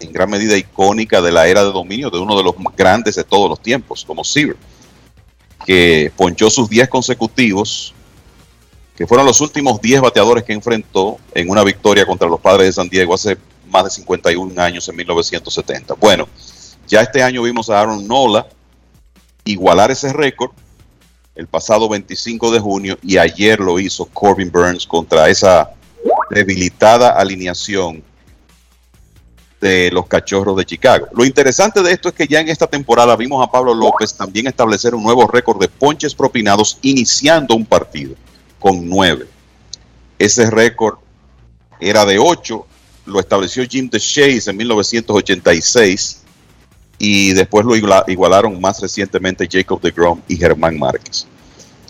en 0.00 0.12
gran 0.12 0.28
medida 0.28 0.54
icónica 0.54 1.22
de 1.22 1.32
la 1.32 1.48
era 1.48 1.64
de 1.64 1.72
dominio 1.72 2.10
de 2.10 2.18
uno 2.18 2.36
de 2.36 2.42
los 2.44 2.58
más 2.58 2.76
grandes 2.76 3.14
de 3.14 3.24
todos 3.24 3.48
los 3.48 3.62
tiempos, 3.62 4.04
como 4.04 4.22
Seaver, 4.22 4.58
que 5.64 6.12
ponchó 6.14 6.50
sus 6.50 6.68
10 6.68 6.90
consecutivos, 6.90 7.94
que 8.94 9.06
fueron 9.06 9.24
los 9.24 9.40
últimos 9.40 9.80
10 9.80 10.02
bateadores 10.02 10.44
que 10.44 10.52
enfrentó 10.52 11.16
en 11.32 11.48
una 11.48 11.64
victoria 11.64 12.04
contra 12.04 12.28
los 12.28 12.40
padres 12.40 12.66
de 12.66 12.72
San 12.74 12.90
Diego 12.90 13.14
hace 13.14 13.38
más 13.70 13.84
de 13.84 13.90
51 13.92 14.60
años 14.60 14.86
en 14.90 14.96
1970. 14.96 15.94
Bueno, 15.94 16.28
ya 16.86 17.00
este 17.00 17.22
año 17.22 17.42
vimos 17.42 17.70
a 17.70 17.80
Aaron 17.80 18.06
Nola 18.06 18.46
igualar 19.52 19.90
ese 19.90 20.12
récord 20.12 20.52
el 21.34 21.46
pasado 21.46 21.88
25 21.88 22.50
de 22.50 22.60
junio 22.60 22.98
y 23.02 23.16
ayer 23.16 23.60
lo 23.60 23.78
hizo 23.78 24.04
Corbin 24.06 24.50
Burns 24.50 24.86
contra 24.86 25.28
esa 25.28 25.70
debilitada 26.30 27.10
alineación 27.10 28.02
de 29.60 29.90
los 29.90 30.06
cachorros 30.06 30.56
de 30.56 30.64
Chicago. 30.64 31.06
Lo 31.12 31.24
interesante 31.24 31.82
de 31.82 31.92
esto 31.92 32.08
es 32.08 32.14
que 32.14 32.26
ya 32.26 32.40
en 32.40 32.48
esta 32.48 32.66
temporada 32.66 33.14
vimos 33.16 33.46
a 33.46 33.50
Pablo 33.50 33.74
López 33.74 34.14
también 34.14 34.46
establecer 34.46 34.94
un 34.94 35.02
nuevo 35.02 35.26
récord 35.26 35.60
de 35.60 35.68
ponches 35.68 36.14
propinados 36.14 36.78
iniciando 36.82 37.54
un 37.54 37.66
partido 37.66 38.14
con 38.58 38.88
nueve. 38.88 39.26
Ese 40.18 40.50
récord 40.50 40.98
era 41.78 42.04
de 42.04 42.18
ocho, 42.18 42.66
lo 43.06 43.20
estableció 43.20 43.64
Jim 43.66 43.88
DeShays 43.88 44.48
en 44.48 44.56
1986 44.56 46.19
y 47.02 47.32
después 47.32 47.64
lo 47.64 47.74
igualaron 47.74 48.60
más 48.60 48.78
recientemente 48.78 49.48
Jacob 49.50 49.80
de 49.80 49.90
Grom 49.90 50.20
y 50.28 50.36
Germán 50.36 50.78
Márquez. 50.78 51.26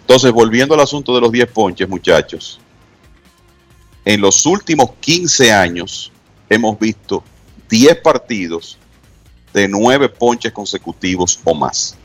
Entonces, 0.03 0.31
volviendo 0.31 0.73
al 0.73 0.81
asunto 0.81 1.13
de 1.13 1.21
los 1.21 1.33
10 1.33 1.51
ponches, 1.51 1.89
muchachos, 1.89 2.61
en 4.05 4.21
los 4.21 4.47
últimos 4.47 4.93
15 5.01 5.53
años 5.53 6.13
hemos 6.49 6.79
visto 6.79 7.25
10 7.69 8.01
partidos 8.03 8.79
de 9.53 9.67
9 9.67 10.11
ponches 10.11 10.53
consecutivos 10.53 11.41
o 11.43 11.55
más. 11.55 11.97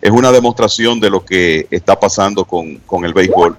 Es 0.00 0.10
una 0.10 0.32
demostración 0.32 1.00
de 1.00 1.10
lo 1.10 1.22
que 1.22 1.66
está 1.70 2.00
pasando 2.00 2.46
con, 2.46 2.76
con 2.78 3.04
el 3.04 3.12
béisbol 3.12 3.58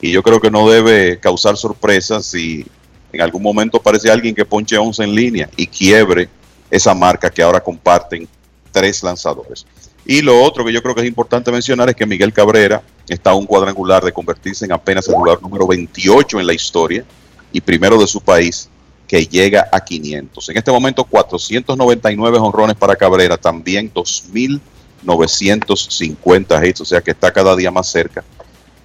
y 0.00 0.10
yo 0.10 0.24
creo 0.24 0.40
que 0.40 0.50
no 0.50 0.68
debe 0.68 1.20
causar 1.20 1.56
sorpresas 1.56 2.26
si 2.26 2.66
en 3.12 3.20
algún 3.20 3.42
momento 3.44 3.78
aparece 3.78 4.10
alguien 4.10 4.34
que 4.34 4.44
ponche 4.44 4.76
11 4.76 5.04
en 5.04 5.14
línea 5.14 5.50
y 5.56 5.68
quiebre 5.68 6.28
esa 6.70 6.94
marca 6.94 7.30
que 7.30 7.42
ahora 7.42 7.60
comparten 7.60 8.28
tres 8.72 9.02
lanzadores. 9.02 9.66
Y 10.04 10.22
lo 10.22 10.42
otro 10.42 10.64
que 10.64 10.72
yo 10.72 10.82
creo 10.82 10.94
que 10.94 11.02
es 11.02 11.06
importante 11.06 11.52
mencionar 11.52 11.90
es 11.90 11.96
que 11.96 12.06
Miguel 12.06 12.32
Cabrera 12.32 12.82
está 13.08 13.30
a 13.30 13.34
un 13.34 13.46
cuadrangular 13.46 14.02
de 14.02 14.12
convertirse 14.12 14.64
en 14.64 14.72
apenas 14.72 15.06
el 15.08 15.14
jugador 15.14 15.42
número 15.42 15.66
28 15.66 16.40
en 16.40 16.46
la 16.46 16.54
historia 16.54 17.04
y 17.52 17.60
primero 17.60 17.98
de 17.98 18.06
su 18.06 18.20
país 18.20 18.68
que 19.06 19.26
llega 19.26 19.68
a 19.72 19.80
500. 19.80 20.48
En 20.50 20.58
este 20.58 20.70
momento 20.70 21.02
499 21.04 22.38
honrones 22.38 22.76
para 22.76 22.94
Cabrera, 22.96 23.36
también 23.36 23.92
2.950 23.92 26.68
hits, 26.68 26.80
o 26.82 26.84
sea 26.84 27.00
que 27.00 27.10
está 27.12 27.32
cada 27.32 27.56
día 27.56 27.70
más 27.70 27.90
cerca 27.90 28.22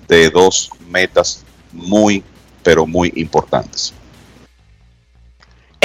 de 0.07 0.29
dos 0.29 0.69
metas 0.89 1.43
muy, 1.71 2.23
pero 2.63 2.85
muy 2.85 3.11
importantes. 3.15 3.93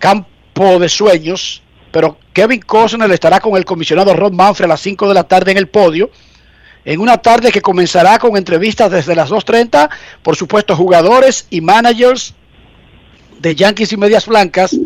Campo 0.00 0.80
de 0.80 0.88
Sueños, 0.88 1.62
pero 1.92 2.18
Kevin 2.32 2.60
Costner 2.60 3.12
estará 3.12 3.38
con 3.38 3.56
el 3.56 3.64
comisionado 3.64 4.14
Ron 4.14 4.34
Manfred 4.34 4.64
a 4.64 4.70
las 4.70 4.80
5 4.80 5.06
de 5.06 5.14
la 5.14 5.22
tarde 5.22 5.52
en 5.52 5.58
el 5.58 5.68
podio 5.68 6.10
en 6.84 7.00
una 7.00 7.18
tarde 7.18 7.52
que 7.52 7.60
comenzará 7.60 8.18
con 8.18 8.36
entrevistas 8.36 8.90
desde 8.90 9.14
las 9.14 9.30
2.30, 9.30 9.88
por 10.22 10.36
supuesto 10.36 10.76
jugadores 10.76 11.46
y 11.50 11.60
managers 11.60 12.34
de 13.38 13.54
Yankees 13.54 13.92
y 13.92 13.96
Medias 13.96 14.26
Blancas, 14.26 14.76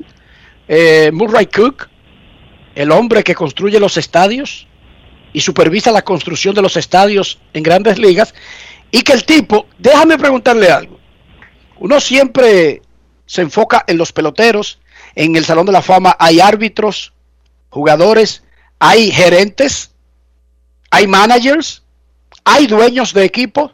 eh, 0.69 1.11
Murray 1.13 1.47
Cook, 1.47 1.89
el 2.75 2.91
hombre 2.91 3.25
que 3.25 3.35
construye 3.35 3.81
los 3.81 3.97
estadios 3.97 4.67
y 5.33 5.41
supervisa 5.41 5.93
la 5.93 6.03
construcción 6.03 6.55
de 6.55 6.63
los 6.63 6.77
estadios 6.77 7.39
en 7.53 7.63
grandes 7.63 7.99
ligas, 7.99 8.35
y 8.91 9.03
que 9.03 9.13
el 9.13 9.25
tipo, 9.25 9.67
déjame 9.79 10.19
preguntarle 10.19 10.71
algo, 10.71 10.99
uno 11.79 12.01
siempre 12.01 12.83
se 13.27 13.43
enfoca 13.43 13.85
en 13.87 13.99
los 13.99 14.13
peloteros, 14.13 14.79
en 15.15 15.37
el 15.37 15.45
Salón 15.45 15.67
de 15.67 15.73
la 15.73 15.83
Fama 15.83 16.17
hay 16.19 16.41
árbitros, 16.41 17.13
jugadores, 17.71 18.45
hay 18.79 19.11
gerentes, 19.11 19.93
hay 20.91 21.07
managers, 21.07 21.83
hay 22.49 22.69
dueños 22.69 23.13
de 23.13 23.25
equipo 23.25 23.73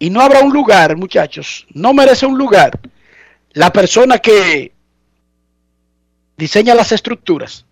y 0.00 0.10
no 0.10 0.20
habrá 0.20 0.40
un 0.40 0.52
lugar, 0.52 0.96
muchachos, 0.96 1.64
no 1.70 1.94
merece 1.94 2.26
un 2.26 2.36
lugar 2.36 2.80
la 3.52 3.72
persona 3.72 4.18
que 4.18 4.72
diseña 6.36 6.74
las 6.74 6.90
estructuras 6.90 7.64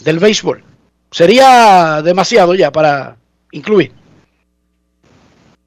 del 0.00 0.18
béisbol. 0.18 0.64
Sería 1.10 2.00
demasiado 2.02 2.54
ya 2.54 2.72
para 2.72 3.18
incluir. 3.52 3.92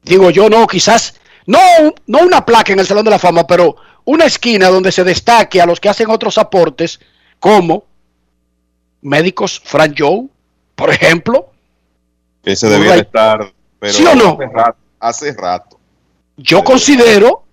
Digo 0.02 0.30
yo, 0.30 0.50
no, 0.50 0.66
quizás, 0.66 1.14
no, 1.46 1.60
no 2.08 2.18
una 2.18 2.44
placa 2.44 2.72
en 2.72 2.80
el 2.80 2.86
Salón 2.86 3.04
de 3.04 3.12
la 3.12 3.20
Fama, 3.20 3.46
pero 3.46 3.76
una 4.04 4.24
esquina 4.24 4.68
donde 4.68 4.90
se 4.90 5.04
destaque 5.04 5.60
a 5.60 5.66
los 5.66 5.78
que 5.78 5.88
hacen 5.88 6.10
otros 6.10 6.38
aportes, 6.38 6.98
como 7.38 7.84
médicos 9.00 9.62
Frank 9.64 9.94
Joe, 9.96 10.26
por 10.74 10.90
ejemplo, 10.90 11.51
ese 12.44 12.68
debía 12.68 12.96
estar, 12.96 13.52
pero 13.78 13.92
¿Sí 13.92 14.04
o 14.04 14.14
no? 14.14 14.32
hace, 14.32 14.46
rato, 14.52 14.78
hace 15.00 15.32
rato. 15.32 15.78
Yo 16.36 16.64
considero 16.64 17.44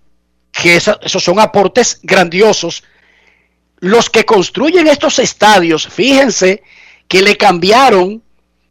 que 0.50 0.76
esa, 0.76 0.98
esos 1.02 1.22
son 1.22 1.38
aportes 1.38 2.00
grandiosos. 2.02 2.82
Los 3.78 4.10
que 4.10 4.24
construyen 4.24 4.86
estos 4.86 5.18
estadios, 5.18 5.86
fíjense 5.86 6.62
que 7.08 7.22
le 7.22 7.36
cambiaron 7.36 8.22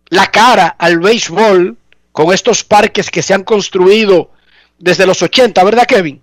la 0.10 0.28
cara 0.28 0.68
al 0.68 1.00
béisbol 1.00 1.78
con 2.12 2.34
estos 2.34 2.64
parques 2.64 3.10
que 3.10 3.22
se 3.22 3.34
han 3.34 3.44
construido 3.44 4.32
desde 4.78 5.06
los 5.06 5.22
80, 5.22 5.64
¿verdad, 5.64 5.86
Kevin? 5.86 6.22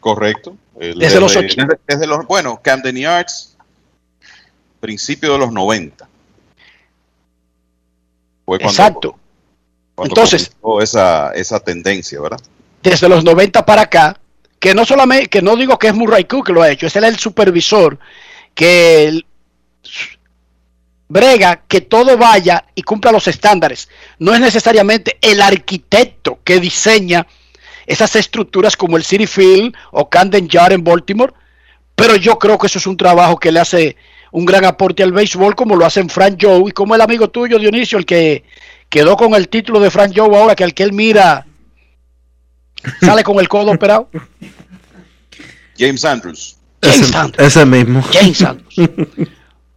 Correcto. 0.00 0.56
El, 0.78 0.98
desde, 0.98 1.20
los 1.20 1.36
80. 1.36 1.62
Desde, 1.62 1.80
desde, 1.86 2.06
los, 2.06 2.26
bueno, 2.26 2.60
Camden 2.62 2.96
Yards, 2.96 3.56
principio 4.80 5.32
de 5.32 5.38
los 5.38 5.52
90. 5.52 6.08
Fue 8.44 8.58
cuando, 8.58 8.68
Exacto. 8.68 9.18
Cuando 9.94 10.14
Entonces, 10.14 10.52
esa, 10.80 11.32
esa 11.32 11.60
tendencia, 11.60 12.20
¿verdad? 12.20 12.40
Desde 12.82 13.08
los 13.08 13.24
90 13.24 13.64
para 13.64 13.82
acá, 13.82 14.20
que 14.58 14.74
no 14.74 14.84
solamente, 14.84 15.28
que 15.28 15.42
no 15.42 15.56
digo 15.56 15.78
que 15.78 15.88
es 15.88 15.94
Murray 15.94 16.24
Cook 16.24 16.46
que 16.46 16.52
lo 16.52 16.62
ha 16.62 16.70
hecho, 16.70 16.86
es 16.86 16.96
él 16.96 17.04
el 17.04 17.18
supervisor 17.18 17.98
que 18.54 19.04
el, 19.08 19.26
brega 21.08 21.62
que 21.68 21.80
todo 21.80 22.16
vaya 22.16 22.64
y 22.74 22.82
cumpla 22.82 23.12
los 23.12 23.28
estándares. 23.28 23.88
No 24.18 24.34
es 24.34 24.40
necesariamente 24.40 25.18
el 25.20 25.40
arquitecto 25.40 26.40
que 26.44 26.60
diseña 26.60 27.26
esas 27.86 28.16
estructuras 28.16 28.76
como 28.76 28.96
el 28.96 29.04
City 29.04 29.26
Field 29.26 29.74
o 29.92 30.08
Camden 30.08 30.48
Yard 30.48 30.72
en 30.72 30.84
Baltimore, 30.84 31.32
pero 31.94 32.16
yo 32.16 32.38
creo 32.38 32.58
que 32.58 32.66
eso 32.66 32.78
es 32.78 32.86
un 32.86 32.96
trabajo 32.96 33.36
que 33.36 33.52
le 33.52 33.60
hace 33.60 33.96
un 34.34 34.44
gran 34.44 34.64
aporte 34.64 35.04
al 35.04 35.12
béisbol 35.12 35.54
como 35.54 35.76
lo 35.76 35.86
hacen 35.86 36.10
Frank 36.10 36.38
Joe 36.42 36.64
y 36.68 36.72
como 36.72 36.96
el 36.96 37.00
amigo 37.00 37.30
tuyo 37.30 37.56
Dionisio, 37.56 37.98
el 37.98 38.04
que 38.04 38.42
quedó 38.88 39.16
con 39.16 39.32
el 39.34 39.48
título 39.48 39.78
de 39.78 39.92
Frank 39.92 40.12
Joe 40.14 40.36
ahora 40.36 40.56
que 40.56 40.64
al 40.64 40.74
que 40.74 40.82
él 40.82 40.92
mira 40.92 41.46
sale 43.00 43.22
con 43.22 43.38
el 43.38 43.48
codo 43.48 43.70
operado. 43.70 44.10
James 45.78 46.04
Andrews. 46.04 46.56
James 46.82 47.08
ese, 47.08 47.16
Andrews. 47.16 47.46
ese 47.46 47.64
mismo. 47.64 48.02
James 48.12 48.42
Andrews. 48.42 48.74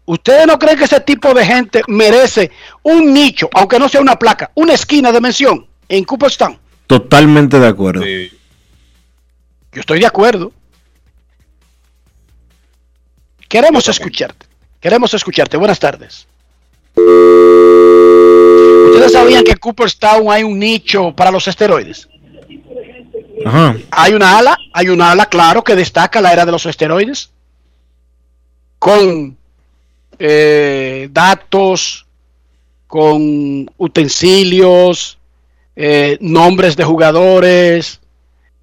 ¿Ustedes 0.05 0.47
no 0.47 0.57
creen 0.57 0.77
que 0.79 0.85
ese 0.85 1.01
tipo 1.01 1.35
de 1.35 1.45
gente 1.45 1.84
merece 1.88 2.49
un 2.81 3.13
nicho, 3.13 3.51
aunque 3.53 3.77
no 3.77 3.88
sea 3.88 4.01
una 4.01 4.17
placa, 4.17 4.49
una 4.55 4.73
esquina 4.73 5.11
de 5.11 5.21
mención 5.21 5.67
en 5.88 6.03
Cooperstown? 6.03 6.57
Totalmente 6.88 7.59
de 7.59 7.67
acuerdo. 7.67 8.01
Sí. 8.01 8.31
Yo 9.71 9.81
estoy 9.81 9.99
de 9.99 10.07
acuerdo. 10.07 10.51
Queremos 13.47 13.88
escucharte. 13.88 14.47
Queremos 14.79 15.13
escucharte. 15.13 15.57
Buenas 15.57 15.79
tardes. 15.79 16.27
¿Ustedes 18.95 19.11
sabían 19.11 19.43
que 19.43 19.51
en 19.51 19.57
Cooperstown 19.57 20.31
hay 20.31 20.43
un 20.43 20.57
nicho 20.57 21.15
para 21.15 21.31
los 21.31 21.47
esteroides? 21.47 22.07
Ajá. 23.45 23.75
Hay 23.91 24.13
una 24.13 24.37
ala, 24.37 24.57
hay 24.73 24.89
una 24.89 25.11
ala, 25.11 25.27
claro, 25.27 25.63
que 25.63 25.75
destaca 25.75 26.21
la 26.21 26.33
era 26.33 26.45
de 26.45 26.51
los 26.51 26.65
esteroides. 26.65 27.31
Con 28.79 29.37
eh, 30.19 31.09
datos, 31.11 32.05
con 32.87 33.69
utensilios, 33.77 35.17
eh, 35.75 36.17
nombres 36.21 36.75
de 36.75 36.83
jugadores, 36.83 37.99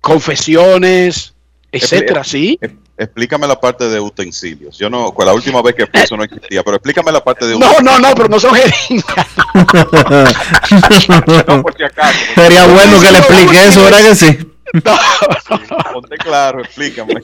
confesiones, 0.00 1.34
etcétera, 1.70 2.24
¿sí? 2.24 2.58
Explícame 2.96 3.48
la 3.48 3.60
parte 3.60 3.88
de 3.88 3.98
utensilios. 3.98 4.78
Yo 4.78 4.88
no, 4.88 5.12
con 5.12 5.26
la 5.26 5.34
última 5.34 5.60
vez 5.62 5.74
que 5.74 5.88
eso 5.94 6.16
no 6.16 6.22
existía, 6.22 6.62
pero 6.62 6.76
explícame 6.76 7.10
la 7.10 7.24
parte 7.24 7.44
de 7.44 7.58
No, 7.58 7.80
no, 7.80 7.98
no, 7.98 8.14
pero 8.14 8.28
no 8.28 8.38
son 8.38 8.54
jeringas. 8.54 9.26
No, 11.46 11.62
por 11.62 11.76
si 11.76 11.82
acaso. 11.82 12.18
Sería 12.34 12.66
bueno 12.66 13.00
que 13.00 13.10
le 13.10 13.18
explique 13.18 13.64
eso, 13.64 13.82
¿verdad 13.82 14.00
que 14.00 14.14
sí? 14.14 14.38
Ponte 15.92 16.16
claro, 16.18 16.60
explícame. 16.60 17.14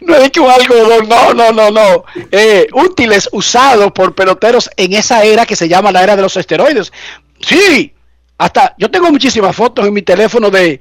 No 0.00 0.16
he 0.16 0.24
dicho 0.24 0.48
algo, 0.48 0.74
no, 1.06 1.34
no, 1.34 1.52
no, 1.52 1.70
no. 1.70 2.04
Eh, 2.30 2.66
útiles 2.72 3.28
usados 3.32 3.92
por 3.92 4.14
peloteros 4.14 4.70
en 4.76 4.92
esa 4.94 5.24
era 5.24 5.46
que 5.46 5.56
se 5.56 5.68
llama 5.68 5.92
la 5.92 6.02
era 6.02 6.16
de 6.16 6.22
los 6.22 6.36
esteroides. 6.36 6.92
Sí, 7.40 7.94
hasta 8.38 8.74
yo 8.78 8.90
tengo 8.90 9.10
muchísimas 9.10 9.54
fotos 9.54 9.86
en 9.86 9.94
mi 9.94 10.02
teléfono 10.02 10.50
de 10.50 10.80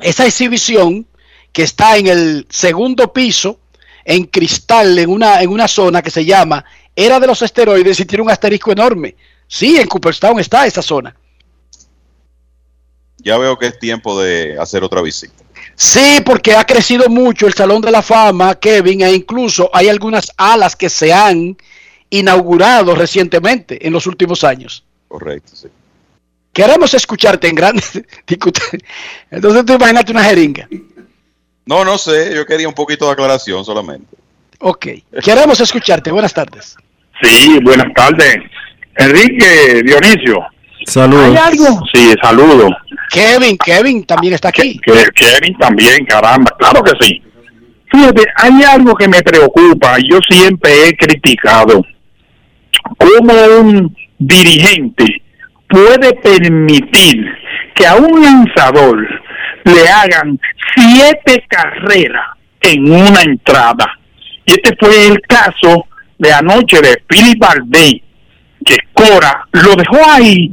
esa 0.00 0.26
exhibición 0.26 1.06
que 1.52 1.62
está 1.62 1.96
en 1.96 2.06
el 2.06 2.46
segundo 2.48 3.12
piso, 3.12 3.58
en 4.04 4.24
cristal, 4.24 4.98
en 4.98 5.10
una, 5.10 5.42
en 5.42 5.50
una 5.50 5.68
zona 5.68 6.02
que 6.02 6.10
se 6.10 6.24
llama 6.24 6.64
Era 6.94 7.20
de 7.20 7.26
los 7.26 7.42
Esteroides 7.42 8.00
y 8.00 8.04
tiene 8.04 8.22
un 8.22 8.30
asterisco 8.30 8.72
enorme. 8.72 9.16
Sí, 9.46 9.76
en 9.76 9.88
Cooperstown 9.88 10.38
está 10.38 10.66
esa 10.66 10.82
zona. 10.82 11.14
Ya 13.18 13.36
veo 13.36 13.58
que 13.58 13.66
es 13.66 13.78
tiempo 13.78 14.20
de 14.20 14.58
hacer 14.58 14.82
otra 14.82 15.02
visita. 15.02 15.34
Sí, 15.74 16.20
porque 16.24 16.54
ha 16.54 16.64
crecido 16.64 17.08
mucho 17.08 17.46
el 17.46 17.54
Salón 17.54 17.82
de 17.82 17.90
la 17.90 18.02
Fama, 18.02 18.54
Kevin, 18.54 19.02
e 19.02 19.12
incluso 19.12 19.70
hay 19.72 19.88
algunas 19.88 20.32
alas 20.36 20.76
que 20.76 20.88
se 20.88 21.12
han 21.12 21.56
inaugurado 22.10 22.94
recientemente 22.94 23.86
en 23.86 23.92
los 23.92 24.06
últimos 24.06 24.44
años. 24.44 24.84
Correcto, 25.08 25.54
sí. 25.54 25.68
Queremos 26.52 26.92
escucharte 26.94 27.48
en 27.48 27.54
grandes 27.54 27.92
discusiones. 28.26 28.82
Entonces 29.30 29.64
tú 29.64 29.74
imagínate 29.74 30.12
una 30.12 30.24
jeringa. 30.24 30.68
No, 31.66 31.84
no 31.84 31.98
sé, 31.98 32.34
yo 32.34 32.44
quería 32.46 32.68
un 32.68 32.74
poquito 32.74 33.06
de 33.06 33.12
aclaración 33.12 33.64
solamente. 33.64 34.16
Ok, 34.60 34.86
queremos 35.22 35.60
escucharte. 35.60 36.10
Buenas 36.10 36.34
tardes. 36.34 36.76
Sí, 37.22 37.58
buenas 37.62 37.92
tardes. 37.94 38.38
Enrique 38.96 39.82
Dionisio. 39.84 40.40
Saludos. 40.86 41.26
¿Hay 41.26 41.36
algo? 41.36 41.80
Sí, 41.92 42.12
saludo. 42.22 42.68
Kevin, 43.10 43.56
Kevin 43.58 44.04
también 44.04 44.34
está 44.34 44.48
aquí. 44.48 44.80
Kevin 44.80 45.56
también, 45.58 46.04
caramba, 46.06 46.50
claro 46.58 46.82
que 46.82 46.92
sí. 47.00 47.22
Fíjate, 47.90 48.24
hay 48.36 48.62
algo 48.62 48.94
que 48.94 49.08
me 49.08 49.20
preocupa. 49.22 49.96
Yo 50.08 50.18
siempre 50.28 50.88
he 50.88 50.96
criticado 50.96 51.84
cómo 52.98 53.32
un 53.60 53.96
dirigente 54.18 55.22
puede 55.68 56.12
permitir 56.14 57.26
que 57.74 57.86
a 57.86 57.96
un 57.96 58.22
lanzador 58.22 59.06
le 59.64 59.88
hagan 59.88 60.38
siete 60.74 61.44
carreras 61.48 62.26
en 62.60 62.90
una 62.90 63.22
entrada. 63.22 63.98
Y 64.46 64.52
este 64.52 64.76
fue 64.78 65.08
el 65.08 65.20
caso 65.22 65.86
de 66.18 66.32
anoche 66.32 66.80
de 66.80 67.02
Philip 67.08 67.38
Valdez, 67.38 68.02
que 68.64 68.76
Cora 68.92 69.46
lo 69.52 69.74
dejó 69.74 69.98
ahí, 70.10 70.50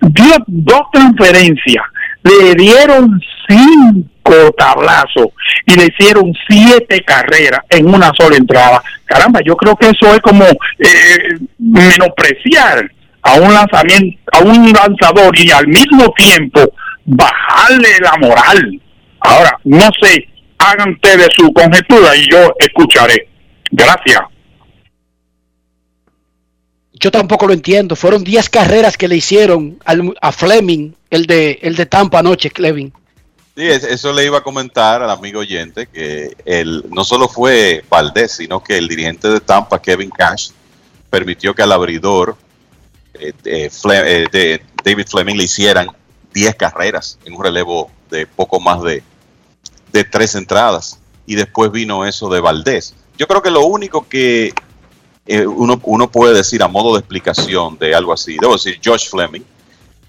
dio 0.00 0.34
dos 0.46 0.82
transferencias, 0.92 1.84
le 2.22 2.54
dieron 2.54 3.20
cinco 3.48 4.52
tablazos 4.56 5.28
y 5.66 5.74
le 5.74 5.86
hicieron 5.86 6.32
siete 6.48 7.02
carreras 7.02 7.60
en 7.70 7.92
una 7.92 8.12
sola 8.16 8.36
entrada. 8.36 8.82
Caramba, 9.04 9.40
yo 9.44 9.56
creo 9.56 9.76
que 9.76 9.88
eso 9.88 10.14
es 10.14 10.20
como 10.20 10.44
eh, 10.44 11.38
menospreciar 11.58 12.90
a 13.22 13.34
un 13.34 13.52
lanzamiento, 13.52 14.18
a 14.32 14.38
un 14.40 14.72
lanzador 14.72 15.36
y 15.38 15.50
al 15.50 15.66
mismo 15.66 16.12
tiempo 16.16 16.60
bajarle 17.04 17.88
la 18.00 18.16
moral. 18.18 18.80
Ahora, 19.20 19.58
no 19.64 19.88
sé, 20.00 20.26
hagan 20.58 20.90
ustedes 20.92 21.28
su 21.36 21.52
conjetura 21.52 22.16
y 22.16 22.28
yo 22.30 22.52
escucharé. 22.58 23.28
Gracias. 23.70 24.20
Yo 26.94 27.10
tampoco 27.10 27.46
lo 27.46 27.52
entiendo. 27.52 27.96
Fueron 27.96 28.22
10 28.22 28.48
carreras 28.48 28.96
que 28.96 29.08
le 29.08 29.16
hicieron 29.16 29.78
al- 29.84 30.14
a 30.20 30.30
Fleming, 30.32 30.92
el 31.10 31.26
de, 31.26 31.58
el 31.62 31.74
de 31.76 31.86
Tampa 31.86 32.20
anoche, 32.20 32.50
Clevin. 32.50 32.92
Sí, 33.56 33.66
es- 33.68 33.84
eso 33.84 34.12
le 34.12 34.24
iba 34.24 34.38
a 34.38 34.42
comentar 34.42 35.02
al 35.02 35.10
amigo 35.10 35.40
oyente 35.40 35.86
que 35.86 36.34
el, 36.44 36.84
no 36.90 37.04
solo 37.04 37.28
fue 37.28 37.84
Valdés, 37.88 38.32
sino 38.32 38.62
que 38.62 38.78
el 38.78 38.88
dirigente 38.88 39.28
de 39.28 39.40
Tampa, 39.40 39.80
Kevin 39.82 40.10
Cash, 40.10 40.50
permitió 41.10 41.54
que 41.54 41.62
al 41.62 41.72
abridor 41.72 42.36
eh, 43.14 43.32
de 43.42 43.70
Fle- 43.70 44.04
eh, 44.06 44.26
de 44.32 44.62
David 44.82 45.06
Fleming 45.06 45.36
le 45.36 45.44
hicieran 45.44 45.88
10 46.32 46.54
carreras 46.56 47.18
en 47.24 47.34
un 47.34 47.42
relevo 47.42 47.90
de 48.10 48.26
poco 48.26 48.60
más 48.60 48.82
de, 48.82 49.02
de 49.92 50.04
tres 50.04 50.34
entradas. 50.34 50.98
Y 51.26 51.36
después 51.36 51.70
vino 51.70 52.04
eso 52.04 52.28
de 52.28 52.40
Valdés. 52.40 52.94
Yo 53.16 53.26
creo 53.26 53.42
que 53.42 53.50
lo 53.50 53.64
único 53.64 54.08
que 54.08 54.52
eh, 55.26 55.46
uno, 55.46 55.80
uno 55.84 56.10
puede 56.10 56.34
decir 56.34 56.62
a 56.62 56.68
modo 56.68 56.94
de 56.94 57.00
explicación 57.00 57.78
de 57.78 57.94
algo 57.94 58.12
así, 58.12 58.36
debo 58.40 58.54
decir, 58.54 58.80
Josh 58.84 59.08
Fleming, 59.08 59.42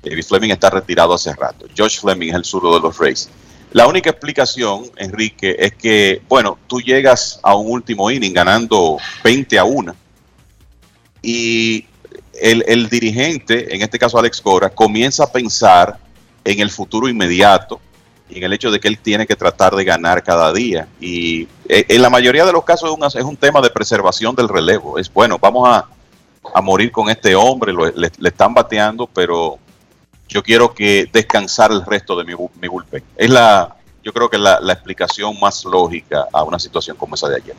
David 0.03 0.23
Fleming 0.23 0.49
está 0.49 0.69
retirado 0.69 1.13
hace 1.13 1.33
rato. 1.33 1.67
Josh 1.77 1.99
Fleming 1.99 2.29
es 2.29 2.35
el 2.35 2.45
zurdo 2.45 2.73
de 2.73 2.79
los 2.79 2.97
Rays. 2.97 3.29
La 3.71 3.87
única 3.87 4.09
explicación, 4.09 4.85
Enrique, 4.97 5.55
es 5.57 5.73
que, 5.75 6.21
bueno, 6.27 6.57
tú 6.67 6.79
llegas 6.79 7.39
a 7.41 7.55
un 7.55 7.71
último 7.71 8.09
inning 8.11 8.33
ganando 8.33 8.97
20 9.23 9.57
a 9.57 9.63
1 9.63 9.95
y 11.23 11.85
el, 12.39 12.63
el 12.67 12.89
dirigente, 12.89 13.73
en 13.73 13.81
este 13.81 13.97
caso 13.97 14.19
Alex 14.19 14.41
Cora, 14.41 14.69
comienza 14.69 15.23
a 15.23 15.31
pensar 15.31 15.97
en 16.44 16.60
el 16.60 16.70
futuro 16.70 17.07
inmediato 17.07 17.80
y 18.30 18.38
en 18.38 18.44
el 18.44 18.53
hecho 18.53 18.72
de 18.72 18.80
que 18.80 18.88
él 18.88 18.98
tiene 18.99 19.28
que 19.28 19.36
tratar 19.36 19.76
de 19.76 19.84
ganar 19.84 20.24
cada 20.24 20.52
día. 20.53 20.88
Y 20.99 21.44
eh, 21.68 21.86
en 21.88 22.02
la 22.02 22.10
mayoría 22.10 22.45
de 22.45 22.53
los 22.53 22.64
casos 22.64 22.98
es, 23.15 23.24
un 23.24 23.38
tema 23.38 23.61
de 23.61 23.70
preservación 23.70 24.36
del 24.36 24.49
relevo. 24.49 24.98
Es 24.98 25.11
bueno, 25.11 25.38
vamos 25.40 25.68
a, 25.70 25.88
a 26.53 26.61
morir 26.61 26.91
con 26.91 27.10
este 27.10 27.36
hombre, 27.36 27.74
le, 27.95 28.11
están 28.28 28.53
bateando, 28.53 29.07
pero 29.07 29.60
yo 30.28 30.41
quiero 30.41 30.74
que 30.74 31.07
descansar 31.11 31.72
el 31.72 31.86
resto 31.86 32.15
de 32.15 32.24
mi, 32.24 32.34
mi 32.60 32.68
bullpen. 32.68 33.03
Es 33.15 33.30
la, 33.30 33.76
yo 34.03 34.11
creo 34.14 34.30
que 34.30 34.38
la, 34.38 34.60
la 34.60 34.74
explicación 34.74 35.40
más 35.40 35.64
lógica 35.65 36.28
a 36.32 36.44
una 36.44 36.60
situación 36.60 36.98
como 36.98 37.15
esa 37.15 37.30
de 37.30 37.36
ayer. 37.36 37.56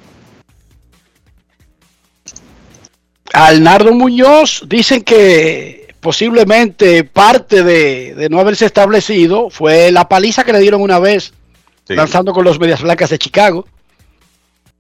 Alnardo 3.32 3.93
Muñoz 3.93 4.62
dicen 4.66 5.02
que 5.02 5.84
posiblemente 6.05 7.02
parte 7.02 7.64
de, 7.64 8.14
de 8.14 8.28
no 8.28 8.39
haberse 8.39 8.66
establecido 8.66 9.48
fue 9.48 9.90
la 9.90 10.06
paliza 10.06 10.44
que 10.44 10.52
le 10.52 10.60
dieron 10.60 10.82
una 10.82 10.98
vez 10.98 11.32
Sí. 11.86 11.94
lanzando 11.94 12.32
con 12.32 12.44
los 12.44 12.59
Medias 12.60 12.81
Blancas 12.82 13.10
de 13.10 13.18
Chicago. 13.18 13.66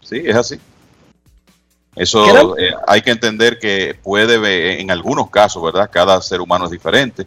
Sí, 0.02 0.22
es 0.24 0.36
así. 0.36 0.58
Eso 1.96 2.56
eh, 2.58 2.74
hay 2.86 3.02
que 3.02 3.10
entender 3.10 3.58
que 3.58 3.94
puede 4.02 4.36
ver, 4.38 4.80
en 4.80 4.90
algunos 4.90 5.28
casos, 5.30 5.62
¿verdad? 5.62 5.88
Cada 5.92 6.20
ser 6.22 6.40
humano 6.40 6.64
es 6.66 6.70
diferente. 6.70 7.24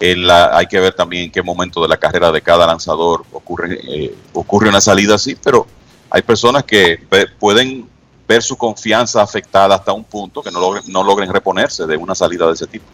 En 0.00 0.26
la- 0.26 0.56
hay 0.56 0.66
que 0.66 0.80
ver 0.80 0.94
también 0.94 1.24
en 1.24 1.30
qué 1.32 1.42
momento 1.42 1.80
de 1.82 1.88
la 1.88 1.96
carrera 1.96 2.30
de 2.32 2.42
cada 2.42 2.66
lanzador 2.66 3.24
ocurre, 3.32 3.78
eh, 3.88 4.14
ocurre 4.32 4.68
una 4.68 4.80
salida 4.80 5.14
así, 5.16 5.36
pero 5.36 5.66
hay 6.10 6.22
personas 6.22 6.64
que 6.64 6.98
pueden 7.38 7.86
ver 8.26 8.42
su 8.42 8.56
confianza 8.56 9.20
afectada 9.22 9.74
hasta 9.74 9.92
un 9.92 10.04
punto 10.04 10.42
que 10.42 10.50
no 10.50 10.58
logren, 10.60 10.84
no 10.88 11.02
logren 11.04 11.32
reponerse 11.32 11.86
de 11.86 11.96
una 11.96 12.14
salida 12.14 12.46
de 12.46 12.52
ese 12.54 12.66
tipo. 12.66 12.84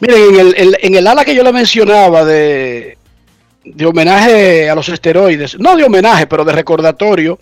Miren, 0.00 0.34
en 0.34 0.54
el, 0.56 0.78
en 0.80 0.94
el 0.94 1.06
ala 1.06 1.24
que 1.24 1.34
yo 1.34 1.42
le 1.42 1.52
mencionaba 1.52 2.24
de, 2.24 2.98
de 3.64 3.86
homenaje 3.86 4.68
a 4.68 4.74
los 4.74 4.88
esteroides, 4.88 5.58
no 5.58 5.76
de 5.76 5.84
homenaje, 5.84 6.26
pero 6.26 6.44
de 6.44 6.52
recordatorio, 6.52 7.38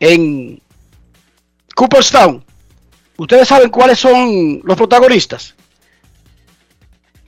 en 0.00 0.60
Cooperstown, 1.74 2.44
¿ustedes 3.16 3.48
saben 3.48 3.70
cuáles 3.70 3.98
son 3.98 4.60
los 4.64 4.76
protagonistas? 4.76 5.54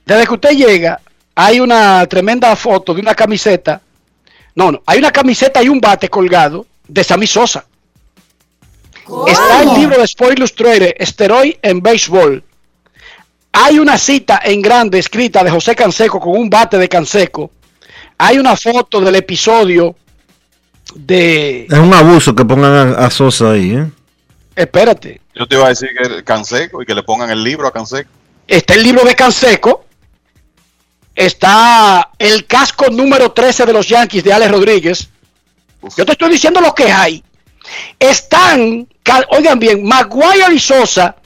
Desde 0.04 0.26
que 0.26 0.34
usted 0.34 0.50
llega, 0.50 1.00
hay 1.34 1.60
una 1.60 2.04
tremenda 2.06 2.54
foto 2.56 2.92
de 2.92 3.00
una 3.00 3.14
camiseta. 3.14 3.80
No, 4.56 4.72
no, 4.72 4.82
hay 4.86 4.98
una 4.98 5.12
camiseta 5.12 5.62
y 5.62 5.68
un 5.68 5.80
bate 5.80 6.08
colgado 6.08 6.66
de 6.88 7.04
Sammy 7.04 7.26
Sosa. 7.26 7.64
Está 9.26 9.62
el 9.62 9.74
libro 9.80 9.98
de 9.98 10.04
Sport 10.04 10.36
Illustrated, 10.36 10.94
Esteroid 10.98 11.54
en 11.62 11.80
Béisbol. 11.80 12.42
Hay 13.52 13.78
una 13.78 13.98
cita 13.98 14.40
en 14.44 14.62
grande 14.62 14.98
escrita 14.98 15.42
de 15.42 15.50
José 15.50 15.74
Canseco 15.74 16.20
con 16.20 16.36
un 16.36 16.48
bate 16.48 16.78
de 16.78 16.88
Canseco. 16.88 17.50
Hay 18.18 18.38
una 18.38 18.56
foto 18.56 19.00
del 19.00 19.16
episodio 19.16 19.96
de... 20.94 21.66
Es 21.68 21.78
un 21.78 21.92
abuso 21.92 22.34
que 22.34 22.44
pongan 22.44 22.94
a, 22.94 23.06
a 23.06 23.10
Sosa 23.10 23.52
ahí, 23.52 23.74
¿eh? 23.74 23.90
Espérate. 24.54 25.20
Yo 25.34 25.46
te 25.46 25.56
iba 25.56 25.66
a 25.66 25.70
decir 25.70 25.90
que 25.96 26.22
Canseco 26.22 26.82
y 26.82 26.86
que 26.86 26.94
le 26.94 27.02
pongan 27.02 27.30
el 27.30 27.42
libro 27.42 27.66
a 27.66 27.72
Canseco. 27.72 28.10
Está 28.46 28.74
el 28.74 28.82
libro 28.82 29.04
de 29.04 29.14
Canseco. 29.14 29.84
Está 31.14 32.10
el 32.18 32.46
casco 32.46 32.88
número 32.90 33.32
13 33.32 33.66
de 33.66 33.72
los 33.72 33.88
Yankees 33.88 34.24
de 34.24 34.32
Alex 34.32 34.50
Rodríguez. 34.50 35.08
Yo 35.96 36.04
te 36.04 36.12
estoy 36.12 36.30
diciendo 36.30 36.60
lo 36.60 36.74
que 36.74 36.90
hay. 36.90 37.22
Están, 37.98 38.88
oigan 39.30 39.58
bien, 39.58 39.84
Maguire 39.84 40.54
y 40.54 40.58
Sosa 40.58 41.16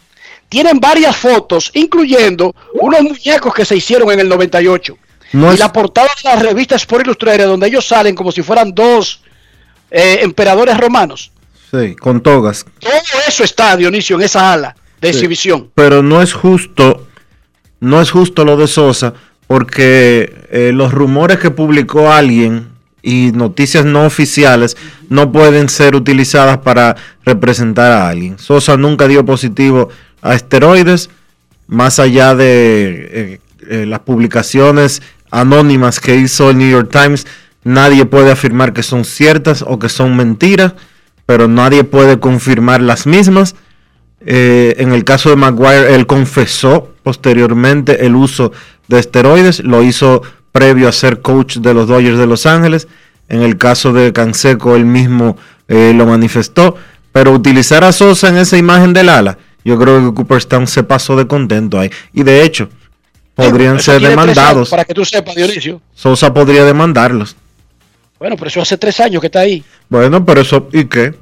tienen 0.55 0.79
varias 0.79 1.17
fotos, 1.17 1.73
incluyendo 1.75 2.55
unos 2.75 3.03
muñecos 3.03 3.53
que 3.53 3.65
se 3.65 3.75
hicieron 3.77 4.09
en 4.13 4.21
el 4.21 4.29
98. 4.29 4.97
No 5.33 5.53
y 5.53 5.57
la 5.57 5.73
portada 5.73 6.07
de 6.23 6.29
la 6.31 6.37
revista 6.37 6.77
Sport 6.77 7.07
Illustrated, 7.07 7.47
donde 7.47 7.67
ellos 7.67 7.85
salen 7.85 8.15
como 8.15 8.31
si 8.31 8.41
fueran 8.41 8.73
dos 8.73 9.21
eh, 9.91 10.19
emperadores 10.23 10.77
romanos. 10.79 11.33
Sí, 11.73 11.97
con 11.97 12.21
togas. 12.21 12.65
Todo 12.79 12.93
eso 13.27 13.43
está, 13.43 13.77
Dionisio, 13.77 14.15
en 14.15 14.23
esa 14.23 14.53
ala 14.53 14.77
de 15.01 15.09
Sí. 15.09 15.17
exhibición. 15.17 15.71
Pero 15.75 16.05
no 16.05 16.23
es 16.23 16.33
justo, 16.33 17.09
no 17.81 18.01
es 18.01 18.13
justo 18.13 18.45
lo 18.45 18.57
de 18.57 18.69
Sosa, 18.69 19.13
porque 19.49 20.33
eh, 20.53 20.71
los 20.73 20.93
rumores 20.93 21.39
que 21.41 21.51
publicó 21.51 22.13
alguien 22.13 22.69
y 23.03 23.33
noticias 23.33 23.85
no 23.85 24.07
oficiales 24.07 24.77
no 25.09 25.33
pueden 25.33 25.69
ser 25.69 25.97
utilizadas 25.97 26.59
para 26.59 26.95
representar 27.25 27.91
a 27.91 28.09
alguien. 28.09 28.39
Sosa 28.39 28.77
nunca 28.77 29.09
dio 29.09 29.25
positivo 29.27 29.89
a 30.25 30.35
esteroides, 30.35 31.11
más 31.69 32.01
allá 32.01 32.35
de 32.35 33.09
eh, 33.13 33.41
eh, 33.69 33.87
las 33.87 34.01
publicaciones 34.01 35.03
anónimas 35.31 36.01
que 36.01 36.17
hizo 36.17 36.51
el 36.51 36.59
New 36.59 36.71
York 36.71 36.91
Times, 36.91 37.27
nadie 37.63 38.07
puede 38.07 38.33
afirmar 38.33 38.73
que 38.73 38.83
son 38.83 39.05
ciertas 39.05 39.63
o 39.63 39.79
que 39.79 39.91
son 39.91 40.17
mentiras, 40.17 40.73
pero 41.27 41.47
nadie 41.47 41.85
puede 41.85 42.19
confirmar 42.19 42.81
las 42.81 43.07
mismas. 43.07 43.55
Eh, 44.27 44.77
en 44.79 44.93
el 44.93 45.05
caso 45.05 45.29
de 45.29 45.37
Maguire, 45.37 45.95
él 45.95 46.07
confesó 46.07 46.95
posteriormente 47.03 48.07
el 48.07 48.17
uso 48.17 48.51
de 48.89 49.01
esteroides, 49.01 49.61
lo 49.61 49.83
hizo 49.83 50.23
previo 50.53 50.89
a 50.89 50.93
ser 50.93 51.21
coach 51.21 51.59
de 51.59 51.75
los 51.75 51.87
Dodgers 51.87 52.19
de 52.19 52.27
Los 52.27 52.47
Ángeles. 52.47 52.89
En 53.29 53.43
el 53.43 53.59
caso 53.59 53.93
de 53.93 54.13
Canseco, 54.13 54.75
él 54.77 54.87
mismo 54.87 55.37
lo 55.69 56.07
manifestó. 56.07 56.77
Pero 57.11 57.33
utilizar 57.33 57.85
a 57.85 57.93
Sosa 57.93 58.29
en 58.29 58.37
esa 58.37 58.57
imagen 58.57 58.93
del 58.93 59.09
ala, 59.09 59.39
yo 59.65 59.79
creo 59.79 60.01
que 60.11 60.15
Cooperstown 60.15 60.67
se 60.67 60.83
pasó 60.83 61.17
de 61.17 61.27
contento 61.27 61.79
ahí. 61.79 61.91
Y 62.13 62.23
de 62.23 62.43
hecho, 62.45 62.69
podrían 63.35 63.81
ser 63.81 64.01
demandados. 64.01 64.71
Para 64.71 64.85
que 64.85 64.95
tú 64.95 65.05
sepas, 65.05 65.35
Dionisio. 65.35 65.81
Sosa 65.95 66.33
podría 66.33 66.65
demandarlos. 66.65 67.37
Bueno, 68.19 68.37
pero 68.37 68.49
eso 68.49 68.61
hace 68.63 68.77
tres 68.79 69.01
años 69.01 69.21
que 69.21 69.27
está 69.27 69.41
ahí. 69.41 69.65
Bueno, 69.89 70.25
pero 70.25 70.41
eso, 70.41 70.69
¿y 70.73 70.85
qué? 70.85 71.15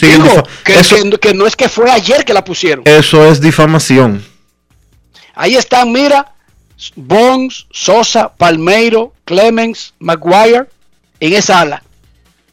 Digo, 0.00 0.24
difa- 0.24 0.44
que, 0.64 0.74
eso, 0.80 0.96
que- 0.96 1.18
que 1.18 1.34
no 1.34 1.46
es 1.46 1.54
que 1.56 1.68
fue 1.68 1.90
ayer 1.90 2.24
que 2.24 2.32
la 2.32 2.42
pusieron. 2.44 2.82
eso 2.86 3.24
es 3.26 3.40
difamación. 3.40 4.24
Ahí 5.34 5.56
están, 5.56 5.92
mira, 5.92 6.32
Bones, 6.96 7.66
Sosa, 7.70 8.32
Palmeiro, 8.34 9.12
Clemens, 9.24 9.92
Maguire, 9.98 10.66
en 11.20 11.32
esa 11.34 11.60
ala. 11.60 11.82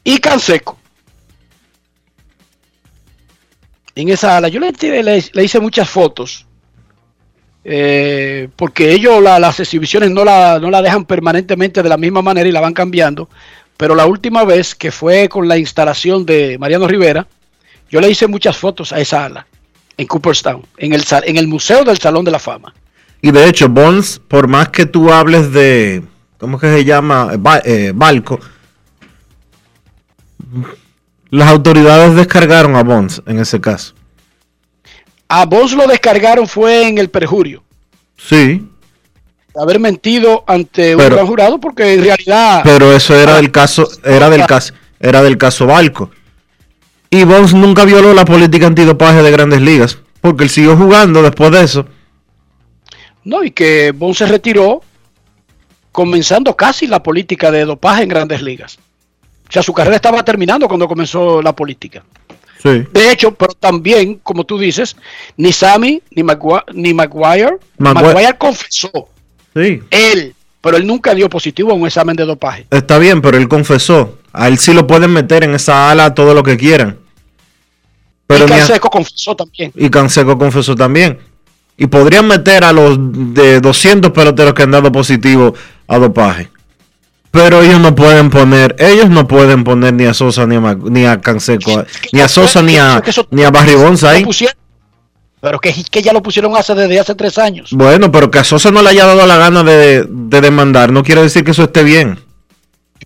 Y 0.04 0.18
Canseco. 0.18 0.78
En 3.94 4.08
esa 4.08 4.36
ala. 4.36 4.48
Yo 4.48 4.60
le, 4.60 4.72
hice 5.44 5.60
muchas 5.60 5.88
fotos. 5.88 6.46
eh, 7.64 8.48
porque 8.56 8.92
ellos 8.92 9.22
la- 9.22 9.38
las 9.38 9.60
exhibiciones 9.60 10.10
no 10.10 10.24
la, 10.24 10.58
no 10.60 10.68
la 10.70 10.82
dejan 10.82 11.04
permanentemente 11.04 11.80
de 11.82 11.88
la 11.88 11.96
misma 11.96 12.20
manera 12.20 12.48
y 12.48 12.52
la 12.52 12.60
van 12.60 12.74
cambiando. 12.74 13.28
Pero 13.76 13.94
la 13.94 14.06
última 14.06 14.44
vez 14.44 14.74
que 14.74 14.90
fue 14.90 15.28
con 15.28 15.46
la 15.46 15.56
instalación 15.58 16.26
de 16.26 16.56
Mariano 16.58 16.88
Rivera, 16.88 17.26
yo 17.90 18.00
le 18.00 18.10
hice 18.10 18.26
muchas 18.26 18.56
fotos 18.56 18.92
a 18.92 18.98
esa 18.98 19.26
ala 19.26 19.46
en 19.96 20.06
Cooperstown, 20.08 20.64
en 20.76 20.92
el, 20.92 21.04
en 21.24 21.36
el 21.36 21.46
Museo 21.46 21.84
del 21.84 21.98
Salón 21.98 22.24
de 22.24 22.30
la 22.32 22.38
Fama. 22.40 22.74
Y 23.20 23.30
de 23.30 23.46
hecho, 23.48 23.68
Bonds, 23.68 24.20
por 24.26 24.48
más 24.48 24.70
que 24.70 24.86
tú 24.86 25.12
hables 25.12 25.52
de, 25.52 26.02
¿cómo 26.38 26.58
que 26.58 26.66
se 26.72 26.84
llama? 26.84 27.30
Eh, 27.64 27.92
Balco, 27.94 28.40
las 31.32 31.48
autoridades 31.48 32.14
descargaron 32.14 32.76
a 32.76 32.82
Bonds 32.82 33.22
en 33.26 33.38
ese 33.38 33.58
caso. 33.58 33.94
A 35.28 35.46
vos 35.46 35.72
lo 35.72 35.86
descargaron 35.86 36.46
fue 36.46 36.86
en 36.86 36.98
el 36.98 37.08
perjurio. 37.08 37.64
Sí, 38.18 38.68
de 39.54 39.62
Haber 39.62 39.80
mentido 39.80 40.44
ante 40.46 40.94
un 40.94 41.04
gran 41.04 41.26
jurado 41.26 41.58
porque 41.58 41.94
en 41.94 42.04
realidad... 42.04 42.60
pero 42.64 42.92
eso 42.92 43.14
era 43.14 43.36
del 43.36 43.50
caso, 43.50 43.88
era 44.04 44.28
del 44.28 44.46
caso, 44.46 44.74
era 45.00 45.22
del 45.22 45.38
caso 45.38 45.66
Balco. 45.66 46.10
Y 47.08 47.24
Bonds 47.24 47.54
nunca 47.54 47.86
violó 47.86 48.12
la 48.12 48.26
política 48.26 48.66
antidopaje 48.66 49.22
de 49.22 49.30
grandes 49.30 49.62
ligas, 49.62 49.98
porque 50.20 50.44
él 50.44 50.50
siguió 50.50 50.76
jugando 50.76 51.22
después 51.22 51.50
de 51.50 51.62
eso. 51.62 51.86
No, 53.24 53.42
y 53.42 53.52
que 53.52 53.92
Bon 53.92 54.14
se 54.14 54.26
retiró 54.26 54.82
comenzando 55.92 56.56
casi 56.56 56.86
la 56.86 57.02
política 57.02 57.50
de 57.50 57.64
dopaje 57.64 58.02
en 58.02 58.10
grandes 58.10 58.42
ligas. 58.42 58.78
O 59.52 59.54
sea, 59.54 59.62
su 59.62 59.74
carrera 59.74 59.96
estaba 59.96 60.24
terminando 60.24 60.66
cuando 60.66 60.88
comenzó 60.88 61.42
la 61.42 61.52
política. 61.54 62.02
Sí. 62.62 62.86
De 62.90 63.12
hecho, 63.12 63.34
pero 63.34 63.52
también, 63.52 64.18
como 64.22 64.44
tú 64.44 64.58
dices, 64.58 64.96
ni 65.36 65.52
Sammy 65.52 66.00
ni, 66.12 66.22
Magua- 66.22 66.64
ni 66.72 66.94
Maguire, 66.94 67.58
Maguire- 67.76 68.14
Maguire 68.14 68.38
confesó, 68.38 68.90
Sí. 69.54 69.82
él, 69.90 70.34
pero 70.62 70.78
él 70.78 70.86
nunca 70.86 71.14
dio 71.14 71.28
positivo 71.28 71.72
a 71.72 71.74
un 71.74 71.86
examen 71.86 72.16
de 72.16 72.24
dopaje. 72.24 72.66
Está 72.70 72.96
bien, 72.98 73.20
pero 73.20 73.36
él 73.36 73.46
confesó. 73.46 74.18
A 74.32 74.48
él 74.48 74.56
sí 74.56 74.72
lo 74.72 74.86
pueden 74.86 75.12
meter 75.12 75.44
en 75.44 75.54
esa 75.54 75.90
ala 75.90 76.14
todo 76.14 76.32
lo 76.32 76.42
que 76.42 76.56
quieran. 76.56 76.96
Pero 78.26 78.46
y 78.48 78.52
a- 78.52 78.56
Canseco 78.56 78.88
confesó 78.88 79.36
también. 79.36 79.70
Y 79.76 79.90
Canseco 79.90 80.38
confesó 80.38 80.74
también. 80.74 81.18
Y 81.76 81.88
podrían 81.88 82.26
meter 82.26 82.64
a 82.64 82.72
los 82.72 82.96
de 83.34 83.60
200 83.60 84.12
peloteros 84.12 84.54
que 84.54 84.62
han 84.62 84.70
dado 84.70 84.90
positivo 84.90 85.52
a 85.88 85.98
dopaje. 85.98 86.48
Pero 87.32 87.62
ellos 87.62 87.80
no 87.80 87.94
pueden 87.94 88.28
poner, 88.28 88.76
ellos 88.78 89.08
no 89.08 89.26
pueden 89.26 89.64
poner 89.64 89.94
ni 89.94 90.04
a 90.04 90.12
Sosa 90.12 90.46
ni 90.46 90.56
a, 90.56 90.60
Ma- 90.60 90.76
ni 90.80 91.06
a 91.06 91.18
Canseco, 91.20 91.82
ni 92.12 92.20
a 92.20 92.28
Sosa 92.28 92.62
ni 92.62 92.76
a, 92.76 93.02
ni 93.30 93.42
a 93.42 93.50
Barry 93.50 93.74
pusieron, 94.22 94.54
pero 95.40 95.58
que, 95.58 95.74
que 95.90 96.02
ya 96.02 96.12
lo 96.12 96.22
pusieron 96.22 96.54
hace 96.54 96.74
desde 96.74 97.00
hace 97.00 97.14
tres 97.14 97.38
años. 97.38 97.70
Bueno, 97.72 98.12
pero 98.12 98.30
que 98.30 98.38
a 98.38 98.44
Sosa 98.44 98.70
no 98.70 98.82
le 98.82 98.90
haya 98.90 99.06
dado 99.06 99.26
la 99.26 99.38
gana 99.38 99.64
de, 99.64 100.06
de 100.06 100.40
demandar, 100.42 100.92
no 100.92 101.02
quiere 101.02 101.22
decir 101.22 101.42
que 101.42 101.52
eso 101.52 101.64
esté 101.64 101.82
bien. 101.82 102.18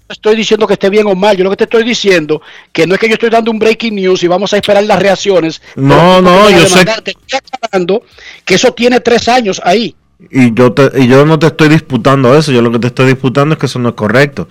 No 0.08 0.12
estoy 0.12 0.36
diciendo 0.36 0.66
que 0.66 0.74
esté 0.74 0.90
bien 0.90 1.06
o 1.06 1.14
mal, 1.14 1.36
yo 1.36 1.44
lo 1.44 1.50
que 1.50 1.56
te 1.56 1.64
estoy 1.64 1.84
diciendo 1.84 2.42
que 2.72 2.86
no 2.86 2.94
es 2.94 3.00
que 3.00 3.08
yo 3.08 3.14
estoy 3.14 3.30
dando 3.30 3.50
un 3.52 3.58
breaking 3.60 3.94
news 3.94 4.22
y 4.24 4.26
vamos 4.28 4.52
a 4.52 4.56
esperar 4.56 4.82
las 4.84 4.98
reacciones. 5.00 5.62
No, 5.76 6.20
no, 6.20 6.50
yo 6.50 6.66
sé 6.66 6.84
Te 6.84 7.12
estoy 7.12 7.38
aclarando 7.38 8.02
que 8.44 8.54
eso 8.56 8.72
tiene 8.72 8.98
tres 9.00 9.28
años 9.28 9.60
ahí. 9.64 9.94
Y 10.30 10.54
yo, 10.54 10.72
te- 10.72 10.90
y 11.00 11.08
yo 11.08 11.26
no 11.26 11.38
te 11.38 11.46
estoy 11.48 11.68
disputando 11.68 12.36
eso, 12.36 12.50
yo 12.52 12.62
lo 12.62 12.72
que 12.72 12.78
te 12.78 12.86
estoy 12.88 13.06
disputando 13.08 13.54
es 13.54 13.58
que 13.60 13.66
eso 13.66 13.78
no 13.78 13.90
es 13.90 13.94
correcto. 13.94 14.48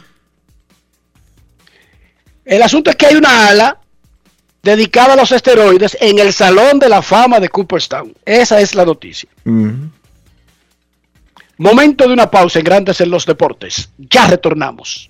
El 2.45 2.61
asunto 2.61 2.89
es 2.91 2.95
que 2.95 3.07
hay 3.07 3.15
una 3.15 3.47
ala 3.47 3.79
dedicada 4.61 5.13
a 5.13 5.15
los 5.15 5.31
esteroides 5.31 5.97
en 5.99 6.19
el 6.19 6.31
Salón 6.33 6.77
de 6.79 6.89
la 6.89 7.01
Fama 7.01 7.39
de 7.39 7.49
Cooperstown. 7.49 8.13
Esa 8.25 8.59
es 8.61 8.75
la 8.75 8.85
noticia. 8.85 9.29
Momento 11.57 12.07
de 12.07 12.13
una 12.13 12.29
pausa 12.29 12.59
en 12.59 12.65
Grandes 12.65 13.01
en 13.01 13.09
los 13.09 13.25
Deportes. 13.25 13.89
Ya 13.97 14.27
retornamos. 14.27 15.09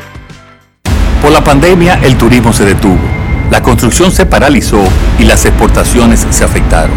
Por 1.21 1.31
la 1.31 1.43
pandemia, 1.43 1.99
el 2.03 2.17
turismo 2.17 2.51
se 2.51 2.65
detuvo. 2.65 2.97
La 3.51 3.61
construcción 3.61 4.11
se 4.11 4.25
paralizó 4.25 4.83
y 5.19 5.23
las 5.23 5.45
exportaciones 5.45 6.25
se 6.29 6.43
afectaron. 6.43 6.95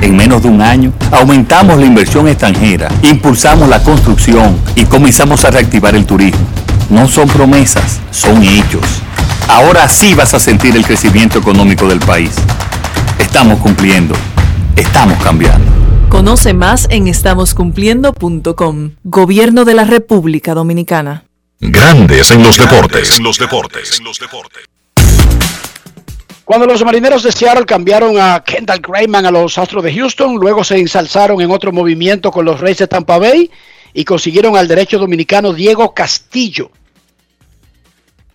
En 0.00 0.16
menos 0.16 0.42
de 0.42 0.48
un 0.48 0.62
año, 0.62 0.92
aumentamos 1.10 1.78
la 1.78 1.84
inversión 1.84 2.26
extranjera, 2.26 2.88
impulsamos 3.02 3.68
la 3.68 3.82
construcción 3.82 4.56
y 4.76 4.84
comenzamos 4.84 5.44
a 5.44 5.50
reactivar 5.50 5.94
el 5.94 6.06
turismo. 6.06 6.46
No 6.88 7.06
son 7.06 7.28
promesas, 7.28 8.00
son 8.10 8.42
hechos. 8.42 9.02
Ahora 9.48 9.88
sí 9.88 10.14
vas 10.14 10.32
a 10.32 10.38
sentir 10.38 10.74
el 10.74 10.86
crecimiento 10.86 11.38
económico 11.38 11.86
del 11.86 11.98
país. 11.98 12.34
Estamos 13.18 13.58
cumpliendo. 13.58 14.14
Estamos 14.74 15.22
cambiando. 15.22 15.70
Conoce 16.08 16.54
más 16.54 16.86
en 16.90 17.08
estamoscumpliendo.com. 17.08 18.90
Gobierno 19.04 19.64
de 19.64 19.74
la 19.74 19.84
República 19.84 20.54
Dominicana. 20.54 21.25
Grandes 21.58 22.30
en 22.30 22.42
los 22.42 22.58
deportes. 22.58 23.18
En 23.18 23.24
los 23.24 23.38
deportes. 23.38 23.98
Cuando 26.44 26.66
los 26.66 26.84
marineros 26.84 27.22
de 27.22 27.32
Seattle 27.32 27.64
cambiaron 27.64 28.20
a 28.20 28.44
Kendall 28.44 28.80
Grayman 28.80 29.24
a 29.24 29.30
los 29.30 29.56
Astros 29.56 29.82
de 29.82 29.94
Houston, 29.94 30.36
luego 30.36 30.62
se 30.62 30.78
ensalzaron 30.78 31.40
en 31.40 31.50
otro 31.50 31.72
movimiento 31.72 32.30
con 32.30 32.44
los 32.44 32.60
Reyes 32.60 32.78
de 32.78 32.86
Tampa 32.86 33.18
Bay 33.18 33.50
y 33.94 34.04
consiguieron 34.04 34.56
al 34.56 34.68
derecho 34.68 34.98
dominicano 34.98 35.54
Diego 35.54 35.94
Castillo. 35.94 36.70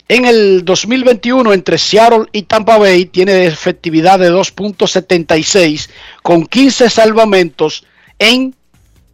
En 0.08 0.26
el 0.26 0.66
2021 0.66 1.54
entre 1.54 1.78
Seattle 1.78 2.26
y 2.34 2.42
Tampa 2.42 2.78
Bay 2.78 3.06
tiene 3.06 3.46
efectividad 3.46 4.20
de 4.20 4.32
2.76 4.32 5.90
con 6.24 6.46
15 6.46 6.90
salvamentos 6.90 7.86
en 8.18 8.56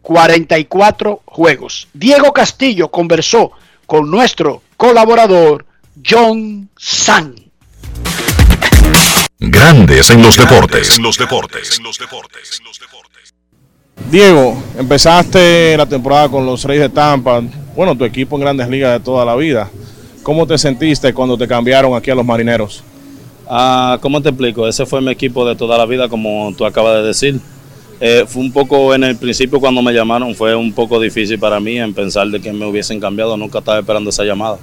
44 0.00 1.22
juegos. 1.26 1.88
Diego 1.92 2.32
Castillo 2.32 2.88
conversó 2.88 3.52
con 3.88 4.10
nuestro 4.10 4.62
colaborador 4.76 5.64
John 6.06 6.68
San. 6.76 7.34
Grandes 9.40 10.10
en 10.10 10.20
los 10.20 10.36
deportes. 10.36 10.98
En 10.98 11.02
los 11.02 11.16
deportes. 11.16 11.80
Diego, 14.10 14.62
empezaste 14.78 15.74
la 15.74 15.86
temporada 15.86 16.28
con 16.28 16.44
los 16.44 16.62
Reyes 16.64 16.82
de 16.82 16.88
Tampa, 16.90 17.40
bueno, 17.74 17.96
tu 17.96 18.04
equipo 18.04 18.36
en 18.36 18.42
grandes 18.42 18.68
ligas 18.68 18.92
de 18.92 19.00
toda 19.02 19.24
la 19.24 19.34
vida. 19.34 19.70
¿Cómo 20.22 20.46
te 20.46 20.58
sentiste 20.58 21.14
cuando 21.14 21.38
te 21.38 21.48
cambiaron 21.48 21.96
aquí 21.96 22.10
a 22.10 22.14
los 22.14 22.26
marineros? 22.26 22.84
Ah, 23.48 23.98
¿Cómo 24.02 24.20
te 24.20 24.28
explico? 24.28 24.68
Ese 24.68 24.84
fue 24.84 25.00
mi 25.00 25.12
equipo 25.12 25.48
de 25.48 25.56
toda 25.56 25.78
la 25.78 25.86
vida, 25.86 26.10
como 26.10 26.52
tú 26.54 26.66
acabas 26.66 26.96
de 26.96 27.04
decir. 27.04 27.40
Eh, 28.00 28.24
fue 28.26 28.42
un 28.42 28.52
poco, 28.52 28.94
en 28.94 29.04
el 29.04 29.16
principio 29.16 29.58
cuando 29.58 29.82
me 29.82 29.92
llamaron, 29.92 30.34
fue 30.34 30.54
un 30.54 30.72
poco 30.72 31.00
difícil 31.00 31.38
para 31.38 31.58
mí 31.58 31.78
en 31.78 31.92
pensar 31.92 32.28
de 32.28 32.40
que 32.40 32.52
me 32.52 32.66
hubiesen 32.66 33.00
cambiado. 33.00 33.36
Nunca 33.36 33.58
estaba 33.58 33.78
esperando 33.78 34.10
esa 34.10 34.24
llamada. 34.24 34.58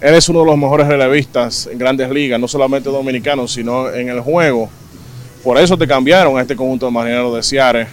Eres 0.00 0.28
uno 0.28 0.40
de 0.40 0.46
los 0.46 0.58
mejores 0.58 0.86
relevistas 0.86 1.66
en 1.66 1.78
grandes 1.78 2.10
ligas, 2.10 2.38
no 2.38 2.46
solamente 2.46 2.90
dominicanos, 2.90 3.52
sino 3.52 3.90
en 3.90 4.08
el 4.08 4.20
juego. 4.20 4.68
Por 5.42 5.58
eso 5.58 5.76
te 5.76 5.86
cambiaron 5.86 6.38
a 6.38 6.42
este 6.42 6.56
conjunto 6.56 6.86
de 6.86 6.92
marineros 6.92 7.34
de 7.34 7.42
Ciares. 7.42 7.88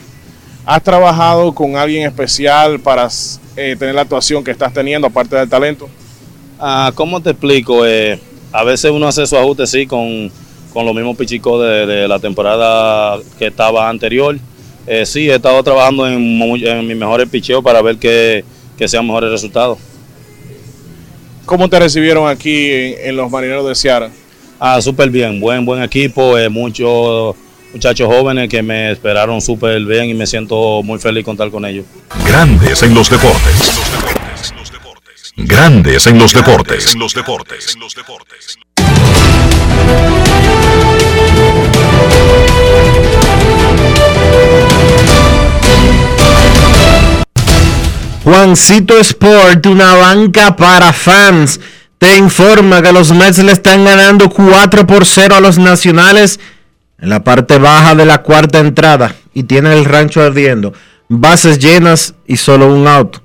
¿Has 0.65 0.83
trabajado 0.83 1.53
con 1.53 1.75
alguien 1.75 2.05
especial 2.05 2.79
para 2.79 3.07
eh, 3.55 3.75
tener 3.77 3.95
la 3.95 4.01
actuación 4.01 4.43
que 4.43 4.51
estás 4.51 4.73
teniendo, 4.73 5.07
aparte 5.07 5.35
del 5.35 5.49
talento? 5.49 5.89
Ah, 6.59 6.91
¿Cómo 6.93 7.19
te 7.19 7.31
explico? 7.31 7.85
Eh, 7.85 8.19
a 8.51 8.63
veces 8.63 8.91
uno 8.91 9.07
hace 9.07 9.25
su 9.25 9.35
ajuste, 9.35 9.65
sí, 9.65 9.87
con, 9.87 10.31
con 10.73 10.85
los 10.85 10.93
mismos 10.93 11.17
pichicos 11.17 11.61
de, 11.61 12.07
la 12.07 12.19
temporada 12.19 13.17
que 13.39 13.47
estaba 13.47 13.89
anterior. 13.89 14.37
Eh, 14.87 15.05
sí, 15.05 15.29
he 15.29 15.35
estado 15.35 15.61
trabajando 15.63 16.07
en, 16.07 16.41
en 16.41 16.87
mis 16.87 16.97
mejores 16.97 17.29
picheos 17.29 17.63
para 17.63 17.81
ver 17.81 17.97
que, 17.97 18.43
que 18.77 18.87
sean 18.87 19.05
mejores 19.05 19.29
resultados. 19.29 19.77
¿Cómo 21.45 21.69
te 21.69 21.79
recibieron 21.79 22.29
aquí 22.29 22.69
en, 22.71 23.15
los 23.15 23.29
Marineros 23.29 23.67
de 23.67 23.75
Seattle? 23.75 24.09
Ah, 24.59 24.81
súper 24.81 25.09
bien, 25.09 25.39
buen, 25.39 25.65
buen 25.65 25.81
equipo, 25.83 26.37
eh, 26.37 26.49
muchos 26.49 27.35
muchachos 27.73 28.07
jóvenes 28.07 28.49
que 28.49 28.61
me 28.61 28.91
esperaron 28.91 29.41
súper 29.41 29.81
bien 29.85 30.09
y 30.09 30.13
me 30.13 30.27
siento 30.27 30.83
muy 30.83 30.99
feliz 30.99 31.23
contar 31.23 31.49
con 31.49 31.65
ellos. 31.65 31.85
Grandes 32.25 32.83
en 32.83 32.93
los 32.93 33.09
deportes. 33.09 33.81
Grandes 35.35 36.07
en 36.07 36.19
los 36.19 36.33
deportes. 36.33 36.93
En 36.93 36.99
los 36.99 37.13
deportes. 37.13 37.75
los 37.77 37.93
deportes. 37.93 38.57
Juancito 48.23 48.99
Sport, 48.99 49.65
una 49.65 49.95
banca 49.95 50.55
para 50.55 50.93
fans, 50.93 51.59
te 51.97 52.17
informa 52.17 52.83
que 52.83 52.91
los 52.91 53.11
Mets 53.11 53.39
le 53.39 53.51
están 53.51 53.83
ganando 53.83 54.29
4 54.29 54.85
por 54.85 55.07
0 55.07 55.35
a 55.35 55.39
los 55.39 55.57
nacionales 55.57 56.39
en 56.99 57.09
la 57.09 57.23
parte 57.23 57.57
baja 57.57 57.95
de 57.95 58.05
la 58.05 58.21
cuarta 58.21 58.59
entrada 58.59 59.15
y 59.33 59.43
tiene 59.43 59.73
el 59.73 59.85
rancho 59.85 60.21
ardiendo. 60.21 60.71
Bases 61.09 61.57
llenas 61.57 62.13
y 62.27 62.37
solo 62.37 62.71
un 62.71 62.87
out. 62.87 63.17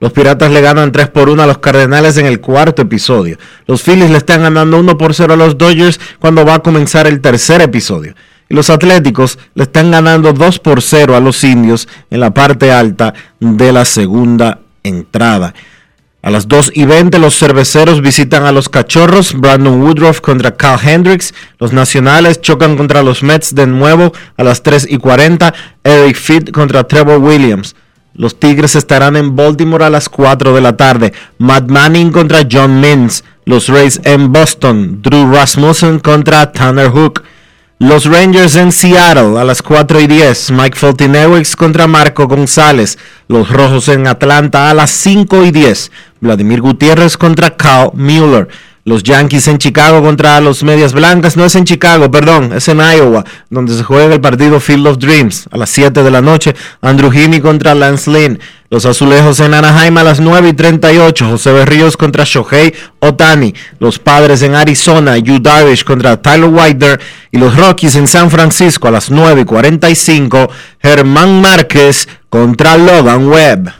Los 0.00 0.12
Piratas 0.12 0.50
le 0.50 0.60
ganan 0.60 0.90
3 0.90 1.10
por 1.10 1.28
1 1.28 1.42
a 1.42 1.46
los 1.46 1.58
Cardenales 1.58 2.16
en 2.16 2.26
el 2.26 2.40
cuarto 2.40 2.82
episodio. 2.82 3.38
Los 3.66 3.82
Phillies 3.82 4.10
le 4.10 4.18
están 4.18 4.42
ganando 4.42 4.80
1 4.80 4.98
por 4.98 5.14
0 5.14 5.34
a 5.34 5.36
los 5.36 5.58
Dodgers 5.58 6.00
cuando 6.18 6.44
va 6.44 6.54
a 6.54 6.62
comenzar 6.62 7.06
el 7.06 7.20
tercer 7.20 7.60
episodio. 7.60 8.14
Los 8.50 8.68
Atléticos 8.68 9.38
le 9.54 9.62
están 9.62 9.92
ganando 9.92 10.32
2 10.32 10.58
por 10.58 10.82
0 10.82 11.16
a 11.16 11.20
los 11.20 11.44
Indios 11.44 11.86
en 12.10 12.18
la 12.18 12.34
parte 12.34 12.72
alta 12.72 13.14
de 13.38 13.72
la 13.72 13.84
segunda 13.84 14.58
entrada. 14.82 15.54
A 16.20 16.30
las 16.30 16.48
2 16.48 16.72
y 16.74 16.84
20 16.84 17.20
los 17.20 17.38
cerveceros 17.38 18.02
visitan 18.02 18.44
a 18.44 18.50
los 18.50 18.68
cachorros, 18.68 19.34
Brandon 19.34 19.80
Woodruff 19.80 20.20
contra 20.20 20.56
Cal 20.56 20.80
Hendricks, 20.82 21.32
los 21.60 21.72
nacionales 21.72 22.40
chocan 22.40 22.76
contra 22.76 23.04
los 23.04 23.22
Mets 23.22 23.54
de 23.54 23.68
nuevo 23.68 24.12
a 24.36 24.42
las 24.42 24.64
3 24.64 24.88
y 24.90 24.98
40, 24.98 25.54
Eric 25.84 26.16
Fitt 26.16 26.50
contra 26.50 26.82
Trevor 26.88 27.18
Williams. 27.18 27.76
Los 28.14 28.40
Tigres 28.40 28.74
estarán 28.74 29.14
en 29.14 29.36
Baltimore 29.36 29.84
a 29.84 29.90
las 29.90 30.08
4 30.08 30.56
de 30.56 30.60
la 30.60 30.76
tarde. 30.76 31.12
Matt 31.38 31.70
Manning 31.70 32.10
contra 32.10 32.40
John 32.50 32.80
Mintz. 32.80 33.22
Los 33.44 33.68
Rays 33.68 34.00
en 34.04 34.32
Boston. 34.32 35.00
Drew 35.00 35.32
Rasmussen 35.32 36.00
contra 36.00 36.50
Tanner 36.50 36.90
Hook. 36.90 37.22
Los 37.82 38.04
Rangers 38.04 38.56
en 38.56 38.72
Seattle 38.72 39.40
a 39.40 39.44
las 39.44 39.62
4 39.62 40.00
y 40.00 40.06
10. 40.06 40.50
Mike 40.50 40.76
Foltynewicz 40.76 41.56
contra 41.56 41.86
Marco 41.86 42.28
González. 42.28 42.98
Los 43.26 43.48
Rojos 43.48 43.88
en 43.88 44.06
Atlanta 44.06 44.68
a 44.68 44.74
las 44.74 44.90
5 44.90 45.46
y 45.46 45.50
10. 45.50 45.90
Vladimir 46.20 46.60
Gutiérrez 46.60 47.16
contra 47.16 47.56
Kyle 47.56 47.88
Mueller. 47.94 48.48
Los 48.84 49.02
Yankees 49.02 49.46
en 49.48 49.58
Chicago 49.58 50.02
contra 50.02 50.40
los 50.40 50.62
Medias 50.62 50.92
Blancas. 50.92 51.36
No 51.36 51.44
es 51.44 51.54
en 51.54 51.64
Chicago, 51.64 52.10
perdón, 52.10 52.52
es 52.54 52.66
en 52.68 52.78
Iowa, 52.78 53.24
donde 53.50 53.74
se 53.74 53.82
juega 53.82 54.14
el 54.14 54.20
partido 54.20 54.58
Field 54.58 54.86
of 54.86 54.98
Dreams 54.98 55.48
a 55.50 55.58
las 55.58 55.70
7 55.70 56.02
de 56.02 56.10
la 56.10 56.22
noche. 56.22 56.54
Andrew 56.80 57.10
Heaney 57.10 57.40
contra 57.40 57.74
Lance 57.74 58.10
Lynn. 58.10 58.38
Los 58.70 58.86
Azulejos 58.86 59.40
en 59.40 59.52
Anaheim 59.52 59.98
a 59.98 60.04
las 60.04 60.20
9 60.20 60.50
y 60.50 60.52
38. 60.52 61.28
José 61.28 61.52
Berríos 61.52 61.96
contra 61.96 62.24
Shohei 62.24 62.72
Otani. 63.00 63.52
Los 63.80 63.98
Padres 63.98 64.42
en 64.42 64.54
Arizona. 64.54 65.18
Yu 65.18 65.40
Darvish 65.40 65.84
contra 65.84 66.22
Tyler 66.22 66.48
Wilder. 66.48 67.00
Y 67.32 67.38
los 67.38 67.56
Rockies 67.56 67.96
en 67.96 68.06
San 68.06 68.30
Francisco 68.30 68.86
a 68.86 68.92
las 68.92 69.10
9 69.10 69.40
y 69.40 69.44
45. 69.44 70.48
Germán 70.80 71.40
Márquez 71.40 72.08
contra 72.28 72.76
Logan 72.76 73.26
Webb. 73.26 73.79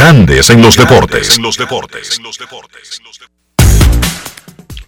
Grandes 0.00 0.48
en 0.48 0.62
los 0.62 0.78
deportes. 0.78 1.36
En 1.36 1.42
los 1.42 1.58
deportes. 1.58 2.18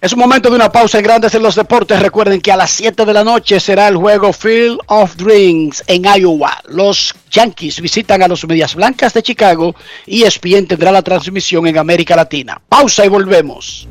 Es 0.01 0.13
un 0.15 0.19
momento 0.19 0.49
de 0.49 0.57
una 0.57 0.73
pausa 0.73 0.97
en 0.97 1.05
Grandes 1.05 1.35
en 1.35 1.43
los 1.43 1.55
Deportes. 1.55 2.01
Recuerden 2.01 2.41
que 2.41 2.51
a 2.51 2.57
las 2.57 2.71
7 2.71 3.05
de 3.05 3.13
la 3.13 3.23
noche 3.23 3.61
será 3.61 3.89
el 3.89 3.97
juego 3.99 4.33
Field 4.33 4.79
of 4.87 5.15
Dreams 5.17 5.85
en 5.87 6.05
Iowa. 6.07 6.63
Los 6.67 7.15
Yankees 7.31 7.83
visitan 7.83 8.23
a 8.23 8.29
los 8.29 8.47
Medias 8.47 8.75
Blancas 8.75 9.13
de 9.13 9.23
Chicago 9.23 9.77
y 10.07 10.23
ESPN 10.23 10.67
tendrá 10.67 10.91
la 10.91 11.03
transmisión 11.03 11.67
en 11.67 11.77
América 11.77 12.17
Latina. 12.17 12.59
Pausa 12.67 13.05
y 13.05 13.09
volvemos. 13.09 13.87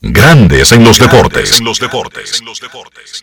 Grandes 0.00 0.72
en 0.72 0.82
los 0.82 0.98
deportes. 0.98 1.60
En 1.60 1.64
los 1.64 1.78
deportes. 1.78 2.40
En 2.40 2.46
los 2.46 2.60
deportes. 2.60 3.22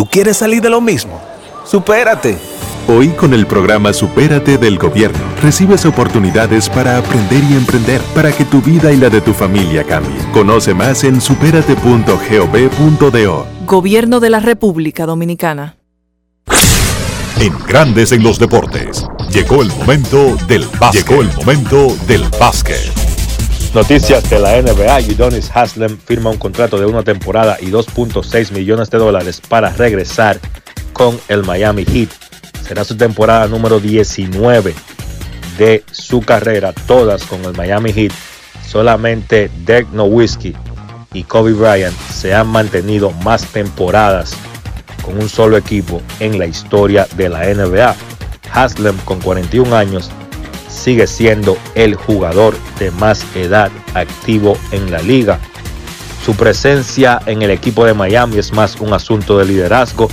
¿Tú 0.00 0.06
quieres 0.06 0.38
salir 0.38 0.62
de 0.62 0.70
lo 0.70 0.80
mismo? 0.80 1.20
Supérate. 1.66 2.38
Hoy 2.88 3.10
con 3.10 3.34
el 3.34 3.46
programa 3.46 3.92
Supérate 3.92 4.56
del 4.56 4.78
Gobierno 4.78 5.18
recibes 5.42 5.84
oportunidades 5.84 6.70
para 6.70 6.96
aprender 6.96 7.44
y 7.44 7.52
emprender 7.52 8.00
para 8.14 8.32
que 8.32 8.46
tu 8.46 8.62
vida 8.62 8.92
y 8.92 8.96
la 8.96 9.10
de 9.10 9.20
tu 9.20 9.34
familia 9.34 9.84
cambien. 9.84 10.16
Conoce 10.32 10.72
más 10.72 11.04
en 11.04 11.20
superate.gov.do. 11.20 13.46
Gobierno 13.66 14.20
de 14.20 14.30
la 14.30 14.40
República 14.40 15.04
Dominicana. 15.04 15.76
En 17.38 17.52
Grandes 17.66 18.12
en 18.12 18.22
los 18.22 18.38
Deportes. 18.38 19.04
Llegó 19.30 19.60
el 19.60 19.68
momento 19.68 20.38
del 20.48 20.64
básquet. 20.80 21.06
Llegó 21.06 21.20
el 21.20 21.30
momento 21.34 21.94
del 22.06 22.24
básquet. 22.40 23.09
Noticias 23.72 24.28
de 24.28 24.40
la 24.40 24.60
NBA, 24.60 25.14
Udonis 25.14 25.48
Haslem 25.54 25.96
firma 25.96 26.30
un 26.30 26.38
contrato 26.38 26.76
de 26.76 26.86
una 26.86 27.04
temporada 27.04 27.56
y 27.60 27.66
2.6 27.66 28.50
millones 28.50 28.90
de 28.90 28.98
dólares 28.98 29.40
para 29.40 29.70
regresar 29.70 30.40
con 30.92 31.20
el 31.28 31.44
Miami 31.44 31.84
Heat. 31.84 32.08
Será 32.66 32.82
su 32.82 32.96
temporada 32.96 33.46
número 33.46 33.78
19 33.78 34.74
de 35.56 35.84
su 35.92 36.20
carrera, 36.20 36.72
todas 36.72 37.22
con 37.22 37.44
el 37.44 37.52
Miami 37.52 37.92
Heat. 37.92 38.12
Solamente 38.66 39.48
Dirk 39.64 39.92
Nowitzki 39.92 40.52
y 41.12 41.22
Kobe 41.22 41.52
Bryant 41.52 41.96
se 42.12 42.34
han 42.34 42.48
mantenido 42.48 43.12
más 43.12 43.46
temporadas 43.46 44.32
con 45.04 45.16
un 45.16 45.28
solo 45.28 45.56
equipo 45.56 46.02
en 46.18 46.40
la 46.40 46.46
historia 46.46 47.06
de 47.16 47.28
la 47.28 47.44
NBA. 47.46 47.94
Haslem 48.52 48.96
con 49.04 49.20
41 49.20 49.76
años 49.76 50.10
sigue 50.70 51.06
siendo 51.06 51.56
el 51.74 51.94
jugador 51.94 52.54
de 52.78 52.90
más 52.92 53.24
edad 53.34 53.70
activo 53.94 54.56
en 54.72 54.90
la 54.90 55.00
liga. 55.00 55.38
Su 56.24 56.34
presencia 56.34 57.20
en 57.26 57.42
el 57.42 57.50
equipo 57.50 57.84
de 57.84 57.94
Miami 57.94 58.38
es 58.38 58.52
más 58.52 58.76
un 58.80 58.92
asunto 58.92 59.38
de 59.38 59.46
liderazgo. 59.46 60.08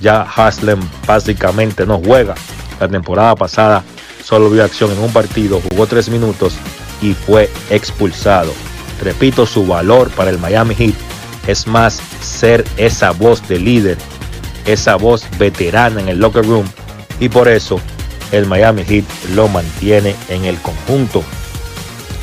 Ya 0.00 0.22
Haslem 0.22 0.80
básicamente 1.06 1.84
no 1.84 1.98
juega. 1.98 2.34
La 2.80 2.88
temporada 2.88 3.34
pasada 3.34 3.82
solo 4.24 4.50
vio 4.50 4.64
acción 4.64 4.92
en 4.92 4.98
un 4.98 5.12
partido, 5.12 5.60
jugó 5.68 5.86
tres 5.86 6.08
minutos 6.08 6.54
y 7.02 7.12
fue 7.14 7.50
expulsado. 7.70 8.52
Repito, 9.02 9.46
su 9.46 9.66
valor 9.66 10.10
para 10.10 10.30
el 10.30 10.38
Miami 10.38 10.74
Heat 10.74 10.94
es 11.46 11.66
más 11.66 12.00
ser 12.20 12.64
esa 12.76 13.10
voz 13.12 13.46
de 13.48 13.58
líder, 13.58 13.98
esa 14.66 14.96
voz 14.96 15.24
veterana 15.38 16.00
en 16.00 16.08
el 16.08 16.18
locker 16.18 16.44
room 16.44 16.66
y 17.20 17.28
por 17.28 17.48
eso 17.48 17.80
el 18.32 18.46
Miami 18.46 18.84
Heat 18.84 19.04
lo 19.34 19.48
mantiene 19.48 20.14
en 20.28 20.44
el 20.44 20.60
conjunto. 20.60 21.22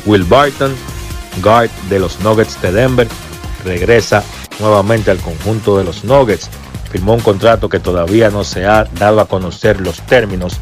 Will 0.04 0.24
Barton, 0.24 0.74
guard 1.42 1.70
de 1.88 1.98
los 1.98 2.20
Nuggets 2.20 2.60
de 2.62 2.72
Denver, 2.72 3.08
regresa 3.64 4.22
nuevamente 4.60 5.10
al 5.10 5.18
conjunto 5.18 5.78
de 5.78 5.84
los 5.84 6.04
Nuggets. 6.04 6.48
Firmó 6.90 7.14
un 7.14 7.20
contrato 7.20 7.68
que 7.68 7.80
todavía 7.80 8.30
no 8.30 8.44
se 8.44 8.64
ha 8.64 8.84
dado 8.84 9.20
a 9.20 9.28
conocer 9.28 9.80
los 9.80 10.00
términos. 10.02 10.58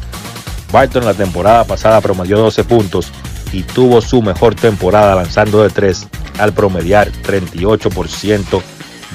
Barton 0.71 1.05
la 1.05 1.13
temporada 1.13 1.63
pasada 1.63 2.01
promedió 2.01 2.37
12 2.37 2.63
puntos 2.63 3.11
y 3.51 3.63
tuvo 3.63 4.01
su 4.01 4.21
mejor 4.21 4.55
temporada 4.55 5.15
lanzando 5.15 5.63
de 5.63 5.69
3 5.69 6.07
al 6.39 6.53
promediar 6.53 7.11
38% 7.11 8.61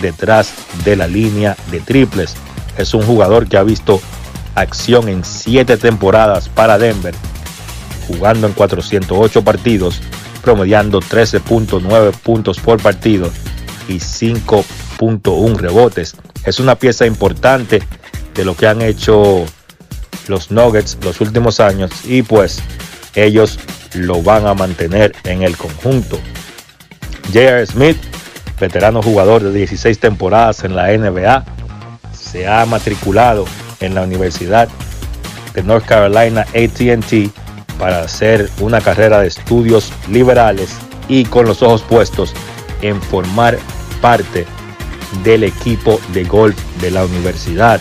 detrás 0.01 0.55
de 0.85 0.97
la 0.97 1.07
línea 1.07 1.57
de 1.71 1.81
triples. 1.81 2.35
Es 2.79 2.95
un 2.95 3.03
jugador 3.03 3.49
que 3.49 3.57
ha 3.57 3.63
visto 3.63 4.01
acción 4.61 5.09
en 5.09 5.25
7 5.25 5.77
temporadas 5.77 6.49
para 6.49 6.79
Denver, 6.79 7.15
jugando 8.07 8.47
en 8.47 8.53
408 8.53 9.43
partidos, 9.43 10.01
promediando 10.43 11.01
13.9 11.01 12.13
puntos 12.13 12.59
por 12.59 12.81
partido 12.81 13.31
y 13.89 13.95
5.1 13.95 15.57
rebotes. 15.57 16.17
Es 16.45 16.61
una 16.61 16.77
pieza 16.77 17.07
importante 17.07 17.83
de 18.35 18.45
lo 18.45 18.57
que 18.57 18.67
han 18.67 18.81
hecho 18.83 19.45
los 20.29 20.51
Nuggets 20.51 20.99
los 21.03 21.21
últimos 21.21 21.61
años 21.61 21.91
y 22.05 22.23
pues 22.23 22.63
ellos 23.15 23.59
lo 23.95 24.23
van 24.23 24.47
a 24.47 24.55
mantener 24.55 25.13
en 25.25 25.43
el 25.43 25.57
conjunto. 25.57 26.19
J.R. 27.33 27.67
Smith, 27.67 27.97
veterano 28.59 29.03
jugador 29.03 29.43
de 29.43 29.53
16 29.53 29.99
temporadas 29.99 30.65
en 30.65 30.77
la 30.77 30.89
NBA, 30.97 31.45
se 32.13 32.47
ha 32.47 32.65
matriculado 32.67 33.45
en 33.81 33.95
la 33.95 34.03
Universidad 34.03 34.69
de 35.55 35.63
North 35.63 35.85
Carolina 35.85 36.43
ATT 36.43 37.31
para 37.79 38.03
hacer 38.03 38.49
una 38.61 38.81
carrera 38.81 39.21
de 39.21 39.29
estudios 39.29 39.93
liberales 40.09 40.77
y 41.09 41.25
con 41.25 41.47
los 41.47 41.63
ojos 41.63 41.83
puestos 41.83 42.35
en 42.83 43.01
formar 43.01 43.59
parte 44.01 44.47
del 45.25 45.45
equipo 45.45 46.01
de 46.13 46.25
golf 46.25 46.57
de 46.81 46.91
la 46.91 47.05
universidad. 47.05 47.81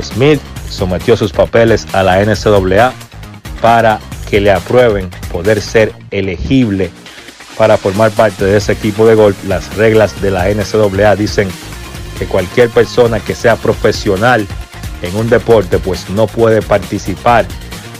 Smith 0.00 0.40
sometió 0.70 1.16
sus 1.16 1.32
papeles 1.32 1.86
a 1.92 2.02
la 2.02 2.24
NCAA 2.24 2.92
para 3.60 4.00
que 4.30 4.40
le 4.40 4.50
aprueben 4.50 5.10
poder 5.30 5.60
ser 5.60 5.92
elegible 6.10 6.90
para 7.56 7.76
formar 7.76 8.10
parte 8.10 8.44
de 8.44 8.56
ese 8.56 8.72
equipo 8.72 9.06
de 9.06 9.14
golf. 9.14 9.36
Las 9.44 9.76
reglas 9.76 10.20
de 10.20 10.30
la 10.30 10.48
NCAA 10.48 11.16
dicen 11.16 11.48
que 12.18 12.26
cualquier 12.26 12.70
persona 12.70 13.20
que 13.20 13.34
sea 13.34 13.56
profesional 13.56 14.46
en 15.04 15.16
un 15.16 15.28
deporte, 15.28 15.78
pues 15.78 16.08
no 16.10 16.26
puede 16.26 16.62
participar 16.62 17.46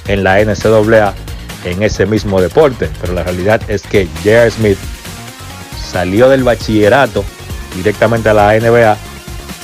en 0.06 0.24
la 0.24 0.42
NCAA 0.42 1.14
en 1.64 1.82
ese 1.82 2.06
mismo 2.06 2.40
deporte. 2.40 2.90
Pero 3.00 3.12
la 3.12 3.22
realidad 3.22 3.60
es 3.68 3.82
que 3.82 4.06
J.R. 4.22 4.50
Smith 4.50 4.78
salió 5.92 6.28
del 6.28 6.44
bachillerato 6.44 7.24
directamente 7.76 8.28
a 8.28 8.34
la 8.34 8.58
NBA, 8.58 8.96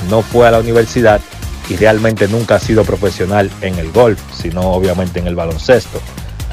no 0.09 0.21
fue 0.21 0.47
a 0.47 0.51
la 0.51 0.59
universidad 0.59 1.21
y 1.69 1.75
realmente 1.75 2.27
nunca 2.27 2.55
ha 2.55 2.59
sido 2.59 2.83
profesional 2.83 3.49
en 3.61 3.77
el 3.77 3.91
golf, 3.91 4.19
sino 4.33 4.61
obviamente 4.61 5.19
en 5.19 5.27
el 5.27 5.35
baloncesto. 5.35 6.01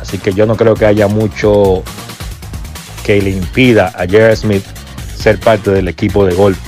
Así 0.00 0.18
que 0.18 0.32
yo 0.32 0.46
no 0.46 0.56
creo 0.56 0.74
que 0.74 0.86
haya 0.86 1.08
mucho 1.08 1.82
que 3.04 3.20
le 3.20 3.30
impida 3.30 3.88
a 3.88 4.04
J.R. 4.04 4.36
Smith 4.36 4.64
ser 5.16 5.40
parte 5.40 5.70
del 5.70 5.88
equipo 5.88 6.24
de 6.24 6.34
golf 6.34 6.58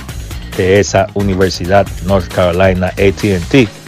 de 0.57 0.79
esa 0.79 1.07
universidad 1.13 1.87
North 2.05 2.27
Carolina 2.27 2.87
ATT. 2.87 3.80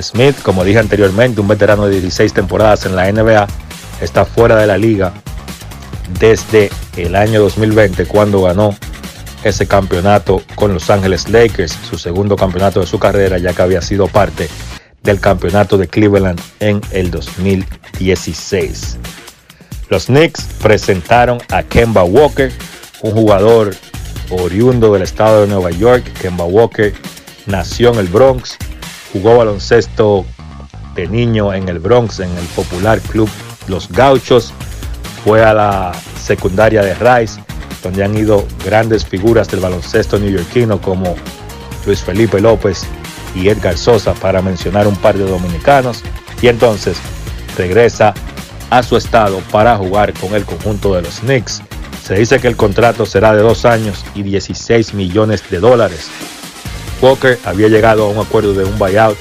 Smith, 0.00 0.36
como 0.42 0.64
dije 0.64 0.78
anteriormente, 0.78 1.40
un 1.40 1.48
veterano 1.48 1.86
de 1.86 2.00
16 2.00 2.32
temporadas 2.32 2.86
en 2.86 2.96
la 2.96 3.10
NBA, 3.10 3.46
está 4.00 4.24
fuera 4.24 4.56
de 4.56 4.66
la 4.66 4.78
liga 4.78 5.12
desde 6.18 6.70
el 6.96 7.14
año 7.16 7.40
2020 7.40 8.06
cuando 8.06 8.42
ganó 8.42 8.74
ese 9.44 9.66
campeonato 9.66 10.42
con 10.54 10.74
Los 10.74 10.90
Ángeles 10.90 11.28
Lakers, 11.28 11.76
su 11.88 11.96
segundo 11.98 12.36
campeonato 12.36 12.80
de 12.80 12.86
su 12.86 12.98
carrera, 12.98 13.38
ya 13.38 13.52
que 13.52 13.62
había 13.62 13.80
sido 13.80 14.06
parte 14.06 14.48
del 15.02 15.20
campeonato 15.20 15.78
de 15.78 15.88
Cleveland 15.88 16.40
en 16.60 16.80
el 16.90 17.10
2016. 17.10 18.98
Los 19.88 20.06
Knicks 20.06 20.46
presentaron 20.62 21.38
a 21.50 21.62
Kemba 21.62 22.04
Walker, 22.04 22.52
un 23.02 23.12
jugador 23.12 23.74
oriundo 24.30 24.92
del 24.92 25.02
estado 25.02 25.42
de 25.42 25.48
Nueva 25.48 25.70
York. 25.70 26.04
Kemba 26.20 26.44
Walker 26.44 26.92
nació 27.46 27.92
en 27.92 28.00
el 28.00 28.08
Bronx, 28.08 28.56
jugó 29.12 29.38
baloncesto 29.38 30.24
de 30.94 31.06
niño 31.08 31.52
en 31.52 31.68
el 31.68 31.78
Bronx, 31.78 32.20
en 32.20 32.30
el 32.36 32.44
popular 32.46 33.00
club 33.00 33.28
Los 33.68 33.90
Gauchos, 33.90 34.52
fue 35.24 35.44
a 35.44 35.54
la 35.54 35.92
secundaria 36.20 36.82
de 36.82 36.94
Rice, 36.94 37.40
donde 37.82 38.04
han 38.04 38.16
ido 38.16 38.46
grandes 38.64 39.04
figuras 39.04 39.48
del 39.48 39.60
baloncesto 39.60 40.18
neoyorquino 40.18 40.80
como 40.80 41.14
Luis 41.86 42.00
Felipe 42.00 42.40
López 42.40 42.82
y 43.34 43.48
Edgar 43.48 43.76
Sosa, 43.76 44.14
para 44.14 44.42
mencionar 44.42 44.86
un 44.86 44.96
par 44.96 45.16
de 45.16 45.24
dominicanos, 45.24 46.02
y 46.42 46.48
entonces 46.48 46.98
regresa 47.56 48.14
a 48.70 48.82
su 48.82 48.96
estado 48.96 49.38
para 49.50 49.76
jugar 49.76 50.12
con 50.14 50.34
el 50.34 50.44
conjunto 50.44 50.94
de 50.94 51.02
los 51.02 51.20
Knicks. 51.20 51.62
Se 52.04 52.14
dice 52.14 52.40
que 52.40 52.48
el 52.48 52.56
contrato 52.56 53.06
será 53.06 53.34
de 53.34 53.42
dos 53.42 53.64
años 53.64 54.04
y 54.14 54.22
16 54.22 54.94
millones 54.94 55.48
de 55.50 55.60
dólares. 55.60 56.08
Walker 57.00 57.38
había 57.44 57.68
llegado 57.68 58.04
a 58.04 58.08
un 58.08 58.18
acuerdo 58.18 58.52
de 58.52 58.64
un 58.64 58.78
buyout 58.78 59.16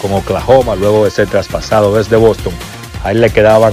con 0.00 0.12
Oklahoma 0.12 0.76
luego 0.76 1.04
de 1.04 1.10
ser 1.10 1.28
traspasado 1.28 1.94
desde 1.96 2.16
Boston. 2.16 2.52
A 3.04 3.10
él 3.10 3.20
le 3.20 3.30
quedaban 3.30 3.72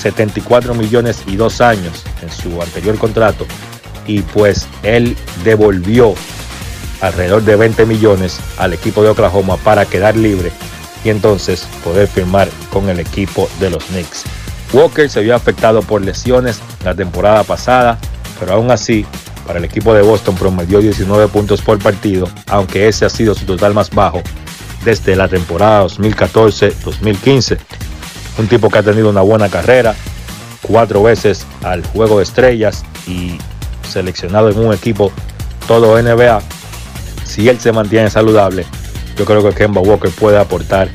74 0.00 0.74
millones 0.74 1.22
y 1.26 1.36
dos 1.36 1.60
años 1.60 2.02
en 2.22 2.30
su 2.30 2.60
anterior 2.60 2.98
contrato 2.98 3.46
y 4.06 4.20
pues 4.20 4.66
él 4.82 5.16
devolvió 5.44 6.14
alrededor 7.00 7.42
de 7.42 7.56
20 7.56 7.86
millones 7.86 8.38
al 8.58 8.72
equipo 8.72 9.02
de 9.02 9.10
Oklahoma 9.10 9.56
para 9.58 9.86
quedar 9.86 10.16
libre 10.16 10.52
y 11.04 11.10
entonces 11.10 11.66
poder 11.82 12.08
firmar 12.08 12.48
con 12.72 12.88
el 12.88 12.98
equipo 13.00 13.48
de 13.60 13.70
los 13.70 13.84
Knicks. 13.84 14.24
Walker 14.72 15.08
se 15.08 15.20
vio 15.20 15.36
afectado 15.36 15.82
por 15.82 16.02
lesiones 16.02 16.60
la 16.84 16.94
temporada 16.94 17.44
pasada, 17.44 17.98
pero 18.40 18.54
aún 18.54 18.70
así 18.70 19.06
para 19.46 19.58
el 19.58 19.64
equipo 19.64 19.94
de 19.94 20.02
Boston 20.02 20.34
promedió 20.34 20.80
19 20.80 21.28
puntos 21.28 21.62
por 21.62 21.78
partido, 21.78 22.28
aunque 22.48 22.88
ese 22.88 23.04
ha 23.04 23.10
sido 23.10 23.34
su 23.34 23.44
total 23.44 23.74
más 23.74 23.90
bajo 23.90 24.22
desde 24.84 25.16
la 25.16 25.28
temporada 25.28 25.84
2014-2015. 25.86 27.58
Un 28.38 28.48
tipo 28.48 28.70
que 28.70 28.78
ha 28.78 28.82
tenido 28.82 29.10
una 29.10 29.20
buena 29.20 29.48
carrera, 29.48 29.94
cuatro 30.62 31.02
veces 31.02 31.46
al 31.62 31.84
juego 31.86 32.18
de 32.18 32.24
estrellas 32.24 32.84
y 33.06 33.38
seleccionado 33.88 34.50
en 34.50 34.58
un 34.58 34.72
equipo 34.72 35.12
todo 35.66 36.00
NBA. 36.00 36.40
Si 37.24 37.48
él 37.48 37.60
se 37.60 37.72
mantiene 37.72 38.10
saludable, 38.10 38.66
yo 39.16 39.24
creo 39.24 39.42
que 39.42 39.54
Kemba 39.54 39.80
Walker 39.80 40.10
puede 40.10 40.38
aportar 40.38 40.88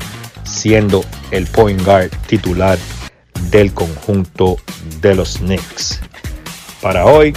siendo 0.44 1.04
el 1.30 1.46
point 1.46 1.82
guard 1.84 2.10
titular 2.26 2.78
del 3.50 3.72
conjunto 3.72 4.56
de 5.00 5.14
los 5.14 5.38
Knicks. 5.38 6.00
Para 6.80 7.06
hoy, 7.06 7.32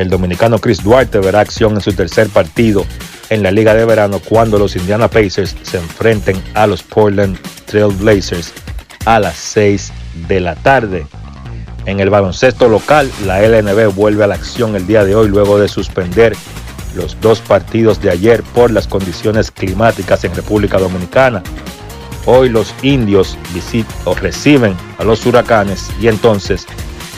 el 0.00 0.08
dominicano 0.08 0.58
Chris 0.58 0.82
Duarte 0.82 1.18
verá 1.18 1.40
acción 1.40 1.74
en 1.74 1.82
su 1.82 1.92
tercer 1.92 2.30
partido 2.30 2.86
en 3.28 3.42
la 3.42 3.50
Liga 3.50 3.74
de 3.74 3.84
Verano 3.84 4.18
cuando 4.18 4.58
los 4.58 4.74
Indiana 4.74 5.08
Pacers 5.08 5.54
se 5.62 5.76
enfrenten 5.76 6.42
a 6.54 6.66
los 6.66 6.82
Portland 6.82 7.38
Trail 7.66 7.92
Blazers 7.94 8.52
a 9.04 9.20
las 9.20 9.36
6 9.36 9.92
de 10.26 10.40
la 10.40 10.54
tarde. 10.56 11.06
En 11.84 12.00
el 12.00 12.08
baloncesto 12.08 12.68
local, 12.68 13.10
la 13.26 13.40
LNB 13.46 13.92
vuelve 13.94 14.24
a 14.24 14.26
la 14.26 14.36
acción 14.36 14.74
el 14.74 14.86
día 14.86 15.04
de 15.04 15.14
hoy 15.14 15.28
luego 15.28 15.58
de 15.58 15.68
suspender 15.68 16.34
los 16.94 17.20
dos 17.20 17.40
partidos 17.40 18.00
de 18.00 18.10
ayer 18.10 18.42
por 18.42 18.70
las 18.70 18.86
condiciones 18.86 19.50
climáticas 19.50 20.24
en 20.24 20.34
República 20.34 20.78
Dominicana. 20.78 21.42
Hoy 22.24 22.48
los 22.48 22.74
indios 22.82 23.36
reciben 24.20 24.74
a 24.98 25.04
los 25.04 25.26
huracanes 25.26 25.90
y 26.00 26.08
entonces 26.08 26.66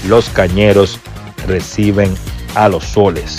los 0.09 0.28
cañeros 0.30 0.98
reciben 1.46 2.14
a 2.54 2.68
los 2.68 2.84
soles. 2.84 3.38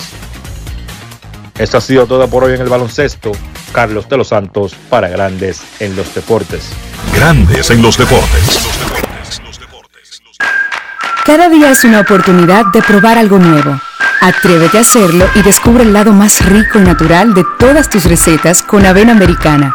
Esto 1.58 1.78
ha 1.78 1.80
sido 1.80 2.06
todo 2.06 2.28
por 2.28 2.44
hoy 2.44 2.54
en 2.54 2.60
el 2.60 2.68
baloncesto. 2.68 3.32
Carlos 3.72 4.08
de 4.08 4.16
los 4.16 4.28
Santos 4.28 4.74
para 4.88 5.08
Grandes 5.08 5.62
en 5.80 5.96
los 5.96 6.14
Deportes. 6.14 6.70
Grandes 7.14 7.70
en 7.70 7.82
los 7.82 7.98
Deportes. 7.98 8.68
Cada 11.24 11.48
día 11.48 11.70
es 11.70 11.84
una 11.84 12.00
oportunidad 12.00 12.66
de 12.72 12.82
probar 12.82 13.18
algo 13.18 13.38
nuevo. 13.38 13.80
Atrévete 14.20 14.78
a 14.78 14.82
hacerlo 14.82 15.26
y 15.34 15.42
descubre 15.42 15.82
el 15.82 15.92
lado 15.92 16.12
más 16.12 16.44
rico 16.44 16.78
y 16.78 16.82
natural 16.82 17.34
de 17.34 17.44
todas 17.58 17.90
tus 17.90 18.04
recetas 18.04 18.62
con 18.62 18.84
avena 18.86 19.12
americana. 19.12 19.74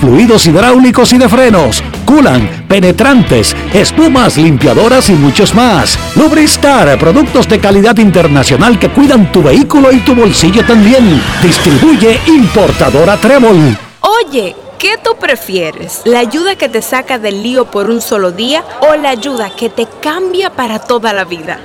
fluidos 0.00 0.46
hidráulicos 0.46 1.12
y 1.12 1.18
de 1.18 1.28
frenos, 1.28 1.82
culan, 2.04 2.64
penetrantes, 2.68 3.54
espumas, 3.72 4.36
limpiadoras 4.36 5.08
y 5.10 5.12
muchos 5.12 5.54
más. 5.54 5.98
Lubristar, 6.14 6.98
productos 6.98 7.48
de 7.48 7.58
calidad 7.58 7.96
internacional 7.98 8.78
que 8.78 8.90
cuidan 8.90 9.32
tu 9.32 9.42
vehículo 9.42 9.92
y 9.92 9.98
tu 10.00 10.14
bolsillo 10.14 10.64
también. 10.64 11.22
Distribuye 11.42 12.20
importadora 12.26 13.16
Trébol. 13.16 13.76
Oye, 14.00 14.54
¿qué 14.78 14.96
tú 15.02 15.16
prefieres? 15.18 16.02
¿La 16.04 16.20
ayuda 16.20 16.56
que 16.56 16.68
te 16.68 16.82
saca 16.82 17.18
del 17.18 17.42
lío 17.42 17.66
por 17.66 17.90
un 17.90 18.00
solo 18.00 18.30
día 18.30 18.64
o 18.80 18.94
la 18.96 19.10
ayuda 19.10 19.50
que 19.50 19.68
te 19.68 19.86
cambia 20.00 20.50
para 20.50 20.78
toda 20.78 21.12
la 21.12 21.24
vida? 21.24 21.58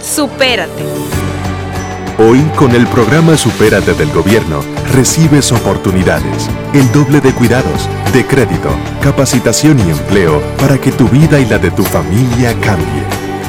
Supérate. 0.00 1.17
Hoy, 2.20 2.40
con 2.56 2.72
el 2.72 2.84
programa 2.88 3.36
Supérate 3.36 3.94
del 3.94 4.10
Gobierno, 4.10 4.58
recibes 4.92 5.52
oportunidades, 5.52 6.50
el 6.74 6.90
doble 6.90 7.20
de 7.20 7.32
cuidados, 7.32 7.88
de 8.12 8.26
crédito, 8.26 8.70
capacitación 9.00 9.78
y 9.78 9.82
empleo 9.82 10.42
para 10.58 10.78
que 10.78 10.90
tu 10.90 11.06
vida 11.06 11.38
y 11.38 11.46
la 11.46 11.58
de 11.58 11.70
tu 11.70 11.84
familia 11.84 12.58
cambie. 12.60 13.04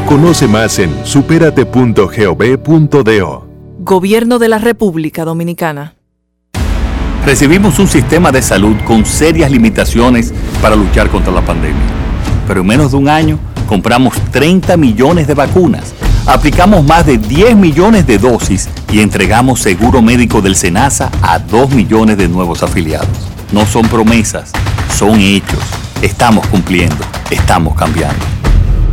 Conoce 0.05 0.47
más 0.47 0.77
en 0.77 0.93
superate.gov.do. 1.03 3.47
Gobierno 3.79 4.37
de 4.37 4.47
la 4.47 4.59
República 4.59 5.25
Dominicana. 5.25 5.95
Recibimos 7.25 7.79
un 7.79 7.87
sistema 7.87 8.31
de 8.31 8.43
salud 8.43 8.75
con 8.85 9.03
serias 9.03 9.49
limitaciones 9.49 10.31
para 10.61 10.75
luchar 10.75 11.09
contra 11.09 11.33
la 11.33 11.41
pandemia. 11.41 11.87
Pero 12.47 12.61
en 12.61 12.67
menos 12.67 12.91
de 12.91 12.97
un 12.97 13.09
año 13.09 13.39
compramos 13.67 14.13
30 14.31 14.77
millones 14.77 15.25
de 15.25 15.33
vacunas 15.33 15.95
aplicamos 16.29 16.85
más 16.85 17.05
de 17.05 17.17
10 17.17 17.55
millones 17.55 18.05
de 18.05 18.19
dosis 18.19 18.69
y 18.91 18.99
entregamos 18.99 19.61
seguro 19.61 20.01
médico 20.01 20.41
del 20.41 20.55
SENASA 20.55 21.11
a 21.21 21.39
2 21.39 21.71
millones 21.71 22.17
de 22.17 22.27
nuevos 22.27 22.61
afiliados. 22.61 23.09
No 23.51 23.65
son 23.65 23.87
promesas, 23.87 24.51
son 24.95 25.19
hechos. 25.19 25.59
Estamos 26.01 26.45
cumpliendo, 26.47 27.03
estamos 27.31 27.75
cambiando. 27.75 28.23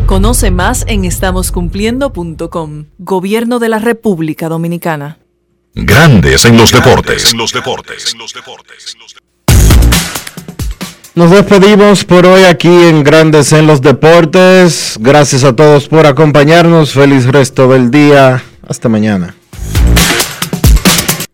Conoce 0.06 0.50
más 0.50 0.84
en 0.88 1.04
estamoscumpliendo.com. 1.04 2.86
Gobierno 2.98 3.58
de 3.58 3.68
la 3.68 3.78
República 3.80 4.48
Dominicana. 4.48 5.18
Grandes 5.74 6.46
en 6.46 6.56
los 6.56 6.72
deportes. 6.72 7.34
Nos 11.16 11.30
despedimos 11.30 12.05
por 12.05 12.26
hoy 12.26 12.44
aquí 12.44 12.68
en 12.68 13.02
Grandes 13.02 13.51
en 13.55 13.66
los 13.66 13.80
Deportes. 13.80 14.98
Gracias 15.01 15.44
a 15.44 15.56
todos 15.56 15.88
por 15.88 16.05
acompañarnos. 16.05 16.93
Feliz 16.93 17.24
resto 17.24 17.68
del 17.68 17.90
día. 17.90 18.44
Hasta 18.68 18.90
mañana. 18.90 19.34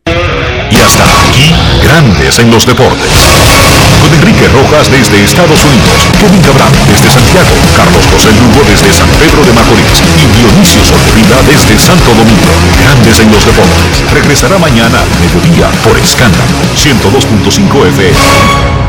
Y 0.07 0.77
hasta 0.79 1.03
aquí, 1.03 1.51
Grandes 1.83 2.39
en 2.39 2.53
los 2.53 2.65
Deportes. 2.65 3.11
Con 3.99 4.15
Enrique 4.15 4.47
Rojas 4.55 4.89
desde 4.89 5.19
Estados 5.25 5.59
Unidos, 5.65 5.99
Kevin 6.21 6.43
Cabral 6.43 6.71
desde 6.87 7.11
Santiago, 7.11 7.51
Carlos 7.75 8.07
José 8.07 8.31
Lugo 8.39 8.63
desde 8.71 8.93
San 8.93 9.11
Pedro 9.19 9.43
de 9.43 9.53
Macorís 9.53 9.99
y 10.23 10.31
Dionisio 10.39 10.85
Solterida 10.85 11.43
desde 11.51 11.77
Santo 11.83 12.07
Domingo. 12.15 12.55
Grandes 12.79 13.19
en 13.19 13.33
los 13.33 13.45
deportes. 13.45 13.99
Regresará 14.15 14.59
mañana 14.59 15.03
al 15.03 15.11
mediodía 15.19 15.67
por 15.83 15.99
Escándalo 15.99 16.55
102.5 16.79 17.87
FM. 17.89 18.82